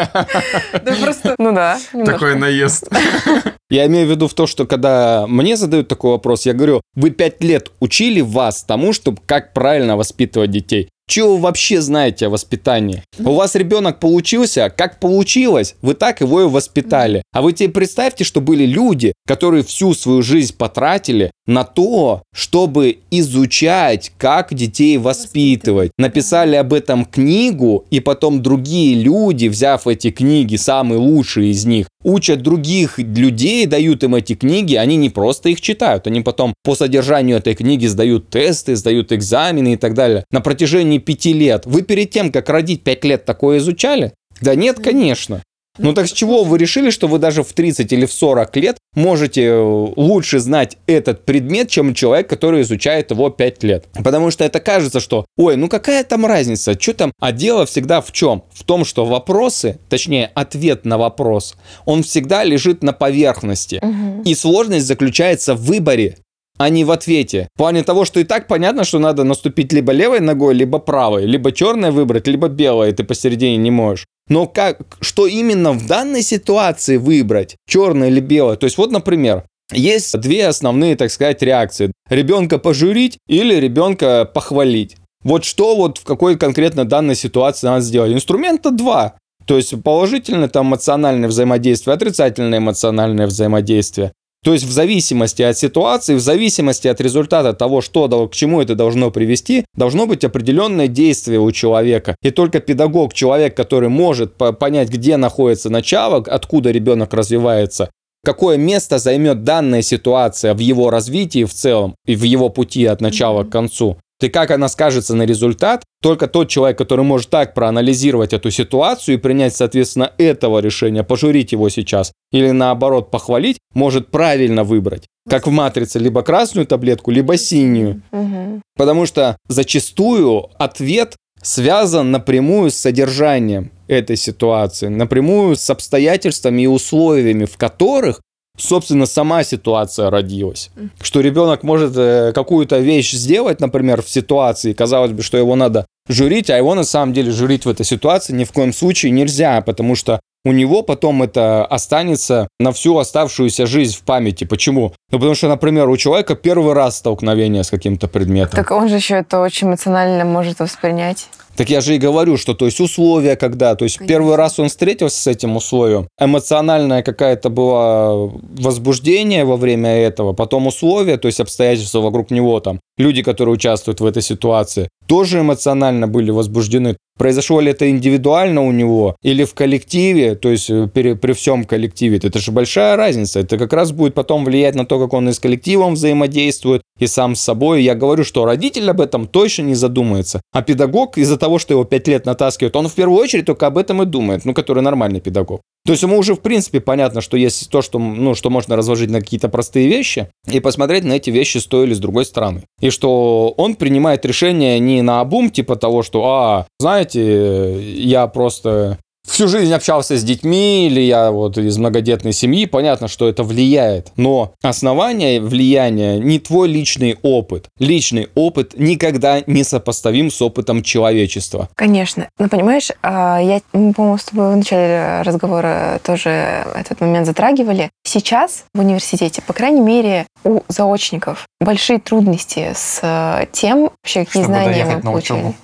Да 0.72 0.94
просто, 1.02 1.34
ну 1.38 1.52
да. 1.52 1.78
Такой 2.06 2.36
наезд. 2.36 2.88
Я 3.70 3.86
имею 3.86 4.06
в 4.06 4.10
виду 4.10 4.28
в 4.28 4.34
то, 4.34 4.46
что 4.46 4.66
когда 4.66 5.26
мне 5.28 5.56
задают 5.56 5.86
такой 5.88 6.12
вопрос, 6.12 6.44
я 6.44 6.54
говорю, 6.54 6.80
вы 6.96 7.10
пять 7.10 7.42
лет 7.42 7.70
учили 7.78 8.20
вас 8.20 8.64
тому, 8.64 8.92
чтобы 8.92 9.20
как 9.24 9.52
правильно 9.52 9.96
воспитывать 9.96 10.50
детей. 10.50 10.88
Чего 11.10 11.34
вы 11.34 11.42
вообще 11.42 11.80
знаете 11.80 12.26
о 12.26 12.30
воспитании? 12.30 13.02
У 13.18 13.32
вас 13.32 13.56
ребенок 13.56 13.98
получился, 13.98 14.70
как 14.70 15.00
получилось, 15.00 15.74
вы 15.82 15.94
так 15.94 16.20
его 16.20 16.42
и 16.42 16.44
воспитали. 16.44 17.24
А 17.32 17.42
вы 17.42 17.52
тебе 17.52 17.68
представьте, 17.70 18.22
что 18.22 18.40
были 18.40 18.64
люди, 18.64 19.12
которые 19.26 19.64
всю 19.64 19.92
свою 19.94 20.22
жизнь 20.22 20.54
потратили 20.56 21.32
на 21.48 21.64
то, 21.64 22.22
чтобы 22.32 22.98
изучать, 23.10 24.12
как 24.18 24.54
детей 24.54 24.98
воспитывать. 24.98 25.90
Написали 25.98 26.54
об 26.54 26.72
этом 26.72 27.04
книгу, 27.04 27.86
и 27.90 27.98
потом 27.98 28.40
другие 28.40 28.94
люди, 28.94 29.48
взяв 29.48 29.88
эти 29.88 30.12
книги, 30.12 30.54
самые 30.54 31.00
лучшие 31.00 31.50
из 31.50 31.64
них, 31.64 31.88
учат 32.04 32.42
других 32.42 33.00
людей, 33.00 33.66
дают 33.66 34.04
им 34.04 34.14
эти 34.14 34.36
книги, 34.36 34.76
они 34.76 34.94
не 34.94 35.10
просто 35.10 35.48
их 35.48 35.60
читают, 35.60 36.06
они 36.06 36.20
потом 36.20 36.54
по 36.62 36.76
содержанию 36.76 37.38
этой 37.38 37.54
книги 37.54 37.86
сдают 37.86 38.30
тесты, 38.30 38.76
сдают 38.76 39.10
экзамены 39.10 39.72
и 39.72 39.76
так 39.76 39.94
далее. 39.94 40.24
На 40.30 40.40
протяжении 40.40 40.98
пяти 41.00 41.32
лет. 41.32 41.66
Вы 41.66 41.82
перед 41.82 42.10
тем, 42.10 42.30
как 42.30 42.48
родить 42.48 42.82
пять 42.82 43.04
лет, 43.04 43.24
такое 43.24 43.58
изучали? 43.58 44.12
Да 44.40 44.54
нет, 44.54 44.78
конечно. 44.78 45.42
Ну 45.78 45.94
так 45.94 46.08
с 46.08 46.12
чего 46.12 46.44
вы 46.44 46.58
решили, 46.58 46.90
что 46.90 47.08
вы 47.08 47.18
даже 47.18 47.42
в 47.42 47.52
30 47.52 47.92
или 47.92 48.04
в 48.04 48.12
40 48.12 48.56
лет 48.56 48.76
можете 48.94 49.44
э, 49.44 49.60
лучше 49.60 50.40
знать 50.40 50.76
этот 50.86 51.24
предмет, 51.24 51.70
чем 51.70 51.94
человек, 51.94 52.28
который 52.28 52.62
изучает 52.62 53.10
его 53.10 53.30
5 53.30 53.62
лет? 53.62 53.86
Потому 54.04 54.30
что 54.30 54.44
это 54.44 54.60
кажется, 54.60 55.00
что, 55.00 55.24
ой, 55.36 55.56
ну 55.56 55.68
какая 55.68 56.04
там 56.04 56.26
разница, 56.26 56.78
что 56.78 56.92
там? 56.92 57.12
А 57.20 57.32
дело 57.32 57.66
всегда 57.66 58.00
в 58.00 58.12
чем? 58.12 58.42
В 58.52 58.64
том, 58.64 58.84
что 58.84 59.06
вопросы, 59.06 59.78
точнее 59.88 60.30
ответ 60.34 60.84
на 60.84 60.98
вопрос, 60.98 61.56
он 61.86 62.02
всегда 62.02 62.44
лежит 62.44 62.82
на 62.82 62.92
поверхности. 62.92 63.80
Угу. 63.82 64.22
И 64.24 64.34
сложность 64.34 64.86
заключается 64.86 65.54
в 65.54 65.62
выборе 65.62 66.18
а 66.60 66.68
не 66.68 66.84
в 66.84 66.90
ответе. 66.90 67.48
В 67.54 67.58
плане 67.58 67.82
того, 67.82 68.04
что 68.04 68.20
и 68.20 68.24
так 68.24 68.46
понятно, 68.46 68.84
что 68.84 68.98
надо 68.98 69.24
наступить 69.24 69.72
либо 69.72 69.92
левой 69.92 70.20
ногой, 70.20 70.52
либо 70.52 70.78
правой, 70.78 71.24
либо 71.24 71.52
черное 71.52 71.90
выбрать, 71.90 72.26
либо 72.26 72.48
белое, 72.48 72.90
и 72.90 72.92
ты 72.92 73.02
посередине 73.02 73.56
не 73.56 73.70
можешь. 73.70 74.04
Но 74.28 74.46
как, 74.46 74.82
что 75.00 75.26
именно 75.26 75.72
в 75.72 75.86
данной 75.86 76.20
ситуации 76.20 76.98
выбрать, 76.98 77.56
черное 77.66 78.08
или 78.08 78.20
белое? 78.20 78.56
То 78.56 78.66
есть 78.66 78.76
вот, 78.76 78.92
например, 78.92 79.44
есть 79.72 80.20
две 80.20 80.48
основные, 80.48 80.96
так 80.96 81.10
сказать, 81.10 81.40
реакции. 81.40 81.92
Ребенка 82.10 82.58
пожурить 82.58 83.16
или 83.26 83.54
ребенка 83.54 84.26
похвалить. 84.26 84.96
Вот 85.24 85.46
что 85.46 85.76
вот 85.76 85.96
в 85.96 86.04
какой 86.04 86.36
конкретно 86.36 86.84
данной 86.84 87.14
ситуации 87.14 87.68
надо 87.68 87.80
сделать? 87.80 88.12
Инструмента 88.12 88.70
два. 88.70 89.14
То 89.46 89.56
есть 89.56 89.82
положительное 89.82 90.48
там 90.48 90.68
эмоциональное 90.68 91.30
взаимодействие, 91.30 91.94
отрицательное 91.94 92.58
эмоциональное 92.58 93.26
взаимодействие. 93.26 94.12
То 94.42 94.54
есть 94.54 94.64
в 94.64 94.70
зависимости 94.70 95.42
от 95.42 95.58
ситуации, 95.58 96.14
в 96.14 96.20
зависимости 96.20 96.88
от 96.88 97.00
результата 97.00 97.52
того, 97.52 97.82
что, 97.82 98.08
к 98.28 98.34
чему 98.34 98.62
это 98.62 98.74
должно 98.74 99.10
привести, 99.10 99.66
должно 99.74 100.06
быть 100.06 100.24
определенное 100.24 100.88
действие 100.88 101.40
у 101.40 101.52
человека. 101.52 102.16
И 102.22 102.30
только 102.30 102.60
педагог, 102.60 103.12
человек, 103.12 103.54
который 103.54 103.90
может 103.90 104.34
понять, 104.34 104.88
где 104.88 105.18
находится 105.18 105.68
начало, 105.68 106.24
откуда 106.26 106.70
ребенок 106.70 107.12
развивается, 107.12 107.90
какое 108.24 108.56
место 108.56 108.98
займет 108.98 109.44
данная 109.44 109.82
ситуация 109.82 110.54
в 110.54 110.58
его 110.58 110.88
развитии 110.88 111.44
в 111.44 111.52
целом 111.52 111.94
и 112.06 112.16
в 112.16 112.22
его 112.22 112.48
пути 112.48 112.86
от 112.86 113.02
начала 113.02 113.44
к 113.44 113.50
концу, 113.50 113.98
и 114.24 114.28
как 114.28 114.50
она 114.50 114.68
скажется 114.68 115.14
на 115.14 115.22
результат, 115.22 115.82
только 116.02 116.26
тот 116.26 116.48
человек, 116.48 116.78
который 116.78 117.04
может 117.04 117.30
так 117.30 117.54
проанализировать 117.54 118.32
эту 118.32 118.50
ситуацию 118.50 119.16
и 119.16 119.18
принять, 119.18 119.54
соответственно, 119.54 120.12
этого 120.18 120.60
решения, 120.60 121.02
пожурить 121.02 121.52
его 121.52 121.68
сейчас, 121.68 122.12
или 122.32 122.50
наоборот 122.50 123.10
похвалить, 123.10 123.58
может 123.74 124.10
правильно 124.10 124.64
выбрать. 124.64 125.06
Как 125.28 125.46
в 125.46 125.50
матрице, 125.50 125.98
либо 125.98 126.22
красную 126.22 126.66
таблетку, 126.66 127.10
либо 127.10 127.36
синюю. 127.36 128.02
Угу. 128.12 128.62
Потому 128.76 129.06
что 129.06 129.36
зачастую 129.48 130.48
ответ 130.58 131.16
связан 131.42 132.10
напрямую 132.10 132.70
с 132.70 132.76
содержанием 132.76 133.70
этой 133.88 134.16
ситуации, 134.16 134.88
напрямую 134.88 135.56
с 135.56 135.68
обстоятельствами 135.70 136.62
и 136.62 136.66
условиями, 136.66 137.44
в 137.44 137.56
которых 137.56 138.20
собственно, 138.60 139.06
сама 139.06 139.44
ситуация 139.44 140.10
родилась. 140.10 140.70
Что 141.00 141.20
ребенок 141.20 141.62
может 141.62 141.92
э, 141.96 142.32
какую-то 142.34 142.78
вещь 142.78 143.12
сделать, 143.12 143.60
например, 143.60 144.02
в 144.02 144.08
ситуации, 144.08 144.72
казалось 144.72 145.12
бы, 145.12 145.22
что 145.22 145.36
его 145.36 145.56
надо 145.56 145.86
журить, 146.08 146.50
а 146.50 146.56
его 146.56 146.74
на 146.74 146.84
самом 146.84 147.12
деле 147.12 147.32
журить 147.32 147.64
в 147.64 147.68
этой 147.68 147.84
ситуации 147.86 148.32
ни 148.32 148.44
в 148.44 148.52
коем 148.52 148.72
случае 148.72 149.12
нельзя, 149.12 149.60
потому 149.60 149.94
что 149.94 150.20
у 150.44 150.52
него 150.52 150.82
потом 150.82 151.22
это 151.22 151.66
останется 151.66 152.48
на 152.58 152.72
всю 152.72 152.96
оставшуюся 152.96 153.66
жизнь 153.66 153.96
в 153.96 154.02
памяти. 154.02 154.44
Почему? 154.44 154.94
Ну, 155.10 155.18
потому 155.18 155.34
что, 155.34 155.48
например, 155.48 155.88
у 155.88 155.96
человека 155.96 156.34
первый 156.34 156.72
раз 156.72 156.96
столкновение 156.96 157.62
с 157.62 157.70
каким-то 157.70 158.08
предметом. 158.08 158.56
Так 158.56 158.70
он 158.70 158.88
же 158.88 158.96
еще 158.96 159.16
это 159.16 159.40
очень 159.40 159.68
эмоционально 159.68 160.24
может 160.24 160.60
воспринять. 160.60 161.28
Так 161.56 161.68
я 161.68 161.80
же 161.80 161.96
и 161.96 161.98
говорю, 161.98 162.36
что 162.36 162.54
то 162.54 162.66
есть 162.66 162.80
условия 162.80 163.36
когда, 163.36 163.74
то 163.74 163.84
есть 163.84 163.98
Конечно. 163.98 164.14
первый 164.14 164.36
раз 164.36 164.58
он 164.58 164.68
встретился 164.68 165.20
с 165.22 165.26
этим 165.26 165.56
условием, 165.56 166.08
эмоциональное 166.18 167.02
какая-то 167.02 167.50
было 167.50 168.32
возбуждение 168.58 169.44
во 169.44 169.56
время 169.56 169.90
этого, 169.90 170.32
потом 170.32 170.66
условия, 170.66 171.16
то 171.16 171.26
есть 171.26 171.40
обстоятельства 171.40 172.00
вокруг 172.00 172.30
него 172.30 172.60
там, 172.60 172.80
люди, 172.98 173.22
которые 173.22 173.54
участвуют 173.54 174.00
в 174.00 174.06
этой 174.06 174.22
ситуации, 174.22 174.88
тоже 175.06 175.40
эмоционально 175.40 176.06
были 176.06 176.30
возбуждены. 176.30 176.96
Произошло 177.18 177.60
ли 177.60 177.72
это 177.72 177.90
индивидуально 177.90 178.62
у 178.62 178.70
него 178.70 179.16
или 179.22 179.44
в 179.44 179.54
коллективе, 179.54 180.36
то 180.36 180.50
есть 180.50 180.70
э, 180.70 180.86
при, 180.86 181.14
при 181.14 181.32
всем 181.32 181.64
коллективе, 181.64 182.18
это 182.18 182.38
же 182.38 182.52
большая 182.52 182.96
разница. 182.96 183.40
Это 183.40 183.58
как 183.58 183.72
раз 183.72 183.92
будет 183.92 184.14
потом 184.14 184.44
влиять 184.44 184.74
на 184.74 184.86
то, 184.86 184.98
как 184.98 185.12
он 185.12 185.28
и 185.28 185.32
с 185.32 185.40
коллективом 185.40 185.94
взаимодействует, 185.94 186.82
и 187.00 187.06
сам 187.06 187.34
с 187.34 187.40
собой. 187.40 187.82
Я 187.82 187.94
говорю, 187.94 188.24
что 188.24 188.44
родитель 188.44 188.88
об 188.90 189.00
этом 189.00 189.26
точно 189.26 189.62
не 189.64 189.74
задумается. 189.74 190.40
А 190.52 190.62
педагог 190.62 191.18
из-за 191.18 191.36
того, 191.40 191.58
что 191.58 191.74
его 191.74 191.84
пять 191.84 192.06
лет 192.06 192.24
натаскивают, 192.26 192.76
он 192.76 192.86
в 192.86 192.94
первую 192.94 193.18
очередь 193.20 193.46
только 193.46 193.66
об 193.66 193.78
этом 193.78 194.02
и 194.02 194.06
думает, 194.06 194.44
ну, 194.44 194.54
который 194.54 194.82
нормальный 194.82 195.20
педагог. 195.20 195.62
То 195.84 195.92
есть 195.92 196.02
ему 196.02 196.18
уже 196.18 196.34
в 196.34 196.40
принципе 196.40 196.80
понятно, 196.80 197.20
что 197.20 197.36
есть 197.36 197.70
то, 197.70 197.82
что, 197.82 197.98
ну, 197.98 198.34
что 198.34 198.50
можно 198.50 198.76
разложить 198.76 199.10
на 199.10 199.20
какие-то 199.20 199.48
простые 199.48 199.88
вещи 199.88 200.28
и 200.46 200.60
посмотреть 200.60 201.04
на 201.04 201.14
эти 201.14 201.30
вещи 201.30 201.58
с 201.58 201.66
той 201.66 201.86
или 201.86 201.94
с 201.94 201.98
другой 201.98 202.26
стороны. 202.26 202.62
И 202.80 202.90
что 202.90 203.52
он 203.56 203.74
принимает 203.74 204.24
решение 204.24 204.78
не 204.78 205.02
на 205.02 205.20
обум, 205.20 205.50
типа 205.50 205.76
того, 205.76 206.02
что, 206.02 206.24
а, 206.26 206.66
знаете, 206.78 207.82
я 207.82 208.26
просто 208.26 208.98
всю 209.30 209.48
жизнь 209.48 209.72
общался 209.72 210.16
с 210.16 210.24
детьми, 210.24 210.86
или 210.86 211.00
я 211.00 211.30
вот 211.30 211.56
из 211.56 211.78
многодетной 211.78 212.32
семьи, 212.32 212.66
понятно, 212.66 213.08
что 213.08 213.28
это 213.28 213.42
влияет. 213.42 214.12
Но 214.16 214.52
основание 214.62 215.40
влияния 215.40 216.18
не 216.18 216.38
твой 216.38 216.68
личный 216.68 217.18
опыт. 217.22 217.68
Личный 217.78 218.28
опыт 218.34 218.74
никогда 218.76 219.42
не 219.46 219.64
сопоставим 219.64 220.30
с 220.30 220.42
опытом 220.42 220.82
человечества. 220.82 221.68
Конечно. 221.74 222.28
Но 222.38 222.48
понимаешь, 222.48 222.88
а, 223.02 223.40
я, 223.40 223.60
по-моему, 223.72 224.18
с 224.18 224.24
тобой 224.24 224.52
в 224.52 224.56
начале 224.56 225.22
разговора 225.22 226.00
тоже 226.04 226.66
этот 226.74 227.00
момент 227.00 227.26
затрагивали. 227.26 227.90
Сейчас 228.04 228.64
в 228.74 228.80
университете, 228.80 229.42
по 229.42 229.52
крайней 229.52 229.80
мере, 229.80 230.26
у 230.44 230.60
заочников 230.68 231.46
большие 231.60 231.98
трудности 231.98 232.72
с 232.74 233.46
тем, 233.52 233.90
вообще, 234.02 234.24
какие 234.24 234.42
Чтобы 234.42 234.54
знания 234.54 234.84
мы 234.86 235.00
получили. 235.00 235.54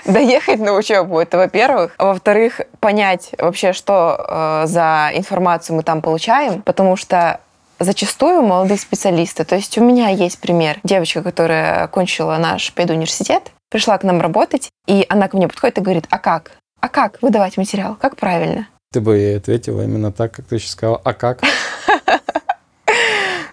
доехать 0.04 0.60
на 0.60 0.72
учебу, 0.72 1.18
это 1.18 1.38
во-первых. 1.38 1.94
А 1.98 2.06
во-вторых, 2.06 2.60
понять 2.80 3.30
вообще, 3.38 3.72
что 3.72 4.16
э, 4.18 4.66
за 4.66 5.10
информацию 5.14 5.76
мы 5.76 5.82
там 5.82 6.02
получаем, 6.02 6.62
потому 6.62 6.96
что 6.96 7.40
зачастую 7.78 8.42
молодые 8.42 8.78
специалисты, 8.78 9.44
то 9.44 9.56
есть 9.56 9.78
у 9.78 9.84
меня 9.84 10.08
есть 10.08 10.38
пример, 10.38 10.78
девочка, 10.84 11.22
которая 11.22 11.84
окончила 11.84 12.36
наш 12.36 12.72
педуниверситет, 12.72 13.52
пришла 13.70 13.96
к 13.98 14.04
нам 14.04 14.20
работать, 14.20 14.68
и 14.86 15.06
она 15.08 15.28
ко 15.28 15.36
мне 15.36 15.48
подходит 15.48 15.78
и 15.78 15.80
говорит, 15.80 16.06
а 16.10 16.18
как? 16.18 16.52
А 16.80 16.88
как 16.88 17.20
выдавать 17.22 17.56
материал? 17.56 17.96
Как 18.00 18.16
правильно? 18.16 18.68
Ты 18.92 19.00
бы 19.00 19.16
ей 19.16 19.36
ответила 19.36 19.82
именно 19.82 20.12
так, 20.12 20.32
как 20.32 20.46
ты 20.46 20.58
сейчас 20.58 20.72
сказала. 20.72 21.00
А 21.04 21.12
как? 21.12 21.40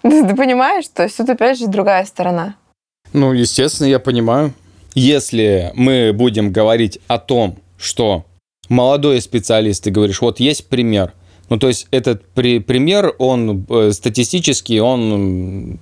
Ты 0.02 0.36
понимаешь? 0.36 0.88
То 0.88 1.03
есть 1.03 1.18
тут 1.18 1.30
опять 1.30 1.60
же 1.60 1.68
другая 1.68 2.06
сторона. 2.06 2.56
Ну, 3.14 3.34
естественно, 3.34 3.88
я 3.88 3.99
понимаю. 3.99 4.53
Если 4.98 5.72
мы 5.76 6.11
будем 6.11 6.52
говорить 6.52 6.98
о 7.06 7.19
том, 7.19 7.60
что 7.78 8.26
молодой 8.68 9.22
специалист, 9.22 9.84
ты 9.84 9.91
говоришь, 9.91 10.22
вот 10.22 10.40
есть 10.40 10.69
пример. 10.69 11.14
Ну, 11.49 11.60
то 11.60 11.68
есть 11.68 11.86
этот 11.91 12.28
при, 12.30 12.57
пример, 12.57 13.14
он 13.19 13.64
э, 13.69 13.91
статистически, 13.91 14.80
он, 14.80 15.80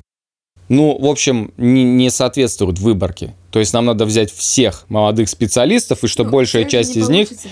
ну, 0.67 0.97
в 0.99 1.05
общем, 1.05 1.53
не, 1.55 1.85
не 1.85 2.09
соответствует 2.09 2.77
выборке. 2.77 3.33
То 3.51 3.59
есть 3.59 3.71
нам 3.71 3.85
надо 3.85 4.03
взять 4.03 4.33
всех 4.33 4.83
молодых 4.89 5.29
специалистов, 5.29 6.03
и 6.03 6.07
что 6.07 6.25
ну, 6.25 6.31
большая 6.31 6.65
часть 6.65 6.97
из 6.97 7.07
них... 7.07 7.29
Взять. 7.31 7.47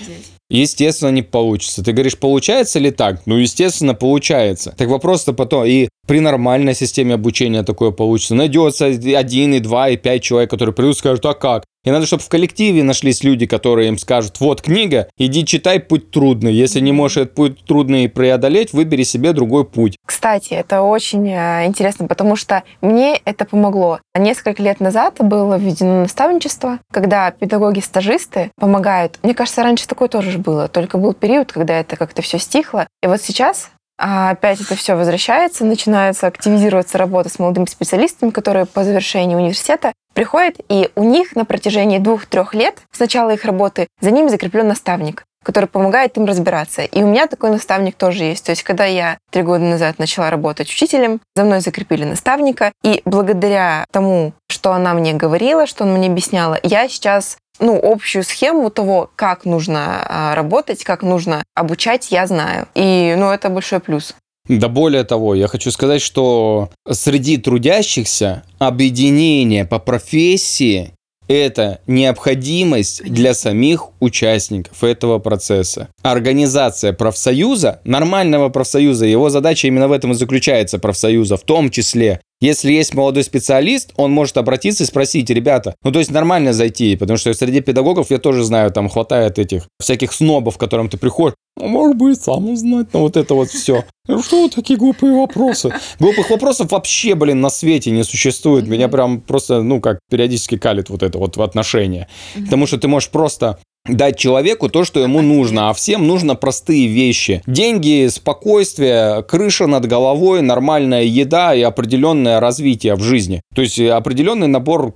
Естественно, 0.53 1.09
не 1.09 1.23
получится. 1.23 1.83
Ты 1.83 1.93
говоришь, 1.93 2.17
получается 2.17 2.77
ли 2.77 2.91
так? 2.91 3.21
Ну, 3.25 3.37
естественно, 3.37 3.95
получается. 3.95 4.73
Так 4.77 4.87
вопрос-то 4.87 5.33
потом, 5.33 5.65
и 5.65 5.89
при 6.07 6.19
нормальной 6.19 6.75
системе 6.75 7.15
обучения 7.15 7.63
такое 7.63 7.89
получится. 7.91 8.35
Найдется 8.35 8.85
один, 8.85 9.55
и 9.55 9.59
два, 9.59 9.89
и 9.89 9.97
пять 9.97 10.21
человек, 10.21 10.51
которые 10.51 10.75
придут 10.75 10.95
и 10.95 10.99
скажут, 10.99 11.25
а 11.25 11.33
как? 11.33 11.63
И 11.85 11.91
надо, 11.91 12.05
чтобы 12.05 12.23
в 12.23 12.29
коллективе 12.29 12.81
нашлись 12.81 13.23
люди, 13.23 13.45
которые 13.45 13.89
им 13.89 13.97
скажут, 13.97 14.39
вот 14.39 14.61
книга, 14.61 15.09
иди 15.17 15.45
читай 15.45 15.81
путь 15.81 16.11
трудный. 16.11 16.53
Если 16.53 16.79
не 16.79 16.93
можешь 16.93 17.17
этот 17.17 17.35
путь 17.35 17.65
трудный 17.65 18.07
преодолеть, 18.07 18.71
выбери 18.71 19.03
себе 19.03 19.33
другой 19.33 19.65
путь. 19.65 19.97
Кстати, 20.05 20.53
это 20.53 20.81
очень 20.81 21.29
э, 21.29 21.65
интересно, 21.65 22.07
потому 22.07 22.37
что 22.37 22.63
мне 22.79 23.19
это 23.25 23.43
помогло. 23.43 23.99
Несколько 24.17 24.63
лет 24.63 24.79
назад 24.79 25.15
было 25.19 25.57
введено 25.57 26.01
наставничество, 26.01 26.79
когда 26.89 27.31
педагоги-стажисты 27.31 28.51
помогают. 28.55 29.19
Мне 29.21 29.33
кажется, 29.33 29.63
раньше 29.63 29.85
такое 29.85 30.07
тоже 30.07 30.37
было, 30.43 30.67
только 30.67 30.97
был 30.97 31.13
период, 31.13 31.51
когда 31.51 31.79
это 31.79 31.95
как-то 31.95 32.21
все 32.21 32.37
стихло. 32.37 32.87
И 33.01 33.07
вот 33.07 33.21
сейчас 33.21 33.69
а 33.99 34.31
опять 34.31 34.59
это 34.59 34.75
все 34.75 34.95
возвращается, 34.95 35.63
начинается 35.65 36.27
активизироваться 36.27 36.97
работа 36.97 37.29
с 37.29 37.37
молодыми 37.37 37.65
специалистами, 37.65 38.31
которые 38.31 38.65
по 38.65 38.83
завершении 38.83 39.35
университета 39.35 39.93
приходят, 40.13 40.55
и 40.67 40.89
у 40.95 41.03
них 41.03 41.35
на 41.35 41.45
протяжении 41.45 41.99
двух-трех 41.99 42.53
лет 42.53 42.79
с 42.91 42.99
начала 42.99 43.29
их 43.29 43.45
работы 43.45 43.87
за 44.01 44.11
ними 44.11 44.29
закреплен 44.29 44.67
наставник 44.67 45.25
который 45.43 45.65
помогает 45.65 46.17
им 46.17 46.25
разбираться. 46.25 46.83
И 46.83 47.03
у 47.03 47.07
меня 47.07 47.27
такой 47.27 47.51
наставник 47.51 47.95
тоже 47.95 48.23
есть. 48.23 48.45
То 48.45 48.51
есть, 48.51 48.63
когда 48.63 48.85
я 48.85 49.17
три 49.29 49.43
года 49.43 49.63
назад 49.63 49.99
начала 49.99 50.29
работать 50.29 50.69
учителем, 50.69 51.19
за 51.35 51.43
мной 51.43 51.59
закрепили 51.59 52.05
наставника, 52.05 52.71
и 52.81 53.01
благодаря 53.05 53.85
тому, 53.91 54.33
что 54.49 54.71
она 54.71 54.93
мне 54.93 55.13
говорила, 55.13 55.67
что 55.67 55.83
она 55.83 55.97
мне 55.97 56.07
объясняла, 56.07 56.57
я 56.63 56.87
сейчас 56.87 57.37
ну, 57.59 57.79
общую 57.81 58.23
схему 58.23 58.69
того, 58.69 59.11
как 59.15 59.45
нужно 59.45 60.05
а, 60.07 60.35
работать, 60.35 60.83
как 60.83 61.03
нужно 61.03 61.43
обучать, 61.55 62.11
я 62.11 62.27
знаю. 62.27 62.67
И, 62.75 63.15
ну, 63.17 63.31
это 63.31 63.49
большой 63.49 63.79
плюс. 63.79 64.15
Да 64.47 64.67
более 64.67 65.05
того, 65.05 65.35
я 65.35 65.47
хочу 65.47 65.71
сказать, 65.71 66.01
что 66.01 66.69
среди 66.89 67.37
трудящихся 67.37 68.43
объединение 68.59 69.63
по 69.65 69.79
профессии 69.79 70.93
это 71.27 71.79
необходимость 71.87 73.03
для 73.03 73.33
самих 73.33 73.89
участников 73.99 74.83
этого 74.83 75.19
процесса. 75.19 75.89
Организация 76.01 76.93
профсоюза, 76.93 77.81
нормального 77.83 78.49
профсоюза, 78.49 79.05
его 79.05 79.29
задача 79.29 79.67
именно 79.67 79.87
в 79.87 79.91
этом 79.91 80.11
и 80.11 80.15
заключается, 80.15 80.79
профсоюза, 80.79 81.37
в 81.37 81.43
том 81.43 81.69
числе 81.69 82.19
если 82.43 82.73
есть 82.73 82.93
молодой 82.93 83.23
специалист, 83.23 83.93
он 83.95 84.11
может 84.11 84.35
обратиться 84.35 84.83
и 84.83 84.85
спросить, 84.85 85.29
ребята, 85.29 85.75
ну 85.81 85.93
то 85.93 85.99
есть 85.99 86.11
нормально 86.11 86.51
зайти, 86.51 86.97
потому 86.97 87.15
что 87.15 87.33
среди 87.33 87.61
педагогов 87.61 88.11
я 88.11 88.17
тоже 88.17 88.43
знаю, 88.43 88.69
там 88.69 88.89
хватает 88.89 89.39
этих 89.39 89.63
всяких 89.79 90.11
снобов, 90.11 90.57
к 90.57 90.59
которым 90.59 90.89
ты 90.89 90.97
приходишь, 90.97 91.35
ну, 91.55 91.67
может 91.67 91.97
быть, 91.97 92.21
сам 92.21 92.49
узнать, 92.49 92.87
ну 92.93 93.01
вот 93.01 93.15
это 93.15 93.33
вот 93.35 93.49
все. 93.49 93.85
Ну, 94.07 94.21
что 94.21 94.41
вот 94.41 94.55
такие 94.55 94.77
глупые 94.77 95.13
вопросы? 95.13 95.73
Глупых 95.99 96.29
вопросов 96.29 96.71
вообще, 96.71 97.15
блин, 97.15 97.41
на 97.41 97.49
свете 97.49 97.91
не 97.91 98.03
существует. 98.03 98.67
Меня 98.67 98.89
прям 98.89 99.21
просто, 99.21 99.61
ну, 99.61 99.79
как 99.79 99.99
периодически 100.09 100.57
калит 100.57 100.89
вот 100.89 101.03
это 101.03 101.17
вот 101.17 101.37
в 101.37 101.41
отношения. 101.41 102.09
Потому 102.35 102.65
что 102.65 102.77
ты 102.77 102.87
можешь 102.87 103.09
просто 103.09 103.59
дать 103.87 104.17
человеку 104.17 104.69
то, 104.69 104.83
что 104.83 105.01
ему 105.01 105.21
нужно, 105.21 105.69
а 105.69 105.73
всем 105.73 106.07
нужно 106.07 106.35
простые 106.35 106.87
вещи. 106.87 107.43
Деньги, 107.45 108.07
спокойствие, 108.07 109.23
крыша 109.23 109.67
над 109.67 109.85
головой, 109.85 110.41
нормальная 110.41 111.03
еда 111.03 111.53
и 111.53 111.61
определенное 111.61 112.39
развитие 112.39 112.95
в 112.95 113.01
жизни. 113.01 113.41
То 113.53 113.61
есть 113.61 113.79
определенный 113.79 114.47
набор 114.47 114.95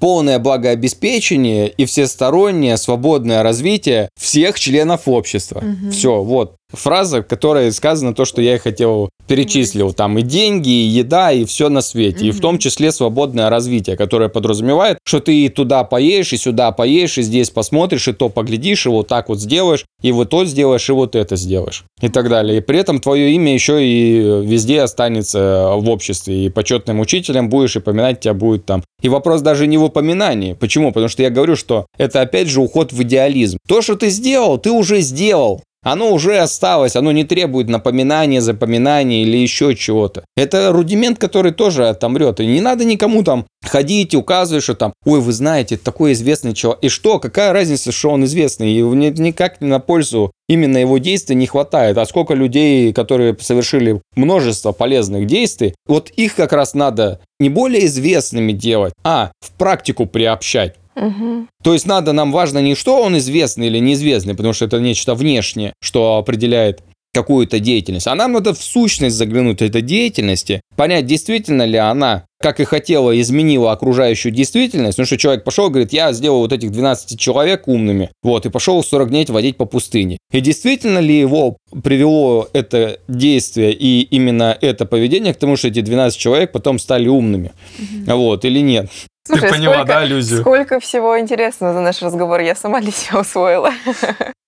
полное 0.00 0.38
благообеспечение 0.38 1.68
и 1.68 1.84
всестороннее 1.84 2.76
свободное 2.76 3.42
развитие 3.42 4.08
всех 4.18 4.58
членов 4.58 5.02
общества. 5.06 5.58
Угу. 5.58 5.90
Все, 5.92 6.22
вот 6.22 6.56
фраза, 6.72 7.22
в 7.22 7.26
которой 7.26 7.72
сказано 7.72 8.14
то, 8.14 8.24
что 8.24 8.42
я 8.42 8.56
и 8.56 8.58
хотел 8.58 9.10
перечислил. 9.26 9.92
Там 9.92 10.18
и 10.18 10.22
деньги, 10.22 10.68
и 10.68 10.86
еда, 10.86 11.30
и 11.30 11.44
все 11.44 11.68
на 11.68 11.82
свете. 11.82 12.24
Mm-hmm. 12.24 12.28
И 12.28 12.32
в 12.32 12.40
том 12.40 12.58
числе 12.58 12.90
свободное 12.90 13.48
развитие, 13.48 13.96
которое 13.96 14.28
подразумевает, 14.28 14.98
что 15.04 15.20
ты 15.20 15.44
и 15.44 15.48
туда 15.48 15.84
поедешь, 15.84 16.32
и 16.32 16.36
сюда 16.36 16.72
поедешь, 16.72 17.18
и 17.18 17.22
здесь 17.22 17.50
посмотришь, 17.50 18.08
и 18.08 18.12
то 18.12 18.28
поглядишь, 18.28 18.86
и 18.86 18.88
вот 18.88 19.06
так 19.06 19.28
вот 19.28 19.40
сделаешь, 19.40 19.84
и 20.02 20.10
вот 20.10 20.30
то 20.30 20.44
сделаешь, 20.44 20.88
и 20.88 20.92
вот 20.92 21.14
это 21.14 21.36
сделаешь. 21.36 21.84
И 22.00 22.08
так 22.08 22.28
далее. 22.28 22.58
И 22.58 22.60
при 22.60 22.78
этом 22.78 23.00
твое 23.00 23.32
имя 23.32 23.54
еще 23.54 23.84
и 23.84 24.18
везде 24.44 24.80
останется 24.82 25.74
в 25.76 25.88
обществе. 25.88 26.46
И 26.46 26.48
почетным 26.48 26.98
учителем 26.98 27.48
будешь, 27.48 27.76
и 27.76 27.80
поминать 27.80 28.20
тебя 28.20 28.34
будет 28.34 28.66
там. 28.66 28.82
И 29.00 29.08
вопрос 29.08 29.42
даже 29.42 29.66
не 29.66 29.78
в 29.78 29.84
упоминании. 29.84 30.54
Почему? 30.54 30.88
Потому 30.88 31.08
что 31.08 31.22
я 31.22 31.30
говорю, 31.30 31.54
что 31.54 31.86
это 31.98 32.20
опять 32.20 32.48
же 32.48 32.60
уход 32.60 32.92
в 32.92 33.02
идеализм. 33.02 33.58
То, 33.68 33.80
что 33.80 33.94
ты 33.94 34.10
сделал, 34.10 34.58
ты 34.58 34.70
уже 34.70 35.00
сделал. 35.00 35.62
Оно 35.82 36.12
уже 36.12 36.38
осталось, 36.38 36.94
оно 36.94 37.10
не 37.10 37.24
требует 37.24 37.68
напоминания, 37.68 38.40
запоминания 38.40 39.22
или 39.22 39.38
еще 39.38 39.74
чего-то. 39.74 40.24
Это 40.36 40.72
рудимент, 40.72 41.18
который 41.18 41.52
тоже 41.52 41.88
отомрет. 41.88 42.40
И 42.40 42.46
не 42.46 42.60
надо 42.60 42.84
никому 42.84 43.22
там 43.22 43.46
ходить 43.64 44.14
указывать, 44.14 44.62
что 44.62 44.74
там, 44.74 44.92
ой, 45.06 45.20
вы 45.20 45.32
знаете, 45.32 45.78
такой 45.78 46.12
известный 46.12 46.52
человек. 46.52 46.84
И 46.84 46.88
что, 46.88 47.18
какая 47.18 47.52
разница, 47.52 47.92
что 47.92 48.10
он 48.10 48.24
известный? 48.24 48.72
И 48.72 48.82
никак 48.82 49.60
на 49.60 49.80
пользу 49.80 50.32
именно 50.48 50.78
его 50.78 50.98
действий 50.98 51.36
не 51.36 51.46
хватает. 51.46 51.96
А 51.96 52.04
сколько 52.04 52.34
людей, 52.34 52.92
которые 52.92 53.36
совершили 53.40 54.02
множество 54.16 54.72
полезных 54.72 55.26
действий, 55.26 55.74
вот 55.86 56.10
их 56.10 56.34
как 56.34 56.52
раз 56.52 56.74
надо 56.74 57.20
не 57.38 57.48
более 57.48 57.86
известными 57.86 58.52
делать, 58.52 58.92
а 59.02 59.32
в 59.40 59.52
практику 59.52 60.06
приобщать. 60.06 60.74
Угу. 60.96 61.46
То 61.62 61.72
есть 61.72 61.86
надо, 61.86 62.12
нам 62.12 62.32
важно 62.32 62.58
не 62.58 62.74
что 62.74 63.02
он 63.02 63.16
известный 63.18 63.68
или 63.68 63.78
неизвестный, 63.78 64.34
потому 64.34 64.52
что 64.52 64.64
это 64.64 64.80
нечто 64.80 65.14
внешнее, 65.14 65.72
что 65.80 66.16
определяет 66.16 66.82
какую-то 67.12 67.58
деятельность. 67.58 68.06
А 68.06 68.14
нам 68.14 68.32
надо 68.32 68.54
в 68.54 68.62
сущность 68.62 69.16
заглянуть 69.16 69.62
этой 69.62 69.82
деятельности, 69.82 70.60
понять, 70.76 71.06
действительно 71.06 71.64
ли 71.64 71.76
она, 71.76 72.24
как 72.40 72.60
и 72.60 72.64
хотела, 72.64 73.18
изменила 73.20 73.72
окружающую 73.72 74.32
действительность. 74.32 74.96
Ну 74.96 75.04
что 75.04 75.18
человек 75.18 75.44
пошел 75.44 75.66
и 75.66 75.70
говорит, 75.70 75.92
я 75.92 76.12
сделал 76.12 76.40
вот 76.40 76.52
этих 76.52 76.70
12 76.70 77.18
человек 77.18 77.66
умными, 77.66 78.10
вот, 78.22 78.46
и 78.46 78.50
пошел 78.50 78.82
40 78.82 79.08
дней 79.10 79.26
водить 79.28 79.56
по 79.56 79.64
пустыне. 79.64 80.18
И 80.32 80.40
действительно 80.40 81.00
ли 81.00 81.18
его 81.18 81.56
привело 81.82 82.48
это 82.52 83.00
действие 83.08 83.72
и 83.72 84.02
именно 84.02 84.56
это 84.60 84.86
поведение 84.86 85.34
к 85.34 85.38
тому, 85.38 85.56
что 85.56 85.68
эти 85.68 85.80
12 85.80 86.18
человек 86.18 86.52
потом 86.52 86.78
стали 86.78 87.08
умными? 87.08 87.52
Угу. 87.78 88.16
Вот, 88.16 88.44
или 88.44 88.60
нет? 88.60 88.88
Слушай, 89.30 89.48
Ты 89.48 89.54
поняла, 89.54 89.74
сколько, 89.74 89.92
да, 89.92 90.06
иллюзию? 90.06 90.40
Сколько 90.40 90.80
всего 90.80 91.18
интересного 91.18 91.72
за 91.72 91.80
наш 91.80 92.02
разговор 92.02 92.40
я 92.40 92.54
сама 92.54 92.80
для 92.80 92.90
себя 92.90 93.20
усвоила. 93.20 93.70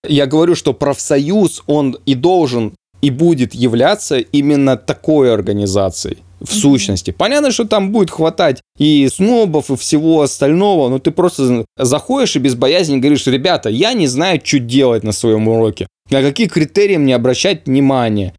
Я 0.07 0.27
говорю, 0.27 0.55
что 0.55 0.73
профсоюз, 0.73 1.63
он 1.67 1.97
и 2.05 2.15
должен, 2.15 2.75
и 3.01 3.11
будет 3.11 3.55
являться 3.55 4.19
именно 4.19 4.77
такой 4.77 5.33
организацией 5.33 6.19
в 6.41 6.53
сущности. 6.53 7.13
Понятно, 7.13 7.53
что 7.53 7.65
там 7.65 7.93
будет 7.93 8.11
хватать 8.11 8.61
и 8.77 9.09
снобов, 9.09 9.71
и 9.71 9.77
всего 9.77 10.23
остального, 10.23 10.89
но 10.89 10.99
ты 10.99 11.13
просто 11.13 11.65
заходишь 11.77 12.37
и 12.37 12.41
без 12.41 12.57
боязни 12.57 12.99
говоришь, 12.99 13.27
ребята, 13.27 13.69
я 13.69 13.93
не 13.93 14.09
знаю, 14.09 14.41
что 14.43 14.59
делать 14.59 15.05
на 15.05 15.13
своем 15.13 15.47
уроке, 15.47 15.87
на 16.11 16.21
какие 16.21 16.49
критерии 16.49 16.97
мне 16.97 17.15
обращать 17.15 17.67
внимание. 17.67 18.35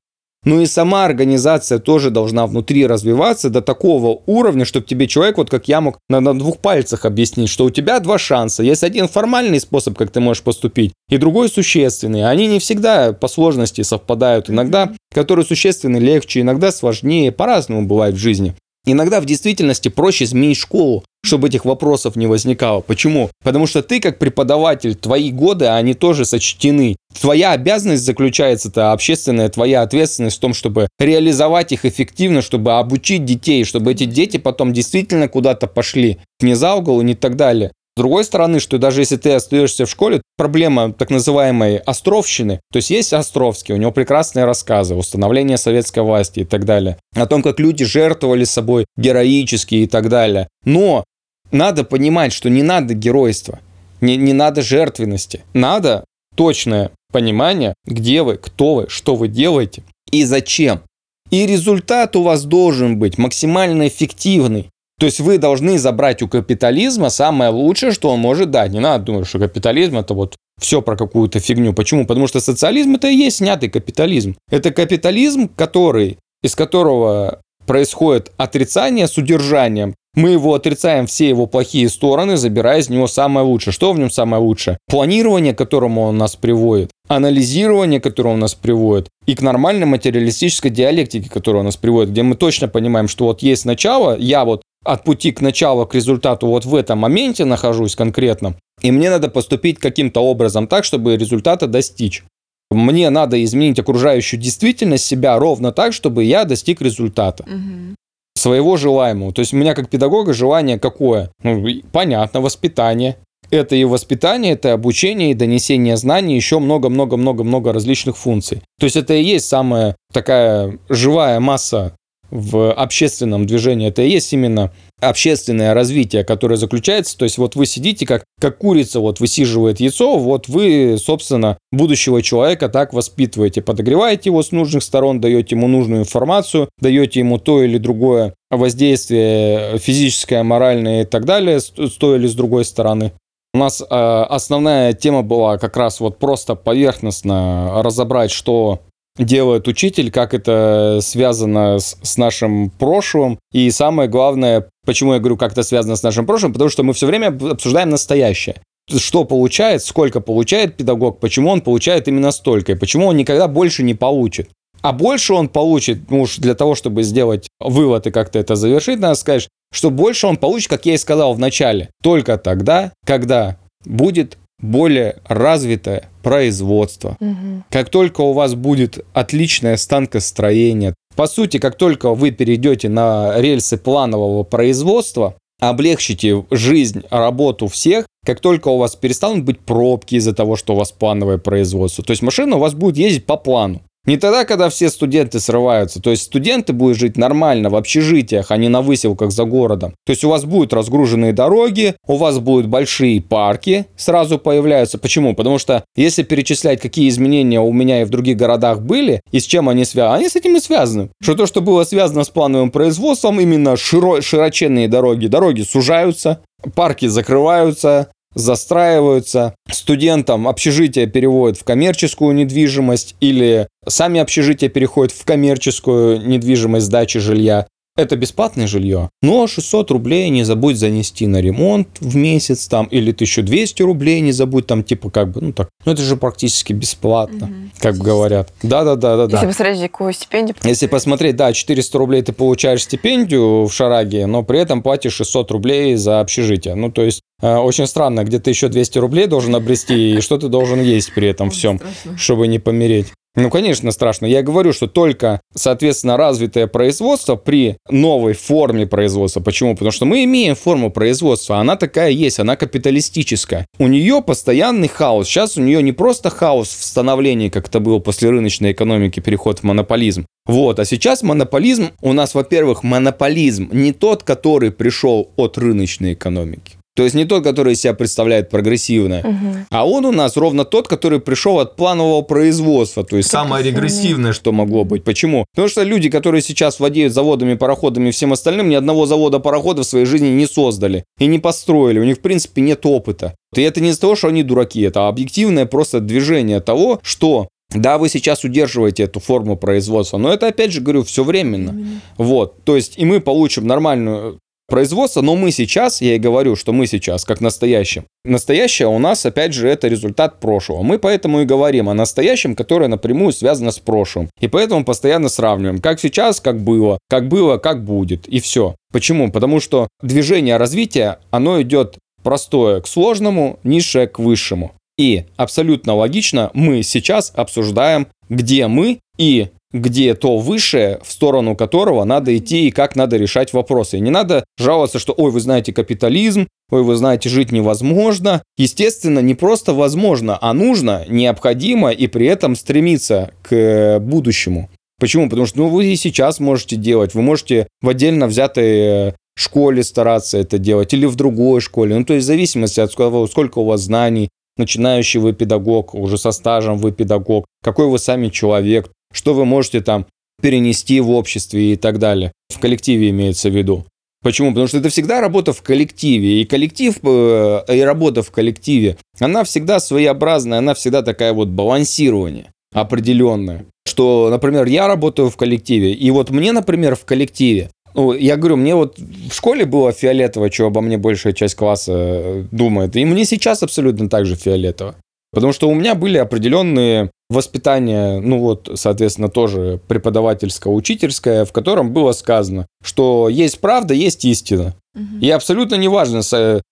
Ну 0.46 0.62
и 0.62 0.66
сама 0.66 1.06
организация 1.06 1.80
тоже 1.80 2.10
должна 2.10 2.48
внутри 2.48 2.86
развиваться 2.86 3.50
до 3.50 3.62
такого 3.62 4.22
уровня, 4.26 4.66
чтобы 4.66 4.86
тебе 4.86 5.08
человек, 5.08 5.38
вот 5.38 5.50
как 5.50 5.68
я 5.68 5.80
мог 5.80 6.00
на, 6.10 6.20
на 6.20 6.38
двух 6.38 6.60
пальцах 6.60 7.06
объяснить, 7.06 7.50
что 7.50 7.66
у 7.66 7.70
тебя 7.70 8.00
два 8.00 8.18
шанса. 8.18 8.62
Есть 8.64 8.84
один 8.84 9.08
формальный 9.08 9.60
способ, 9.60 9.98
как 9.98 10.12
ты 10.12 10.20
можешь 10.20 10.44
поступить, 10.44 10.92
и 11.10 11.18
другой 11.18 11.48
существенный. 11.50 12.30
Они 12.30 12.48
не 12.48 12.60
всегда 12.60 13.14
по 13.14 13.28
сложности 13.28 13.82
совпадают. 13.84 14.50
Иногда, 14.50 14.92
который 15.14 15.46
существенный, 15.46 16.00
легче, 16.00 16.42
иногда 16.42 16.72
сложнее. 16.72 17.32
По-разному 17.32 17.86
бывает 17.86 18.16
в 18.16 18.20
жизни. 18.20 18.56
Иногда 18.86 19.22
в 19.22 19.26
действительности 19.26 19.88
проще 19.88 20.28
сменить 20.28 20.58
школу, 20.58 21.06
чтобы 21.24 21.48
этих 21.48 21.64
вопросов 21.64 22.18
не 22.18 22.28
возникало. 22.28 22.82
Почему? 22.82 23.30
Потому 23.42 23.66
что 23.66 23.82
ты 23.82 24.02
как 24.02 24.20
преподаватель, 24.20 24.96
твои 24.96 25.32
годы, 25.32 25.68
они 25.68 25.94
тоже 25.94 26.26
сочтены. 26.26 26.98
Твоя 27.20 27.54
обязанность 27.54 28.04
заключается, 28.04 28.68
это 28.68 28.92
общественная 28.92 29.48
твоя 29.48 29.84
ответственность 29.84 30.36
в 30.36 30.42
том, 30.42 30.54
чтобы 30.54 30.90
реализовать 31.00 31.72
их 31.72 31.86
эффективно, 31.86 32.42
чтобы 32.42 32.74
обучить 32.74 33.24
детей, 33.24 33.64
чтобы 33.64 33.94
эти 33.94 34.04
дети 34.04 34.36
потом 34.36 34.74
действительно 34.74 35.30
куда-то 35.30 35.68
пошли, 35.68 36.18
не 36.42 36.56
за 36.56 36.74
угол 36.74 37.00
и 37.00 37.06
не 37.06 37.16
так 37.16 37.38
далее. 37.38 37.72
С 37.96 38.00
другой 38.00 38.24
стороны, 38.24 38.60
что 38.60 38.80
даже 38.80 39.02
если 39.02 39.18
ты 39.18 39.34
остаешься 39.34 39.86
в 39.86 39.90
школе, 39.90 40.24
проблема 40.36 40.94
так 40.94 41.12
называемой 41.12 41.78
островщины, 41.78 42.60
то 42.72 42.78
есть 42.78 42.90
есть 42.90 43.14
Островский, 43.14 43.76
у 43.76 43.78
него 43.78 43.92
прекрасные 43.92 44.46
рассказы, 44.46 44.96
установление 44.96 45.58
советской 45.58 46.02
власти 46.02 46.40
и 46.40 46.44
так 46.44 46.66
далее, 46.66 46.98
о 47.16 47.28
том, 47.28 47.44
как 47.44 47.60
люди 47.60 47.86
жертвовали 47.86 48.46
собой 48.46 48.86
героически 48.98 49.76
и 49.76 49.88
так 49.88 50.10
далее. 50.10 50.48
Но 50.66 51.04
надо 51.52 51.84
понимать, 51.84 52.34
что 52.34 52.50
не 52.50 52.64
надо 52.64 52.96
геройства, 52.96 53.60
не, 54.02 54.18
не 54.18 54.34
надо 54.34 54.64
жертвенности, 54.64 55.44
надо 55.54 56.04
точное 56.36 56.90
понимание, 57.12 57.76
где 57.86 58.24
вы, 58.24 58.38
кто 58.38 58.74
вы, 58.74 58.90
что 58.90 59.16
вы 59.16 59.28
делаете 59.28 59.84
и 60.12 60.24
зачем. 60.24 60.82
И 61.30 61.46
результат 61.46 62.16
у 62.16 62.24
вас 62.24 62.44
должен 62.44 62.98
быть 62.98 63.18
максимально 63.18 63.88
эффективный. 63.88 64.70
То 65.04 65.08
есть 65.08 65.20
вы 65.20 65.38
должны 65.38 65.78
забрать 65.80 66.22
у 66.22 66.30
капитализма 66.30 67.10
самое 67.10 67.52
лучшее, 67.52 67.92
что 67.92 68.08
он 68.08 68.22
может 68.22 68.52
дать. 68.52 68.72
Не 68.72 68.80
надо 68.80 69.04
думать, 69.04 69.28
что 69.28 69.38
капитализм 69.38 69.98
это 69.98 70.14
вот 70.14 70.38
все 70.62 70.82
про 70.82 70.96
какую-то 70.96 71.42
фигню. 71.42 71.74
Почему? 71.74 72.06
Потому 72.06 72.26
что 72.28 72.40
социализм 72.40 72.96
это 72.96 73.10
и 73.10 73.16
есть 73.18 73.40
снятый 73.40 73.68
капитализм. 73.68 74.38
Это 74.50 74.72
капитализм, 74.72 75.50
который, 75.54 76.20
из 76.42 76.56
которого 76.56 77.42
происходит 77.66 78.32
отрицание 78.38 79.10
с 79.10 79.18
удержанием. 79.18 79.94
Мы 80.16 80.30
его 80.30 80.54
отрицаем 80.54 81.06
все 81.06 81.28
его 81.28 81.48
плохие 81.48 81.90
стороны, 81.90 82.38
забирая 82.38 82.80
из 82.80 82.88
него 82.88 83.08
самое 83.08 83.46
лучшее. 83.46 83.74
Что 83.74 83.92
в 83.92 84.00
нем 84.00 84.10
самое 84.10 84.42
лучшее? 84.42 84.78
Планирование, 84.88 85.54
к 85.54 85.58
которому 85.58 86.04
он 86.04 86.18
нас 86.18 86.38
приводит, 86.38 86.92
анализирование, 87.10 88.00
которое 88.00 88.36
он 88.36 88.40
нас 88.40 88.54
приводит, 88.56 89.10
и 89.26 89.36
к 89.36 89.42
нормальной 89.42 89.86
материалистической 89.86 90.72
диалектике, 90.72 91.30
которая 91.30 91.64
нас 91.64 91.76
приводит, 91.76 92.12
где 92.12 92.24
мы 92.24 92.36
точно 92.36 92.70
понимаем, 92.70 93.10
что 93.10 93.26
вот 93.26 93.42
есть 93.42 93.66
начало, 93.66 94.16
я 94.18 94.46
вот 94.46 94.62
от 94.84 95.04
пути 95.04 95.32
к 95.32 95.42
началу, 95.42 95.86
к 95.86 95.96
результату 95.96 96.48
вот 96.48 96.66
в 96.66 96.76
этом 96.76 97.00
моменте 97.00 97.46
нахожусь 97.46 97.96
конкретно, 97.96 98.56
и 98.82 98.92
мне 98.92 99.10
надо 99.10 99.30
поступить 99.30 99.80
каким-то 99.80 100.22
образом 100.22 100.68
так, 100.68 100.84
чтобы 100.84 101.16
результата 101.16 101.68
достичь. 101.68 102.24
Мне 102.72 103.10
надо 103.10 103.44
изменить 103.44 103.80
окружающую 103.80 104.40
действительность 104.40 105.06
себя 105.06 105.38
ровно 105.38 105.72
так, 105.72 105.94
чтобы 105.94 106.24
я 106.24 106.44
достиг 106.44 106.82
результата. 106.82 107.44
Угу. 107.44 107.96
Своего 108.36 108.78
желаемого. 108.78 109.32
То 109.32 109.40
есть 109.40 109.54
у 109.54 109.58
меня 109.58 109.76
как 109.76 109.90
педагога 109.90 110.34
желание 110.34 110.80
какое? 110.80 111.32
Ну, 111.44 111.66
понятно, 111.92 112.42
воспитание. 112.42 113.18
Это 113.52 113.76
и 113.76 113.84
воспитание, 113.84 114.54
это 114.54 114.74
обучение, 114.74 115.32
и 115.32 115.36
донесение 115.36 115.96
знаний, 115.98 116.36
еще 116.36 116.58
много-много-много-много 116.58 117.72
различных 117.72 118.18
функций. 118.18 118.62
То 118.80 118.86
есть 118.86 118.96
это 118.96 119.14
и 119.14 119.24
есть 119.24 119.48
самая 119.48 119.96
такая 120.12 120.80
живая 120.90 121.40
масса 121.40 121.96
в 122.34 122.74
общественном 122.74 123.46
движении, 123.46 123.90
это 123.90 124.02
и 124.02 124.10
есть 124.10 124.34
именно 124.34 124.72
общественное 125.00 125.76
развитие, 125.76 126.24
которое 126.24 126.56
заключается, 126.56 127.16
то 127.16 127.26
есть 127.26 127.38
вот 127.38 127.56
вы 127.56 127.68
сидите, 127.68 128.08
как, 128.08 128.24
как 128.42 128.58
курица 128.58 129.00
вот 129.00 129.20
высиживает 129.20 129.80
яйцо, 129.80 130.18
вот 130.18 130.48
вы, 130.48 130.98
собственно, 130.98 131.60
будущего 131.72 132.24
человека 132.24 132.70
так 132.70 132.92
воспитываете, 132.92 133.62
подогреваете 133.62 134.32
его 134.32 134.42
с 134.42 134.52
нужных 134.52 134.82
сторон, 134.82 135.22
даете 135.22 135.56
ему 135.56 135.68
нужную 135.68 136.02
информацию, 136.02 136.70
даете 136.80 137.20
ему 137.20 137.38
то 137.38 137.62
или 137.62 137.78
другое 137.78 138.34
воздействие 138.50 139.78
физическое, 139.78 140.42
моральное 140.42 141.04
и 141.04 141.06
так 141.06 141.26
далее, 141.26 141.60
с 141.60 141.70
той 141.70 142.18
или 142.18 142.26
с 142.26 142.34
другой 142.34 142.66
стороны. 142.66 143.12
У 143.54 143.60
нас 143.60 143.80
э, 143.82 143.86
основная 143.86 144.94
тема 144.94 145.22
была 145.22 145.60
как 145.60 145.78
раз 145.78 146.00
вот 146.00 146.18
просто 146.18 146.56
поверхностно 146.56 147.84
разобрать, 147.84 148.32
что 148.32 148.80
делает 149.18 149.68
учитель, 149.68 150.12
как 150.12 150.34
это 150.34 151.00
связано 151.02 151.80
с, 151.80 151.98
с 152.02 152.18
нашим 152.18 152.70
прошлым. 152.70 153.40
И 153.52 153.70
самое 153.72 154.10
главное, 154.10 154.68
почему 154.86 155.14
я 155.14 155.20
говорю, 155.20 155.38
как 155.38 155.52
это 155.52 155.64
связано 155.64 155.96
с 155.96 156.04
нашим 156.04 156.26
прошлым, 156.26 156.54
потому 156.54 156.70
что 156.70 156.84
мы 156.84 156.94
все 156.94 157.06
время 157.06 157.28
обсуждаем 157.28 157.90
настоящее. 157.90 158.56
Что 158.90 159.24
получает, 159.24 159.84
сколько 159.84 160.20
получает 160.20 160.76
педагог, 160.76 161.20
почему 161.20 161.50
он 161.50 161.62
получает 161.62 162.08
именно 162.08 162.32
столько, 162.32 162.74
и 162.74 162.76
почему 162.76 163.08
он 163.08 163.18
никогда 163.18 163.48
больше 163.48 163.84
не 163.84 163.94
получит. 163.94 164.50
А 164.82 164.92
больше 164.92 165.34
он 165.34 165.48
получит, 165.48 166.12
ну 166.12 166.24
уж 166.24 166.38
для 166.38 166.56
того, 166.56 166.76
чтобы 166.76 167.04
сделать 167.04 167.48
вывод 167.62 168.06
и 168.06 168.12
как-то 168.12 168.40
это 168.40 168.56
завершить, 168.56 169.00
надо 169.00 169.16
сказать, 169.16 169.48
что 169.72 169.90
больше 169.90 170.28
он 170.28 170.36
получит, 170.36 170.70
как 170.70 170.86
я 170.86 170.96
и 170.96 170.98
сказал 170.98 171.34
в 171.34 171.40
начале, 171.40 171.90
только 172.02 172.38
тогда, 172.38 172.92
когда 173.06 173.58
будет 173.86 174.38
более 174.64 175.18
развитое 175.28 176.10
производство. 176.24 177.18
Угу. 177.20 177.64
Как 177.70 177.90
только 177.90 178.22
у 178.22 178.34
вас 178.34 178.56
будет 178.56 179.06
отличное 179.14 179.78
станкостроение, 179.78 180.96
по 181.16 181.28
сути, 181.28 181.60
как 181.60 181.76
только 181.76 182.14
вы 182.16 182.32
перейдете 182.32 182.90
на 182.90 183.40
рельсы 183.40 183.78
планового 183.78 184.44
производства, 184.44 185.36
облегчите 185.60 186.46
жизнь, 186.50 187.04
работу 187.12 187.68
всех, 187.68 188.06
как 188.26 188.40
только 188.40 188.70
у 188.70 188.78
вас 188.78 188.96
перестанут 188.96 189.44
быть 189.44 189.60
пробки 189.60 190.16
из-за 190.16 190.34
того, 190.34 190.56
что 190.56 190.74
у 190.74 190.78
вас 190.78 190.92
плановое 190.92 191.38
производство. 191.38 192.04
То 192.04 192.12
есть 192.12 192.24
машина 192.24 192.56
у 192.56 192.60
вас 192.60 192.74
будет 192.74 192.98
ездить 192.98 193.26
по 193.26 193.38
плану. 193.38 193.82
Не 194.06 194.18
тогда, 194.18 194.44
когда 194.44 194.68
все 194.70 194.90
студенты 194.90 195.40
срываются. 195.40 196.02
То 196.02 196.10
есть 196.10 196.24
студенты 196.24 196.74
будут 196.74 196.98
жить 196.98 197.16
нормально 197.16 197.70
в 197.70 197.76
общежитиях, 197.76 198.52
а 198.52 198.58
не 198.58 198.68
на 198.68 198.82
выселках 198.82 199.32
за 199.32 199.46
городом. 199.46 199.94
То 200.06 200.12
есть 200.12 200.26
у 200.26 200.30
вас 200.30 200.44
будут 200.44 200.74
разгруженные 200.74 201.32
дороги, 201.32 201.96
у 202.06 202.18
вас 202.18 202.40
будут 202.40 202.68
большие 202.68 203.22
парки 203.22 203.86
сразу 203.96 204.40
появляются. 204.40 204.98
Почему? 204.98 205.34
Потому 205.36 205.58
что 205.58 205.86
если 205.96 206.24
перечислять, 206.24 206.82
какие 206.82 207.08
изменения 207.08 207.62
у 207.62 207.72
меня 207.72 208.02
и 208.02 208.06
в 208.06 208.10
других 208.10 208.36
городах 208.36 208.82
были, 208.82 209.22
и 209.32 209.40
с 209.40 209.46
чем 209.46 209.70
они 209.70 209.86
связаны, 209.86 210.18
они 210.18 210.28
с 210.28 210.36
этим 210.36 210.58
и 210.58 210.60
связаны. 210.60 211.10
Что 211.22 211.36
то, 211.36 211.46
что 211.46 211.62
было 211.62 211.86
связано 211.86 212.26
с 212.26 212.30
плановым 212.30 212.72
производством, 212.72 213.40
именно 213.40 213.76
широ- 213.76 214.22
широченные 214.22 214.90
дороги, 214.90 215.28
дороги 215.28 215.62
сужаются, 215.62 216.42
парки 216.76 217.08
закрываются, 217.08 218.10
застраиваются, 218.36 219.56
студентам 219.72 220.48
общежитие 220.48 221.08
переводят 221.08 221.58
в 221.60 221.64
коммерческую 221.64 222.34
недвижимость 222.34 223.16
или 223.20 223.68
сами 223.88 224.20
общежития 224.20 224.70
переходят 224.70 225.12
в 225.14 225.24
коммерческую 225.26 226.26
недвижимость 226.26 226.86
сдачи 226.86 227.20
жилья. 227.20 227.68
Это 227.96 228.16
бесплатное 228.16 228.66
жилье, 228.66 229.12
но 229.22 229.46
600 229.46 229.92
рублей 229.92 230.30
не 230.30 230.44
забудь 230.44 230.78
занести 230.78 231.28
на 231.28 231.40
ремонт 231.40 231.88
в 232.00 232.16
месяц 232.16 232.68
там, 232.68 232.88
или 232.88 233.12
1200 233.12 233.84
рублей 233.84 234.20
не 234.22 234.32
забудь 234.32 234.66
там, 234.66 234.84
типа 234.84 235.12
как 235.12 235.30
бы, 235.30 235.42
ну 235.42 235.54
так, 235.54 235.70
ну 235.86 235.92
это 235.92 236.02
же 236.02 236.18
практически 236.18 236.74
бесплатно, 236.74 237.46
угу. 237.46 237.54
как 237.78 237.98
бы 237.98 238.06
говорят. 238.06 238.52
Да-да-да-да. 238.64 239.38
Если 239.38 239.46
посмотреть, 239.46 239.82
какую 239.82 240.14
стипендию 240.14 240.56
Если 240.64 240.88
посмотреть, 240.88 241.36
да, 241.36 241.54
400 241.54 241.98
рублей 242.00 242.24
ты 242.24 242.34
получаешь 242.34 242.82
стипендию 242.82 243.66
в 243.66 243.72
Шараге, 243.72 244.26
но 244.26 244.42
при 244.42 244.60
этом 244.60 244.82
платишь 244.82 245.14
600 245.14 245.52
рублей 245.52 245.96
за 245.96 246.20
общежитие. 246.20 246.74
Ну, 246.74 246.92
то 246.92 247.04
есть 247.04 247.22
э, 247.44 247.56
очень 247.58 247.86
странно, 247.86 248.24
где 248.24 248.40
ты 248.40 248.50
еще 248.50 248.70
200 248.70 248.98
рублей 248.98 249.28
должен 249.28 249.54
обрести, 249.56 250.16
и 250.16 250.22
что 250.22 250.40
ты 250.40 250.48
должен 250.48 250.82
есть 250.82 251.14
при 251.14 251.28
этом 251.28 251.52
всем, 251.52 251.80
чтобы 252.18 252.48
не 252.48 252.58
помереть. 252.58 253.14
Ну, 253.36 253.50
конечно, 253.50 253.92
страшно. 253.92 254.28
Я 254.28 254.44
говорю, 254.44 254.74
что 254.74 254.88
только, 254.88 255.42
соответственно, 255.56 256.18
развитое 256.18 256.68
производство 256.68 257.36
при 257.36 257.78
новой 257.90 258.34
форме 258.34 258.86
производства. 258.86 259.40
Почему? 259.40 259.74
Потому 259.74 259.92
что 259.92 260.06
мы 260.06 260.24
имеем 260.24 260.56
форму 260.56 260.92
производства, 260.92 261.58
она 261.58 261.76
такая 261.76 262.12
есть, 262.12 262.40
она 262.40 262.56
капиталистическая. 262.56 263.66
У 263.80 263.88
нее 263.88 264.22
постоянный 264.22 264.88
хаос. 264.88 265.28
Сейчас 265.28 265.58
у 265.58 265.62
нее 265.62 265.82
не 265.82 265.94
просто 265.94 266.30
хаос 266.30 266.70
в 266.70 266.84
становлении, 266.84 267.50
как 267.50 267.70
это 267.70 267.80
было 267.80 267.98
после 267.98 268.30
рыночной 268.30 268.72
экономики, 268.72 269.20
переход 269.20 269.60
в 269.60 269.64
монополизм. 269.64 270.28
Вот, 270.46 270.80
а 270.80 270.86
сейчас 270.86 271.24
монополизм, 271.24 271.90
у 272.02 272.14
нас, 272.14 272.36
во-первых, 272.36 272.84
монополизм 272.84 273.70
не 273.72 273.94
тот, 273.94 274.24
который 274.24 274.72
пришел 274.72 275.32
от 275.38 275.58
рыночной 275.58 276.14
экономики. 276.14 276.78
То 276.96 277.04
есть 277.04 277.16
не 277.16 277.26
тот, 277.26 277.44
который 277.44 277.76
себя 277.76 277.94
представляет 277.96 278.50
прогрессивно, 278.50 279.20
угу. 279.20 279.66
а 279.72 279.88
он 279.88 280.06
у 280.06 280.12
нас 280.12 280.38
ровно 280.38 280.64
тот, 280.64 280.88
который 280.88 281.20
пришел 281.20 281.60
от 281.60 281.76
планового 281.76 282.22
производства. 282.22 283.04
То 283.04 283.18
есть 283.18 283.30
самое 283.30 283.64
регрессивное, 283.64 284.32
что 284.32 284.52
могло 284.52 284.84
быть. 284.84 285.04
Почему? 285.04 285.46
Потому 285.54 285.70
что 285.70 285.82
люди, 285.82 286.10
которые 286.10 286.44
сейчас 286.44 286.80
владеют 286.80 287.14
заводами, 287.14 287.56
пароходами 287.56 288.10
и 288.10 288.12
всем 288.12 288.32
остальным, 288.32 288.70
ни 288.70 288.76
одного 288.76 289.08
завода 289.08 289.40
парохода 289.40 289.82
в 289.82 289.86
своей 289.86 290.06
жизни 290.06 290.30
не 290.30 290.46
создали 290.46 291.04
и 291.18 291.26
не 291.26 291.40
построили. 291.40 292.00
У 292.00 292.04
них, 292.04 292.18
в 292.18 292.22
принципе, 292.22 292.62
нет 292.62 292.86
опыта. 292.86 293.34
И 293.56 293.62
это 293.62 293.82
не 293.82 293.90
из-за 293.90 294.02
того, 294.02 294.16
что 294.16 294.28
они 294.28 294.44
дураки, 294.44 294.82
это 294.82 295.08
объективное 295.08 295.66
просто 295.66 296.00
движение 296.00 296.60
того, 296.60 297.00
что 297.02 297.48
да, 297.74 297.98
вы 297.98 298.10
сейчас 298.10 298.44
удерживаете 298.44 299.04
эту 299.04 299.20
форму 299.20 299.58
производства, 299.58 300.18
но 300.18 300.32
это, 300.32 300.48
опять 300.48 300.72
же, 300.72 300.82
говорю, 300.82 301.04
все 301.04 301.24
временно. 301.24 301.72
Именно. 301.72 302.02
Вот, 302.18 302.64
то 302.64 302.76
есть 302.76 302.98
и 302.98 303.06
мы 303.06 303.20
получим 303.20 303.66
нормальную 303.66 304.40
производства, 304.68 305.22
но 305.22 305.36
мы 305.36 305.52
сейчас, 305.52 306.02
я 306.02 306.16
и 306.16 306.20
говорю, 306.20 306.56
что 306.56 306.74
мы 306.74 306.88
сейчас, 306.88 307.26
как 307.26 307.42
настоящем. 307.42 308.06
Настоящее 308.26 308.88
у 308.88 309.00
нас, 309.00 309.26
опять 309.26 309.54
же, 309.54 309.68
это 309.68 309.88
результат 309.88 310.40
прошлого. 310.40 310.84
Мы 310.84 311.00
поэтому 311.00 311.42
и 311.42 311.46
говорим 311.46 311.90
о 311.90 311.94
настоящем, 311.94 312.56
которое 312.56 312.88
напрямую 312.88 313.34
связано 313.34 313.72
с 313.72 313.80
прошлым. 313.80 314.30
И 314.40 314.48
поэтому 314.48 314.86
постоянно 314.86 315.30
сравниваем, 315.30 315.80
как 315.80 316.00
сейчас, 316.00 316.40
как 316.40 316.62
было, 316.62 316.98
как 317.10 317.28
было, 317.28 317.58
как 317.58 317.84
будет, 317.84 318.28
и 318.28 318.40
все. 318.40 318.76
Почему? 318.92 319.32
Потому 319.32 319.60
что 319.60 319.88
движение 320.02 320.58
развития, 320.58 321.20
оно 321.32 321.62
идет 321.62 321.98
простое 322.24 322.82
к 322.82 322.88
сложному, 322.88 323.60
низшее 323.64 324.08
к 324.08 324.20
высшему. 324.20 324.74
И 324.98 325.26
абсолютно 325.38 325.96
логично 325.96 326.52
мы 326.54 326.84
сейчас 326.84 327.32
обсуждаем, 327.36 328.08
где 328.30 328.68
мы 328.68 329.00
и 329.18 329.48
где 329.74 330.14
то 330.14 330.38
высшее, 330.38 331.00
в 331.04 331.12
сторону 331.12 331.56
которого 331.56 332.04
надо 332.04 332.36
идти 332.38 332.68
и 332.68 332.72
как 332.72 332.96
надо 332.96 333.18
решать 333.18 333.52
вопросы. 333.54 333.98
И 333.98 334.02
не 334.02 334.12
надо 334.12 334.46
жаловаться, 334.58 335.00
что 335.00 335.14
«Ой, 335.18 335.32
вы 335.32 335.40
знаете 335.40 335.74
капитализм», 335.74 336.48
«Ой, 336.70 336.84
вы 336.84 336.96
знаете, 336.96 337.30
жить 337.30 337.52
невозможно». 337.52 338.44
Естественно, 338.58 339.20
не 339.20 339.34
просто 339.34 339.74
возможно, 339.74 340.38
а 340.40 340.54
нужно, 340.54 341.06
необходимо 341.10 341.90
и 341.90 342.08
при 342.08 342.28
этом 342.28 342.56
стремиться 342.56 343.34
к 343.42 344.00
будущему. 344.00 344.70
Почему? 345.00 345.28
Потому 345.30 345.48
что 345.48 345.58
ну, 345.58 345.68
вы 345.68 345.88
и 345.88 345.96
сейчас 345.96 346.40
можете 346.40 346.76
делать. 346.76 347.14
Вы 347.14 347.24
можете 347.24 347.68
в 347.82 347.90
отдельно 347.90 348.28
взятой 348.28 349.10
э, 349.10 349.14
школе 349.36 349.84
стараться 349.84 350.38
это 350.38 350.58
делать 350.58 350.94
или 350.94 351.06
в 351.06 351.16
другой 351.16 351.62
школе. 351.62 351.98
Ну, 351.98 352.06
то 352.06 352.14
есть 352.14 352.24
в 352.26 352.28
зависимости 352.28 352.80
от 352.80 352.96
того, 352.96 353.28
сколько 353.28 353.60
у 353.60 353.66
вас 353.66 353.82
знаний, 353.82 354.30
начинающий 354.58 355.20
вы 355.20 355.34
педагог, 355.34 355.94
уже 355.96 356.18
со 356.18 356.32
стажем 356.32 356.78
вы 356.78 356.92
педагог, 356.92 357.46
какой 357.64 357.88
вы 357.88 358.00
сами 358.00 358.30
человек, 358.30 358.92
что 359.14 359.34
вы 359.34 359.46
можете 359.46 359.80
там 359.80 360.06
перенести 360.42 361.00
в 361.00 361.10
обществе 361.12 361.74
и 361.74 361.76
так 361.78 362.00
далее. 362.00 362.34
В 362.50 362.60
коллективе 362.60 363.10
имеется 363.12 363.50
в 363.50 363.56
виду. 363.56 363.86
Почему? 364.22 364.50
Потому 364.50 364.68
что 364.68 364.78
это 364.78 364.90
всегда 364.90 365.22
работа 365.22 365.54
в 365.54 365.62
коллективе. 365.62 366.42
И 366.42 366.46
коллектив, 366.46 366.98
э, 367.04 367.64
и 367.70 367.82
работа 367.82 368.24
в 368.24 368.32
коллективе, 368.32 368.98
она 369.20 369.44
всегда 369.44 369.80
своеобразная, 369.80 370.60
она 370.60 370.74
всегда 370.74 371.02
такая 371.02 371.34
вот 371.34 371.50
балансирование 371.50 372.52
определенное. 372.74 373.66
Что, 373.86 374.30
например, 374.30 374.66
я 374.66 374.88
работаю 374.88 375.30
в 375.30 375.38
коллективе, 375.38 375.94
и 375.94 376.10
вот 376.12 376.30
мне, 376.30 376.52
например, 376.52 376.96
в 376.96 377.06
коллективе 377.06 377.70
ну, 377.96 378.14
я 378.14 378.38
говорю, 378.38 378.58
мне 378.58 378.76
вот 378.76 378.98
в 378.98 379.34
школе 379.34 379.66
было 379.66 379.92
фиолетово, 379.92 380.52
что 380.52 380.66
обо 380.66 380.82
мне 380.82 380.98
большая 380.98 381.34
часть 381.34 381.56
класса 381.56 381.94
э, 381.94 382.44
думает. 382.52 382.96
И 382.96 383.06
мне 383.06 383.26
сейчас 383.26 383.62
абсолютно 383.62 384.10
так 384.10 384.26
же 384.26 384.36
фиолетово. 384.36 384.96
Потому 385.32 385.54
что 385.54 385.70
у 385.70 385.76
меня 385.76 385.96
были 385.96 386.18
определенные 386.18 387.12
воспитания, 387.34 388.20
ну 388.20 388.40
вот, 388.40 388.70
соответственно, 388.76 389.30
тоже 389.30 389.80
преподавательское, 389.88 390.72
учительское, 390.74 391.46
в 391.46 391.52
котором 391.52 391.92
было 391.92 392.12
сказано, 392.14 392.68
что 392.84 393.30
есть 393.30 393.60
правда, 393.60 393.94
есть 393.94 394.24
истина. 394.26 394.76
И 395.22 395.30
абсолютно 395.32 395.76
неважно, 395.76 396.22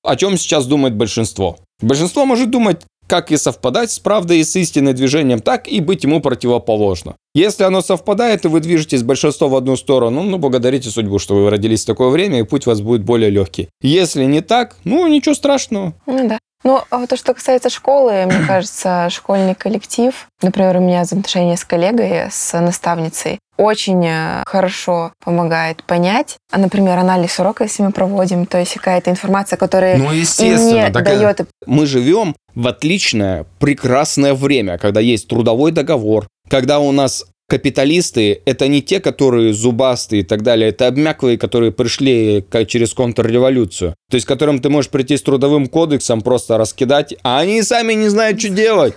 о 0.03 0.15
чем 0.15 0.37
сейчас 0.37 0.67
думает 0.67 0.95
большинство. 0.95 1.57
Большинство 1.81 2.25
может 2.25 2.51
думать 2.51 2.81
как 3.11 3.29
и 3.29 3.35
совпадать 3.35 3.91
с 3.91 3.99
правдой 3.99 4.39
и 4.39 4.43
с 4.45 4.55
истинным 4.55 4.95
движением, 4.95 5.41
так 5.41 5.67
и 5.67 5.81
быть 5.81 6.05
ему 6.05 6.21
противоположно. 6.21 7.15
Если 7.35 7.63
оно 7.65 7.81
совпадает, 7.81 8.45
и 8.45 8.47
вы 8.47 8.61
движетесь 8.61 9.03
большинство 9.03 9.49
в 9.49 9.55
одну 9.57 9.75
сторону, 9.75 10.23
ну, 10.23 10.37
благодарите 10.37 10.89
судьбу, 10.89 11.19
что 11.19 11.35
вы 11.35 11.49
родились 11.49 11.83
в 11.83 11.87
такое 11.87 12.07
время, 12.07 12.39
и 12.39 12.43
путь 12.43 12.67
у 12.67 12.69
вас 12.69 12.79
будет 12.79 13.03
более 13.03 13.29
легкий. 13.29 13.67
Если 13.81 14.23
не 14.23 14.39
так, 14.39 14.77
ну, 14.85 15.05
ничего 15.07 15.35
страшного. 15.35 15.93
Ну 16.07 16.29
да. 16.29 16.39
Ну, 16.63 16.81
а 16.89 17.07
то, 17.07 17.17
что 17.17 17.33
касается 17.33 17.69
школы, 17.69 18.25
мне 18.25 18.45
кажется, 18.47 19.09
школьный 19.09 19.55
коллектив, 19.55 20.13
например, 20.41 20.77
у 20.77 20.79
меня 20.81 21.01
взаимоотношения 21.01 21.57
с 21.57 21.65
коллегой, 21.65 22.29
с 22.31 22.59
наставницей, 22.59 23.39
очень 23.57 24.05
э, 24.05 24.43
хорошо 24.45 25.13
помогает 25.23 25.83
понять, 25.83 26.37
а, 26.51 26.57
например, 26.57 26.97
анализ 26.97 27.39
урока, 27.39 27.65
если 27.65 27.83
мы 27.83 27.91
проводим, 27.91 28.45
то 28.45 28.57
есть 28.57 28.73
какая-то 28.73 29.11
информация, 29.11 29.57
которая 29.57 29.97
ну, 29.97 30.11
не 30.11 30.89
дает... 30.89 31.41
Мы 31.67 31.85
живем 31.85 32.35
в 32.55 32.67
отличное, 32.67 33.45
прекрасное 33.59 34.33
время, 34.33 34.77
когда 34.77 34.99
есть 34.99 35.27
трудовой 35.27 35.71
договор, 35.71 36.27
когда 36.49 36.79
у 36.79 36.91
нас 36.91 37.25
капиталисты— 37.51 38.41
это 38.45 38.69
не 38.69 38.81
те, 38.81 39.01
которые 39.01 39.53
зубастые 39.53 40.21
и 40.21 40.23
так 40.23 40.41
далее, 40.41 40.69
это 40.69 40.87
обмяклые, 40.87 41.37
которые 41.37 41.73
пришли 41.73 42.45
через 42.65 42.93
контрреволюцию. 42.93 43.93
То 44.09 44.15
есть, 44.15 44.25
которым 44.25 44.59
ты 44.61 44.69
можешь 44.69 44.89
прийти 44.89 45.17
с 45.17 45.21
трудовым 45.21 45.67
кодексом, 45.67 46.21
просто 46.21 46.57
раскидать, 46.57 47.13
а 47.23 47.39
они 47.39 47.61
сами 47.61 47.91
не 47.91 48.07
знают, 48.07 48.39
что 48.39 48.47
делать. 48.47 48.93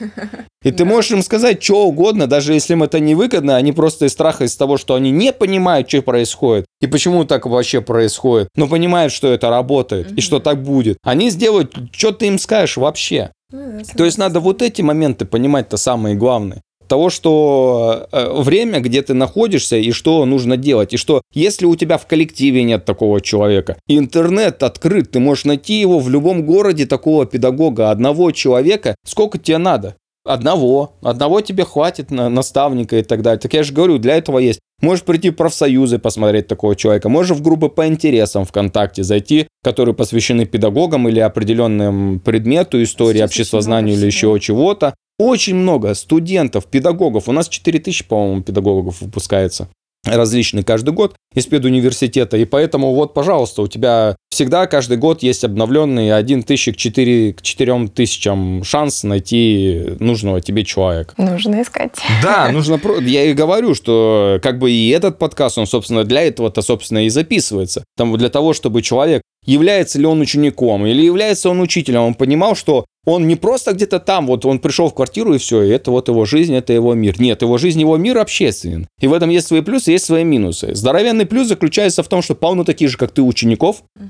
И 0.62 0.70
ты 0.70 0.84
можешь 0.84 1.10
им 1.10 1.22
сказать 1.22 1.62
что 1.62 1.84
угодно, 1.84 2.28
даже 2.28 2.54
если 2.54 2.74
им 2.74 2.84
это 2.84 3.00
не 3.00 3.16
выгодно, 3.16 3.56
они 3.56 3.72
просто 3.72 4.06
из 4.06 4.12
страха 4.12 4.44
из 4.44 4.56
того, 4.56 4.76
что 4.76 4.94
они 4.94 5.10
не 5.10 5.32
понимают, 5.32 5.88
что 5.88 6.00
происходит 6.02 6.66
и 6.80 6.86
почему 6.86 7.24
так 7.24 7.46
вообще 7.46 7.80
происходит, 7.80 8.48
но 8.54 8.68
понимают, 8.68 9.12
что 9.12 9.32
это 9.32 9.50
работает 9.50 10.12
и 10.16 10.20
что 10.20 10.38
так 10.38 10.62
будет. 10.62 10.98
Они 11.02 11.28
сделают, 11.28 11.76
что 11.92 12.12
ты 12.12 12.28
им 12.28 12.38
скажешь 12.38 12.76
вообще. 12.76 13.32
Ну 13.50 13.82
То 13.96 14.04
есть 14.04 14.16
надо 14.16 14.38
вот 14.40 14.62
эти 14.62 14.80
моменты 14.80 15.24
понимать-то 15.24 15.76
самые 15.76 16.14
главные 16.14 16.62
того, 16.86 17.10
что 17.10 18.08
э, 18.12 18.40
время, 18.40 18.80
где 18.80 19.02
ты 19.02 19.14
находишься 19.14 19.76
и 19.76 19.90
что 19.92 20.24
нужно 20.24 20.56
делать. 20.56 20.94
И 20.94 20.96
что 20.96 21.22
если 21.32 21.66
у 21.66 21.76
тебя 21.76 21.98
в 21.98 22.06
коллективе 22.06 22.62
нет 22.62 22.84
такого 22.84 23.20
человека, 23.20 23.76
интернет 23.86 24.62
открыт, 24.62 25.10
ты 25.10 25.20
можешь 25.20 25.44
найти 25.44 25.80
его 25.80 25.98
в 25.98 26.08
любом 26.08 26.44
городе 26.44 26.86
такого 26.86 27.26
педагога, 27.26 27.90
одного 27.90 28.30
человека, 28.30 28.94
сколько 29.04 29.38
тебе 29.38 29.58
надо. 29.58 29.96
Одного. 30.24 30.94
Одного 31.02 31.42
тебе 31.42 31.64
хватит 31.64 32.10
на 32.10 32.30
наставника 32.30 32.96
и 32.98 33.02
так 33.02 33.20
далее. 33.20 33.38
Так 33.38 33.52
я 33.52 33.62
же 33.62 33.74
говорю, 33.74 33.98
для 33.98 34.16
этого 34.16 34.38
есть. 34.38 34.60
Можешь 34.80 35.04
прийти 35.04 35.30
в 35.30 35.34
профсоюзы 35.36 35.98
посмотреть 35.98 36.46
такого 36.46 36.74
человека. 36.74 37.08
Можешь 37.10 37.36
в 37.36 37.42
группы 37.42 37.68
по 37.68 37.86
интересам 37.86 38.46
ВКонтакте 38.46 39.02
зайти, 39.02 39.48
которые 39.62 39.94
посвящены 39.94 40.46
педагогам 40.46 41.08
или 41.08 41.20
определенному 41.20 42.20
предмету, 42.20 42.82
истории, 42.82 43.22
обществознанию 43.22 43.96
или 43.96 44.06
еще 44.06 44.38
чего-то. 44.40 44.94
Очень 45.18 45.54
много 45.54 45.94
студентов, 45.94 46.66
педагогов. 46.66 47.28
У 47.28 47.32
нас 47.32 47.48
4000, 47.48 48.04
по-моему, 48.04 48.42
педагогов 48.42 49.00
выпускается 49.00 49.68
различный 50.04 50.62
каждый 50.62 50.92
год 50.92 51.14
из 51.34 51.46
педуниверситета. 51.46 52.36
И 52.36 52.44
поэтому 52.44 52.94
вот, 52.94 53.14
пожалуйста, 53.14 53.62
у 53.62 53.68
тебя 53.68 54.16
всегда 54.30 54.66
каждый 54.66 54.98
год 54.98 55.22
есть 55.22 55.44
обновленный 55.44 56.14
1 56.14 56.42
тысячи 56.42 56.72
к 56.72 56.76
4, 56.76 57.34
к 57.34 57.42
4 57.42 57.88
тысячам 57.88 58.64
шанс 58.64 59.02
найти 59.02 59.96
нужного 60.00 60.40
тебе 60.40 60.64
человека. 60.64 61.14
Нужно 61.16 61.62
искать. 61.62 61.92
Да, 62.22 62.48
нужно... 62.52 62.80
Я 63.00 63.24
и 63.24 63.32
говорю, 63.32 63.74
что 63.74 64.38
как 64.42 64.58
бы 64.58 64.70
и 64.70 64.90
этот 64.90 65.18
подкаст, 65.18 65.58
он, 65.58 65.66
собственно, 65.66 66.04
для 66.04 66.22
этого-то, 66.22 66.62
собственно, 66.62 67.06
и 67.06 67.08
записывается. 67.08 67.84
Там 67.96 68.16
для 68.16 68.28
того, 68.28 68.52
чтобы 68.52 68.82
человек 68.82 69.22
является 69.44 69.98
ли 69.98 70.06
он 70.06 70.20
учеником 70.20 70.86
или 70.86 71.02
является 71.02 71.50
он 71.50 71.60
учителем, 71.60 72.02
он 72.02 72.14
понимал, 72.14 72.54
что 72.54 72.86
он 73.06 73.26
не 73.26 73.36
просто 73.36 73.72
где-то 73.72 74.00
там, 74.00 74.26
вот 74.26 74.46
он 74.46 74.58
пришел 74.58 74.88
в 74.88 74.94
квартиру 74.94 75.34
и 75.34 75.38
все, 75.38 75.62
и 75.62 75.70
это 75.70 75.90
вот 75.90 76.08
его 76.08 76.24
жизнь, 76.24 76.54
это 76.54 76.72
его 76.72 76.94
мир. 76.94 77.20
Нет, 77.20 77.42
его 77.42 77.58
жизнь, 77.58 77.80
его 77.80 77.96
мир 77.96 78.18
общественен. 78.18 78.86
И 79.00 79.06
в 79.06 79.12
этом 79.12 79.28
есть 79.28 79.46
свои 79.46 79.60
плюсы, 79.60 79.92
есть 79.92 80.06
свои 80.06 80.24
минусы. 80.24 80.74
Здоровенный 80.74 81.26
плюс 81.26 81.48
заключается 81.48 82.02
в 82.02 82.08
том, 82.08 82.22
что 82.22 82.34
полно 82.34 82.64
таких 82.64 82.90
же, 82.90 82.96
как 82.96 83.12
ты, 83.12 83.20
учеников, 83.20 83.82
угу. 83.96 84.08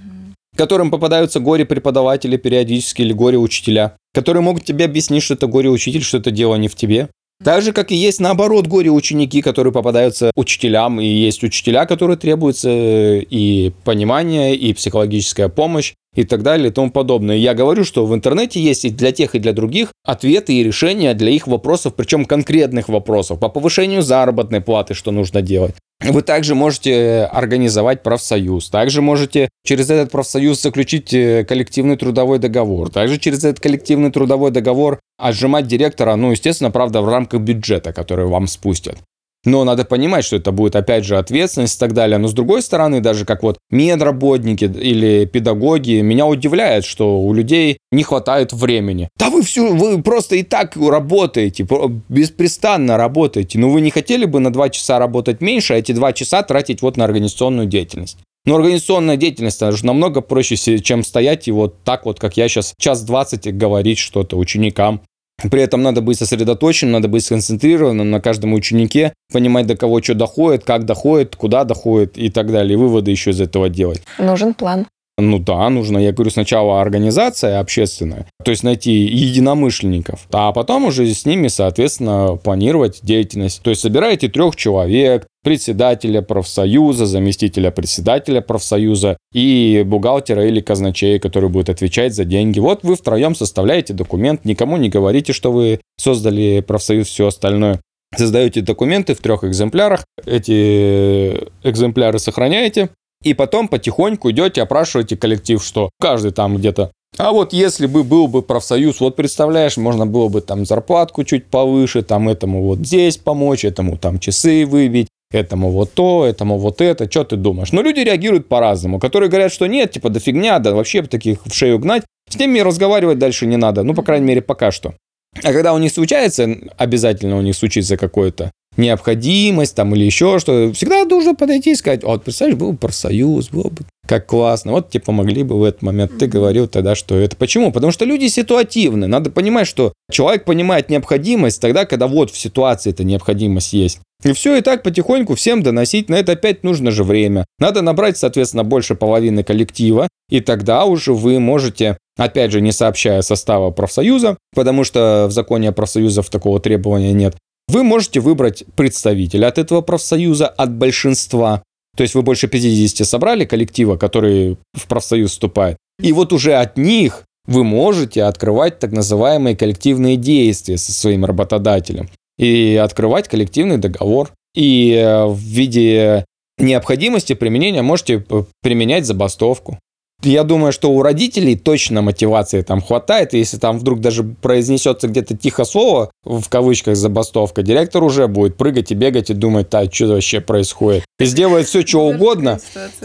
которым 0.57 0.91
попадаются 0.91 1.41
горе-преподаватели 1.41 2.37
периодически 2.37 3.03
или 3.03 3.13
горе-учителя, 3.13 3.97
которые 4.13 4.43
могут 4.43 4.65
тебе 4.65 4.85
объяснить, 4.85 5.25
что 5.25 5.35
это 5.35 5.49
горе-учитель, 5.49 6.03
что 6.03 6.19
это 6.19 6.31
дело 6.31 6.55
не 6.55 6.69
в 6.69 6.77
тебе. 6.77 7.09
Так 7.45 7.61
же, 7.61 7.73
как 7.73 7.93
и 7.93 7.95
есть 7.95 8.21
наоборот 8.21 8.67
горе-ученики, 8.67 9.43
которые 9.43 9.71
попадаются 9.71 10.31
учителям, 10.35 10.99
и 10.99 11.05
есть 11.05 11.45
учителя, 11.45 11.85
которые 11.85 12.17
требуются 12.17 12.71
и 12.71 13.71
понимание, 13.85 14.57
и 14.57 14.73
психологическая 14.73 15.51
помощь, 15.51 15.93
и 16.15 16.25
так 16.25 16.43
далее 16.43 16.69
и 16.69 16.73
тому 16.73 16.91
подобное. 16.91 17.37
Я 17.37 17.55
говорю, 17.55 17.85
что 17.85 18.07
в 18.07 18.15
интернете 18.15 18.61
есть 18.61 18.85
и 18.85 18.91
для 18.91 19.13
тех, 19.13 19.35
и 19.35 19.39
для 19.39 19.53
других 19.53 19.93
ответы 20.05 20.55
и 20.55 20.63
решения 20.63 21.15
для 21.15 21.31
их 21.31 21.47
вопросов, 21.47 21.95
причем 21.95 22.25
конкретных 22.25 22.89
вопросов 22.89 23.39
по 23.41 23.49
повышению 23.49 24.03
заработной 24.03 24.61
платы, 24.61 24.95
что 24.95 25.11
нужно 25.11 25.43
делать. 25.43 25.75
Вы 26.01 26.23
также 26.23 26.55
можете 26.55 27.25
организовать 27.25 28.03
профсоюз, 28.03 28.69
также 28.69 29.01
можете 29.01 29.49
через 29.65 29.89
этот 29.89 30.11
профсоюз 30.11 30.61
заключить 30.61 31.15
э, 31.15 31.45
коллективный 31.45 31.97
трудовой 31.97 32.39
договор, 32.39 32.91
также 32.91 33.19
через 33.19 33.39
этот 33.39 33.61
коллективный 33.61 34.11
трудовой 34.11 34.51
договор 34.51 35.01
отжимать 35.19 35.67
директора, 35.67 36.17
ну, 36.17 36.33
естественно, 36.33 36.71
правда, 36.71 37.01
в 37.01 37.09
рамках 37.09 37.41
бюджета, 37.41 37.93
который 37.93 38.27
вам 38.27 38.49
спустят. 38.49 38.99
Но 39.45 39.65
надо 39.65 39.85
понимать, 39.85 40.25
что 40.25 40.37
это 40.37 40.53
будет, 40.53 40.75
опять 40.77 41.05
же, 41.05 41.19
ответственность 41.19 41.77
и 41.77 41.81
так 41.81 41.93
далее. 41.93 42.19
Но 42.19 42.29
с 42.29 42.33
другой 42.33 42.63
стороны, 42.63 43.01
даже 43.01 43.25
как 43.25 43.43
вот 43.43 43.59
медработники 43.71 44.65
или 44.65 45.27
педагоги, 45.27 46.01
меня 46.01 46.27
удивляет, 46.27 46.85
что 46.85 47.21
у 47.21 47.33
людей 47.33 47.79
не 47.93 48.03
хватает 48.03 48.53
времени. 48.53 49.09
Да 49.19 49.31
вы 49.31 49.43
все, 49.43 49.75
вы 49.75 50.03
просто 50.03 50.37
и 50.37 50.43
так 50.43 50.77
работаете, 50.77 51.67
беспрестанно 52.09 52.97
работаете. 52.97 53.59
Но 53.59 53.71
вы 53.71 53.81
не 53.81 53.91
хотели 53.91 54.25
бы 54.25 54.41
на 54.41 54.53
два 54.53 54.71
часа 54.71 54.99
работать 54.99 55.41
меньше, 55.41 55.75
а 55.75 55.77
эти 55.77 55.93
два 55.93 56.13
часа 56.13 56.43
тратить 56.43 56.83
вот 56.83 56.97
на 56.97 57.05
организационную 57.05 57.67
деятельность? 57.67 58.19
Но 58.47 58.57
организационная 58.57 59.17
деятельность 59.17 59.61
же 59.61 59.87
намного 59.87 60.21
проще, 60.21 60.57
чем 60.79 61.03
стоять 61.03 61.49
и 61.49 61.53
вот 61.53 61.83
так 61.83 62.05
вот, 62.05 62.21
как 62.21 62.37
я 62.37 62.49
сейчас, 62.49 62.75
час 62.79 63.03
двадцать 63.03 63.47
говорить 63.57 63.99
что-то 63.99 64.37
ученикам. 64.37 65.01
При 65.43 65.61
этом 65.61 65.83
надо 65.83 66.01
быть 66.01 66.19
сосредоточенным, 66.19 66.93
надо 66.93 67.09
быть 67.09 67.25
сконцентрированным 67.25 68.11
на 68.11 68.21
каждом 68.21 68.55
ученике, 68.55 69.13
понимать, 69.33 69.67
до 69.67 69.77
кого 69.77 70.03
что 70.03 70.15
доходит, 70.15 70.65
как 70.65 70.85
доходит, 70.85 71.37
куда 71.37 71.65
доходит 71.65 72.17
и 72.17 72.31
так 72.31 72.51
далее. 72.51 72.75
И 72.75 72.77
выводы 72.77 73.11
еще 73.11 73.31
из 73.31 73.41
этого 73.41 73.69
делать. 73.69 74.03
Нужен 74.19 74.55
план. 74.55 74.87
Ну 75.17 75.39
да, 75.39 75.71
нужно, 75.71 75.99
я 75.99 76.13
говорю, 76.13 76.31
сначала 76.31 76.81
организация 76.81 77.61
общественная, 77.61 78.27
то 78.45 78.51
есть 78.51 78.65
найти 78.65 78.91
единомышленников, 78.93 80.27
а 80.33 80.51
потом 80.53 80.87
уже 80.87 81.07
с 81.07 81.25
ними, 81.25 81.47
соответственно, 81.47 82.35
планировать 82.35 82.99
деятельность. 83.03 83.63
То 83.63 83.71
есть 83.71 83.83
собираете 83.83 84.29
трех 84.29 84.57
человек, 84.57 85.29
председателя 85.45 86.21
профсоюза, 86.21 87.07
заместителя 87.07 87.71
председателя 87.71 88.41
профсоюза 88.41 89.17
и 89.33 89.85
бухгалтера 89.87 90.47
или 90.47 90.61
казначея, 90.61 91.21
который 91.21 91.49
будет 91.49 91.69
отвечать 91.69 92.13
за 92.13 92.25
деньги. 92.25 92.59
Вот 92.59 92.81
вы 92.83 92.97
втроем 92.97 93.37
составляете 93.37 93.93
документ, 93.95 94.45
никому 94.45 94.77
не 94.79 94.89
говорите, 94.89 95.33
что 95.33 95.53
вы 95.53 95.81
создали 95.97 96.61
профсоюз, 96.61 97.07
все 97.07 97.29
остальное. 97.29 97.81
создаете 98.17 98.63
документы 98.63 99.15
в 99.15 99.19
трех 99.19 99.45
экземплярах, 99.45 100.05
эти 100.25 101.37
экземпляры 101.63 102.19
сохраняете, 102.19 102.91
и 103.25 103.35
потом 103.35 103.69
потихоньку 103.69 104.31
идете, 104.31 104.63
опрашиваете 104.63 105.17
коллектив, 105.17 105.63
что 105.65 105.91
каждый 105.99 106.33
там 106.33 106.57
где-то 106.57 106.93
а 107.17 107.31
вот 107.31 107.53
если 107.53 107.87
бы 107.87 108.03
был 108.03 108.27
бы 108.27 108.43
профсоюз, 108.43 109.01
вот 109.01 109.15
представляешь, 109.15 109.77
можно 109.77 110.05
было 110.05 110.29
бы 110.29 110.41
там 110.41 110.67
зарплатку 110.67 111.23
чуть 111.23 111.47
повыше, 111.47 112.03
там 112.03 112.29
этому 112.29 112.65
вот 112.65 112.81
здесь 112.81 113.19
помочь, 113.19 113.65
этому 113.65 113.97
там 113.97 114.19
часы 114.19 114.67
выбить, 114.67 115.07
этому 115.31 115.71
вот 115.71 115.93
то, 115.93 116.25
этому 116.27 116.59
вот 116.59 116.81
это, 116.81 117.09
что 117.09 117.25
ты 117.25 117.37
думаешь? 117.37 117.71
Но 117.71 117.83
люди 117.83 118.01
реагируют 118.01 118.49
по-разному, 118.49 118.99
которые 118.99 119.31
говорят, 119.31 119.53
что 119.53 119.67
нет, 119.67 119.93
типа, 119.93 120.11
да 120.11 120.19
фигня, 120.19 120.59
да 120.59 120.75
вообще 120.75 121.03
таких 121.03 121.39
в 121.45 121.55
шею 121.55 121.79
гнать, 121.79 122.03
с 122.29 122.37
ними 122.37 122.59
разговаривать 122.59 123.19
дальше 123.19 123.47
не 123.47 123.57
надо, 123.57 123.85
ну, 123.85 123.95
по 123.95 124.03
крайней 124.03 124.27
мере, 124.27 124.43
пока 124.43 124.73
что. 124.73 124.95
А 125.43 125.53
когда 125.53 125.73
у 125.73 125.79
них 125.79 125.93
случается, 125.93 126.49
обязательно 126.77 127.37
у 127.37 127.43
них 127.43 127.57
случится 127.57 127.97
какое-то 127.97 128.53
необходимость 128.77 129.75
там 129.75 129.95
или 129.95 130.05
еще 130.05 130.39
что, 130.39 130.73
всегда 130.73 131.05
нужно 131.05 131.35
подойти 131.35 131.73
и 131.73 131.77
сказать, 131.77 132.05
вот, 132.05 132.25
представляешь, 132.25 132.59
был 132.59 132.73
бы 132.73 132.79
профсоюз, 132.79 133.51
было 133.51 133.69
бы 133.69 133.85
как 134.07 134.27
классно, 134.27 134.73
вот 134.73 134.91
тебе 134.91 135.03
помогли 135.03 135.43
бы 135.43 135.59
в 135.59 135.65
этот 135.65 135.83
момент. 135.83 136.19
Ты 136.19 136.27
говорил 136.27 136.69
тогда, 136.69 136.95
что 136.95 137.17
это. 137.17 137.37
Почему? 137.37 137.73
Потому 137.73 137.91
что 137.91 138.05
люди 138.05 138.27
ситуативны. 138.27 139.07
Надо 139.07 139.31
понимать, 139.31 139.67
что 139.67 139.93
человек 140.11 140.45
понимает 140.45 140.91
необходимость 140.91 141.61
тогда, 141.61 141.87
когда 141.87 142.07
вот 142.07 142.31
в 142.31 142.37
ситуации 142.37 142.91
эта 142.91 143.05
необходимость 143.05 143.73
есть. 143.73 144.01
И 144.23 144.33
все 144.33 144.57
и 144.57 144.61
так 144.63 144.83
потихоньку 144.83 145.35
всем 145.35 145.63
доносить, 145.63 146.09
на 146.09 146.17
это 146.17 146.33
опять 146.33 146.65
нужно 146.65 146.91
же 146.91 147.05
время. 147.05 147.47
Надо 147.59 147.83
набрать, 147.83 148.17
соответственно, 148.17 148.65
больше 148.65 148.95
половины 148.95 149.43
коллектива, 149.43 150.09
и 150.31 150.41
тогда 150.41 150.85
уже 150.85 151.13
вы 151.13 151.41
можете, 151.41 151.99
опять 152.17 152.51
же, 152.51 152.61
не 152.61 152.73
сообщая 152.73 153.21
состава 153.23 153.71
профсоюза, 153.71 154.39
потому 154.55 154.85
что 154.85 155.27
в 155.29 155.33
законе 155.33 155.71
о 155.71 155.73
профсоюзах 155.73 156.31
такого 156.31 156.59
требования 156.59 157.13
нет, 157.13 157.37
вы 157.69 157.83
можете 157.83 158.21
выбрать 158.21 158.65
представителя 158.77 159.49
от 159.49 159.59
этого 159.59 159.81
профсоюза, 159.81 160.47
от 160.47 160.73
большинства. 160.73 161.63
То 161.97 162.03
есть 162.03 162.15
вы 162.15 162.23
больше 162.23 162.49
50 162.49 163.07
собрали 163.07 163.45
коллектива, 163.45 163.97
который 163.97 164.59
в 164.75 164.87
профсоюз 164.89 165.31
вступает. 165.33 165.77
И 166.03 166.13
вот 166.13 166.33
уже 166.33 166.55
от 166.55 166.77
них 166.77 167.25
вы 167.47 167.63
можете 167.63 168.25
открывать 168.25 168.79
так 168.79 168.93
называемые 168.93 169.57
коллективные 169.57 170.17
действия 170.17 170.77
со 170.77 170.93
своим 170.93 171.25
работодателем 171.25 172.09
и 172.39 172.81
открывать 172.83 173.29
коллективный 173.29 173.79
договор. 173.79 174.31
И 174.55 174.93
э, 174.93 175.27
в 175.27 175.39
виде 175.39 176.25
необходимости 176.59 177.35
применения 177.35 177.83
можете 177.83 178.25
применять 178.63 179.07
забастовку 179.07 179.79
я 180.25 180.45
думаю, 180.45 180.73
что 180.73 180.91
у 180.91 181.03
родителей 181.03 181.57
точно 181.57 182.03
мотивации 182.03 182.63
там 182.63 182.81
хватает. 182.81 183.35
И 183.35 183.39
если 183.39 183.59
там 183.59 183.79
вдруг 183.79 184.01
даже 184.01 184.23
произнесется 184.23 185.09
где-то 185.09 185.37
тихо 185.37 185.65
слово, 185.65 186.11
в 186.25 186.49
кавычках 186.49 186.97
забастовка, 186.97 187.63
директор 187.63 188.03
уже 188.03 188.29
будет 188.29 188.57
прыгать 188.57 188.91
и 188.91 188.95
бегать 188.95 189.31
и 189.31 189.35
думать, 189.35 189.71
так, 189.71 189.95
что 189.95 190.09
вообще 190.09 190.41
происходит. 190.41 191.05
И 191.21 191.27
сделает 191.27 191.67
все, 191.67 191.87
что 191.87 192.07
угодно. 192.07 192.59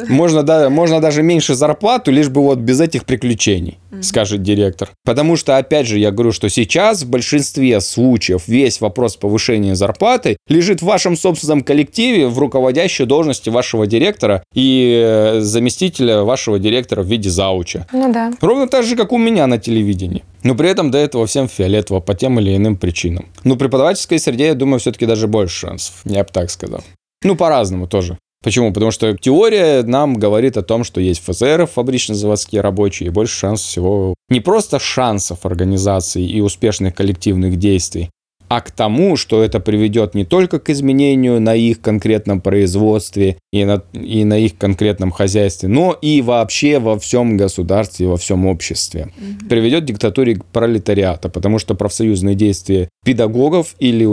Можно, 0.07 0.43
да, 0.43 0.69
можно 0.69 0.99
даже 0.99 1.21
меньше 1.21 1.53
зарплату, 1.53 2.11
лишь 2.11 2.29
бы 2.29 2.41
вот 2.41 2.57
без 2.57 2.81
этих 2.81 3.05
приключений, 3.05 3.77
скажет 4.01 4.41
директор. 4.41 4.89
Потому 5.05 5.35
что, 5.35 5.57
опять 5.57 5.87
же, 5.87 5.99
я 5.99 6.11
говорю, 6.11 6.31
что 6.31 6.49
сейчас 6.49 7.03
в 7.03 7.09
большинстве 7.09 7.79
случаев 7.81 8.47
весь 8.47 8.81
вопрос 8.81 9.15
повышения 9.15 9.75
зарплаты 9.75 10.37
лежит 10.47 10.81
в 10.81 10.85
вашем 10.85 11.15
собственном 11.15 11.61
коллективе, 11.61 12.27
в 12.27 12.39
руководящей 12.39 13.05
должности 13.05 13.49
вашего 13.49 13.85
директора 13.85 14.43
и 14.55 15.01
э, 15.05 15.41
заместителя 15.41 16.23
вашего 16.23 16.57
директора 16.57 17.03
виде 17.09 17.29
зауча. 17.29 17.85
Ну 17.91 18.11
да. 18.11 18.31
Ровно 18.41 18.67
так 18.67 18.83
же, 18.83 18.95
как 18.95 19.11
у 19.11 19.17
меня 19.17 19.47
на 19.47 19.57
телевидении. 19.57 20.23
Но 20.43 20.55
при 20.55 20.69
этом 20.69 20.91
до 20.91 20.97
этого 20.97 21.25
всем 21.25 21.47
фиолетово 21.47 21.99
по 21.99 22.15
тем 22.15 22.39
или 22.39 22.55
иным 22.55 22.77
причинам. 22.77 23.27
В 23.43 23.57
преподавательской 23.57 24.19
среде, 24.19 24.47
я 24.47 24.55
думаю, 24.55 24.79
все-таки 24.79 25.05
даже 25.05 25.27
больше 25.27 25.67
шансов. 25.67 25.95
Я 26.05 26.23
бы 26.23 26.29
так 26.31 26.49
сказал. 26.49 26.81
Ну, 27.23 27.35
по-разному 27.35 27.87
тоже. 27.87 28.17
Почему? 28.41 28.71
Потому 28.71 28.91
что 28.91 29.17
теория 29.17 29.83
нам 29.83 30.15
говорит 30.15 30.55
о 30.55 30.61
том, 30.61 30.85
что 30.85 31.01
есть 31.01 31.21
ФЗР, 31.25 31.67
фабрично-заводские 31.67 32.61
рабочие, 32.61 33.07
и 33.07 33.11
больше 33.11 33.37
шансов 33.37 33.67
всего 33.67 34.13
не 34.29 34.39
просто 34.39 34.79
шансов 34.79 35.45
организации 35.45 36.25
и 36.25 36.39
успешных 36.39 36.95
коллективных 36.95 37.57
действий, 37.57 38.09
а 38.49 38.61
к 38.61 38.71
тому, 38.71 39.15
что 39.15 39.43
это 39.43 39.59
приведет 39.59 40.15
не 40.15 40.25
только 40.25 40.59
к 40.59 40.69
изменению 40.71 41.39
на 41.39 41.53
их 41.53 41.81
конкретном 41.81 42.41
производстве 42.41 43.37
и 43.53 43.63
на, 43.63 43.83
и 43.93 44.25
на 44.25 44.39
их 44.39 44.57
конкретном 44.57 45.11
хозяйстве, 45.11 45.69
но 45.69 45.93
и 45.93 46.21
вообще 46.21 46.79
во 46.79 46.97
всем 46.97 47.37
государстве, 47.37 48.07
во 48.07 48.17
всем 48.17 48.47
обществе. 48.47 49.09
Mm-hmm. 49.17 49.47
Приведет 49.47 49.83
к 49.83 49.87
диктатуре 49.87 50.41
пролетариата, 50.51 51.29
потому 51.29 51.59
что 51.59 51.75
профсоюзные 51.75 52.35
действия 52.35 52.89
педагогов 53.05 53.75
или 53.79 54.07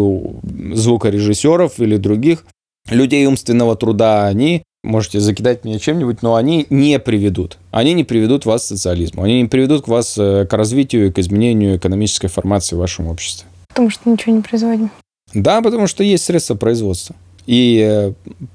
звукорежиссеров 0.74 1.80
или 1.80 1.96
других 1.96 2.44
людей 2.90 3.26
умственного 3.26 3.74
труда, 3.74 4.26
они 4.26 4.62
можете 4.84 5.18
закидать 5.18 5.64
меня 5.64 5.78
чем-нибудь, 5.78 6.22
но 6.22 6.36
они 6.36 6.66
не 6.70 6.98
приведут. 6.98 7.58
Они 7.70 7.94
не 7.94 8.04
приведут 8.04 8.46
вас 8.46 8.62
к 8.62 8.66
социализму. 8.66 9.22
Они 9.22 9.42
не 9.42 9.48
приведут 9.48 9.84
к 9.84 9.88
вас 9.88 10.16
э, 10.18 10.46
к 10.48 10.52
развитию 10.52 11.08
и 11.08 11.10
к 11.10 11.18
изменению 11.18 11.76
экономической 11.76 12.28
формации 12.28 12.76
в 12.76 12.78
вашем 12.78 13.08
обществе. 13.08 13.48
Потому 13.76 13.90
что 13.90 14.08
ничего 14.08 14.34
не 14.34 14.40
производим. 14.40 14.90
Да, 15.34 15.60
потому 15.60 15.86
что 15.86 16.02
есть 16.02 16.24
средства 16.24 16.54
производства. 16.54 17.14
И 17.46 17.86
э, 17.86 18.12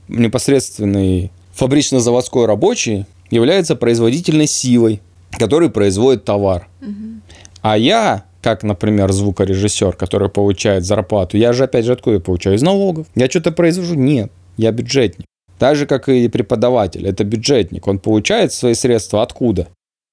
непосредственный 0.07 1.31
фабрично-заводской 1.53 2.48
рабочий 2.48 3.06
является 3.30 3.76
производительной 3.76 4.48
силой, 4.48 4.99
который 5.38 5.69
производит 5.69 6.26
товар. 6.26 6.68
Угу. 6.81 7.22
А 7.61 7.77
я, 7.77 8.26
как, 8.41 8.64
например, 8.64 9.11
звукорежиссер, 9.11 9.95
который 9.95 10.30
получает 10.30 10.85
зарплату, 10.85 11.38
я 11.38 11.53
же 11.53 11.65
опять 11.65 11.85
же 11.85 11.93
откуда 11.93 12.15
я 12.15 12.19
получаю? 12.19 12.56
Из 12.56 12.64
налогов. 12.64 13.06
Я 13.14 13.30
что-то 13.30 13.52
произвожу? 13.52 13.93
Нет, 13.93 14.31
я 14.57 14.72
бюджетник. 14.72 15.27
Так 15.60 15.76
же, 15.76 15.85
как 15.85 16.10
и 16.10 16.27
преподаватель, 16.30 17.07
это 17.07 17.23
бюджетник. 17.23 17.85
Он 17.85 17.99
получает 17.99 18.53
свои 18.53 18.73
средства 18.73 19.22
откуда? 19.22 19.68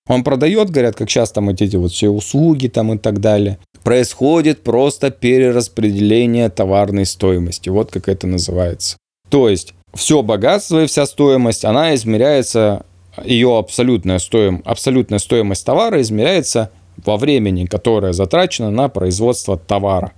Он 0.07 0.23
продает, 0.23 0.69
говорят, 0.69 0.97
как 0.97 1.09
сейчас 1.09 1.33
там 1.33 1.49
эти 1.49 1.75
вот 1.77 1.93
все 1.93 2.11
услуги 2.11 2.69
там 2.69 2.93
и 2.93 2.99
так 2.99 3.21
далее. 3.21 3.59
Происходит 3.89 4.65
просто 4.65 5.11
перераспределение 5.11 6.51
товарной 6.51 7.07
стоимости. 7.07 7.71
Вот 7.71 7.91
как 7.91 8.11
это 8.11 8.27
называется. 8.27 8.99
То 9.31 9.49
есть 9.49 9.73
все 9.95 10.21
богатство 10.21 10.85
и 10.85 10.87
вся 10.87 11.07
стоимость, 11.07 11.65
она 11.65 11.95
измеряется, 11.95 12.85
ее 13.25 13.57
абсолютная, 13.57 14.19
стоим, 14.19 14.61
абсолютная 14.67 15.19
стоимость 15.19 15.65
товара 15.65 16.03
измеряется 16.03 16.71
во 17.03 17.17
времени, 17.17 17.65
которое 17.65 18.13
затрачено 18.13 18.71
на 18.71 18.91
производство 18.91 19.57
товара. 19.57 20.13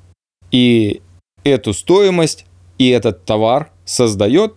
И 0.51 1.01
эту 1.45 1.73
стоимость 1.73 2.47
и 2.77 2.89
этот 2.89 3.25
товар 3.25 3.71
создает 3.85 4.55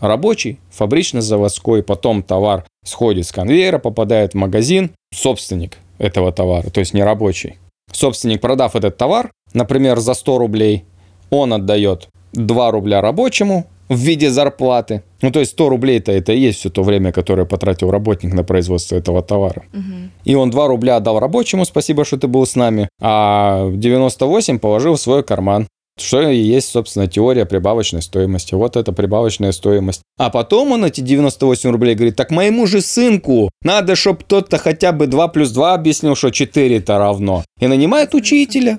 рабочий, 0.00 0.58
фабрично-заводской, 0.70 1.82
потом 1.82 2.22
товар 2.22 2.64
сходит 2.86 3.26
с 3.26 3.32
конвейера, 3.32 3.78
попадает 3.78 4.32
в 4.32 4.38
магазин, 4.38 4.92
собственник 5.14 5.76
этого 5.98 6.32
товара, 6.32 6.70
то 6.70 6.80
есть 6.80 6.94
не 6.94 7.02
рабочий. 7.02 7.58
Собственник, 7.92 8.40
продав 8.40 8.76
этот 8.76 8.96
товар, 8.96 9.32
например, 9.52 9.98
за 9.98 10.14
100 10.14 10.38
рублей, 10.38 10.84
он 11.30 11.52
отдает 11.52 12.08
2 12.32 12.70
рубля 12.70 13.00
рабочему 13.00 13.66
в 13.88 13.96
виде 13.96 14.30
зарплаты. 14.30 15.02
Ну, 15.20 15.32
то 15.32 15.40
есть 15.40 15.52
100 15.52 15.68
рублей-то 15.68 16.12
это 16.12 16.32
и 16.32 16.38
есть 16.38 16.60
все 16.60 16.70
то 16.70 16.82
время, 16.82 17.12
которое 17.12 17.44
потратил 17.44 17.90
работник 17.90 18.32
на 18.32 18.44
производство 18.44 18.94
этого 18.94 19.20
товара. 19.20 19.64
Угу. 19.72 20.10
И 20.24 20.34
он 20.34 20.50
2 20.50 20.68
рубля 20.68 20.96
отдал 20.96 21.18
рабочему, 21.18 21.64
спасибо, 21.64 22.04
что 22.04 22.16
ты 22.16 22.28
был 22.28 22.46
с 22.46 22.54
нами, 22.54 22.88
а 23.00 23.68
98 23.72 24.60
положил 24.60 24.94
в 24.94 25.00
свой 25.00 25.24
карман. 25.24 25.66
Что 26.00 26.28
и 26.28 26.36
есть, 26.36 26.70
собственно, 26.70 27.06
теория 27.06 27.46
прибавочной 27.46 28.02
стоимости. 28.02 28.54
Вот 28.54 28.76
это 28.76 28.92
прибавочная 28.92 29.52
стоимость. 29.52 30.02
А 30.18 30.30
потом 30.30 30.72
он 30.72 30.84
эти 30.84 31.00
98 31.00 31.70
рублей 31.70 31.94
говорит, 31.94 32.16
так 32.16 32.30
моему 32.30 32.66
же 32.66 32.80
сынку 32.80 33.50
надо, 33.62 33.96
чтобы 33.96 34.20
кто-то 34.20 34.58
хотя 34.58 34.92
бы 34.92 35.06
2 35.06 35.28
плюс 35.28 35.50
2 35.50 35.74
объяснил, 35.74 36.14
что 36.14 36.30
4 36.30 36.76
это 36.76 36.98
равно. 36.98 37.44
И 37.60 37.66
нанимает 37.66 38.14
учителя. 38.14 38.78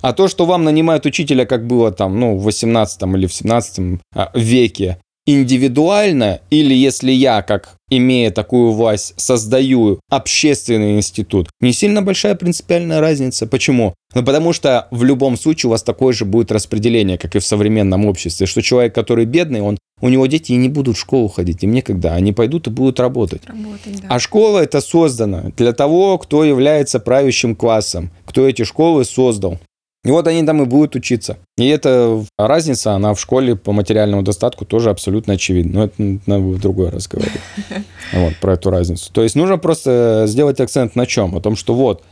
А 0.00 0.12
то, 0.12 0.28
что 0.28 0.46
вам 0.46 0.64
нанимают 0.64 1.06
учителя, 1.06 1.44
как 1.44 1.66
было 1.66 1.90
там, 1.90 2.18
ну, 2.20 2.36
в 2.36 2.44
18 2.44 3.02
или 3.02 3.26
в 3.26 3.32
17 3.32 4.00
а, 4.14 4.30
веке, 4.34 4.98
индивидуально, 5.28 6.40
или 6.48 6.72
если 6.72 7.12
я, 7.12 7.42
как 7.42 7.76
имея 7.90 8.30
такую 8.30 8.72
власть, 8.72 9.12
создаю 9.18 10.00
общественный 10.08 10.96
институт, 10.96 11.50
не 11.60 11.74
сильно 11.74 12.00
большая 12.00 12.34
принципиальная 12.34 13.00
разница. 13.00 13.46
Почему? 13.46 13.94
Ну, 14.14 14.24
потому 14.24 14.54
что 14.54 14.88
в 14.90 15.04
любом 15.04 15.36
случае 15.36 15.68
у 15.68 15.72
вас 15.72 15.82
такое 15.82 16.14
же 16.14 16.24
будет 16.24 16.50
распределение, 16.50 17.18
как 17.18 17.36
и 17.36 17.40
в 17.40 17.44
современном 17.44 18.06
обществе, 18.06 18.46
что 18.46 18.62
человек, 18.62 18.94
который 18.94 19.26
бедный, 19.26 19.60
он, 19.60 19.76
у 20.00 20.08
него 20.08 20.26
дети 20.26 20.52
и 20.52 20.56
не 20.56 20.70
будут 20.70 20.96
в 20.96 21.00
школу 21.00 21.28
ходить, 21.28 21.62
им 21.62 21.72
некогда, 21.72 22.14
они 22.14 22.32
пойдут 22.32 22.66
и 22.66 22.70
будут 22.70 22.98
работать. 22.98 23.42
работать 23.46 24.00
да. 24.00 24.08
А 24.08 24.18
школа 24.18 24.60
это 24.60 24.80
создана 24.80 25.52
для 25.58 25.74
того, 25.74 26.16
кто 26.16 26.42
является 26.42 27.00
правящим 27.00 27.54
классом, 27.54 28.10
кто 28.24 28.48
эти 28.48 28.64
школы 28.64 29.04
создал. 29.04 29.58
И 30.04 30.10
вот 30.10 30.26
они 30.26 30.44
там 30.44 30.62
и 30.62 30.66
будут 30.66 30.94
учиться. 30.94 31.38
И 31.56 31.66
эта 31.66 32.24
разница, 32.38 32.92
она 32.92 33.14
в 33.14 33.20
школе 33.20 33.56
по 33.56 33.72
материальному 33.72 34.22
достатку 34.22 34.64
тоже 34.64 34.90
абсолютно 34.90 35.34
очевидна. 35.34 35.72
Но 35.72 35.84
это 35.84 35.94
надо 36.26 36.42
в 36.42 36.60
другой 36.60 36.90
раз 36.90 37.08
говорить. 37.08 37.40
Вот, 38.12 38.36
про 38.40 38.54
эту 38.54 38.70
разницу. 38.70 39.12
То 39.12 39.22
есть 39.22 39.34
нужно 39.34 39.58
просто 39.58 40.24
сделать 40.26 40.60
акцент 40.60 40.96
на 40.96 41.04
чем? 41.04 41.36
О 41.36 41.40
том, 41.40 41.56
что 41.56 41.74
вот 41.74 42.02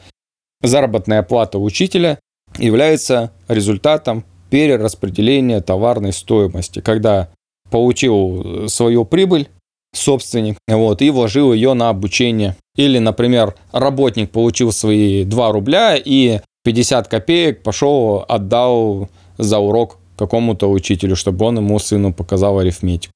заработная 0.62 1.22
плата 1.22 1.58
учителя 1.58 2.18
является 2.58 3.32
результатом 3.48 4.24
перераспределение 4.50 5.62
товарной 5.62 6.12
стоимости, 6.12 6.80
когда 6.80 7.30
получил 7.70 8.68
свою 8.68 9.04
прибыль 9.04 9.48
собственник, 9.94 10.58
вот, 10.68 11.02
и 11.02 11.10
вложил 11.10 11.52
ее 11.52 11.72
на 11.72 11.88
обучение. 11.88 12.56
Или, 12.76 12.98
например, 12.98 13.54
работник 13.72 14.30
получил 14.30 14.70
свои 14.72 15.24
2 15.24 15.52
рубля 15.52 15.96
и 15.96 16.40
50 16.66 17.06
копеек 17.06 17.62
пошел, 17.62 18.24
отдал 18.26 19.08
за 19.38 19.58
урок 19.58 19.98
какому-то 20.16 20.68
учителю, 20.68 21.14
чтобы 21.14 21.44
он 21.44 21.58
ему 21.58 21.78
сыну 21.78 22.12
показал 22.12 22.58
арифметику. 22.58 23.12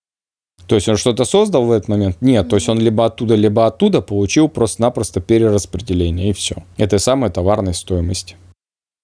То 0.68 0.76
есть 0.76 0.88
он 0.88 0.96
что-то 0.96 1.24
создал 1.24 1.64
в 1.64 1.72
этот 1.72 1.88
момент? 1.88 2.16
Нет. 2.20 2.48
То 2.48 2.54
есть 2.54 2.68
он 2.68 2.78
либо 2.78 3.06
оттуда, 3.06 3.34
либо 3.34 3.66
оттуда 3.66 4.02
получил 4.02 4.48
просто-напросто 4.48 5.20
перераспределение, 5.20 6.30
и 6.30 6.32
все. 6.32 6.62
Это 6.76 7.00
самая 7.00 7.32
товарная 7.32 7.72
стоимость. 7.72 8.36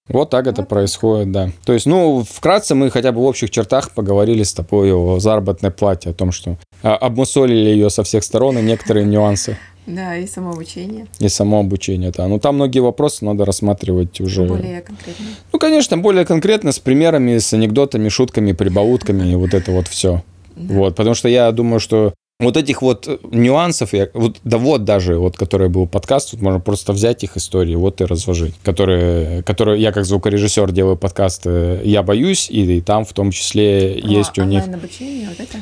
Вот 0.07 0.29
так 0.29 0.47
это 0.47 0.63
происходит, 0.63 1.33
да. 1.33 1.49
То 1.65 1.73
есть, 1.73 1.85
ну, 1.85 2.23
вкратце 2.23 2.73
мы 2.73 2.89
хотя 2.89 3.11
бы 3.11 3.19
в 3.19 3.25
общих 3.25 3.49
чертах 3.49 3.91
поговорили 3.91 4.43
с 4.43 4.53
тобой 4.53 4.93
о 4.93 5.19
заработной 5.19 5.71
плате, 5.71 6.11
о 6.11 6.13
том, 6.13 6.31
что 6.31 6.57
а, 6.83 6.95
обмусолили 6.95 7.69
ее 7.69 7.89
со 7.89 8.03
всех 8.03 8.23
сторон 8.23 8.57
и 8.57 8.61
некоторые 8.61 9.05
нюансы. 9.05 9.57
Да, 9.87 10.17
и 10.17 10.27
само 10.27 10.51
обучение. 10.51 11.07
И 11.19 11.29
само 11.29 11.61
обучение, 11.61 12.11
да. 12.11 12.27
Ну, 12.27 12.39
там 12.39 12.55
многие 12.55 12.79
вопросы 12.79 13.23
надо 13.23 13.45
рассматривать 13.45 14.19
уже. 14.19 14.43
Более 14.43 14.81
конкретно. 14.81 15.25
Ну, 15.53 15.59
конечно, 15.59 15.97
более 15.97 16.25
конкретно, 16.25 16.73
с 16.73 16.79
примерами, 16.79 17.37
с 17.37 17.53
анекдотами, 17.53 18.09
шутками, 18.09 18.51
прибаутками 18.51 19.31
и 19.31 19.35
вот 19.35 19.53
это 19.53 19.71
вот 19.71 19.87
все. 19.87 20.23
Вот, 20.55 20.95
потому 20.95 21.15
что 21.15 21.29
я 21.29 21.51
думаю, 21.51 21.79
что 21.79 22.13
вот 22.39 22.57
этих 22.57 22.81
вот 22.81 23.07
нюансов, 23.31 23.93
я, 23.93 24.09
вот, 24.13 24.37
да 24.43 24.57
вот 24.57 24.83
даже, 24.83 25.17
вот, 25.17 25.37
который 25.37 25.69
был 25.69 25.87
подкаст, 25.87 26.31
тут 26.31 26.41
можно 26.41 26.59
просто 26.59 26.93
взять 26.93 27.23
их 27.23 27.37
истории, 27.37 27.75
вот 27.75 28.01
и 28.01 28.05
разложить, 28.05 28.55
которые, 28.63 29.41
которые 29.43 29.81
я 29.81 29.91
как 29.91 30.05
звукорежиссер 30.05 30.71
делаю 30.71 30.97
подкасты 30.97 31.81
«Я 31.83 32.03
боюсь», 32.03 32.49
и, 32.49 32.77
и 32.77 32.81
там 32.81 33.05
в 33.05 33.13
том 33.13 33.31
числе 33.31 33.99
Про 34.01 34.09
есть 34.09 34.37
у 34.37 34.43
них... 34.43 34.67
обучение 34.67 35.29
вот 35.29 35.39
это? 35.39 35.57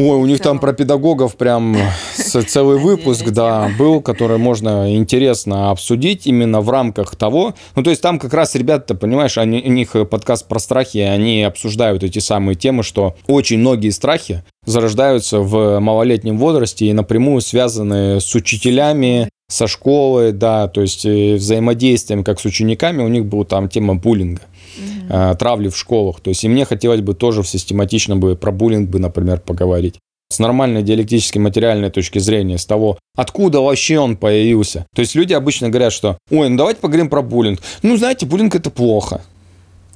Ой, 0.00 0.16
у 0.16 0.24
них 0.24 0.40
там 0.40 0.58
про 0.58 0.72
педагогов 0.72 1.36
прям 1.36 1.76
целый 2.16 2.78
выпуск, 2.78 3.28
да, 3.28 3.70
был, 3.78 4.00
который 4.00 4.38
можно 4.38 4.96
интересно 4.96 5.70
обсудить 5.70 6.26
именно 6.26 6.62
в 6.62 6.70
рамках 6.70 7.16
того. 7.16 7.54
Ну, 7.76 7.82
то 7.82 7.90
есть 7.90 8.00
там 8.00 8.18
как 8.18 8.32
раз 8.32 8.54
ребята, 8.54 8.94
понимаешь, 8.94 9.36
они, 9.36 9.62
у 9.62 9.70
них 9.70 9.94
подкаст 10.08 10.48
про 10.48 10.58
страхи, 10.58 10.98
они 10.98 11.42
обсуждают 11.42 12.02
эти 12.02 12.18
самые 12.18 12.56
темы, 12.56 12.82
что 12.82 13.14
очень 13.26 13.58
многие 13.58 13.90
страхи 13.90 14.42
зарождаются 14.64 15.40
в 15.40 15.80
малолетнем 15.80 16.38
возрасте 16.38 16.86
и 16.86 16.94
напрямую 16.94 17.42
связаны 17.42 18.20
с 18.22 18.34
учителями, 18.34 19.28
со 19.50 19.66
школы, 19.66 20.32
да, 20.32 20.68
то 20.68 20.80
есть 20.80 21.04
э, 21.04 21.34
взаимодействием 21.34 22.24
как 22.24 22.40
с 22.40 22.44
учениками, 22.44 23.02
у 23.02 23.08
них 23.08 23.26
была 23.26 23.44
там 23.44 23.68
тема 23.68 23.96
буллинга 23.96 24.42
угу. 24.78 25.36
травли 25.36 25.68
в 25.68 25.76
школах. 25.76 26.20
То 26.20 26.30
есть 26.30 26.44
и 26.44 26.48
мне 26.48 26.64
хотелось 26.64 27.00
бы 27.00 27.14
тоже 27.14 27.42
систематично 27.44 28.16
бы 28.16 28.36
про 28.36 28.52
буллинг 28.52 28.88
бы, 28.88 28.98
например, 28.98 29.40
поговорить. 29.40 29.96
С 30.32 30.38
нормальной 30.38 30.84
диалектической 30.84 31.42
материальной 31.42 31.90
точки 31.90 32.20
зрения, 32.20 32.56
с 32.56 32.64
того, 32.64 32.98
откуда 33.16 33.60
вообще 33.60 33.98
он 33.98 34.16
появился. 34.16 34.86
То 34.94 35.00
есть 35.00 35.16
люди 35.16 35.32
обычно 35.32 35.68
говорят, 35.68 35.92
что, 35.92 36.18
ой, 36.30 36.48
ну 36.48 36.56
давайте 36.56 36.80
поговорим 36.80 37.10
про 37.10 37.20
буллинг. 37.20 37.60
Ну, 37.82 37.96
знаете, 37.96 38.26
буллинг 38.26 38.54
это 38.54 38.70
плохо. 38.70 39.22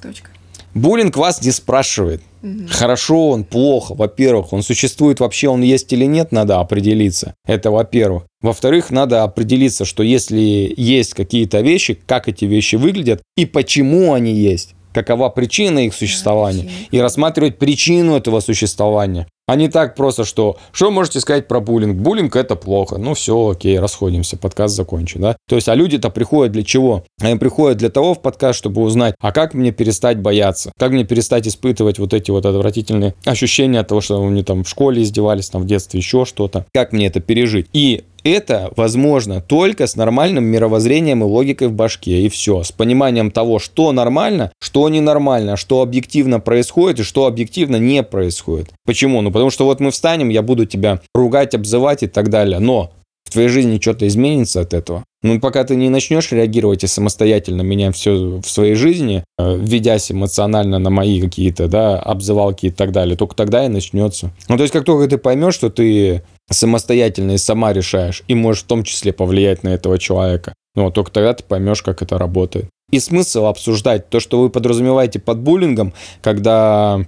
Точка. 0.01 0.31
Буллинг 0.73 1.15
вас 1.15 1.41
не 1.41 1.51
спрашивает. 1.51 2.21
Угу. 2.45 2.67
Хорошо 2.69 3.29
он, 3.29 3.43
плохо. 3.43 3.95
Во-первых, 3.95 4.53
он 4.53 4.61
существует 4.61 5.19
вообще, 5.19 5.49
он 5.49 5.63
есть 5.63 5.91
или 5.91 6.05
нет, 6.05 6.31
надо 6.31 6.59
определиться. 6.59 7.33
Это 7.45 7.71
во-первых. 7.71 8.23
Во-вторых, 8.41 8.91
надо 8.91 9.23
определиться, 9.23 9.83
что 9.83 10.03
если 10.03 10.71
есть 10.77 11.15
какие-то 11.15 11.61
вещи, 11.61 11.99
как 12.05 12.27
эти 12.27 12.45
вещи 12.45 12.75
выглядят 12.75 13.23
и 13.35 13.45
почему 13.45 14.13
они 14.13 14.31
есть 14.31 14.75
какова 14.93 15.27
причина 15.27 15.79
их 15.79 15.93
существования, 15.93 16.69
и 16.89 17.01
рассматривать 17.01 17.57
причину 17.57 18.15
этого 18.15 18.39
существования. 18.39 19.27
А 19.47 19.55
не 19.55 19.69
так 19.69 19.93
просто, 19.95 20.25
что 20.25 20.57
что 20.71 20.89
можете 20.89 21.19
сказать 21.19 21.47
про 21.47 21.59
буллинг? 21.59 21.97
Буллинг 21.97 22.35
это 22.35 22.55
плохо. 22.55 22.97
Ну 22.97 23.13
все, 23.13 23.49
окей, 23.49 23.79
расходимся, 23.79 24.37
подкаст 24.37 24.75
закончен, 24.75 25.21
да? 25.21 25.37
То 25.47 25.55
есть, 25.55 25.69
а 25.69 25.75
люди-то 25.75 26.09
приходят 26.09 26.51
для 26.51 26.63
чего? 26.63 27.03
Они 27.21 27.37
приходят 27.37 27.77
для 27.77 27.89
того 27.89 28.15
в 28.15 28.21
подкаст, 28.21 28.57
чтобы 28.57 28.81
узнать, 28.81 29.13
а 29.19 29.31
как 29.31 29.53
мне 29.53 29.71
перестать 29.71 30.19
бояться? 30.19 30.71
Как 30.79 30.91
мне 30.91 31.03
перестать 31.03 31.47
испытывать 31.47 31.99
вот 31.99 32.13
эти 32.15 32.31
вот 32.31 32.45
отвратительные 32.45 33.13
ощущения 33.23 33.79
от 33.79 33.87
того, 33.87 34.01
что 34.01 34.25
они 34.25 34.43
там 34.43 34.63
в 34.63 34.69
школе 34.69 35.03
издевались, 35.03 35.49
там 35.49 35.61
в 35.61 35.67
детстве 35.67 35.99
еще 35.99 36.25
что-то? 36.25 36.65
Как 36.73 36.91
мне 36.91 37.05
это 37.05 37.19
пережить? 37.19 37.67
И 37.71 38.03
это 38.25 38.71
возможно 38.75 39.39
только 39.39 39.87
с 39.87 39.95
нормальным 39.95 40.45
мировоззрением 40.45 41.21
и 41.21 41.25
логикой 41.25 41.67
в 41.67 41.73
башке, 41.73 42.21
и 42.21 42.29
все. 42.29 42.63
С 42.63 42.71
пониманием 42.71 43.31
того, 43.31 43.59
что 43.59 43.91
нормально, 43.91 44.51
что 44.59 44.89
ненормально, 44.89 45.55
что 45.55 45.81
объективно 45.81 46.39
происходит 46.39 46.99
и 46.99 47.03
что 47.03 47.27
объективно 47.27 47.77
не 47.77 48.03
происходит. 48.03 48.69
Почему? 48.85 49.21
Ну, 49.21 49.31
потому 49.31 49.51
что 49.51 49.65
вот 49.65 49.79
мы 49.79 49.91
встанем, 49.91 50.29
я 50.29 50.41
буду 50.41 50.65
тебя 50.65 51.01
ругать, 51.13 51.53
обзывать 51.53 52.03
и 52.03 52.07
так 52.07 52.29
далее, 52.29 52.59
но 52.59 52.91
в 53.25 53.31
твоей 53.31 53.49
жизни 53.49 53.79
что-то 53.81 54.07
изменится 54.07 54.61
от 54.61 54.73
этого. 54.73 55.03
Ну, 55.23 55.39
пока 55.39 55.63
ты 55.63 55.75
не 55.75 55.89
начнешь 55.89 56.31
реагировать 56.31 56.83
и 56.83 56.87
самостоятельно 56.87 57.63
менять 57.63 57.95
все 57.95 58.39
в 58.39 58.47
своей 58.47 58.75
жизни, 58.75 59.23
э, 59.39 59.57
ведясь 59.57 60.11
эмоционально 60.11 60.77
на 60.77 60.91
мои 60.91 61.19
какие-то, 61.19 61.67
да, 61.67 61.99
обзывалки 61.99 62.67
и 62.67 62.69
так 62.69 62.91
далее, 62.91 63.17
только 63.17 63.35
тогда 63.35 63.65
и 63.65 63.67
начнется. 63.67 64.31
Ну, 64.47 64.57
то 64.57 64.63
есть, 64.63 64.71
как 64.71 64.85
только 64.85 65.09
ты 65.09 65.17
поймешь, 65.17 65.55
что 65.55 65.71
ты 65.71 66.21
самостоятельно 66.49 67.31
и 67.31 67.37
сама 67.37 67.73
решаешь, 67.73 68.23
и 68.27 68.35
можешь 68.35 68.63
в 68.63 68.67
том 68.67 68.83
числе 68.83 69.13
повлиять 69.13 69.63
на 69.63 69.69
этого 69.69 69.97
человека, 69.97 70.53
ну, 70.75 70.91
только 70.91 71.11
тогда 71.11 71.33
ты 71.33 71.43
поймешь, 71.43 71.81
как 71.81 72.01
это 72.01 72.17
работает. 72.17 72.67
И 72.91 72.99
смысл 72.99 73.45
обсуждать 73.45 74.09
то, 74.09 74.19
что 74.19 74.39
вы 74.39 74.49
подразумеваете 74.49 75.19
под 75.19 75.39
буллингом, 75.39 75.93
когда 76.21 77.01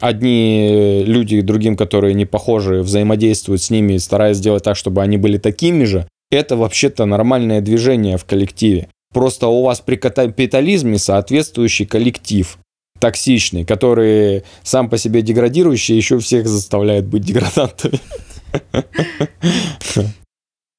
одни 0.00 1.02
люди 1.04 1.40
другим, 1.40 1.76
которые 1.76 2.14
не 2.14 2.24
похожи, 2.24 2.80
взаимодействуют 2.80 3.62
с 3.62 3.70
ними, 3.70 3.98
стараясь 3.98 4.36
сделать 4.36 4.64
так, 4.64 4.76
чтобы 4.76 5.02
они 5.02 5.18
были 5.18 5.36
такими 5.36 5.84
же, 5.84 6.08
это 6.30 6.56
вообще-то 6.56 7.04
нормальное 7.04 7.60
движение 7.60 8.16
в 8.16 8.24
коллективе. 8.24 8.88
Просто 9.12 9.48
у 9.48 9.62
вас 9.62 9.80
при 9.80 9.96
капитализме 9.96 10.98
соответствующий 10.98 11.86
коллектив 11.86 12.58
токсичный, 13.00 13.64
который 13.64 14.44
сам 14.62 14.90
по 14.90 14.98
себе 14.98 15.22
деградирующий, 15.22 15.96
еще 15.96 16.18
всех 16.18 16.46
заставляет 16.46 17.06
быть 17.06 17.22
деградантами. 17.22 18.00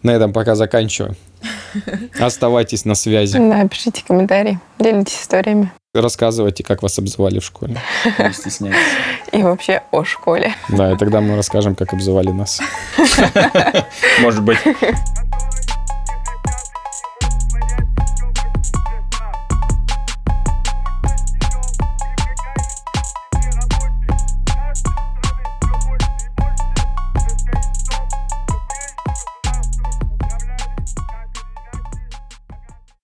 На 0.02 0.12
этом 0.12 0.32
пока 0.32 0.56
заканчиваю. 0.56 1.16
Оставайтесь 2.20 2.86
на 2.86 2.96
связи. 2.96 3.38
Да, 3.38 3.68
пишите 3.68 4.04
комментарии, 4.08 4.60
делитесь 4.80 5.22
историями. 5.22 5.72
Рассказывайте, 5.94 6.64
как 6.64 6.84
вас 6.84 7.00
обзывали 7.00 7.40
в 7.40 7.44
школе. 7.44 7.78
Не 8.20 8.34
стесняйтесь. 8.34 8.80
И 9.32 9.42
вообще 9.42 9.82
о 9.92 10.04
школе. 10.04 10.54
Да, 10.70 10.92
и 10.94 10.98
тогда 10.98 11.20
мы 11.20 11.36
расскажем, 11.36 11.76
как 11.76 11.94
обзывали 11.94 12.30
нас. 12.30 12.62
Может 14.22 14.44
быть. 14.44 14.60